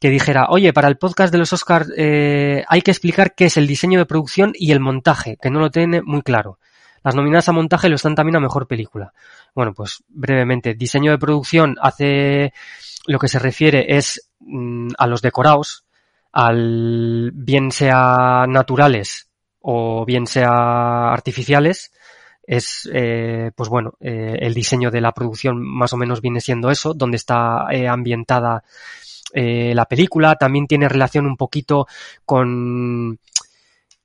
que 0.00 0.08
dijera, 0.08 0.46
oye, 0.48 0.72
para 0.72 0.88
el 0.88 0.96
podcast 0.96 1.30
de 1.30 1.38
los 1.38 1.52
Oscars 1.52 1.92
eh, 1.96 2.64
hay 2.68 2.80
que 2.80 2.90
explicar 2.90 3.34
qué 3.34 3.46
es 3.46 3.56
el 3.58 3.66
diseño 3.66 3.98
de 3.98 4.06
producción 4.06 4.52
y 4.54 4.72
el 4.72 4.80
montaje, 4.80 5.36
que 5.40 5.50
no 5.50 5.60
lo 5.60 5.70
tiene 5.70 6.00
muy 6.00 6.22
claro. 6.22 6.58
Las 7.04 7.14
nominadas 7.14 7.48
a 7.48 7.52
montaje 7.52 7.88
lo 7.88 7.96
están 7.96 8.14
también 8.14 8.36
a 8.36 8.40
mejor 8.40 8.66
película. 8.66 9.12
Bueno, 9.54 9.74
pues 9.74 10.02
brevemente, 10.08 10.74
diseño 10.74 11.12
de 11.12 11.18
producción 11.18 11.76
hace 11.80 12.52
lo 13.06 13.18
que 13.18 13.28
se 13.28 13.38
refiere 13.38 13.96
es 13.96 14.30
mm, 14.40 14.88
a 14.98 15.06
los 15.06 15.22
decorados, 15.22 15.84
al 16.32 17.30
bien 17.34 17.70
sea 17.70 18.46
naturales 18.48 19.28
o 19.60 20.04
bien 20.06 20.26
sea 20.26 21.12
artificiales, 21.12 21.92
es, 22.42 22.88
eh, 22.92 23.50
pues 23.54 23.68
bueno, 23.68 23.94
eh, 24.00 24.38
el 24.40 24.54
diseño 24.54 24.90
de 24.90 25.00
la 25.00 25.12
producción 25.12 25.60
más 25.62 25.92
o 25.92 25.96
menos 25.96 26.20
viene 26.20 26.40
siendo 26.40 26.70
eso, 26.70 26.94
donde 26.94 27.16
está 27.16 27.66
eh, 27.70 27.86
ambientada 27.86 28.64
eh, 29.32 29.72
la 29.74 29.86
película, 29.86 30.36
también 30.36 30.66
tiene 30.66 30.88
relación 30.88 31.26
un 31.26 31.36
poquito 31.36 31.86
con, 32.24 33.18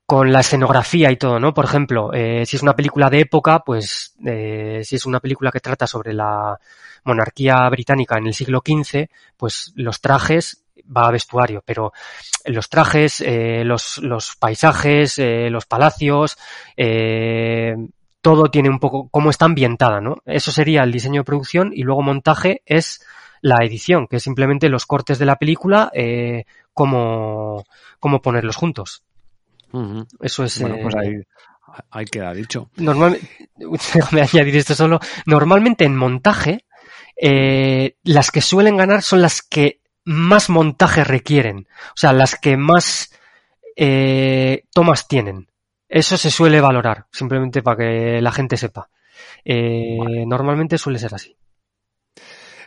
con 0.05 0.31
la 0.31 0.41
escenografía 0.41 1.11
y 1.11 1.17
todo, 1.17 1.39
¿no? 1.39 1.53
Por 1.53 1.65
ejemplo, 1.65 2.11
eh, 2.13 2.45
si 2.45 2.55
es 2.55 2.63
una 2.63 2.75
película 2.75 3.09
de 3.09 3.21
época, 3.21 3.59
pues 3.59 4.15
eh, 4.25 4.81
si 4.83 4.95
es 4.95 5.05
una 5.05 5.19
película 5.19 5.51
que 5.51 5.59
trata 5.59 5.87
sobre 5.87 6.13
la 6.13 6.57
monarquía 7.03 7.67
británica 7.69 8.17
en 8.17 8.27
el 8.27 8.33
siglo 8.33 8.61
XV, 8.65 9.07
pues 9.37 9.73
los 9.75 10.01
trajes 10.01 10.63
va 10.95 11.07
a 11.07 11.11
vestuario, 11.11 11.63
pero 11.65 11.93
los 12.45 12.69
trajes, 12.69 13.23
los, 13.25 13.97
los 13.99 14.35
paisajes, 14.35 15.17
los 15.17 15.65
palacios, 15.65 16.37
todo 18.25 18.49
tiene 18.49 18.69
un 18.69 18.79
poco 18.79 19.07
cómo 19.09 19.29
está 19.29 19.45
ambientada, 19.45 20.01
¿no? 20.01 20.17
Eso 20.25 20.51
sería 20.51 20.81
el 20.81 20.91
diseño 20.91 21.21
de 21.21 21.25
producción 21.25 21.71
y 21.73 21.83
luego 21.83 22.01
montaje 22.01 22.63
es 22.65 23.05
la 23.45 23.63
edición, 23.63 24.07
que 24.07 24.15
es 24.15 24.23
simplemente 24.23 24.69
los 24.69 24.87
cortes 24.87 25.19
de 25.19 25.25
la 25.27 25.35
película, 25.35 25.91
eh, 25.93 26.45
cómo, 26.73 27.63
cómo 27.99 28.19
ponerlos 28.19 28.55
juntos. 28.55 29.03
Eso 30.19 30.43
es. 30.45 30.59
Bueno, 30.59 30.77
eh, 30.77 30.79
pues 30.81 30.95
ahí, 30.95 31.13
ahí 31.91 32.05
queda 32.05 32.33
dicho. 32.33 32.71
Normalmente, 32.77 33.29
déjame 33.93 34.23
añadir 34.23 34.57
esto 34.57 34.73
solo. 34.73 34.99
Normalmente 35.27 35.85
en 35.85 35.95
montaje, 35.95 36.65
eh, 37.21 37.97
las 38.03 38.31
que 38.31 38.41
suelen 38.41 38.77
ganar 38.77 39.03
son 39.03 39.21
las 39.21 39.43
que 39.43 39.81
más 40.05 40.49
montaje 40.49 41.03
requieren. 41.03 41.67
O 41.89 41.97
sea, 41.97 42.13
las 42.13 42.35
que 42.39 42.57
más 42.57 43.11
eh, 43.75 44.63
tomas 44.73 45.07
tienen. 45.07 45.49
Eso 45.87 46.17
se 46.17 46.31
suele 46.31 46.61
valorar, 46.61 47.05
simplemente 47.11 47.61
para 47.61 47.77
que 47.77 48.21
la 48.23 48.31
gente 48.31 48.57
sepa. 48.57 48.89
Eh, 49.43 50.25
Normalmente 50.25 50.79
suele 50.79 50.97
ser 50.97 51.13
así. 51.13 51.37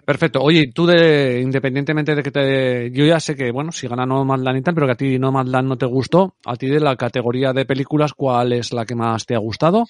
Perfecto. 0.08 0.40
Oye, 0.40 0.72
tú 0.72 0.86
de, 0.86 1.38
independientemente 1.42 2.14
de 2.14 2.22
que 2.22 2.30
te, 2.30 2.90
yo 2.92 3.04
ya 3.04 3.20
sé 3.20 3.36
que, 3.36 3.50
bueno, 3.50 3.70
si 3.72 3.86
gana 3.88 4.06
Nomadland 4.06 4.56
y 4.56 4.62
tal, 4.62 4.72
pero 4.72 4.86
que 4.86 4.92
a 4.94 4.96
ti 4.96 5.18
Nomadland 5.18 5.68
no 5.68 5.76
te 5.76 5.84
gustó, 5.84 6.36
a 6.46 6.56
ti 6.56 6.66
de 6.66 6.80
la 6.80 6.96
categoría 6.96 7.52
de 7.52 7.66
películas, 7.66 8.14
¿cuál 8.14 8.54
es 8.54 8.72
la 8.72 8.86
que 8.86 8.94
más 8.94 9.26
te 9.26 9.34
ha 9.34 9.38
gustado? 9.38 9.84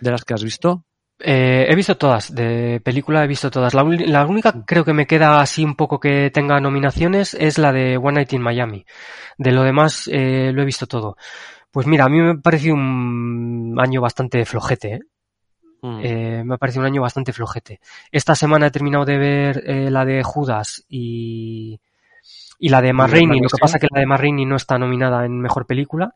De 0.00 0.10
las 0.10 0.22
que 0.22 0.34
has 0.34 0.44
visto. 0.44 0.84
Eh, 1.18 1.64
he 1.66 1.74
visto 1.74 1.96
todas, 1.96 2.34
de 2.34 2.82
película 2.84 3.24
he 3.24 3.26
visto 3.26 3.50
todas. 3.50 3.72
La, 3.72 3.84
única 4.26 4.66
creo 4.66 4.84
que 4.84 4.92
me 4.92 5.06
queda 5.06 5.40
así 5.40 5.64
un 5.64 5.76
poco 5.76 5.98
que 5.98 6.30
tenga 6.30 6.60
nominaciones 6.60 7.32
es 7.32 7.56
la 7.56 7.72
de 7.72 7.96
One 7.96 8.16
Night 8.16 8.34
in 8.34 8.42
Miami. 8.42 8.84
De 9.38 9.50
lo 9.50 9.62
demás 9.62 10.10
eh, 10.12 10.52
lo 10.52 10.60
he 10.60 10.66
visto 10.66 10.86
todo. 10.86 11.16
Pues 11.70 11.86
mira, 11.86 12.04
a 12.04 12.10
mí 12.10 12.20
me 12.20 12.32
ha 12.32 12.72
un 12.74 13.76
año 13.78 14.02
bastante 14.02 14.44
flojete, 14.44 14.92
¿eh? 14.92 15.00
Mm. 15.84 16.00
Eh, 16.02 16.42
me 16.46 16.54
ha 16.54 16.56
parecido 16.56 16.80
un 16.80 16.86
año 16.86 17.02
bastante 17.02 17.34
flojete. 17.34 17.78
Esta 18.10 18.34
semana 18.34 18.68
he 18.68 18.70
terminado 18.70 19.04
de 19.04 19.18
ver 19.18 19.62
eh, 19.66 19.90
la 19.90 20.06
de 20.06 20.22
Judas 20.22 20.82
y, 20.88 21.78
y 22.58 22.68
la 22.70 22.80
de 22.80 22.94
Marraine. 22.94 23.36
que 23.36 23.42
Lo 23.42 23.48
que 23.50 23.60
pasa 23.60 23.76
es 23.76 23.82
que 23.82 23.88
la 23.92 24.00
de 24.00 24.06
Marraine 24.06 24.46
no 24.46 24.56
está 24.56 24.78
nominada 24.78 25.26
en 25.26 25.38
mejor 25.38 25.66
película. 25.66 26.14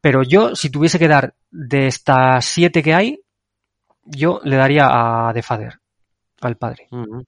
Pero 0.00 0.24
yo, 0.24 0.56
si 0.56 0.68
tuviese 0.68 0.98
que 0.98 1.06
dar 1.06 1.34
de 1.52 1.86
estas 1.86 2.44
siete 2.44 2.82
que 2.82 2.92
hay, 2.92 3.20
yo 4.04 4.40
le 4.42 4.56
daría 4.56 4.88
a 4.90 5.32
The 5.32 5.42
Father, 5.42 5.78
al 6.40 6.56
padre. 6.56 6.88
Ujú. 6.90 7.24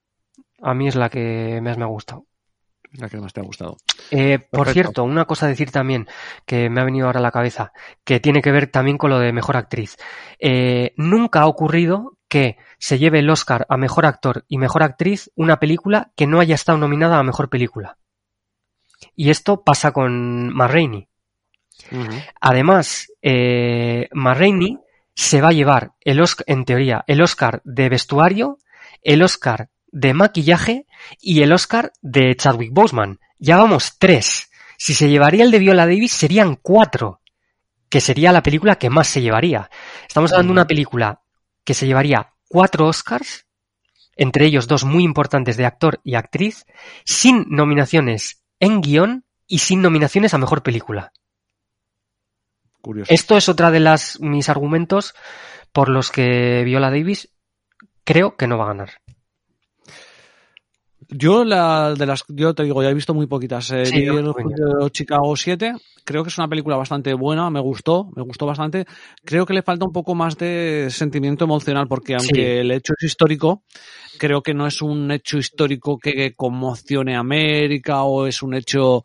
A 0.61 0.73
mí 0.73 0.89
es 0.89 0.95
la 0.95 1.09
que 1.09 1.61
más 1.61 1.77
me 1.77 1.85
ha 1.85 1.87
gustado. 1.87 2.25
La 2.93 3.09
que 3.09 3.17
más 3.17 3.33
te 3.33 3.41
ha 3.41 3.43
gustado. 3.43 3.77
Eh, 4.11 4.39
por 4.39 4.69
cierto, 4.69 5.03
una 5.03 5.25
cosa 5.25 5.45
a 5.45 5.49
decir 5.49 5.71
también 5.71 6.07
que 6.45 6.69
me 6.69 6.81
ha 6.81 6.85
venido 6.85 7.07
ahora 7.07 7.19
a 7.19 7.23
la 7.23 7.31
cabeza, 7.31 7.73
que 8.03 8.19
tiene 8.19 8.41
que 8.41 8.51
ver 8.51 8.67
también 8.67 8.97
con 8.97 9.09
lo 9.09 9.19
de 9.19 9.33
mejor 9.33 9.57
actriz. 9.57 9.97
Eh, 10.39 10.93
nunca 10.97 11.41
ha 11.41 11.47
ocurrido 11.47 12.17
que 12.27 12.57
se 12.79 12.97
lleve 12.97 13.19
el 13.19 13.29
Oscar 13.29 13.65
a 13.69 13.77
mejor 13.77 14.05
actor 14.05 14.45
y 14.47 14.57
mejor 14.57 14.83
actriz 14.83 15.31
una 15.35 15.59
película 15.59 16.11
que 16.15 16.27
no 16.27 16.39
haya 16.39 16.55
estado 16.55 16.77
nominada 16.77 17.19
a 17.19 17.23
mejor 17.23 17.49
película. 17.49 17.97
Y 19.15 19.29
esto 19.29 19.63
pasa 19.63 19.91
con. 19.91 20.53
Ujú. 21.91 22.11
Además, 22.41 23.11
eh, 23.21 24.09
se 25.13 25.41
va 25.41 25.49
a 25.49 25.53
llevar 25.53 25.93
el 26.01 26.21
Oscar, 26.21 26.45
en 26.47 26.65
teoría, 26.65 27.03
el 27.07 27.21
Oscar 27.21 27.61
de 27.63 27.89
vestuario, 27.89 28.57
el 29.01 29.23
Oscar 29.23 29.69
de 29.91 30.13
maquillaje 30.13 30.85
y 31.21 31.41
el 31.41 31.53
Oscar 31.53 31.93
de 32.01 32.35
Chadwick 32.35 32.71
Boseman. 32.73 33.19
Ya 33.39 33.57
vamos 33.57 33.97
tres. 33.97 34.49
Si 34.77 34.93
se 34.93 35.09
llevaría 35.09 35.43
el 35.43 35.51
de 35.51 35.59
Viola 35.59 35.85
Davis 35.85 36.11
serían 36.11 36.55
cuatro, 36.55 37.21
que 37.89 38.01
sería 38.01 38.31
la 38.31 38.43
película 38.43 38.77
que 38.77 38.89
más 38.89 39.07
se 39.07 39.21
llevaría. 39.21 39.69
Estamos 40.07 40.31
hablando 40.31 40.51
de 40.51 40.59
una 40.59 40.67
película 40.67 41.21
que 41.63 41.73
se 41.73 41.87
llevaría 41.87 42.33
cuatro 42.47 42.87
Oscars, 42.87 43.45
entre 44.15 44.45
ellos 44.45 44.67
dos 44.67 44.83
muy 44.83 45.03
importantes 45.03 45.57
de 45.57 45.65
actor 45.65 45.99
y 46.03 46.15
actriz, 46.15 46.65
sin 47.05 47.45
nominaciones 47.49 48.43
en 48.59 48.81
guion 48.81 49.25
y 49.47 49.59
sin 49.59 49.81
nominaciones 49.81 50.33
a 50.33 50.37
mejor 50.37 50.63
película. 50.63 51.11
Curioso. 52.81 53.13
Esto 53.13 53.37
es 53.37 53.49
otra 53.49 53.71
de 53.71 53.79
las 53.79 54.19
mis 54.19 54.49
argumentos 54.49 55.13
por 55.71 55.89
los 55.89 56.11
que 56.11 56.63
Viola 56.63 56.89
Davis 56.89 57.29
creo 58.03 58.35
que 58.37 58.47
no 58.47 58.57
va 58.57 58.65
a 58.65 58.69
ganar. 58.69 58.89
Yo 61.09 61.45
la 61.45 61.93
de 61.93 62.05
las, 62.05 62.23
yo 62.27 62.53
te 62.53 62.63
digo, 62.63 62.83
ya 62.83 62.89
he 62.89 62.93
visto 62.93 63.13
muy 63.13 63.27
poquitas. 63.27 63.71
Eh, 63.71 63.85
Sí, 63.85 64.05
yo 64.05 64.89
Chicago 64.89 65.35
7. 65.35 65.73
Creo 66.03 66.23
que 66.23 66.29
es 66.29 66.37
una 66.37 66.47
película 66.47 66.77
bastante 66.77 67.13
buena, 67.13 67.49
me 67.49 67.59
gustó, 67.59 68.09
me 68.15 68.23
gustó 68.23 68.45
bastante. 68.45 68.85
Creo 69.25 69.45
que 69.45 69.53
le 69.53 69.61
falta 69.61 69.85
un 69.85 69.91
poco 69.91 70.15
más 70.15 70.37
de 70.37 70.87
sentimiento 70.89 71.43
emocional, 71.45 71.87
porque 71.87 72.13
aunque 72.15 72.33
Sí. 72.33 72.41
el 72.41 72.71
hecho 72.71 72.93
es 72.97 73.03
histórico, 73.05 73.63
creo 74.17 74.41
que 74.41 74.53
no 74.53 74.67
es 74.67 74.81
un 74.81 75.11
hecho 75.11 75.37
histórico 75.37 75.97
que 75.97 76.33
conmocione 76.33 77.15
a 77.15 77.19
América 77.19 78.03
o 78.03 78.25
es 78.25 78.41
un 78.41 78.53
hecho, 78.53 79.03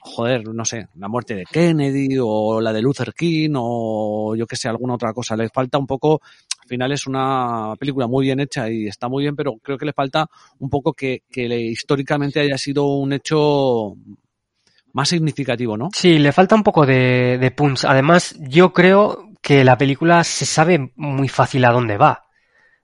joder, 0.00 0.48
no 0.48 0.64
sé, 0.64 0.88
la 0.94 1.08
muerte 1.08 1.34
de 1.34 1.44
Kennedy 1.44 2.16
o 2.18 2.58
la 2.62 2.72
de 2.72 2.80
Luther 2.80 3.12
King 3.12 3.52
o 3.56 4.34
yo 4.34 4.46
que 4.46 4.56
sé, 4.56 4.68
alguna 4.68 4.94
otra 4.94 5.12
cosa. 5.12 5.36
Le 5.36 5.50
falta 5.50 5.76
un 5.76 5.86
poco, 5.86 6.22
final 6.70 6.92
es 6.92 7.06
una 7.06 7.74
película 7.78 8.06
muy 8.06 8.24
bien 8.26 8.40
hecha 8.40 8.70
y 8.70 8.86
está 8.86 9.08
muy 9.08 9.24
bien, 9.24 9.36
pero 9.36 9.56
creo 9.62 9.76
que 9.76 9.84
le 9.84 9.92
falta 9.92 10.26
un 10.58 10.70
poco 10.70 10.94
que, 10.94 11.22
que 11.30 11.48
le- 11.48 11.60
históricamente 11.60 12.40
haya 12.40 12.56
sido 12.56 12.86
un 12.86 13.12
hecho 13.12 13.94
más 14.92 15.08
significativo, 15.08 15.76
¿no? 15.76 15.88
Sí, 15.94 16.18
le 16.18 16.32
falta 16.32 16.54
un 16.54 16.62
poco 16.62 16.86
de, 16.86 17.38
de 17.38 17.50
punch. 17.50 17.84
Además, 17.84 18.34
yo 18.40 18.72
creo 18.72 19.28
que 19.42 19.64
la 19.64 19.76
película 19.78 20.24
se 20.24 20.46
sabe 20.46 20.92
muy 20.96 21.28
fácil 21.28 21.64
a 21.64 21.72
dónde 21.72 21.96
va. 21.96 22.24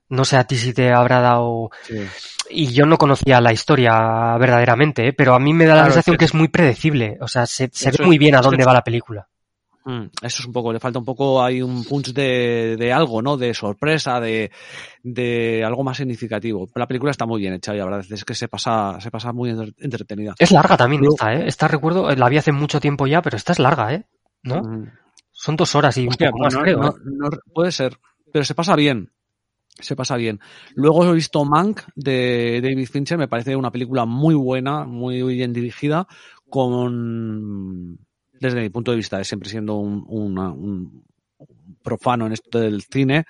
No 0.08 0.24
sé 0.24 0.36
a 0.36 0.44
ti 0.44 0.56
si 0.56 0.72
te 0.72 0.92
habrá 0.92 1.20
dado... 1.20 1.70
Y 2.48 2.68
yo 2.68 2.86
no 2.86 2.96
conocía 2.96 3.40
la 3.40 3.52
historia 3.52 4.36
verdaderamente, 4.38 5.08
¿eh? 5.08 5.12
pero 5.12 5.34
a 5.34 5.40
mí 5.40 5.52
me 5.52 5.64
da 5.66 5.74
la 5.74 5.80
Claro, 5.80 5.94
sensación 5.94 6.14
es 6.14 6.18
que- 6.18 6.20
que 6.20 6.24
es 6.26 6.34
muy 6.34 6.48
predecible. 6.48 7.18
O 7.20 7.26
sea, 7.26 7.44
se, 7.46 7.68
se 7.72 7.90
ve 7.90 7.98
muy 8.04 8.18
bien 8.18 8.36
a 8.36 8.40
dónde 8.40 8.64
va 8.64 8.72
la 8.72 8.84
película. 8.84 9.26
Mm, 9.88 10.06
Eso 10.20 10.42
es 10.42 10.46
un 10.46 10.52
poco, 10.52 10.72
le 10.72 10.80
falta 10.80 10.98
un 10.98 11.04
poco, 11.04 11.40
hay 11.40 11.62
un 11.62 11.84
punch 11.84 12.12
de, 12.12 12.76
de 12.76 12.92
algo, 12.92 13.22
¿no? 13.22 13.36
De 13.36 13.54
sorpresa, 13.54 14.18
de, 14.20 14.50
de 15.04 15.62
algo 15.64 15.84
más 15.84 15.96
significativo. 15.98 16.68
La 16.74 16.88
película 16.88 17.12
está 17.12 17.24
muy 17.24 17.40
bien 17.40 17.54
hecha 17.54 17.72
y 17.72 17.78
la 17.78 17.84
verdad 17.84 18.04
es 18.10 18.24
que 18.24 18.34
se 18.34 18.48
pasa, 18.48 18.98
se 19.00 19.12
pasa 19.12 19.32
muy 19.32 19.50
entre- 19.50 19.72
entretenida. 19.78 20.34
Es 20.40 20.50
larga 20.50 20.76
también 20.76 21.02
Luego- 21.02 21.14
esta, 21.14 21.34
¿eh? 21.34 21.44
Esta 21.46 21.68
recuerdo, 21.68 22.10
la 22.12 22.28
vi 22.28 22.36
hace 22.36 22.50
mucho 22.50 22.80
tiempo 22.80 23.06
ya, 23.06 23.22
pero 23.22 23.36
esta 23.36 23.52
es 23.52 23.60
larga, 23.60 23.94
¿eh? 23.94 24.06
¿No? 24.42 24.60
Mm. 24.62 24.90
Son 25.30 25.54
dos 25.54 25.72
horas 25.76 25.96
y 25.98 26.08
Hostia, 26.08 26.28
un 26.28 26.32
poco 26.32 26.44
más, 26.44 26.54
no- 26.54 26.60
creo. 26.62 26.78
no- 26.78 26.88
¿eh? 26.88 26.92
no- 27.04 27.30
puede 27.54 27.70
ser, 27.70 27.96
pero 28.32 28.44
se 28.44 28.54
pasa 28.56 28.74
bien. 28.74 29.12
Se 29.78 29.94
pasa 29.94 30.16
bien. 30.16 30.40
Luego 30.74 31.04
he 31.04 31.12
visto 31.14 31.44
Mank 31.44 31.82
de 31.94 32.60
David 32.62 32.88
Fincher, 32.88 33.18
me 33.18 33.28
parece 33.28 33.54
una 33.54 33.70
película 33.70 34.04
muy 34.06 34.34
buena, 34.34 34.84
muy 34.84 35.22
bien 35.22 35.52
dirigida, 35.52 36.08
con, 36.48 37.98
desde 38.40 38.60
mi 38.60 38.68
punto 38.70 38.90
de 38.90 38.98
vista, 38.98 39.22
siempre 39.24 39.48
siendo 39.48 39.76
un, 39.76 41.04
profano 41.82 42.26
en 42.26 42.32
esto 42.32 42.58
del 42.58 42.82
cine, 42.82 43.24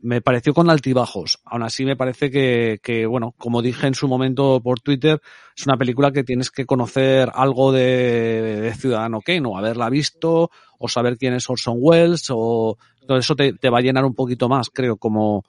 me 0.00 0.20
pareció 0.20 0.54
con 0.54 0.70
altibajos. 0.70 1.40
Aún 1.44 1.62
así 1.62 1.84
me 1.84 1.96
parece 1.96 2.30
que, 2.30 2.78
que, 2.82 3.06
bueno, 3.06 3.34
como 3.36 3.62
dije 3.62 3.86
en 3.86 3.94
su 3.94 4.08
momento 4.08 4.60
por 4.62 4.80
Twitter, 4.80 5.20
es 5.56 5.66
una 5.66 5.76
película 5.76 6.12
que 6.12 6.24
tienes 6.24 6.50
que 6.50 6.66
conocer 6.66 7.30
algo 7.34 7.72
de, 7.72 8.72
Ciudadano 8.78 9.20
Kane, 9.20 9.46
o 9.46 9.58
haberla 9.58 9.90
visto, 9.90 10.50
o 10.78 10.88
saber 10.88 11.18
quién 11.18 11.34
es 11.34 11.50
Orson 11.50 11.76
Welles, 11.78 12.26
o 12.30 12.78
todo 13.06 13.18
eso 13.18 13.34
te, 13.34 13.52
te 13.54 13.70
va 13.70 13.78
a 13.78 13.82
llenar 13.82 14.04
un 14.04 14.14
poquito 14.14 14.48
más, 14.48 14.70
creo, 14.70 14.96
como 14.96 15.44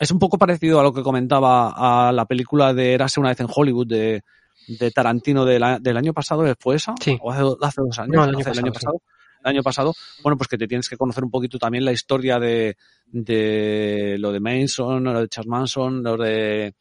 es 0.00 0.10
un 0.10 0.18
poco 0.18 0.38
parecido 0.38 0.80
a 0.80 0.82
lo 0.82 0.92
que 0.92 1.02
comentaba 1.02 2.08
a 2.08 2.12
la 2.12 2.26
película 2.26 2.72
de 2.72 2.94
Érase 2.94 3.20
una 3.20 3.30
vez 3.30 3.40
en 3.40 3.48
Hollywood 3.52 3.86
de, 3.86 4.22
de 4.68 4.90
Tarantino 4.90 5.44
de 5.44 5.58
la- 5.58 5.78
del 5.78 5.96
año 5.96 6.12
pasado, 6.12 6.44
¿fue 6.60 6.76
esa? 6.76 6.94
Sí. 7.00 7.18
¿O 7.20 7.30
hace, 7.32 7.42
hace 7.62 7.80
dos 7.80 7.98
años? 7.98 8.14
No, 8.14 8.22
el 8.24 8.30
año 8.30 8.38
Hace 8.40 8.62
pasado. 8.72 9.02
El 9.44 9.50
año 9.50 9.62
pasado, 9.62 9.94
bueno, 10.22 10.36
pues 10.36 10.48
que 10.48 10.58
te 10.58 10.66
tienes 10.66 10.88
que 10.88 10.96
conocer 10.96 11.22
un 11.24 11.30
poquito 11.30 11.58
también 11.58 11.84
la 11.84 11.92
historia 11.92 12.38
de, 12.40 12.76
de 13.06 14.16
lo 14.18 14.32
de 14.32 14.40
Manson, 14.40 15.04
lo 15.04 15.20
de 15.20 15.28
Charles 15.28 15.48
Manson, 15.48 16.02
lo 16.02 16.16
de 16.16 16.74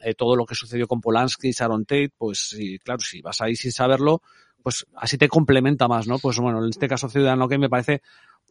eh, 0.00 0.14
todo 0.14 0.36
lo 0.36 0.44
que 0.46 0.54
sucedió 0.54 0.86
con 0.86 1.00
Polanski, 1.00 1.50
Sharon 1.52 1.84
Tate, 1.84 2.10
pues 2.16 2.48
sí, 2.50 2.78
claro, 2.78 3.00
si 3.00 3.20
vas 3.22 3.40
ahí 3.40 3.56
sin 3.56 3.72
saberlo, 3.72 4.22
pues 4.62 4.86
así 4.96 5.18
te 5.18 5.28
complementa 5.28 5.88
más, 5.88 6.06
¿no? 6.06 6.18
Pues 6.18 6.38
bueno, 6.38 6.62
en 6.62 6.70
este 6.70 6.88
caso 6.88 7.08
Ciudadano 7.08 7.48
que 7.48 7.58
me 7.58 7.68
parece 7.68 8.02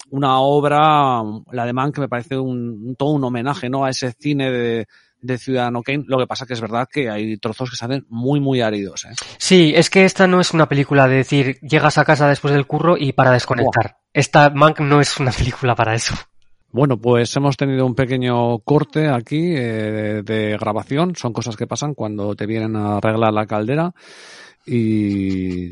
una 0.10 0.40
obra, 0.42 1.22
la 1.52 1.66
de 1.66 1.74
Mann, 1.74 1.92
que 1.94 2.02
me 2.02 2.10
parece 2.10 2.38
un, 2.38 2.58
un- 2.88 2.96
todo 2.98 3.12
un 3.12 3.24
homenaje, 3.24 3.70
¿no? 3.70 3.86
A 3.86 3.90
ese 3.90 4.12
cine 4.20 4.52
de, 4.52 4.88
de 5.26 5.38
Ciudadano 5.38 5.82
Kane. 5.82 6.04
Lo 6.08 6.18
que 6.18 6.28
pasa 6.28 6.46
que 6.46 6.54
es 6.54 6.62
verdad 6.62 6.88
que 6.92 7.10
hay 7.10 7.38
trozos 7.38 7.70
que 7.70 7.76
se 7.76 7.86
hacen 7.86 8.06
muy, 8.10 8.40
muy 8.40 8.62
áridos, 8.62 9.06
¿eh? 9.06 9.16
Sí, 9.38 9.74
es 9.76 9.90
que 9.90 10.06
esta 10.06 10.28
no 10.28 10.40
es 10.40 10.54
una 10.54 10.68
película 10.68 11.08
de 11.08 11.18
decir 11.18 11.60
llegas 11.62 11.98
a 11.98 12.06
casa 12.06 12.28
después 12.28 12.54
del 12.54 12.68
curro 12.68 12.98
y 12.98 13.14
para 13.14 13.32
desconectar. 13.32 13.98
Esta 14.14 14.50
Mank 14.50 14.80
no 14.80 15.02
es 15.02 15.20
una 15.20 15.32
película 15.38 15.76
para 15.76 15.96
eso. 15.96 16.16
Bueno, 16.72 16.98
pues 16.98 17.34
hemos 17.38 17.56
tenido 17.56 17.86
un 17.86 17.96
pequeño 17.96 18.60
corte 18.60 19.08
aquí 19.08 19.54
eh, 19.56 20.22
de 20.26 20.58
grabación. 20.60 21.16
Son 21.16 21.32
cosas 21.32 21.56
que 21.56 21.68
pasan 21.68 21.94
cuando 21.94 22.36
te 22.36 22.46
vienen 22.46 22.76
a 22.76 22.98
arreglar 22.98 23.32
la 23.32 23.46
caldera 23.46 23.94
y 24.66 25.72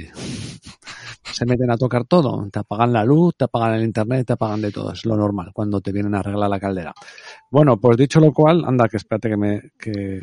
se 1.34 1.46
meten 1.46 1.72
a 1.72 1.78
tocar 1.78 2.06
todo. 2.06 2.48
Te 2.52 2.60
apagan 2.60 2.94
la 2.94 3.04
luz, 3.04 3.36
te 3.36 3.46
apagan 3.46 3.76
el 3.76 3.84
internet, 3.84 4.28
te 4.28 4.34
apagan 4.34 4.62
de 4.62 4.72
todo. 4.72 4.94
Es 4.94 5.06
lo 5.06 5.18
normal 5.18 5.52
cuando 5.54 5.82
te 5.82 5.92
vienen 5.92 6.16
a 6.16 6.20
arreglar 6.20 6.50
la 6.50 6.60
caldera. 6.60 6.94
Bueno, 7.50 7.80
pues 7.80 7.98
dicho 7.98 8.20
lo 8.20 8.32
cual, 8.32 8.64
anda, 8.66 8.88
que 8.88 8.98
espérate 8.98 9.30
que 9.30 9.38
me, 9.38 9.62
que, 9.78 10.22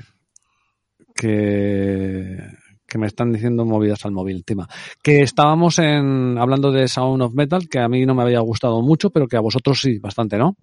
que, 1.14 2.98
me 2.98 3.06
están 3.06 3.32
diciendo 3.32 3.64
movidas 3.64 4.04
al 4.04 4.12
móvil, 4.12 4.44
Tima. 4.44 4.68
Que 5.02 5.22
estábamos 5.22 5.78
en, 5.78 6.38
hablando 6.38 6.70
de 6.70 6.88
Sound 6.88 7.22
of 7.22 7.34
Metal, 7.34 7.68
que 7.68 7.80
a 7.80 7.88
mí 7.88 8.06
no 8.06 8.14
me 8.14 8.22
había 8.22 8.40
gustado 8.40 8.80
mucho, 8.82 9.10
pero 9.10 9.26
que 9.26 9.36
a 9.36 9.40
vosotros 9.40 9.80
sí, 9.80 9.98
bastante, 9.98 10.38
¿no? 10.38 10.56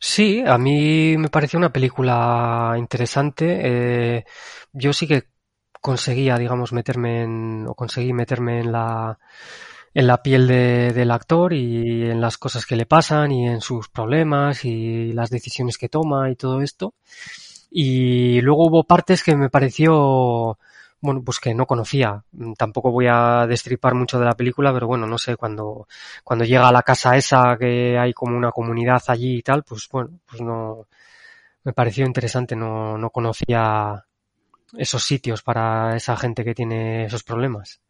Sí, 0.00 0.42
a 0.46 0.58
mí 0.58 1.16
me 1.16 1.28
pareció 1.28 1.58
una 1.58 1.72
película 1.72 2.74
interesante. 2.76 3.60
Eh, 3.62 4.24
yo 4.72 4.92
sí 4.92 5.06
que 5.06 5.35
conseguía, 5.90 6.36
digamos, 6.38 6.72
meterme 6.78 7.12
en, 7.26 7.66
o 7.70 7.74
conseguí 7.82 8.12
meterme 8.22 8.60
en 8.62 8.72
la, 8.76 9.18
en 9.94 10.06
la 10.10 10.22
piel 10.26 10.46
de- 10.48 10.92
del 10.98 11.10
actor 11.10 11.52
y 11.52 12.10
en 12.12 12.20
las 12.20 12.36
cosas 12.38 12.66
que 12.66 12.76
le 12.76 12.86
pasan 12.86 13.32
y 13.32 13.46
en 13.48 13.60
sus 13.60 13.88
problemas 13.88 14.64
y 14.64 15.12
las 15.12 15.30
decisiones 15.30 15.78
que 15.78 15.88
toma 15.96 16.30
y 16.30 16.36
todo 16.36 16.60
esto. 16.62 16.94
Y 17.70 18.40
luego 18.42 18.66
hubo 18.68 18.84
partes 18.84 19.22
que 19.22 19.36
me 19.36 19.50
pareció, 19.50 20.58
bueno, 21.00 21.22
pues 21.24 21.38
que 21.40 21.54
no 21.54 21.66
conocía. 21.66 22.24
Tampoco 22.58 22.90
voy 22.92 23.06
a 23.08 23.46
destripar 23.48 23.94
mucho 23.94 24.18
de 24.18 24.26
la 24.26 24.34
película, 24.36 24.72
pero 24.72 24.86
bueno, 24.86 25.06
no 25.06 25.18
sé, 25.18 25.36
cuando, 25.36 25.86
cuando 26.24 26.44
llega 26.44 26.68
a 26.68 26.72
la 26.72 26.82
casa 26.82 27.16
esa 27.16 27.56
que 27.58 27.98
hay 27.98 28.12
como 28.14 28.36
una 28.36 28.52
comunidad 28.52 29.02
allí 29.08 29.38
y 29.38 29.42
tal, 29.42 29.62
pues 29.64 29.88
bueno, 29.92 30.10
pues 30.26 30.40
no, 30.42 30.86
me 31.64 31.72
pareció 31.72 32.06
interesante, 32.06 32.56
no, 32.56 32.96
no 32.98 33.10
conocía 33.10 34.04
esos 34.76 35.02
sitios 35.02 35.42
para 35.42 35.96
esa 35.96 36.16
gente 36.16 36.44
que 36.44 36.54
tiene 36.54 37.04
esos 37.04 37.22
problemas. 37.22 37.80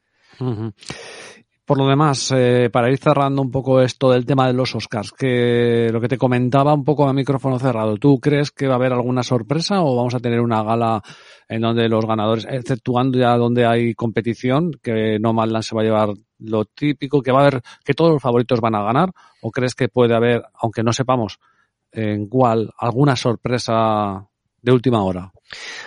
Por 1.67 1.79
lo 1.79 1.89
demás, 1.89 2.33
eh, 2.33 2.71
para 2.73 2.93
ir 2.93 2.99
cerrando 2.99 3.43
un 3.43 3.51
poco 3.51 3.81
esto 3.81 4.13
del 4.13 4.25
tema 4.25 4.47
de 4.47 4.53
los 4.53 4.73
Oscars, 4.77 5.11
que 5.11 5.89
lo 5.93 6.01
que 6.01 6.07
te 6.07 6.17
comentaba 6.17 6.73
un 6.73 6.85
poco 6.85 7.09
a 7.09 7.13
micrófono 7.13 7.59
cerrado, 7.59 7.97
¿tú 7.97 8.21
crees 8.21 8.53
que 8.53 8.69
va 8.69 8.75
a 8.75 8.77
haber 8.77 8.93
alguna 8.93 9.25
sorpresa 9.25 9.83
o 9.83 9.97
vamos 9.97 10.15
a 10.15 10.21
tener 10.21 10.41
una 10.41 10.63
gala 10.63 11.03
en 11.49 11.63
donde 11.63 11.89
los 11.89 12.07
ganadores, 12.07 12.47
exceptuando 12.49 13.19
ya 13.19 13.37
donde 13.37 13.67
hay 13.67 13.95
competición, 13.95 14.71
que 14.81 15.19
no 15.19 15.33
Madland 15.33 15.65
se 15.65 15.75
va 15.75 15.83
a 15.83 15.85
llevar 15.85 16.11
lo 16.39 16.67
típico, 16.67 17.21
que 17.21 17.33
va 17.33 17.41
a 17.41 17.47
haber, 17.49 17.63
que 17.85 17.95
todos 17.95 18.13
los 18.13 18.23
favoritos 18.23 18.61
van 18.61 18.77
a 18.77 18.85
ganar, 18.85 19.11
o 19.43 19.51
crees 19.51 19.75
que 19.75 19.89
puede 19.89 20.15
haber, 20.15 20.45
aunque 20.55 20.85
no 20.85 20.93
sepamos 20.93 21.41
en 21.91 22.29
cuál, 22.29 22.71
alguna 22.79 23.17
sorpresa 23.17 24.25
de 24.63 24.71
última 24.71 25.03
hora? 25.03 25.33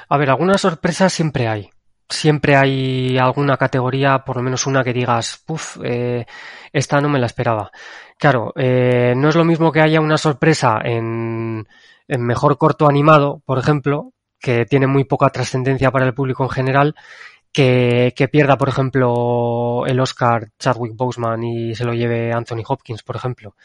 A 0.08 0.18
ver, 0.18 0.30
algunas 0.30 0.62
sorpresas 0.62 1.14
siempre 1.14 1.48
hay. 1.48 1.70
Siempre 2.08 2.56
hay 2.56 3.18
alguna 3.20 3.58
categoría, 3.58 4.20
por 4.26 4.38
lo 4.38 4.42
menos 4.42 4.66
una 4.66 4.84
que 4.84 4.94
digas, 4.94 5.44
puff, 5.46 5.78
eh, 5.84 6.26
esta 6.74 7.00
no 7.02 7.10
me 7.10 7.20
la 7.20 7.28
esperaba. 7.28 7.72
Claro, 8.18 8.52
eh, 8.56 9.14
no 9.16 9.30
es 9.30 9.36
lo 9.36 9.46
mismo 9.46 9.72
que 9.72 9.82
haya 9.82 10.02
una 10.02 10.18
sorpresa 10.18 10.80
en, 10.84 11.68
en 12.08 12.22
mejor 12.22 12.58
corto 12.58 12.88
animado, 12.88 13.42
por 13.46 13.60
ejemplo, 13.60 14.14
que 14.40 14.66
tiene 14.66 14.88
muy 14.88 15.04
poca 15.04 15.30
trascendencia 15.30 15.92
para 15.92 16.08
el 16.08 16.16
público 16.16 16.44
en 16.44 16.50
general, 16.50 16.96
que, 17.52 18.14
que 18.16 18.28
pierda, 18.28 18.58
por 18.58 18.70
ejemplo, 18.70 19.86
el 19.86 20.00
Oscar 20.00 20.50
Chadwick 20.58 20.96
Boseman 20.96 21.44
y 21.44 21.76
se 21.76 21.86
lo 21.86 21.94
lleve 21.94 22.34
Anthony 22.34 22.64
Hopkins, 22.68 23.04
por 23.04 23.16
ejemplo. 23.16 23.56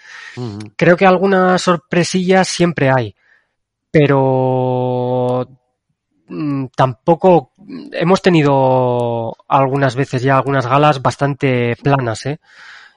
Creo 0.77 0.97
que 0.97 1.07
algunas 1.07 1.63
sorpresillas 1.63 2.49
siempre 2.49 2.91
hay, 2.91 3.15
pero 3.91 5.47
tampoco 6.75 7.53
hemos 7.93 8.23
tenido 8.23 9.37
algunas 9.49 9.95
veces 9.95 10.23
ya 10.23 10.37
algunas 10.37 10.67
galas 10.67 11.03
bastante 11.03 11.77
planas, 11.83 12.27
¿eh? 12.27 12.41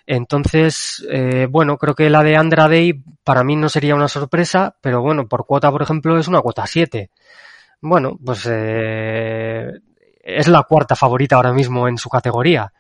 Entonces, 0.05 1.05
eh, 1.11 1.47
bueno, 1.49 1.77
creo 1.77 1.93
que 1.93 2.09
la 2.09 2.23
de 2.23 2.37
Andra 2.37 2.69
Day 2.69 2.93
para 3.25 3.43
mí 3.43 3.57
no 3.57 3.67
sería 3.67 3.93
una 3.93 4.07
sorpresa, 4.07 4.73
pero 4.79 5.01
bueno, 5.01 5.27
por 5.27 5.45
cuota, 5.45 5.69
por 5.69 5.81
ejemplo, 5.81 6.17
es 6.17 6.29
una 6.29 6.39
cuota 6.39 6.65
7. 6.65 7.09
Bueno, 7.81 8.17
pues 8.23 8.47
eh, 8.49 9.69
es 10.23 10.47
la 10.47 10.63
cuarta 10.63 10.95
favorita 10.95 11.35
ahora 11.35 11.51
mismo 11.51 11.89
en 11.89 11.97
su 11.97 12.09
categoría. 12.09 12.71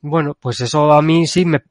Bueno, 0.00 0.34
pues 0.40 0.60
eso 0.62 0.92
a 0.92 1.02
mí 1.02 1.26
sí 1.26 1.44
me... 1.44 1.62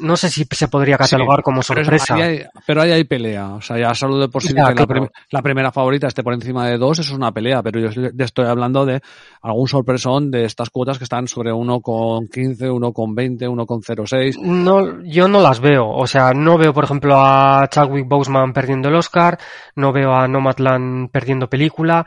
No 0.00 0.16
sé 0.16 0.30
si 0.30 0.46
se 0.50 0.68
podría 0.68 0.96
catalogar 0.98 1.38
Sí, 1.38 1.42
como 1.42 1.60
pero 1.66 1.80
es- 1.80 1.86
sorpresa. 1.86 2.14
ahí 2.16 2.22
hay- 2.22 2.42
pero 2.66 2.82
ahí 2.82 2.90
hay 2.92 3.04
pelea. 3.04 3.54
O 3.54 3.60
sea, 3.60 3.78
ya 3.78 3.94
solo 3.94 4.18
de 4.18 4.28
por 4.28 4.42
sí 4.42 4.54
Ya, 4.54 4.68
que 4.74 4.80
la, 4.80 4.86
prim- 4.86 5.08
la 5.30 5.42
primera 5.42 5.72
favorita 5.72 6.06
esté 6.06 6.22
por 6.22 6.34
encima 6.34 6.66
de 6.68 6.78
dos, 6.78 6.98
eso 6.98 7.12
es 7.12 7.16
una 7.18 7.32
pelea. 7.32 7.62
Pero 7.62 7.80
yo 7.80 7.88
estoy- 7.88 8.10
estoy 8.18 8.46
hablando 8.46 8.84
de 8.86 9.00
algún 9.42 9.68
sorpresón 9.68 10.30
de 10.30 10.44
estas 10.44 10.70
cuotas 10.70 10.98
que 10.98 11.04
están 11.04 11.28
sobre 11.28 11.52
1,15, 11.52 12.70
1,20, 12.70 13.48
1,06. 13.48 14.38
No, 14.40 15.02
yo 15.02 15.28
no 15.28 15.40
las 15.40 15.60
veo. 15.60 15.88
O 15.88 16.06
sea, 16.06 16.32
no 16.32 16.58
veo, 16.58 16.72
por 16.72 16.84
ejemplo, 16.84 17.14
a 17.18 17.66
Chadwick 17.70 18.06
Boseman 18.08 18.52
perdiendo 18.52 18.88
el 18.88 18.94
Oscar, 18.96 19.38
no 19.76 19.92
veo 19.92 20.12
a 20.12 20.26
Nomadland 20.28 21.10
perdiendo 21.10 21.48
película, 21.48 22.04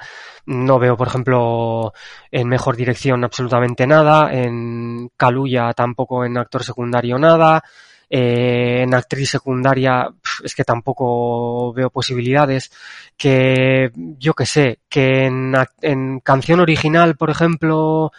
no 0.48 0.80
veo, 0.80 0.98
por 0.98 1.08
ejemplo, 1.08 1.94
en 2.32 2.48
mejor 2.48 2.76
dirección 2.76 3.24
absolutamente 3.24 3.86
nada, 3.86 4.34
en 4.34 5.10
Kaluuya 5.16 5.74
tampoco 5.74 6.26
en 6.26 6.38
actor 6.38 6.64
secundario 6.64 7.20
nada, 7.20 7.64
eh, 8.10 8.84
en 8.84 8.94
actriz 8.94 9.30
secundaria 9.30 10.10
es 10.44 10.56
que 10.56 10.64
tampoco 10.64 11.74
veo 11.74 11.90
posibilidades, 11.90 12.72
que 13.18 13.92
yo 13.96 14.34
que 14.34 14.46
sé, 14.46 14.80
que 14.90 15.26
en, 15.26 15.54
en 15.82 16.22
canción 16.22 16.62
original, 16.62 17.18
por 17.18 17.30
ejemplo, 17.30 18.12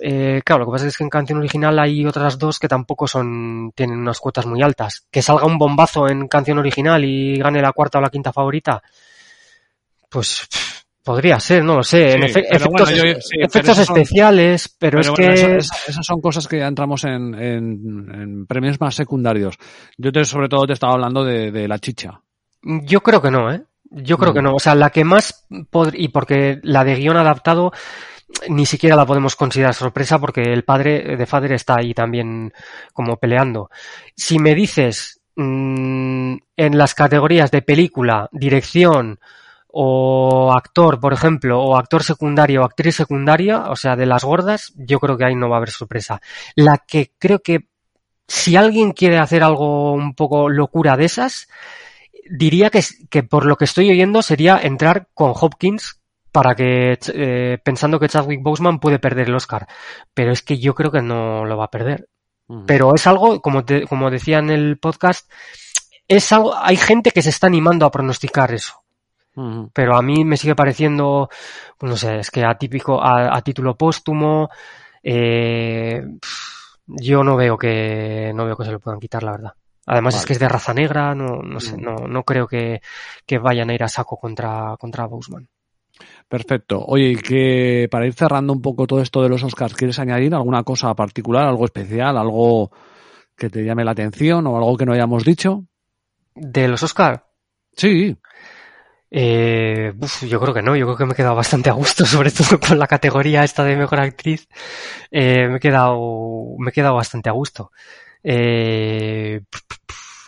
eh, 0.00 0.40
claro, 0.42 0.60
lo 0.60 0.70
que 0.70 0.76
pasa 0.76 0.86
es 0.86 0.96
que 0.96 1.04
en 1.04 1.10
canción 1.10 1.38
original 1.38 1.78
hay 1.78 2.06
otras 2.06 2.38
dos 2.38 2.58
que 2.58 2.68
tampoco 2.68 3.06
son, 3.06 3.72
tienen 3.74 3.98
unas 3.98 4.18
cuotas 4.20 4.46
muy 4.46 4.62
altas. 4.62 5.06
Que 5.10 5.20
salga 5.20 5.44
un 5.44 5.58
bombazo 5.58 6.08
en 6.08 6.28
canción 6.28 6.58
original 6.58 7.04
y 7.04 7.38
gane 7.38 7.60
la 7.60 7.72
cuarta 7.72 7.98
o 7.98 8.00
la 8.00 8.10
quinta 8.10 8.32
favorita, 8.32 8.82
pues 10.08 10.48
podría 11.04 11.40
ser, 11.40 11.64
no 11.64 11.76
lo 11.76 11.82
sé. 11.82 12.12
en 12.14 12.22
efe- 12.22 12.44
efectos, 12.50 12.68
bueno, 12.70 12.90
yo- 12.90 13.20
sí, 13.20 13.28
pero 13.36 13.46
efectos 13.46 13.76
son- 13.76 13.82
especiales, 13.96 14.76
pero, 14.78 14.98
Pero 15.00 15.00
es 15.00 15.10
bueno, 15.10 15.34
que 15.34 15.56
esas 15.56 16.06
son 16.06 16.20
cosas 16.20 16.46
que 16.46 16.58
ya 16.58 16.66
entramos 16.66 17.04
en, 17.04 17.34
en- 17.34 18.10
en 18.14 18.46
premios 18.46 18.80
más 18.80 18.94
secundarios. 18.94 19.56
Yo 19.96 20.12
te, 20.12 20.24
sobre 20.24 20.48
todo 20.48 20.66
te 20.66 20.74
estaba 20.74 20.92
hablando 20.94 21.24
de, 21.24 21.50
de 21.50 21.66
la 21.68 21.78
chicha. 21.78 22.20
yo 22.62 23.00
creo 23.00 23.22
que 23.22 23.30
no, 23.30 23.50
¿eh? 23.52 23.62
Yo 23.90 24.18
creo 24.18 24.32
Mm. 24.32 24.34
que 24.34 24.42
no. 24.42 24.54
O 24.54 24.60
sea, 24.60 24.74
la 24.74 24.90
que 24.90 25.02
más 25.04 25.46
pod- 25.72 25.94
y 25.96 26.08
porque 26.08 26.60
la 26.62 26.84
de 26.84 26.94
guion 26.96 27.16
adaptado 27.16 27.72
ni 28.48 28.64
siquiera 28.66 28.94
la 28.94 29.06
podemos 29.06 29.34
considerar 29.34 29.74
sorpresa 29.74 30.20
porque 30.20 30.42
el 30.42 30.62
padre 30.62 31.16
de 31.16 31.26
Fader 31.26 31.52
está 31.52 31.76
ahí 31.78 31.92
también 31.94 32.52
como 32.92 33.16
peleando. 33.16 33.70
Si 34.14 34.38
me 34.38 34.54
dices 34.54 35.20
mm, 35.34 36.36
en 36.56 36.78
las 36.78 36.94
categorías 36.94 37.50
de 37.50 37.62
película, 37.62 38.28
dirección 38.30 39.18
o 39.72 40.52
actor, 40.52 40.98
por 41.00 41.12
ejemplo, 41.12 41.60
o 41.62 41.76
actor 41.76 42.02
secundario 42.02 42.62
o 42.62 42.64
actriz 42.64 42.96
secundaria, 42.96 43.70
o 43.70 43.76
sea, 43.76 43.96
de 43.96 44.06
las 44.06 44.24
gordas, 44.24 44.72
yo 44.76 44.98
creo 45.00 45.16
que 45.16 45.24
ahí 45.24 45.34
no 45.34 45.48
va 45.48 45.56
a 45.56 45.58
haber 45.58 45.70
sorpresa. 45.70 46.20
La 46.56 46.78
que 46.78 47.12
creo 47.18 47.40
que 47.40 47.68
si 48.26 48.56
alguien 48.56 48.92
quiere 48.92 49.18
hacer 49.18 49.42
algo 49.42 49.92
un 49.92 50.14
poco 50.14 50.48
locura 50.48 50.96
de 50.96 51.04
esas, 51.04 51.48
diría 52.30 52.70
que, 52.70 52.82
que 53.10 53.22
por 53.22 53.44
lo 53.46 53.56
que 53.56 53.64
estoy 53.64 53.90
oyendo 53.90 54.22
sería 54.22 54.58
entrar 54.62 55.08
con 55.14 55.32
Hopkins 55.34 56.00
para 56.32 56.54
que, 56.54 56.96
eh, 57.12 57.58
pensando 57.64 57.98
que 57.98 58.08
Chadwick 58.08 58.40
Boseman 58.42 58.78
puede 58.78 59.00
perder 59.00 59.28
el 59.28 59.34
Oscar. 59.34 59.66
Pero 60.14 60.30
es 60.32 60.42
que 60.42 60.58
yo 60.58 60.74
creo 60.74 60.92
que 60.92 61.02
no 61.02 61.44
lo 61.44 61.56
va 61.56 61.64
a 61.64 61.70
perder. 61.70 62.08
Pero 62.66 62.94
es 62.94 63.06
algo, 63.06 63.40
como, 63.40 63.64
te- 63.64 63.86
como 63.86 64.10
decía 64.10 64.38
en 64.38 64.50
el 64.50 64.78
podcast, 64.78 65.30
es 66.08 66.32
algo, 66.32 66.54
hay 66.56 66.76
gente 66.76 67.10
que 67.12 67.22
se 67.22 67.30
está 67.30 67.46
animando 67.46 67.86
a 67.86 67.90
pronosticar 67.92 68.52
eso. 68.52 68.79
Pero 69.72 69.96
a 69.96 70.02
mí 70.02 70.24
me 70.24 70.36
sigue 70.36 70.54
pareciendo, 70.54 71.28
pues 71.78 71.90
no 71.90 71.96
sé, 71.96 72.18
es 72.18 72.30
que 72.30 72.44
atípico, 72.44 73.02
a, 73.02 73.36
a 73.36 73.42
título 73.42 73.76
póstumo, 73.76 74.50
eh, 75.02 76.02
yo 76.86 77.22
no 77.24 77.36
veo 77.36 77.56
que, 77.56 78.32
no 78.34 78.44
veo 78.44 78.56
que 78.56 78.64
se 78.64 78.72
lo 78.72 78.80
puedan 78.80 79.00
quitar, 79.00 79.22
la 79.22 79.32
verdad. 79.32 79.52
Además 79.86 80.16
es 80.16 80.26
que 80.26 80.34
es 80.34 80.38
de 80.38 80.48
raza 80.48 80.74
negra, 80.74 81.14
no, 81.14 81.42
no 81.42 81.58
sé, 81.58 81.76
Mm. 81.76 81.82
no, 81.82 81.94
no 82.06 82.22
creo 82.22 82.46
que, 82.46 82.80
que 83.26 83.38
vayan 83.38 83.70
a 83.70 83.74
ir 83.74 83.82
a 83.82 83.88
saco 83.88 84.16
contra, 84.18 84.76
contra 84.78 85.06
Boseman. 85.06 85.48
Perfecto. 86.28 86.84
Oye, 86.86 87.10
y 87.10 87.16
que 87.16 87.88
para 87.90 88.06
ir 88.06 88.12
cerrando 88.12 88.52
un 88.52 88.62
poco 88.62 88.86
todo 88.86 89.00
esto 89.00 89.22
de 89.22 89.28
los 89.28 89.42
Oscars, 89.42 89.74
¿quieres 89.74 89.98
añadir 89.98 90.34
alguna 90.34 90.62
cosa 90.62 90.94
particular, 90.94 91.46
algo 91.46 91.64
especial, 91.64 92.16
algo 92.16 92.70
que 93.36 93.50
te 93.50 93.64
llame 93.64 93.84
la 93.84 93.90
atención 93.92 94.46
o 94.46 94.56
algo 94.56 94.76
que 94.76 94.86
no 94.86 94.92
hayamos 94.92 95.24
dicho? 95.24 95.64
De 96.34 96.68
los 96.68 96.82
Oscar, 96.82 97.26
Sí, 97.76 98.16
Eh, 99.10 99.92
uf, 99.98 100.24
yo 100.24 100.38
creo 100.40 100.54
que 100.54 100.62
no, 100.62 100.76
yo 100.76 100.86
creo 100.86 100.96
que 100.96 101.04
me 101.06 101.12
he 101.12 101.16
quedado 101.16 101.34
bastante 101.34 101.68
a 101.70 101.72
gusto, 101.72 102.04
sobre 102.06 102.30
todo 102.30 102.60
con 102.60 102.78
la 102.78 102.86
categoría 102.86 103.44
esta 103.44 103.64
de 103.64 103.76
mejor 103.76 104.00
actriz. 104.00 104.48
Eh, 105.10 105.48
me 105.48 105.56
he 105.56 105.60
quedado, 105.60 105.98
me 106.58 106.70
he 106.70 106.72
quedado 106.72 106.94
bastante 106.94 107.28
a 107.28 107.32
gusto. 107.32 107.72
Eh, 108.22 109.40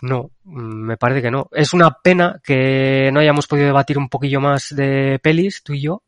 no, 0.01 0.31
me 0.43 0.97
parece 0.97 1.21
que 1.21 1.31
no. 1.31 1.47
Es 1.51 1.73
una 1.73 1.91
pena 2.03 2.41
que 2.43 3.09
no 3.13 3.19
hayamos 3.21 3.47
podido 3.47 3.67
debatir 3.67 3.97
un 3.97 4.09
poquillo 4.09 4.41
más 4.41 4.75
de 4.75 5.19
pelis, 5.21 5.63
tú 5.63 5.73
y 5.73 5.81
yo. 5.81 6.03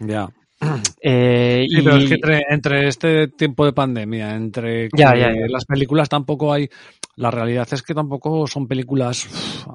ya. 0.00 0.28
Eh, 1.06 1.66
Sí, 1.68 1.78
y 1.80 1.82
pero 1.82 1.96
es 1.96 2.08
que 2.08 2.14
entre, 2.14 2.42
entre 2.48 2.88
este 2.88 3.28
tiempo 3.28 3.66
de 3.66 3.72
pandemia, 3.72 4.34
entre 4.34 4.88
Ya, 4.96 5.14
ya, 5.14 5.30
ya. 5.32 5.46
las 5.48 5.64
películas 5.66 6.08
tampoco 6.08 6.52
hay, 6.52 6.70
la 7.16 7.30
realidad 7.30 7.68
es 7.72 7.82
que 7.82 7.92
tampoco 7.92 8.46
son 8.46 8.66
películas 8.66 9.26
uf, 9.26 9.66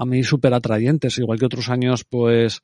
a 0.00 0.06
mí 0.06 0.24
súper 0.24 0.54
atrayentes, 0.54 1.18
igual 1.18 1.38
que 1.38 1.44
otros 1.44 1.68
años 1.68 2.04
pues 2.04 2.62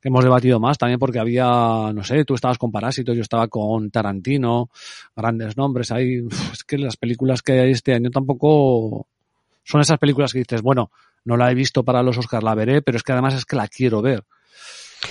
que 0.00 0.08
hemos 0.08 0.24
debatido 0.24 0.58
más 0.58 0.78
también 0.78 0.98
porque 0.98 1.18
había, 1.18 1.44
no 1.92 2.02
sé, 2.02 2.24
tú 2.24 2.34
estabas 2.34 2.56
con 2.56 2.72
Parásitos, 2.72 3.14
yo 3.14 3.20
estaba 3.20 3.48
con 3.48 3.90
Tarantino, 3.90 4.70
grandes 5.14 5.58
nombres 5.58 5.92
ahí, 5.92 6.26
es 6.52 6.64
que 6.64 6.78
las 6.78 6.96
películas 6.96 7.42
que 7.42 7.60
hay 7.60 7.72
este 7.72 7.92
año 7.92 8.10
tampoco 8.10 9.06
son 9.62 9.82
esas 9.82 9.98
películas 9.98 10.32
que 10.32 10.38
dices, 10.38 10.62
bueno, 10.62 10.90
no 11.26 11.36
la 11.36 11.50
he 11.50 11.54
visto 11.54 11.84
para 11.84 12.02
los 12.02 12.16
Oscars, 12.16 12.42
la 12.42 12.54
veré, 12.54 12.80
pero 12.80 12.96
es 12.96 13.02
que 13.02 13.12
además 13.12 13.34
es 13.34 13.44
que 13.44 13.56
la 13.56 13.68
quiero 13.68 14.00
ver. 14.00 14.24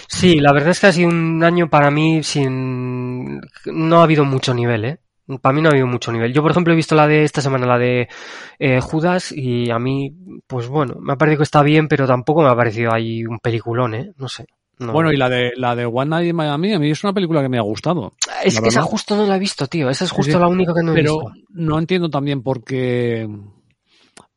sí, 0.08 0.40
la 0.40 0.52
verdad 0.52 0.72
es 0.72 0.80
que 0.80 0.88
ha 0.88 0.92
sido 0.92 1.10
un 1.10 1.44
año 1.44 1.70
para 1.70 1.92
mí 1.92 2.24
sin, 2.24 3.40
no 3.68 4.00
ha 4.00 4.04
habido 4.04 4.26
mucho 4.26 4.56
nivel, 4.56 4.86
eh. 4.86 4.98
Para 5.38 5.54
mí 5.54 5.62
no 5.62 5.70
ha 5.70 5.72
habido 5.72 5.88
mucho 5.88 6.12
nivel. 6.12 6.34
Yo, 6.34 6.42
por 6.42 6.52
ejemplo, 6.52 6.74
he 6.74 6.76
visto 6.76 6.96
la 6.96 7.08
de 7.08 7.24
esta 7.24 7.42
semana, 7.42 7.68
la 7.68 7.78
de 7.78 8.08
eh, 8.58 8.80
Judas, 8.82 9.32
y 9.32 9.70
a 9.70 9.78
mí, 9.78 10.12
pues 10.48 10.68
bueno, 10.68 10.96
me 11.00 11.14
ha 11.14 11.18
parecido 11.18 11.40
que 11.40 11.44
está 11.44 11.62
bien, 11.62 11.88
pero 11.88 12.08
tampoco 12.08 12.42
me 12.42 12.50
ha 12.50 12.56
parecido 12.56 12.94
ahí 12.94 13.26
un 13.26 13.40
peliculón, 13.40 13.94
¿eh? 13.94 14.12
No 14.18 14.28
sé. 14.28 14.46
No. 14.80 14.94
Bueno, 14.94 15.12
y 15.12 15.18
la 15.18 15.28
de 15.30 15.52
la 15.58 15.76
de 15.76 15.86
One 15.86 16.10
Night 16.10 16.30
in 16.30 16.36
Miami, 16.36 16.74
a 16.74 16.80
mí 16.80 16.90
es 16.90 17.04
una 17.04 17.12
película 17.14 17.42
que 17.42 17.50
me 17.50 17.58
ha 17.58 17.64
gustado. 17.64 18.14
es 18.44 18.62
que 18.62 18.70
esa 18.70 18.82
justo 18.82 19.18
no 19.18 19.26
la 19.26 19.36
he 19.36 19.40
visto, 19.40 19.68
tío. 19.68 19.90
Esa 19.90 20.06
es 20.06 20.12
justo 20.12 20.32
sí. 20.32 20.40
la 20.40 20.48
única 20.48 20.74
que 20.74 20.82
no 20.82 20.94
he 20.94 20.96
pero 20.96 21.20
visto. 21.20 21.34
no 21.50 21.78
entiendo 21.78 22.10
también 22.10 22.42
por 22.42 22.64
qué 22.64 23.28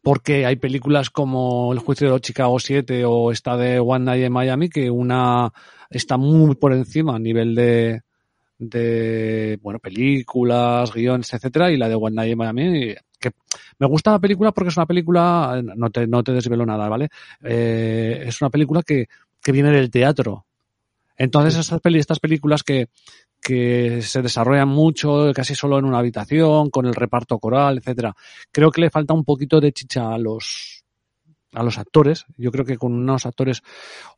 porque 0.03 0.45
hay 0.45 0.57
películas 0.57 1.11
como 1.11 1.73
El 1.73 1.79
juicio 1.79 2.09
de 2.09 2.13
los 2.15 2.21
Chicago 2.21 2.59
7 2.59 3.05
o 3.05 3.31
esta 3.31 3.57
de 3.57 3.79
One 3.79 4.05
Night 4.05 4.27
in 4.27 4.33
Miami 4.33 4.69
que 4.69 4.91
una 4.91 5.53
está 5.89 6.17
muy 6.17 6.57
por 6.57 6.73
encima 6.73 7.15
a 7.15 7.19
nivel 7.21 7.55
de 7.55 8.03
de 8.69 9.59
bueno 9.63 9.79
películas 9.79 10.93
guiones 10.93 11.33
etcétera 11.33 11.71
y 11.71 11.77
la 11.77 11.89
de 11.89 11.95
One 11.95 12.17
Night 12.17 12.37
Miami 12.37 12.95
que 13.19 13.31
me 13.79 13.87
gusta 13.87 14.13
la 14.13 14.19
película 14.19 14.53
porque 14.53 14.71
es 14.71 14.77
una 14.77 14.87
película 14.87 15.63
no 15.77 15.91
te 15.91 16.07
no 16.07 16.23
te 16.23 16.33
desvelo 16.33 16.65
nada 16.67 16.89
vale 16.89 17.09
Eh, 17.43 18.25
es 18.27 18.41
una 18.41 18.51
película 18.51 18.83
que 18.83 19.07
que 19.43 19.53
viene 19.53 19.71
del 19.71 19.91
teatro 19.91 20.47
entonces 21.17 21.57
estas, 21.57 21.81
peli- 21.81 21.99
estas 21.99 22.19
películas 22.19 22.63
que, 22.63 22.89
que 23.41 24.01
se 24.03 24.23
desarrollan 24.23 24.69
mucho, 24.69 25.31
casi 25.35 25.55
solo 25.55 25.79
en 25.79 25.85
una 25.85 25.99
habitación, 25.99 26.71
con 26.71 26.87
el 26.87 26.95
reparto 26.95 27.39
coral, 27.39 27.79
etcétera. 27.79 28.15
Creo 28.51 28.71
que 28.73 28.81
le 28.81 28.91
falta 28.91 29.15
un 29.15 29.25
poquito 29.25 29.61
de 29.61 29.73
chicha 29.73 30.13
a 30.13 30.19
los 30.19 30.83
a 31.53 31.63
los 31.63 31.79
actores. 31.79 32.25
Yo 32.39 32.51
creo 32.51 32.65
que 32.65 32.79
con 32.79 32.93
unos 32.95 33.27
actores 33.27 33.63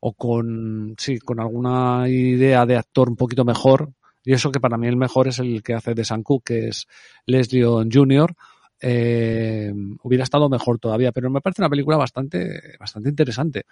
o 0.01 0.13
con 0.15 0.95
sí, 0.99 1.19
con 1.19 1.41
alguna 1.41 2.09
idea 2.09 2.65
de 2.65 2.77
actor 2.77 3.09
un 3.11 3.17
poquito 3.17 3.45
mejor. 3.45 3.91
Y 4.25 4.33
eso 4.33 4.51
que 4.51 4.61
para 4.61 4.77
mí 4.79 4.87
el 4.89 4.97
mejor 4.97 5.29
es 5.29 5.39
el 5.39 5.63
que 5.63 5.75
hace 5.75 5.95
de 5.95 6.05
Cooke, 6.23 6.45
que 6.45 6.69
es 6.69 6.87
Leslie 7.27 7.65
Odom 7.65 7.89
Jr. 7.93 8.35
eh, 8.81 9.73
hubiera 10.03 10.25
estado 10.25 10.49
mejor 10.49 10.79
todavía, 10.79 11.13
pero 11.13 11.31
me 11.31 11.41
parece 11.41 11.63
una 11.63 11.71
película 11.71 11.97
bastante, 11.97 12.77
bastante 12.79 13.09
interesante. 13.09 13.65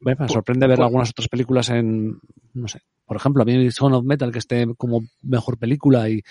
Me 0.00 0.14
me 0.16 0.28
sorprende 0.28 0.66
ver 0.66 0.76
por- 0.78 0.86
algunas 0.86 1.10
otras 1.10 1.28
películas 1.28 1.70
en, 1.70 2.18
no 2.54 2.68
sé, 2.68 2.80
por 3.06 3.16
ejemplo, 3.16 3.42
a 3.42 3.46
mí 3.46 3.70
Son 3.70 3.92
of 3.92 4.04
Metal, 4.04 4.32
que 4.32 4.38
esté 4.40 4.66
como 4.76 5.02
mejor 5.22 5.58
película 5.58 6.08
y, 6.08 6.22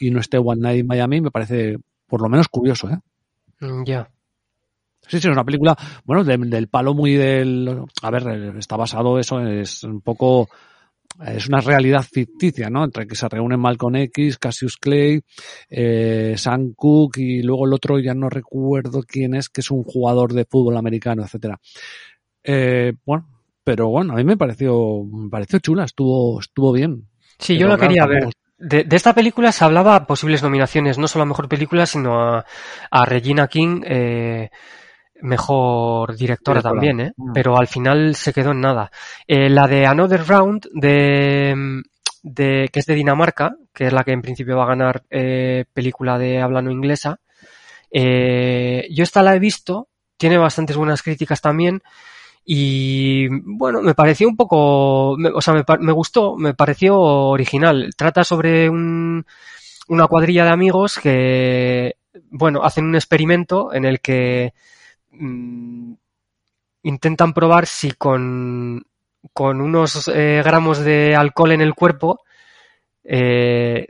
y 0.00 0.10
no 0.10 0.18
esté 0.20 0.38
One 0.38 0.60
Night 0.60 0.80
in 0.80 0.86
Miami, 0.86 1.20
me 1.20 1.30
parece 1.30 1.76
por 2.06 2.22
lo 2.22 2.28
menos 2.28 2.48
curioso, 2.48 2.88
¿eh? 2.90 2.98
Mm, 3.60 3.84
Ya. 3.84 4.10
Sí, 5.02 5.18
sí, 5.20 5.28
es 5.28 5.32
una 5.32 5.44
película, 5.44 5.76
bueno, 6.04 6.22
de- 6.24 6.36
del 6.38 6.68
palo 6.68 6.92
muy 6.94 7.14
del... 7.14 7.84
A 8.02 8.10
ver, 8.10 8.56
está 8.58 8.76
basado 8.76 9.18
eso, 9.18 9.40
es 9.40 9.82
un 9.84 10.00
poco... 10.02 10.48
Es 11.26 11.48
una 11.48 11.60
realidad 11.60 12.02
ficticia, 12.02 12.70
¿no? 12.70 12.84
Entre 12.84 13.06
que 13.06 13.14
se 13.14 13.28
reúnen 13.28 13.60
Malcolm 13.60 13.96
X, 13.96 14.38
Cassius 14.38 14.76
Clay, 14.76 15.20
eh, 15.68 16.34
Sam 16.36 16.72
Cooke 16.74 17.18
y 17.18 17.42
luego 17.42 17.66
el 17.66 17.74
otro 17.74 17.98
ya 17.98 18.14
no 18.14 18.30
recuerdo 18.30 19.02
quién 19.06 19.34
es, 19.34 19.48
que 19.48 19.60
es 19.60 19.70
un 19.70 19.82
jugador 19.84 20.32
de 20.32 20.46
fútbol 20.46 20.76
americano, 20.76 21.22
etcétera. 21.22 21.60
Eh, 22.42 22.94
bueno, 23.04 23.28
pero 23.62 23.88
bueno, 23.88 24.14
a 24.14 24.16
mí 24.16 24.24
me 24.24 24.36
pareció, 24.36 25.04
me 25.04 25.28
pareció 25.28 25.58
chula, 25.58 25.84
estuvo, 25.84 26.40
estuvo 26.40 26.72
bien. 26.72 27.08
Sí, 27.38 27.54
Pero 27.54 27.60
yo 27.60 27.68
la 27.68 27.76
claro, 27.76 27.88
quería 27.88 28.06
ver. 28.06 28.30
De, 28.56 28.84
de 28.84 28.96
esta 28.96 29.14
película 29.14 29.52
se 29.52 29.64
hablaba 29.64 30.06
posibles 30.06 30.42
nominaciones, 30.42 30.98
no 30.98 31.08
solo 31.08 31.22
a 31.24 31.26
mejor 31.26 31.48
película, 31.48 31.86
sino 31.86 32.20
a, 32.20 32.44
a 32.90 33.04
Regina 33.04 33.48
King, 33.48 33.82
eh, 33.84 34.50
mejor 35.22 36.16
directora, 36.16 36.60
Directora. 36.60 36.62
también, 36.80 37.00
¿eh? 37.00 37.12
Mm. 37.16 37.32
Pero 37.32 37.58
al 37.58 37.66
final 37.66 38.14
se 38.16 38.32
quedó 38.32 38.52
en 38.52 38.60
nada. 38.60 38.90
Eh, 39.26 39.48
la 39.48 39.66
de 39.66 39.86
Another 39.86 40.26
Round, 40.26 40.68
de, 40.72 41.82
de, 42.22 42.68
que 42.72 42.80
es 42.80 42.86
de 42.86 42.94
Dinamarca, 42.94 43.54
que 43.72 43.86
es 43.86 43.92
la 43.92 44.04
que 44.04 44.12
en 44.12 44.22
principio 44.22 44.56
va 44.56 44.64
a 44.64 44.68
ganar 44.68 45.02
eh, 45.10 45.64
película 45.72 46.18
de 46.18 46.40
habla 46.40 46.62
no 46.62 46.70
inglesa, 46.70 47.20
eh, 47.90 48.86
yo 48.90 49.02
esta 49.04 49.22
la 49.22 49.34
he 49.34 49.38
visto, 49.38 49.88
tiene 50.16 50.38
bastantes 50.38 50.76
buenas 50.76 51.02
críticas 51.02 51.40
también. 51.40 51.82
Y 52.44 53.28
bueno, 53.28 53.82
me 53.82 53.94
pareció 53.94 54.26
un 54.28 54.36
poco, 54.36 55.14
me- 55.18 55.28
o 55.30 55.40
sea, 55.40 55.54
me 55.80 55.92
gustó, 55.92 56.36
me 56.36 56.54
pareció 56.54 56.98
original. 56.98 57.90
Trata 57.96 58.24
sobre 58.24 58.68
un, 58.68 59.24
una 59.88 60.06
cuadrilla 60.06 60.44
de 60.44 60.50
amigos 60.50 60.98
que, 60.98 61.96
bueno, 62.30 62.62
hacen 62.64 62.86
un 62.86 62.94
experimento 62.94 63.72
en 63.74 63.84
el 63.84 64.00
que 64.00 64.54
mm, 65.10 65.92
intentan 66.84 67.32
probar 67.34 67.66
si 67.66 67.92
con, 67.92 68.84
con 69.32 69.60
unos 69.60 70.08
eh, 70.08 70.42
gramos 70.44 70.78
de 70.80 71.14
alcohol 71.16 71.52
en 71.52 71.60
el 71.60 71.74
cuerpo, 71.74 72.22
eh, 73.04 73.88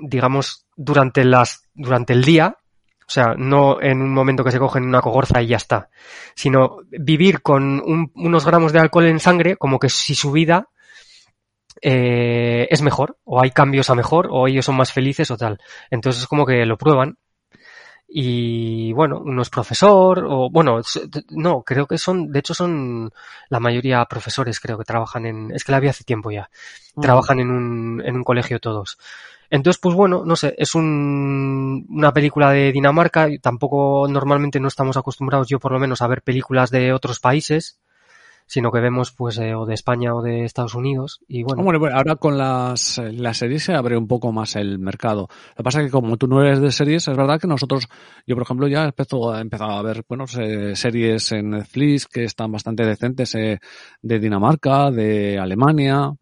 digamos, 0.00 0.66
durante 0.76 1.24
las, 1.24 1.68
durante 1.74 2.12
el 2.12 2.24
día, 2.24 2.56
o 3.06 3.10
sea, 3.10 3.34
no 3.36 3.80
en 3.82 4.00
un 4.02 4.12
momento 4.14 4.44
que 4.44 4.50
se 4.52 4.58
cogen 4.58 4.84
una 4.84 5.02
cogorza 5.02 5.42
y 5.42 5.48
ya 5.48 5.56
está, 5.56 5.90
sino 6.34 6.78
vivir 6.90 7.42
con 7.42 7.80
un- 7.84 8.10
unos 8.14 8.46
gramos 8.46 8.72
de 8.72 8.80
alcohol 8.80 9.06
en 9.06 9.20
sangre 9.20 9.56
como 9.56 9.78
que 9.78 9.88
si 9.90 10.14
su 10.14 10.32
vida 10.32 10.68
eh, 11.82 12.66
es 12.70 12.82
mejor, 12.82 13.18
o 13.24 13.40
hay 13.42 13.50
cambios 13.50 13.90
a 13.90 13.94
mejor, 13.94 14.28
o 14.30 14.46
ellos 14.48 14.64
son 14.64 14.76
más 14.76 14.92
felices 14.92 15.30
o 15.30 15.36
tal. 15.36 15.58
Entonces 15.90 16.22
es 16.22 16.28
como 16.28 16.46
que 16.46 16.64
lo 16.66 16.78
prueban. 16.78 17.18
Y 18.16 18.92
bueno, 18.92 19.20
uno 19.24 19.42
es 19.42 19.50
profesor, 19.50 20.24
o 20.28 20.48
bueno, 20.48 20.80
no, 21.30 21.62
creo 21.62 21.88
que 21.88 21.98
son, 21.98 22.30
de 22.30 22.38
hecho 22.38 22.54
son 22.54 23.12
la 23.48 23.58
mayoría 23.58 24.04
profesores, 24.04 24.60
creo 24.60 24.78
que 24.78 24.84
trabajan 24.84 25.26
en, 25.26 25.50
es 25.50 25.64
que 25.64 25.72
la 25.72 25.80
vi 25.80 25.88
hace 25.88 26.04
tiempo 26.04 26.30
ya, 26.30 26.48
trabajan 27.00 27.40
en 27.40 27.50
un, 27.50 28.00
en 28.06 28.14
un 28.14 28.22
colegio 28.22 28.60
todos. 28.60 28.98
Entonces, 29.50 29.80
pues 29.80 29.96
bueno, 29.96 30.22
no 30.24 30.36
sé, 30.36 30.54
es 30.58 30.76
un, 30.76 31.86
una 31.88 32.12
película 32.12 32.52
de 32.52 32.70
Dinamarca, 32.70 33.28
y 33.28 33.40
tampoco 33.40 34.06
normalmente 34.08 34.60
no 34.60 34.68
estamos 34.68 34.96
acostumbrados, 34.96 35.48
yo 35.48 35.58
por 35.58 35.72
lo 35.72 35.80
menos, 35.80 36.00
a 36.00 36.06
ver 36.06 36.22
películas 36.22 36.70
de 36.70 36.92
otros 36.92 37.18
países, 37.18 37.80
sino 38.46 38.70
que 38.70 38.80
vemos 38.80 39.12
pues 39.12 39.38
eh, 39.38 39.54
o 39.54 39.64
de 39.66 39.74
España 39.74 40.14
o 40.14 40.22
de 40.22 40.44
Estados 40.44 40.74
Unidos, 40.74 41.20
y 41.28 41.42
bueno, 41.42 41.62
Bueno, 41.62 41.78
bueno, 41.80 41.96
ahora 41.96 42.16
con 42.16 42.36
las, 42.38 42.98
las 43.12 43.38
series 43.38 43.64
se 43.64 43.74
abre 43.74 43.96
un 43.96 44.06
poco 44.06 44.32
más 44.32 44.56
el 44.56 44.78
mercado. 44.78 45.28
Lo 45.50 45.54
que 45.56 45.62
pasa 45.62 45.80
es 45.80 45.86
que 45.86 45.90
como 45.90 46.16
tú 46.16 46.26
no 46.26 46.42
eres 46.42 46.60
de 46.60 46.70
series, 46.72 47.08
es 47.08 47.16
verdad 47.16 47.40
que 47.40 47.46
nosotros, 47.46 47.88
yo 48.26 48.36
por 48.36 48.42
ejemplo 48.42 48.68
ya 48.68 48.84
he 48.84 49.40
empezado, 49.40 49.78
a 49.78 49.82
ver, 49.82 50.04
bueno, 50.08 50.26
se- 50.26 50.76
series 50.76 51.32
en 51.32 51.50
Netflix 51.50 52.06
que 52.06 52.24
están 52.24 52.52
bastante 52.52 52.84
decentes, 52.84 53.34
eh, 53.34 53.58
de 54.02 54.18
Dinamarca, 54.18 54.90
de 54.90 55.38
Alemania, 55.38 56.12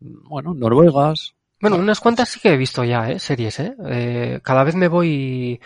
bueno, 0.00 0.54
noruegas. 0.54 1.34
Bueno, 1.60 1.76
unas 1.76 2.00
cuantas 2.00 2.28
sí 2.28 2.40
que 2.40 2.48
he 2.52 2.56
visto 2.56 2.82
ya, 2.82 3.08
¿eh? 3.08 3.20
Series, 3.20 3.60
¿eh? 3.60 3.74
Eh, 3.86 4.40
cada 4.42 4.64
vez 4.64 4.74
me 4.74 4.88
voy, 4.88 5.60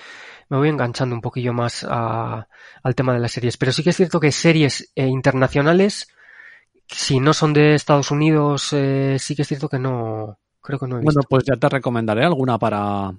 me 0.48 0.56
voy 0.58 0.68
enganchando 0.68 1.14
un 1.14 1.20
poquillo 1.20 1.52
más 1.52 1.84
a- 1.88 2.46
al 2.82 2.94
tema 2.94 3.12
de 3.14 3.20
las 3.20 3.32
series. 3.32 3.56
Pero 3.56 3.72
sí 3.72 3.82
que 3.82 3.90
es 3.90 3.96
cierto 3.96 4.20
que 4.20 4.32
series 4.32 4.92
eh, 4.94 5.06
internacionales 5.06 6.08
si 6.88 7.20
no 7.20 7.32
son 7.32 7.52
de 7.52 7.74
Estados 7.74 8.10
Unidos, 8.10 8.72
eh, 8.72 9.16
sí 9.18 9.34
que 9.34 9.42
es 9.42 9.48
cierto 9.48 9.68
que 9.68 9.78
no, 9.78 10.38
creo 10.60 10.78
que 10.78 10.86
no 10.86 10.96
he 10.96 11.00
visto. 11.00 11.14
Bueno, 11.14 11.26
pues 11.28 11.44
ya 11.44 11.56
te 11.56 11.68
recomendaré 11.68 12.24
alguna 12.24 12.58
para, 12.58 13.12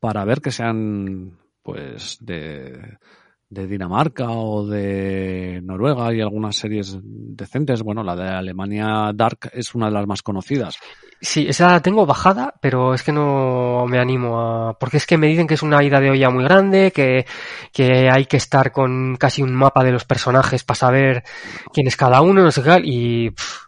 para 0.00 0.24
ver 0.24 0.40
que 0.40 0.50
sean 0.50 1.38
pues 1.62 2.18
de, 2.20 2.98
de 3.48 3.66
Dinamarca 3.66 4.30
o 4.30 4.66
de 4.66 5.60
Noruega 5.62 6.12
y 6.12 6.20
algunas 6.20 6.56
series 6.56 6.98
decentes. 7.02 7.82
Bueno, 7.82 8.02
la 8.02 8.16
de 8.16 8.28
Alemania 8.28 9.12
Dark 9.14 9.50
es 9.52 9.74
una 9.74 9.86
de 9.86 9.92
las 9.92 10.06
más 10.06 10.22
conocidas. 10.22 10.78
Sí, 11.20 11.46
esa 11.48 11.72
la 11.72 11.80
tengo 11.80 12.04
bajada, 12.04 12.54
pero 12.60 12.92
es 12.92 13.02
que 13.02 13.12
no 13.12 13.86
me 13.88 13.98
animo 13.98 14.40
a... 14.40 14.78
Porque 14.78 14.98
es 14.98 15.06
que 15.06 15.16
me 15.16 15.28
dicen 15.28 15.46
que 15.46 15.54
es 15.54 15.62
una 15.62 15.82
ida 15.82 15.98
de 15.98 16.10
olla 16.10 16.28
muy 16.28 16.44
grande, 16.44 16.92
que, 16.92 17.24
que 17.72 18.08
hay 18.12 18.26
que 18.26 18.36
estar 18.36 18.70
con 18.70 19.16
casi 19.16 19.42
un 19.42 19.54
mapa 19.54 19.82
de 19.82 19.92
los 19.92 20.04
personajes 20.04 20.62
para 20.64 20.78
saber 20.78 21.24
quién 21.72 21.86
es 21.86 21.96
cada 21.96 22.20
uno, 22.20 22.42
no 22.42 22.50
sé 22.50 22.62
qué, 22.62 22.80
y... 22.84 23.30
pff, 23.30 23.65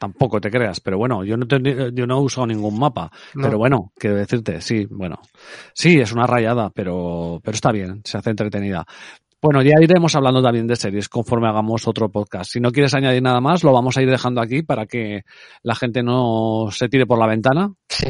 Tampoco 0.00 0.40
te 0.40 0.50
creas, 0.50 0.80
pero 0.80 0.96
bueno, 0.96 1.24
yo 1.24 1.36
no, 1.36 1.46
te- 1.46 1.60
yo 1.92 2.06
no 2.06 2.16
he 2.16 2.20
usado 2.22 2.46
ningún 2.46 2.78
mapa. 2.78 3.10
No. 3.34 3.42
Pero 3.44 3.58
bueno, 3.58 3.92
quiero 3.98 4.16
decirte, 4.16 4.62
sí, 4.62 4.86
bueno. 4.90 5.20
Sí, 5.74 6.00
es 6.00 6.10
una 6.12 6.26
rayada, 6.26 6.70
pero, 6.70 7.38
pero 7.44 7.54
está 7.54 7.70
bien, 7.70 8.00
se 8.04 8.16
hace 8.16 8.30
entretenida. 8.30 8.86
Bueno, 9.42 9.60
ya 9.62 9.74
iremos 9.78 10.14
hablando 10.16 10.42
también 10.42 10.66
de 10.66 10.76
series 10.76 11.10
conforme 11.10 11.48
hagamos 11.48 11.86
otro 11.86 12.08
podcast. 12.10 12.50
Si 12.50 12.60
no 12.60 12.72
quieres 12.72 12.94
añadir 12.94 13.22
nada 13.22 13.42
más, 13.42 13.62
lo 13.62 13.74
vamos 13.74 13.96
a 13.98 14.02
ir 14.02 14.08
dejando 14.10 14.40
aquí 14.40 14.62
para 14.62 14.86
que 14.86 15.22
la 15.62 15.74
gente 15.74 16.02
no 16.02 16.68
se 16.70 16.88
tire 16.88 17.04
por 17.06 17.18
la 17.18 17.26
ventana. 17.26 17.70
sí. 17.88 18.06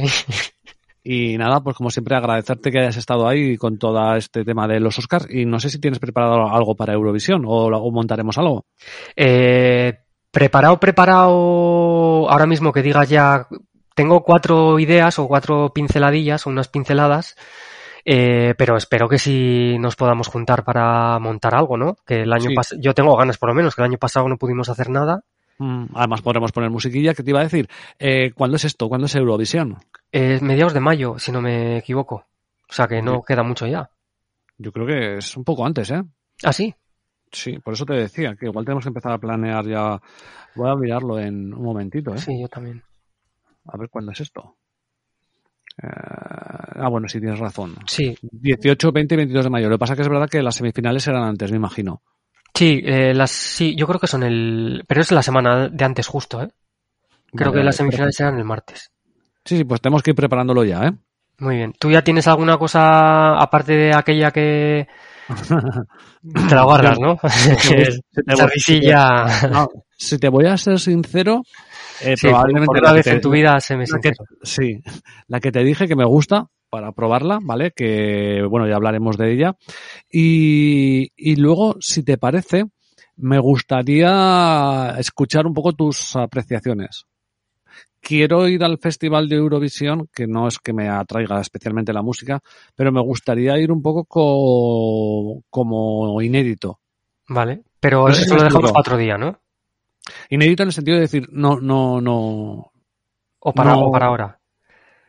Y 1.03 1.39
nada, 1.39 1.63
pues 1.63 1.75
como 1.77 1.89
siempre 1.91 2.15
agradecerte 2.15 2.71
que 2.71 2.79
hayas 2.79 2.99
estado 2.99 3.27
ahí 3.27 3.57
con 3.57 3.79
todo 3.79 4.15
este 4.17 4.45
tema 4.45 4.69
de 4.69 4.81
los 4.81 4.99
Oscars. 4.99 5.27
Y 5.31 5.47
no 5.47 5.59
sé 5.59 5.71
si 5.71 5.81
tienes 5.81 5.99
preparado 5.99 6.47
algo 6.55 6.77
para 6.77 6.93
Eurovisión 6.93 7.45
o, 7.47 7.51
o 7.69 7.91
montaremos 7.91 8.37
algo. 8.37 8.67
Eh, 9.17 9.95
preparado, 10.31 10.79
preparado, 10.81 12.31
ahora 12.31 12.47
mismo 12.47 12.73
que 12.73 12.83
digas 12.83 13.09
ya, 13.09 13.47
tengo 13.95 14.23
cuatro 14.23 14.79
ideas 14.79 15.19
o 15.19 15.27
cuatro 15.29 15.73
pinceladillas 15.75 16.47
o 16.47 16.51
unas 16.51 16.69
pinceladas, 16.69 17.37
eh, 18.05 18.55
pero 18.57 18.77
espero 18.77 19.09
que 19.09 19.19
sí 19.19 19.77
nos 19.79 19.97
podamos 19.97 20.29
juntar 20.29 20.65
para 20.65 21.19
montar 21.19 21.55
algo, 21.55 21.77
¿no? 21.77 21.97
Que 22.07 22.23
el 22.23 22.33
año 22.33 22.49
Sí. 22.51 22.55
pasado, 22.55 22.81
yo 22.81 22.95
tengo 22.95 23.17
ganas 23.17 23.39
por 23.39 23.49
lo 23.51 23.55
menos, 23.55 23.75
que 23.75 23.83
el 23.83 23.87
año 23.87 23.99
pasado 23.99 24.29
no 24.29 24.39
pudimos 24.39 24.69
hacer 24.69 24.89
nada. 24.89 25.23
Mm, 25.59 25.87
Además 25.95 26.23
podremos 26.23 26.53
poner 26.53 26.71
musiquilla 26.71 27.13
que 27.13 27.23
te 27.23 27.31
iba 27.31 27.41
a 27.41 27.45
decir. 27.45 27.69
Eh, 27.99 28.33
¿Cuándo 28.35 28.57
es 28.57 28.65
esto? 28.65 28.89
¿Cuándo 28.89 29.07
es 29.07 29.15
Eurovisión? 29.15 29.77
Es 30.11 30.41
mediados 30.41 30.73
de 30.73 30.81
mayo, 30.81 31.19
si 31.19 31.33
no 31.33 31.43
me 31.43 31.77
equivoco. 31.77 32.25
O 32.69 32.73
sea 32.73 32.87
que 32.89 33.03
no 33.03 33.17
Sí. 33.17 33.21
queda 33.29 33.43
mucho 33.43 33.67
ya. 33.67 33.91
Yo 34.57 34.73
creo 34.73 34.87
que 34.87 35.17
es 35.19 35.37
un 35.37 35.45
poco 35.45 35.67
antes, 35.67 35.91
¿eh? 35.91 36.03
Ah, 36.43 36.53
sí. 36.55 36.75
Sí, 37.33 37.59
por 37.61 37.75
eso 37.75 37.85
te 37.87 37.95
decía 37.95 38.35
que 38.37 38.47
igual 38.47 38.65
tenemos 38.65 38.85
que 38.85 38.89
empezar 38.89 39.13
a 39.13 39.19
planear 39.19 39.67
ya. 39.67 40.01
Voy 40.55 40.69
a 40.71 40.75
mirarlo 40.75 41.19
en 41.19 41.55
un 41.55 41.63
momentito, 41.63 42.15
¿eh? 42.15 42.19
Sí, 42.19 42.41
yo 42.41 42.49
también. 42.49 42.83
A 43.67 43.77
ver 43.77 43.89
cuándo 43.89 44.13
es 44.13 44.21
esto. 44.21 44.57
Eh, 45.83 45.87
ah, 45.87 46.89
bueno, 46.89 47.09
sí, 47.09 47.21
tienes 47.21 47.39
razón. 47.39 47.77
Sí, 47.87 48.17
18, 48.21 48.93
20 48.93 49.15
y 49.15 49.17
22 49.17 49.45
de 49.45 49.51
mayo. 49.51 49.69
Lo 49.69 49.77
que 49.77 49.79
pasa 49.81 49.95
que 49.97 50.03
es 50.03 50.09
verdad 50.09 50.29
que 50.29 50.43
las 50.43 50.57
semifinales 50.57 51.07
eran 51.07 51.23
antes, 51.23 51.51
me 51.51 51.57
imagino. 51.57 52.03
sí, 52.55 52.81
eh, 52.85 53.15
las, 53.15 53.31
sí, 53.31 53.75
yo 53.77 53.87
creo 53.87 54.01
que 54.01 54.07
son 54.09 54.23
el, 54.25 54.85
pero 54.87 55.01
es 55.01 55.13
la 55.13 55.23
semana 55.23 55.69
de 55.69 55.85
antes 55.85 56.07
justo, 56.09 56.43
¿eh? 56.43 56.49
Creo 57.35 57.53
Vale, 57.53 57.63
que 57.63 57.65
las 57.65 57.77
semifinales 57.77 58.19
eran 58.21 58.39
el 58.39 58.45
martes. 58.45 58.91
Sí, 59.45 59.57
sí, 59.59 59.65
pues 59.65 59.81
tenemos 59.81 60.03
que 60.03 60.11
ir 60.11 60.17
preparándolo 60.17 60.65
ya, 60.65 60.87
¿eh? 60.87 60.93
Muy 61.39 61.57
bien. 61.57 61.73
¿Tú 61.79 61.91
ya 61.91 62.03
tienes 62.03 62.27
alguna 62.29 62.59
cosa 62.59 63.39
aparte 63.41 63.73
de 63.73 63.95
aquella 63.95 64.31
que 64.31 64.87
te 66.49 66.55
la 66.55 66.65
guardas, 66.65 66.99
no? 67.01 67.17
Si 69.97 70.19
te 70.19 70.29
voy 70.29 70.47
a 70.47 70.57
ser 70.57 70.79
sincero, 70.79 71.43
eh, 72.03 72.17
Sí, 72.17 72.27
probablemente 72.29 72.81
la 72.81 72.93
vez 72.93 73.05
te- 73.05 73.11
en 73.13 73.21
tu 73.21 73.31
vida 73.31 73.61
se 73.61 73.77
me 73.77 73.85
la 73.87 73.99
que- 74.01 74.13
sí, 74.43 74.81
la 75.29 75.41
que 75.41 75.53
te 75.53 75.63
dije 75.63 75.87
que 75.87 75.97
me 75.97 76.05
gusta 76.07 76.47
para 76.71 76.93
probarla, 76.93 77.39
¿vale? 77.43 77.73
Que, 77.73 78.43
bueno, 78.49 78.67
ya 78.69 78.77
hablaremos 78.77 79.17
de 79.19 79.33
ella. 79.33 79.57
Y, 80.11 81.11
y 81.17 81.37
luego, 81.37 81.77
si 81.81 82.03
te 82.03 82.17
parece, 82.17 82.65
me 83.17 83.39
gustaría 83.39 84.95
escuchar 84.99 85.47
un 85.47 85.55
poco 85.55 85.73
tus 85.73 86.17
apreciaciones. 86.17 87.05
Quiero 88.01 88.49
ir 88.49 88.65
al 88.65 88.79
Festival 88.79 89.29
de 89.29 89.37
Eurovisión, 89.37 90.09
que 90.13 90.27
no 90.27 90.49
es 90.49 90.59
que 90.59 90.73
me 90.73 90.89
atraiga 90.89 91.41
especialmente 91.41 91.93
la 91.93 92.03
música, 92.03 92.41
pero 92.75 92.91
me 92.93 93.01
gustaría 93.03 93.59
ir 93.59 93.71
un 93.71 93.83
poco 93.83 94.05
co- 94.05 95.43
como 95.51 96.21
inédito. 96.23 96.81
Vale. 97.29 97.63
Pero 97.79 98.09
No 98.09 98.15
eso 98.15 98.35
lo 98.37 98.43
dejamos 98.43 98.73
para 98.73 98.81
otro 98.81 98.97
día, 98.97 99.17
¿no? 99.19 99.39
Inédito 100.31 100.63
en 100.63 100.69
el 100.71 100.73
sentido 100.73 100.97
de 100.97 101.03
decir, 101.03 101.29
no, 101.31 101.61
no, 101.61 102.01
no, 102.01 102.73
O 103.43 103.53
para, 103.55 103.71
No. 103.73 103.87
o 103.87 103.93
para 103.93 104.07
ahora. 104.07 104.39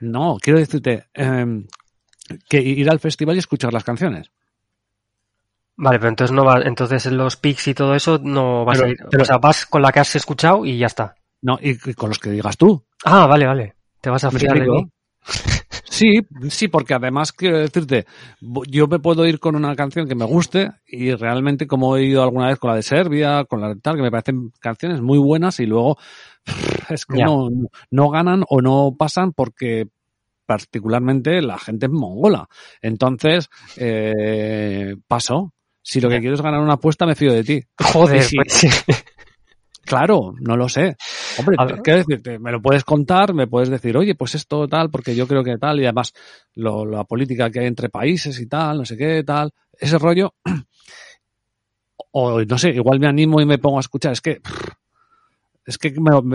No, 0.01 0.37
quiero 0.41 0.59
decirte 0.59 1.05
em, 1.13 1.65
que 2.49 2.59
ir 2.61 2.89
al 2.89 2.99
festival 2.99 3.35
y 3.35 3.39
escuchar 3.39 3.73
las 3.73 3.83
canciones. 3.83 4.31
Vale, 5.77 5.97
pero 5.99 6.09
entonces 6.09 6.35
no 6.35 6.45
va, 6.45 6.61
entonces 6.61 7.05
en 7.07 7.17
los 7.17 7.37
pics 7.37 7.67
y 7.69 7.73
todo 7.73 7.95
eso 7.95 8.19
no 8.21 8.63
vas 8.65 8.77
Pero- 8.77 8.87
a 8.87 8.91
ir. 8.91 8.97
pero- 9.09 9.23
o 9.23 9.25
sea, 9.25 9.37
vas 9.37 9.65
con 9.65 9.81
la 9.81 9.91
que 9.91 9.99
has 10.01 10.15
escuchado 10.15 10.65
y 10.65 10.77
ya 10.77 10.87
está. 10.87 11.15
No, 11.41 11.57
y, 11.61 11.71
y 11.71 11.93
con 11.93 12.09
los 12.09 12.19
que 12.19 12.31
digas 12.31 12.57
tú. 12.57 12.83
Ah, 13.05 13.25
vale, 13.27 13.45
vale. 13.45 13.75
Te 13.99 14.09
vas 14.09 14.23
a 14.23 14.31
¿Me 14.31 14.39
fiar 14.39 14.59
de 14.59 14.67
mí. 14.67 14.89
Sí, 15.91 16.21
sí, 16.49 16.69
porque 16.69 16.93
además 16.93 17.33
quiero 17.33 17.59
decirte, 17.59 18.05
yo 18.39 18.87
me 18.87 18.99
puedo 18.99 19.25
ir 19.27 19.39
con 19.39 19.57
una 19.57 19.75
canción 19.75 20.07
que 20.07 20.15
me 20.15 20.23
guste 20.23 20.71
y 20.87 21.13
realmente 21.13 21.67
como 21.67 21.97
he 21.97 22.05
ido 22.05 22.23
alguna 22.23 22.47
vez 22.47 22.59
con 22.59 22.69
la 22.69 22.77
de 22.77 22.81
Serbia, 22.81 23.43
con 23.43 23.59
la 23.59 23.67
de 23.67 23.75
tal, 23.75 23.97
que 23.97 24.01
me 24.01 24.09
parecen 24.09 24.51
canciones 24.61 25.01
muy 25.01 25.19
buenas 25.19 25.59
y 25.59 25.65
luego 25.65 25.97
es 26.89 27.05
que 27.05 27.21
no, 27.21 27.49
no 27.91 28.09
ganan 28.09 28.45
o 28.47 28.61
no 28.61 28.95
pasan 28.97 29.33
porque 29.33 29.89
particularmente 30.45 31.41
la 31.41 31.59
gente 31.59 31.87
es 31.87 31.91
mongola. 31.91 32.47
Entonces, 32.81 33.49
eh, 33.75 34.95
paso. 35.07 35.53
Si 35.83 35.99
lo 35.99 36.09
que 36.09 36.19
quiero 36.19 36.35
es 36.35 36.41
ganar 36.41 36.61
una 36.61 36.73
apuesta, 36.73 37.05
me 37.05 37.15
fío 37.15 37.33
de 37.33 37.43
ti. 37.43 37.61
Joder, 37.77 38.25
pues 38.33 38.53
sí. 38.53 38.67
Claro, 39.83 40.33
no 40.39 40.55
lo 40.55 40.69
sé. 40.69 40.95
Hombre, 41.37 41.55
ver. 41.59 41.81
quiero 41.81 41.99
decirte, 41.99 42.39
me 42.39 42.51
lo 42.51 42.61
puedes 42.61 42.83
contar, 42.83 43.33
me 43.33 43.47
puedes 43.47 43.69
decir, 43.69 43.95
oye, 43.97 44.15
pues 44.15 44.35
esto 44.35 44.67
tal, 44.67 44.89
porque 44.89 45.15
yo 45.15 45.27
creo 45.27 45.43
que 45.43 45.57
tal, 45.57 45.79
y 45.79 45.83
además 45.85 46.13
lo- 46.55 46.85
la 46.85 47.03
política 47.03 47.49
que 47.49 47.59
hay 47.59 47.67
entre 47.67 47.89
países 47.89 48.39
y 48.39 48.47
tal, 48.47 48.79
no 48.79 48.85
sé 48.85 48.97
qué, 48.97 49.23
tal, 49.23 49.51
ese 49.79 49.97
rollo. 49.97 50.33
O 52.13 52.41
no 52.43 52.57
sé, 52.57 52.71
igual 52.71 52.99
me 52.99 53.07
animo 53.07 53.39
y 53.39 53.45
me 53.45 53.57
pongo 53.57 53.77
a 53.77 53.81
escuchar. 53.81 54.11
Es 54.11 54.19
que, 54.21 54.41
es 55.65 55.77
que 55.77 55.93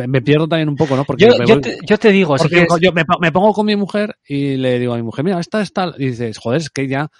me, 0.09 0.23
pierdo 0.23 0.49
también 0.49 0.69
un 0.71 0.77
poco, 0.77 0.97
¿no? 0.97 1.05
Porque 1.05 1.25
Yo, 1.27 1.33
me, 1.39 1.47
yo 1.47 1.55
voy- 1.55 1.61
te, 1.61 1.77
yo 1.87 1.99
te 1.99 2.13
digo, 2.13 2.39
si 2.39 2.45
porque 2.45 2.67
quieres- 2.67 2.81
yo 2.81 2.93
me, 2.93 3.05
me 3.21 3.33
pongo 3.33 3.53
con 3.53 3.67
mi 3.67 3.77
mujer 3.77 4.17
y 4.27 4.57
le 4.57 4.79
digo 4.79 4.95
a 4.95 4.97
mi 4.97 5.03
mujer, 5.03 5.25
mira, 5.25 5.39
esta 5.39 5.61
es 5.61 5.73
tal. 5.73 5.95
Y 5.99 6.07
dices, 6.07 6.39
joder, 6.39 6.61
es 6.61 6.71
que 6.71 6.89
ya 6.89 7.11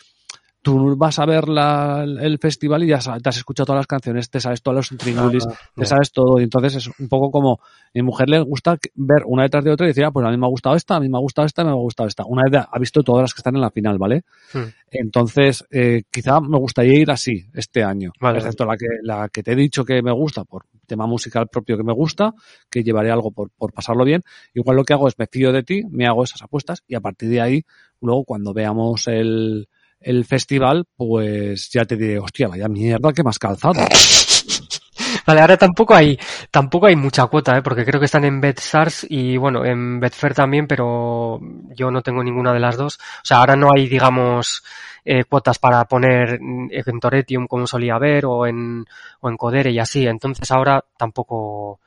tú 0.67 0.97
vas 0.97 1.17
a 1.21 1.27
ver 1.27 1.47
la- 1.49 2.03
el 2.03 2.39
festival 2.41 2.83
y 2.83 2.89
ya 2.89 2.99
te 2.99 3.29
has 3.29 3.37
escuchado 3.37 3.67
todas 3.67 3.79
las 3.79 3.87
canciones, 3.87 4.29
te 4.29 4.41
sabes 4.41 4.61
todos 4.63 4.75
los 4.75 4.91
intríngulis, 4.91 5.47
Ah, 5.49 5.55
te 5.77 5.87
sabes 5.87 6.11
todo. 6.11 6.41
Y 6.41 6.43
entonces 6.43 6.75
es 6.75 6.91
un 6.99 7.09
poco 7.09 7.31
como, 7.31 7.61
mi 7.95 8.03
mujer 8.03 8.29
le 8.29 8.41
gusta 8.41 8.77
ver 8.97 9.23
una 9.27 9.45
detrás 9.45 9.63
de 9.63 9.71
otra 9.71 9.87
y 9.87 9.91
decir, 9.91 10.05
ah, 10.05 10.11
pues 10.11 10.27
a 10.27 10.31
mí 10.31 10.37
me 10.37 10.45
ha 10.45 10.49
gustado 10.49 10.75
esta, 10.75 10.97
a 10.97 11.01
mí 11.01 11.09
me 11.09 11.19
ha 11.19 11.21
gustado 11.21 11.47
esta, 11.47 11.63
me 11.63 11.71
ha 11.71 11.75
gustado 11.75 12.09
esta. 12.09 12.25
Una 12.27 12.43
vez 12.51 12.65
ha 12.69 12.79
visto 12.81 13.05
todas 13.05 13.23
las 13.23 13.33
que 13.33 13.39
están 13.39 13.55
en 13.55 13.61
la 13.61 13.71
final, 13.71 13.97
¿vale? 13.97 14.25
Hmm. 14.53 14.65
Entonces, 14.91 15.65
eh, 15.71 16.03
quizá 16.11 16.41
me 16.41 16.59
gustaría 16.59 16.99
ir 16.99 17.13
así 17.13 17.47
este 17.55 17.85
año, 17.85 18.11
Vale. 18.21 18.39
excepto 18.39 18.65
la 18.65 18.77
que, 18.77 18.87
la 19.03 19.29
que 19.29 19.45
te 19.45 19.53
he 19.53 19.57
dicho 19.57 19.85
que 19.85 20.03
me 20.03 20.11
gusta 20.11 20.43
por 20.43 20.65
tema 20.85 21.07
musical 21.07 21.47
propio 21.47 21.77
que 21.77 21.85
me 21.85 21.93
gusta, 21.93 22.35
que 22.69 22.83
llevaré 22.83 23.13
algo 23.13 23.31
por, 23.31 23.51
por 23.51 23.73
pasarlo 23.73 24.05
bien. 24.05 24.23
Igual 24.53 24.79
lo 24.79 24.85
que 24.85 24.95
hago 24.95 25.07
es 25.07 25.17
me 25.17 25.29
fío 25.29 25.53
de 25.53 25.63
ti, 25.63 25.85
me 25.89 26.07
hago 26.09 26.25
esas 26.25 26.43
apuestas 26.43 26.83
y 26.89 26.97
a 26.97 27.01
partir 27.01 27.29
de 27.29 27.41
ahí, 27.41 27.65
luego 28.01 28.25
cuando 28.25 28.53
veamos 28.53 29.07
el, 29.07 29.69
el 30.01 30.25
festival, 30.25 30.85
pues 30.97 31.71
ya 31.71 31.85
te 31.85 31.97
diré, 31.97 32.19
hostia, 32.19 32.49
vaya 32.49 32.69
mierda, 32.69 33.13
que 33.13 33.23
más 33.23 33.39
calzado. 33.39 33.75
Vale, 35.27 35.41
ahora 35.41 35.57
tampoco 35.57 35.95
hay, 35.95 36.19
tampoco 36.51 36.87
hay 36.87 36.97
mucha 36.97 37.27
cuota, 37.27 37.57
¿eh? 37.59 37.63
porque 37.63 37.85
creo 37.85 37.99
que 37.99 38.07
están 38.07 38.25
en 38.25 38.41
BetSars 38.41 39.07
y 39.09 39.37
bueno, 39.37 39.65
en 39.65 39.99
Betfair 39.99 40.35
también, 40.35 40.67
pero 40.69 41.41
yo 41.75 41.91
no 41.91 42.03
tengo 42.03 42.23
ninguna 42.23 42.53
de 42.53 42.61
las 42.61 42.77
dos. 42.77 42.97
O 42.97 43.25
sea, 43.25 43.39
ahora 43.39 43.57
no 43.57 43.71
hay, 43.75 43.89
digamos, 43.89 44.63
eh, 45.05 45.25
cuotas 45.25 45.59
para 45.59 45.85
poner 45.85 46.39
en 46.41 47.01
Toretium 47.01 47.47
como 47.47 47.67
solía 47.67 47.97
haber 47.97 48.27
o 48.27 48.47
en, 48.47 48.85
o 49.21 49.29
en 49.29 49.37
Codere 49.37 49.71
y 49.73 49.79
así. 49.79 50.07
Entonces 50.07 50.51
ahora 50.51 50.85
tampoco, 50.97 51.81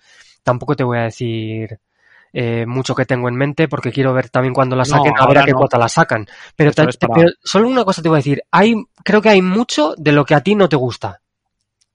tampoco 0.44 0.76
te 0.76 0.84
voy 0.84 0.98
a 0.98 1.04
decir 1.04 1.80
eh, 2.34 2.66
mucho 2.68 2.94
que 2.96 3.06
tengo 3.06 3.28
en 3.30 3.36
mente 3.36 3.68
porque 3.68 3.92
quiero 3.92 4.14
ver 4.14 4.30
también 4.30 4.54
cuando 4.54 4.76
la 4.76 4.84
No, 4.84 4.86
saquen, 4.86 5.14
a 5.18 5.26
ver 5.28 5.40
a 5.40 5.46
qué 5.46 5.52
no. 5.52 5.58
cuota 5.58 5.78
la 5.78 5.90
sacan. 5.90 6.28
Para- 6.56 6.72
pero 7.14 7.30
solo 7.44 7.68
una 7.68 7.84
cosa 7.86 8.02
te 8.02 8.10
voy 8.10 8.18
a 8.18 8.24
decir, 8.24 8.44
hay, 8.52 8.76
creo 9.04 9.22
que 9.22 9.30
hay 9.30 9.42
mucho 9.42 9.94
de 9.98 10.12
lo 10.12 10.26
que 10.26 10.36
a 10.36 10.42
ti 10.42 10.56
no 10.56 10.70
te 10.70 10.76
gusta. 10.76 11.22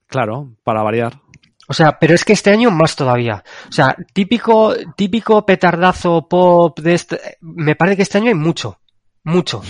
Claro, 0.07 0.53
para 0.63 0.83
variar. 0.83 1.19
O 1.67 1.73
sea, 1.73 1.97
pero 1.99 2.13
es 2.13 2.23
que 2.23 2.33
este 2.33 2.51
año 2.51 2.69
más 2.69 2.95
todavía. 2.95 3.43
O 3.67 3.71
sea, 3.71 3.95
típico, 4.13 4.73
típico 4.95 5.45
petardazo 5.45 6.27
pop 6.27 6.79
de 6.79 6.93
este, 6.93 7.19
me 7.41 7.75
parece 7.75 7.97
que 7.97 8.03
este 8.03 8.19
año 8.19 8.27
hay 8.27 8.35
mucho, 8.35 8.79
mucho. 9.23 9.61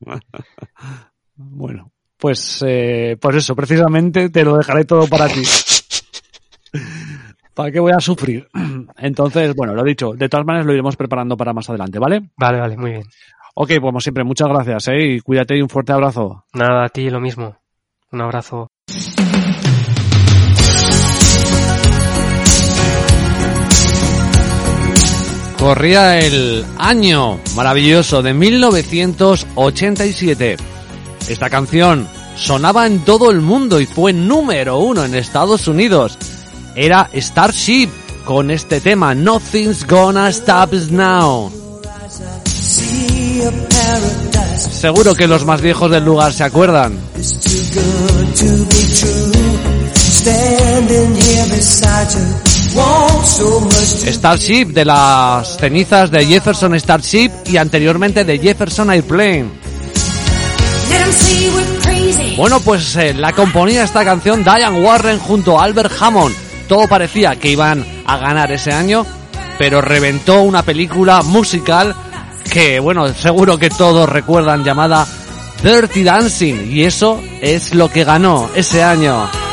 Bueno, 1.40 1.92
pues, 2.16 2.64
eh, 2.66 3.16
pues 3.20 3.36
eso, 3.36 3.54
precisamente 3.54 4.28
te 4.28 4.42
lo 4.44 4.56
dejaré 4.56 4.84
todo 4.84 5.06
para 5.06 5.28
ti. 5.28 5.42
¿Para 7.58 7.70
qué 7.72 7.80
voy 7.80 7.90
a 7.90 7.98
sufrir? 7.98 8.46
Entonces, 8.98 9.52
bueno, 9.56 9.74
lo 9.74 9.82
dicho, 9.82 10.12
de 10.12 10.28
todas 10.28 10.46
maneras 10.46 10.64
lo 10.64 10.74
iremos 10.74 10.94
preparando 10.94 11.36
para 11.36 11.52
más 11.52 11.68
adelante, 11.68 11.98
¿vale? 11.98 12.30
Vale, 12.36 12.60
vale, 12.60 12.76
muy 12.76 12.92
bien. 12.92 13.02
Ok, 13.56 13.66
pues 13.66 13.80
como 13.80 14.00
siempre, 14.00 14.22
muchas 14.22 14.46
gracias, 14.46 14.86
¿eh? 14.86 15.14
Y 15.14 15.18
cuídate 15.18 15.58
y 15.58 15.62
un 15.62 15.68
fuerte 15.68 15.90
abrazo. 15.90 16.44
Nada, 16.52 16.84
a 16.84 16.88
ti 16.88 17.10
lo 17.10 17.18
mismo. 17.18 17.56
Un 18.12 18.20
abrazo. 18.20 18.68
Corría 25.58 26.20
el 26.20 26.64
año 26.78 27.40
maravilloso 27.56 28.22
de 28.22 28.34
1987. 28.34 30.56
Esta 31.28 31.50
canción 31.50 32.06
sonaba 32.36 32.86
en 32.86 33.04
todo 33.04 33.32
el 33.32 33.40
mundo 33.40 33.80
y 33.80 33.86
fue 33.86 34.12
número 34.12 34.78
uno 34.78 35.04
en 35.04 35.16
Estados 35.16 35.66
Unidos. 35.66 36.37
Era 36.80 37.10
Starship 37.12 37.88
con 38.24 38.52
este 38.52 38.80
tema 38.80 39.12
Nothing's 39.12 39.84
Gonna 39.84 40.28
Stop 40.28 40.74
Us 40.74 40.92
Now. 40.92 41.50
Seguro 44.56 45.16
que 45.16 45.26
los 45.26 45.44
más 45.44 45.60
viejos 45.60 45.90
del 45.90 46.04
lugar 46.04 46.32
se 46.32 46.44
acuerdan. 46.44 46.96
Starship 54.06 54.66
de 54.66 54.84
las 54.84 55.56
cenizas 55.56 56.12
de 56.12 56.26
Jefferson 56.26 56.78
Starship 56.78 57.32
y 57.46 57.56
anteriormente 57.56 58.22
de 58.22 58.38
Jefferson 58.38 58.90
Airplane. 58.90 59.50
Bueno, 62.36 62.60
pues 62.60 62.94
eh, 62.94 63.14
la 63.14 63.32
componía 63.32 63.82
esta 63.82 64.04
canción 64.04 64.44
Diane 64.44 64.80
Warren 64.80 65.18
junto 65.18 65.58
a 65.58 65.64
Albert 65.64 65.90
Hammond. 66.00 66.47
Todo 66.68 66.86
parecía 66.86 67.36
que 67.36 67.50
iban 67.50 67.84
a 68.06 68.18
ganar 68.18 68.52
ese 68.52 68.72
año, 68.72 69.04
pero 69.58 69.80
reventó 69.80 70.42
una 70.42 70.62
película 70.62 71.22
musical 71.22 71.94
que, 72.52 72.78
bueno, 72.78 73.08
seguro 73.14 73.58
que 73.58 73.70
todos 73.70 74.08
recuerdan 74.08 74.64
llamada 74.64 75.06
Dirty 75.62 76.04
Dancing 76.04 76.70
y 76.70 76.84
eso 76.84 77.20
es 77.40 77.74
lo 77.74 77.90
que 77.90 78.04
ganó 78.04 78.50
ese 78.54 78.82
año. 78.82 79.47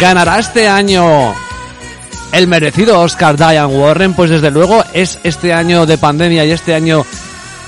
¿Ganará 0.00 0.38
este 0.38 0.66
año 0.66 1.34
el 2.32 2.48
merecido 2.48 3.00
Oscar 3.00 3.36
Diane 3.36 3.66
Warren? 3.66 4.14
Pues 4.14 4.30
desde 4.30 4.50
luego 4.50 4.82
es 4.94 5.18
este 5.24 5.52
año 5.52 5.84
de 5.84 5.98
pandemia 5.98 6.46
y 6.46 6.52
este 6.52 6.74
año 6.74 7.04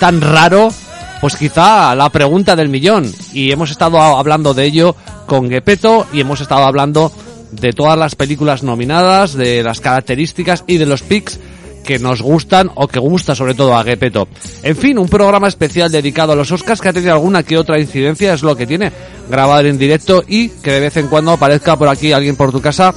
tan 0.00 0.22
raro, 0.22 0.72
pues 1.20 1.36
quizá 1.36 1.94
la 1.94 2.08
pregunta 2.08 2.56
del 2.56 2.70
millón. 2.70 3.12
Y 3.34 3.52
hemos 3.52 3.70
estado 3.70 4.00
hablando 4.00 4.54
de 4.54 4.64
ello 4.64 4.96
con 5.26 5.50
Gepetto 5.50 6.06
y 6.10 6.20
hemos 6.20 6.40
estado 6.40 6.64
hablando 6.64 7.12
de 7.50 7.74
todas 7.74 7.98
las 7.98 8.14
películas 8.14 8.62
nominadas, 8.62 9.34
de 9.34 9.62
las 9.62 9.82
características 9.82 10.64
y 10.66 10.78
de 10.78 10.86
los 10.86 11.02
picks 11.02 11.38
que 11.84 11.98
nos 11.98 12.22
gustan 12.22 12.70
o 12.74 12.88
que 12.88 12.98
gusta 12.98 13.34
sobre 13.34 13.54
todo 13.54 13.76
a 13.76 13.84
Gepetto. 13.84 14.28
En 14.62 14.76
fin, 14.76 14.98
un 14.98 15.08
programa 15.08 15.48
especial 15.48 15.90
dedicado 15.90 16.32
a 16.32 16.36
los 16.36 16.50
Oscars 16.50 16.80
que 16.80 16.88
ha 16.88 16.92
tenido 16.92 17.12
alguna 17.12 17.42
que 17.42 17.58
otra 17.58 17.78
incidencia, 17.78 18.34
es 18.34 18.42
lo 18.42 18.56
que 18.56 18.66
tiene, 18.66 18.92
grabar 19.28 19.66
en 19.66 19.78
directo 19.78 20.22
y 20.26 20.48
que 20.48 20.72
de 20.72 20.80
vez 20.80 20.96
en 20.96 21.08
cuando 21.08 21.32
aparezca 21.32 21.76
por 21.76 21.88
aquí 21.88 22.12
alguien 22.12 22.36
por 22.36 22.52
tu 22.52 22.60
casa 22.60 22.94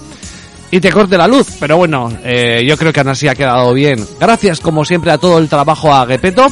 y 0.72 0.80
te 0.80 0.92
corte 0.92 1.18
la 1.18 1.28
luz. 1.28 1.48
Pero 1.60 1.78
bueno, 1.78 2.12
eh, 2.24 2.64
yo 2.68 2.78
creo 2.78 2.92
que 2.92 3.00
aún 3.00 3.10
así 3.10 3.28
ha 3.28 3.36
quedado 3.36 3.74
bien. 3.74 4.06
Gracias 4.20 4.60
como 4.60 4.86
siempre 4.86 5.12
a 5.12 5.18
todo 5.18 5.38
el 5.38 5.50
trabajo 5.50 5.94
a 5.94 6.06
Gepetto 6.06 6.48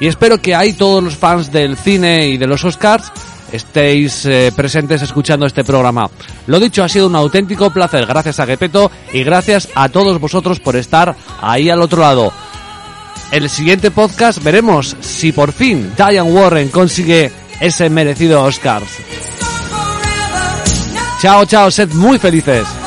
y 0.00 0.06
espero 0.06 0.40
que 0.40 0.54
ahí 0.54 0.72
todos 0.72 1.02
los 1.02 1.16
fans 1.16 1.50
del 1.50 1.76
cine 1.76 2.28
y 2.28 2.38
de 2.38 2.46
los 2.46 2.64
Oscars 2.64 3.10
estéis 3.52 4.24
eh, 4.26 4.52
presentes 4.54 5.02
escuchando 5.02 5.46
este 5.46 5.64
programa. 5.64 6.08
Lo 6.46 6.60
dicho, 6.60 6.82
ha 6.84 6.88
sido 6.88 7.06
un 7.06 7.16
auténtico 7.16 7.70
placer. 7.70 8.06
Gracias 8.06 8.40
a 8.40 8.46
Gepetto 8.46 8.90
y 9.12 9.22
gracias 9.24 9.68
a 9.74 9.88
todos 9.88 10.20
vosotros 10.20 10.60
por 10.60 10.76
estar 10.76 11.14
ahí 11.40 11.70
al 11.70 11.82
otro 11.82 12.02
lado. 12.02 12.32
El 13.30 13.50
siguiente 13.50 13.90
podcast 13.90 14.42
veremos 14.42 14.96
si 15.00 15.32
por 15.32 15.52
fin 15.52 15.92
Diane 15.96 16.22
Warren 16.22 16.68
consigue 16.68 17.30
ese 17.60 17.90
merecido 17.90 18.42
Oscars. 18.42 18.90
Chao, 21.20 21.44
chao, 21.44 21.70
sed 21.70 21.90
muy 21.92 22.18
felices. 22.18 22.77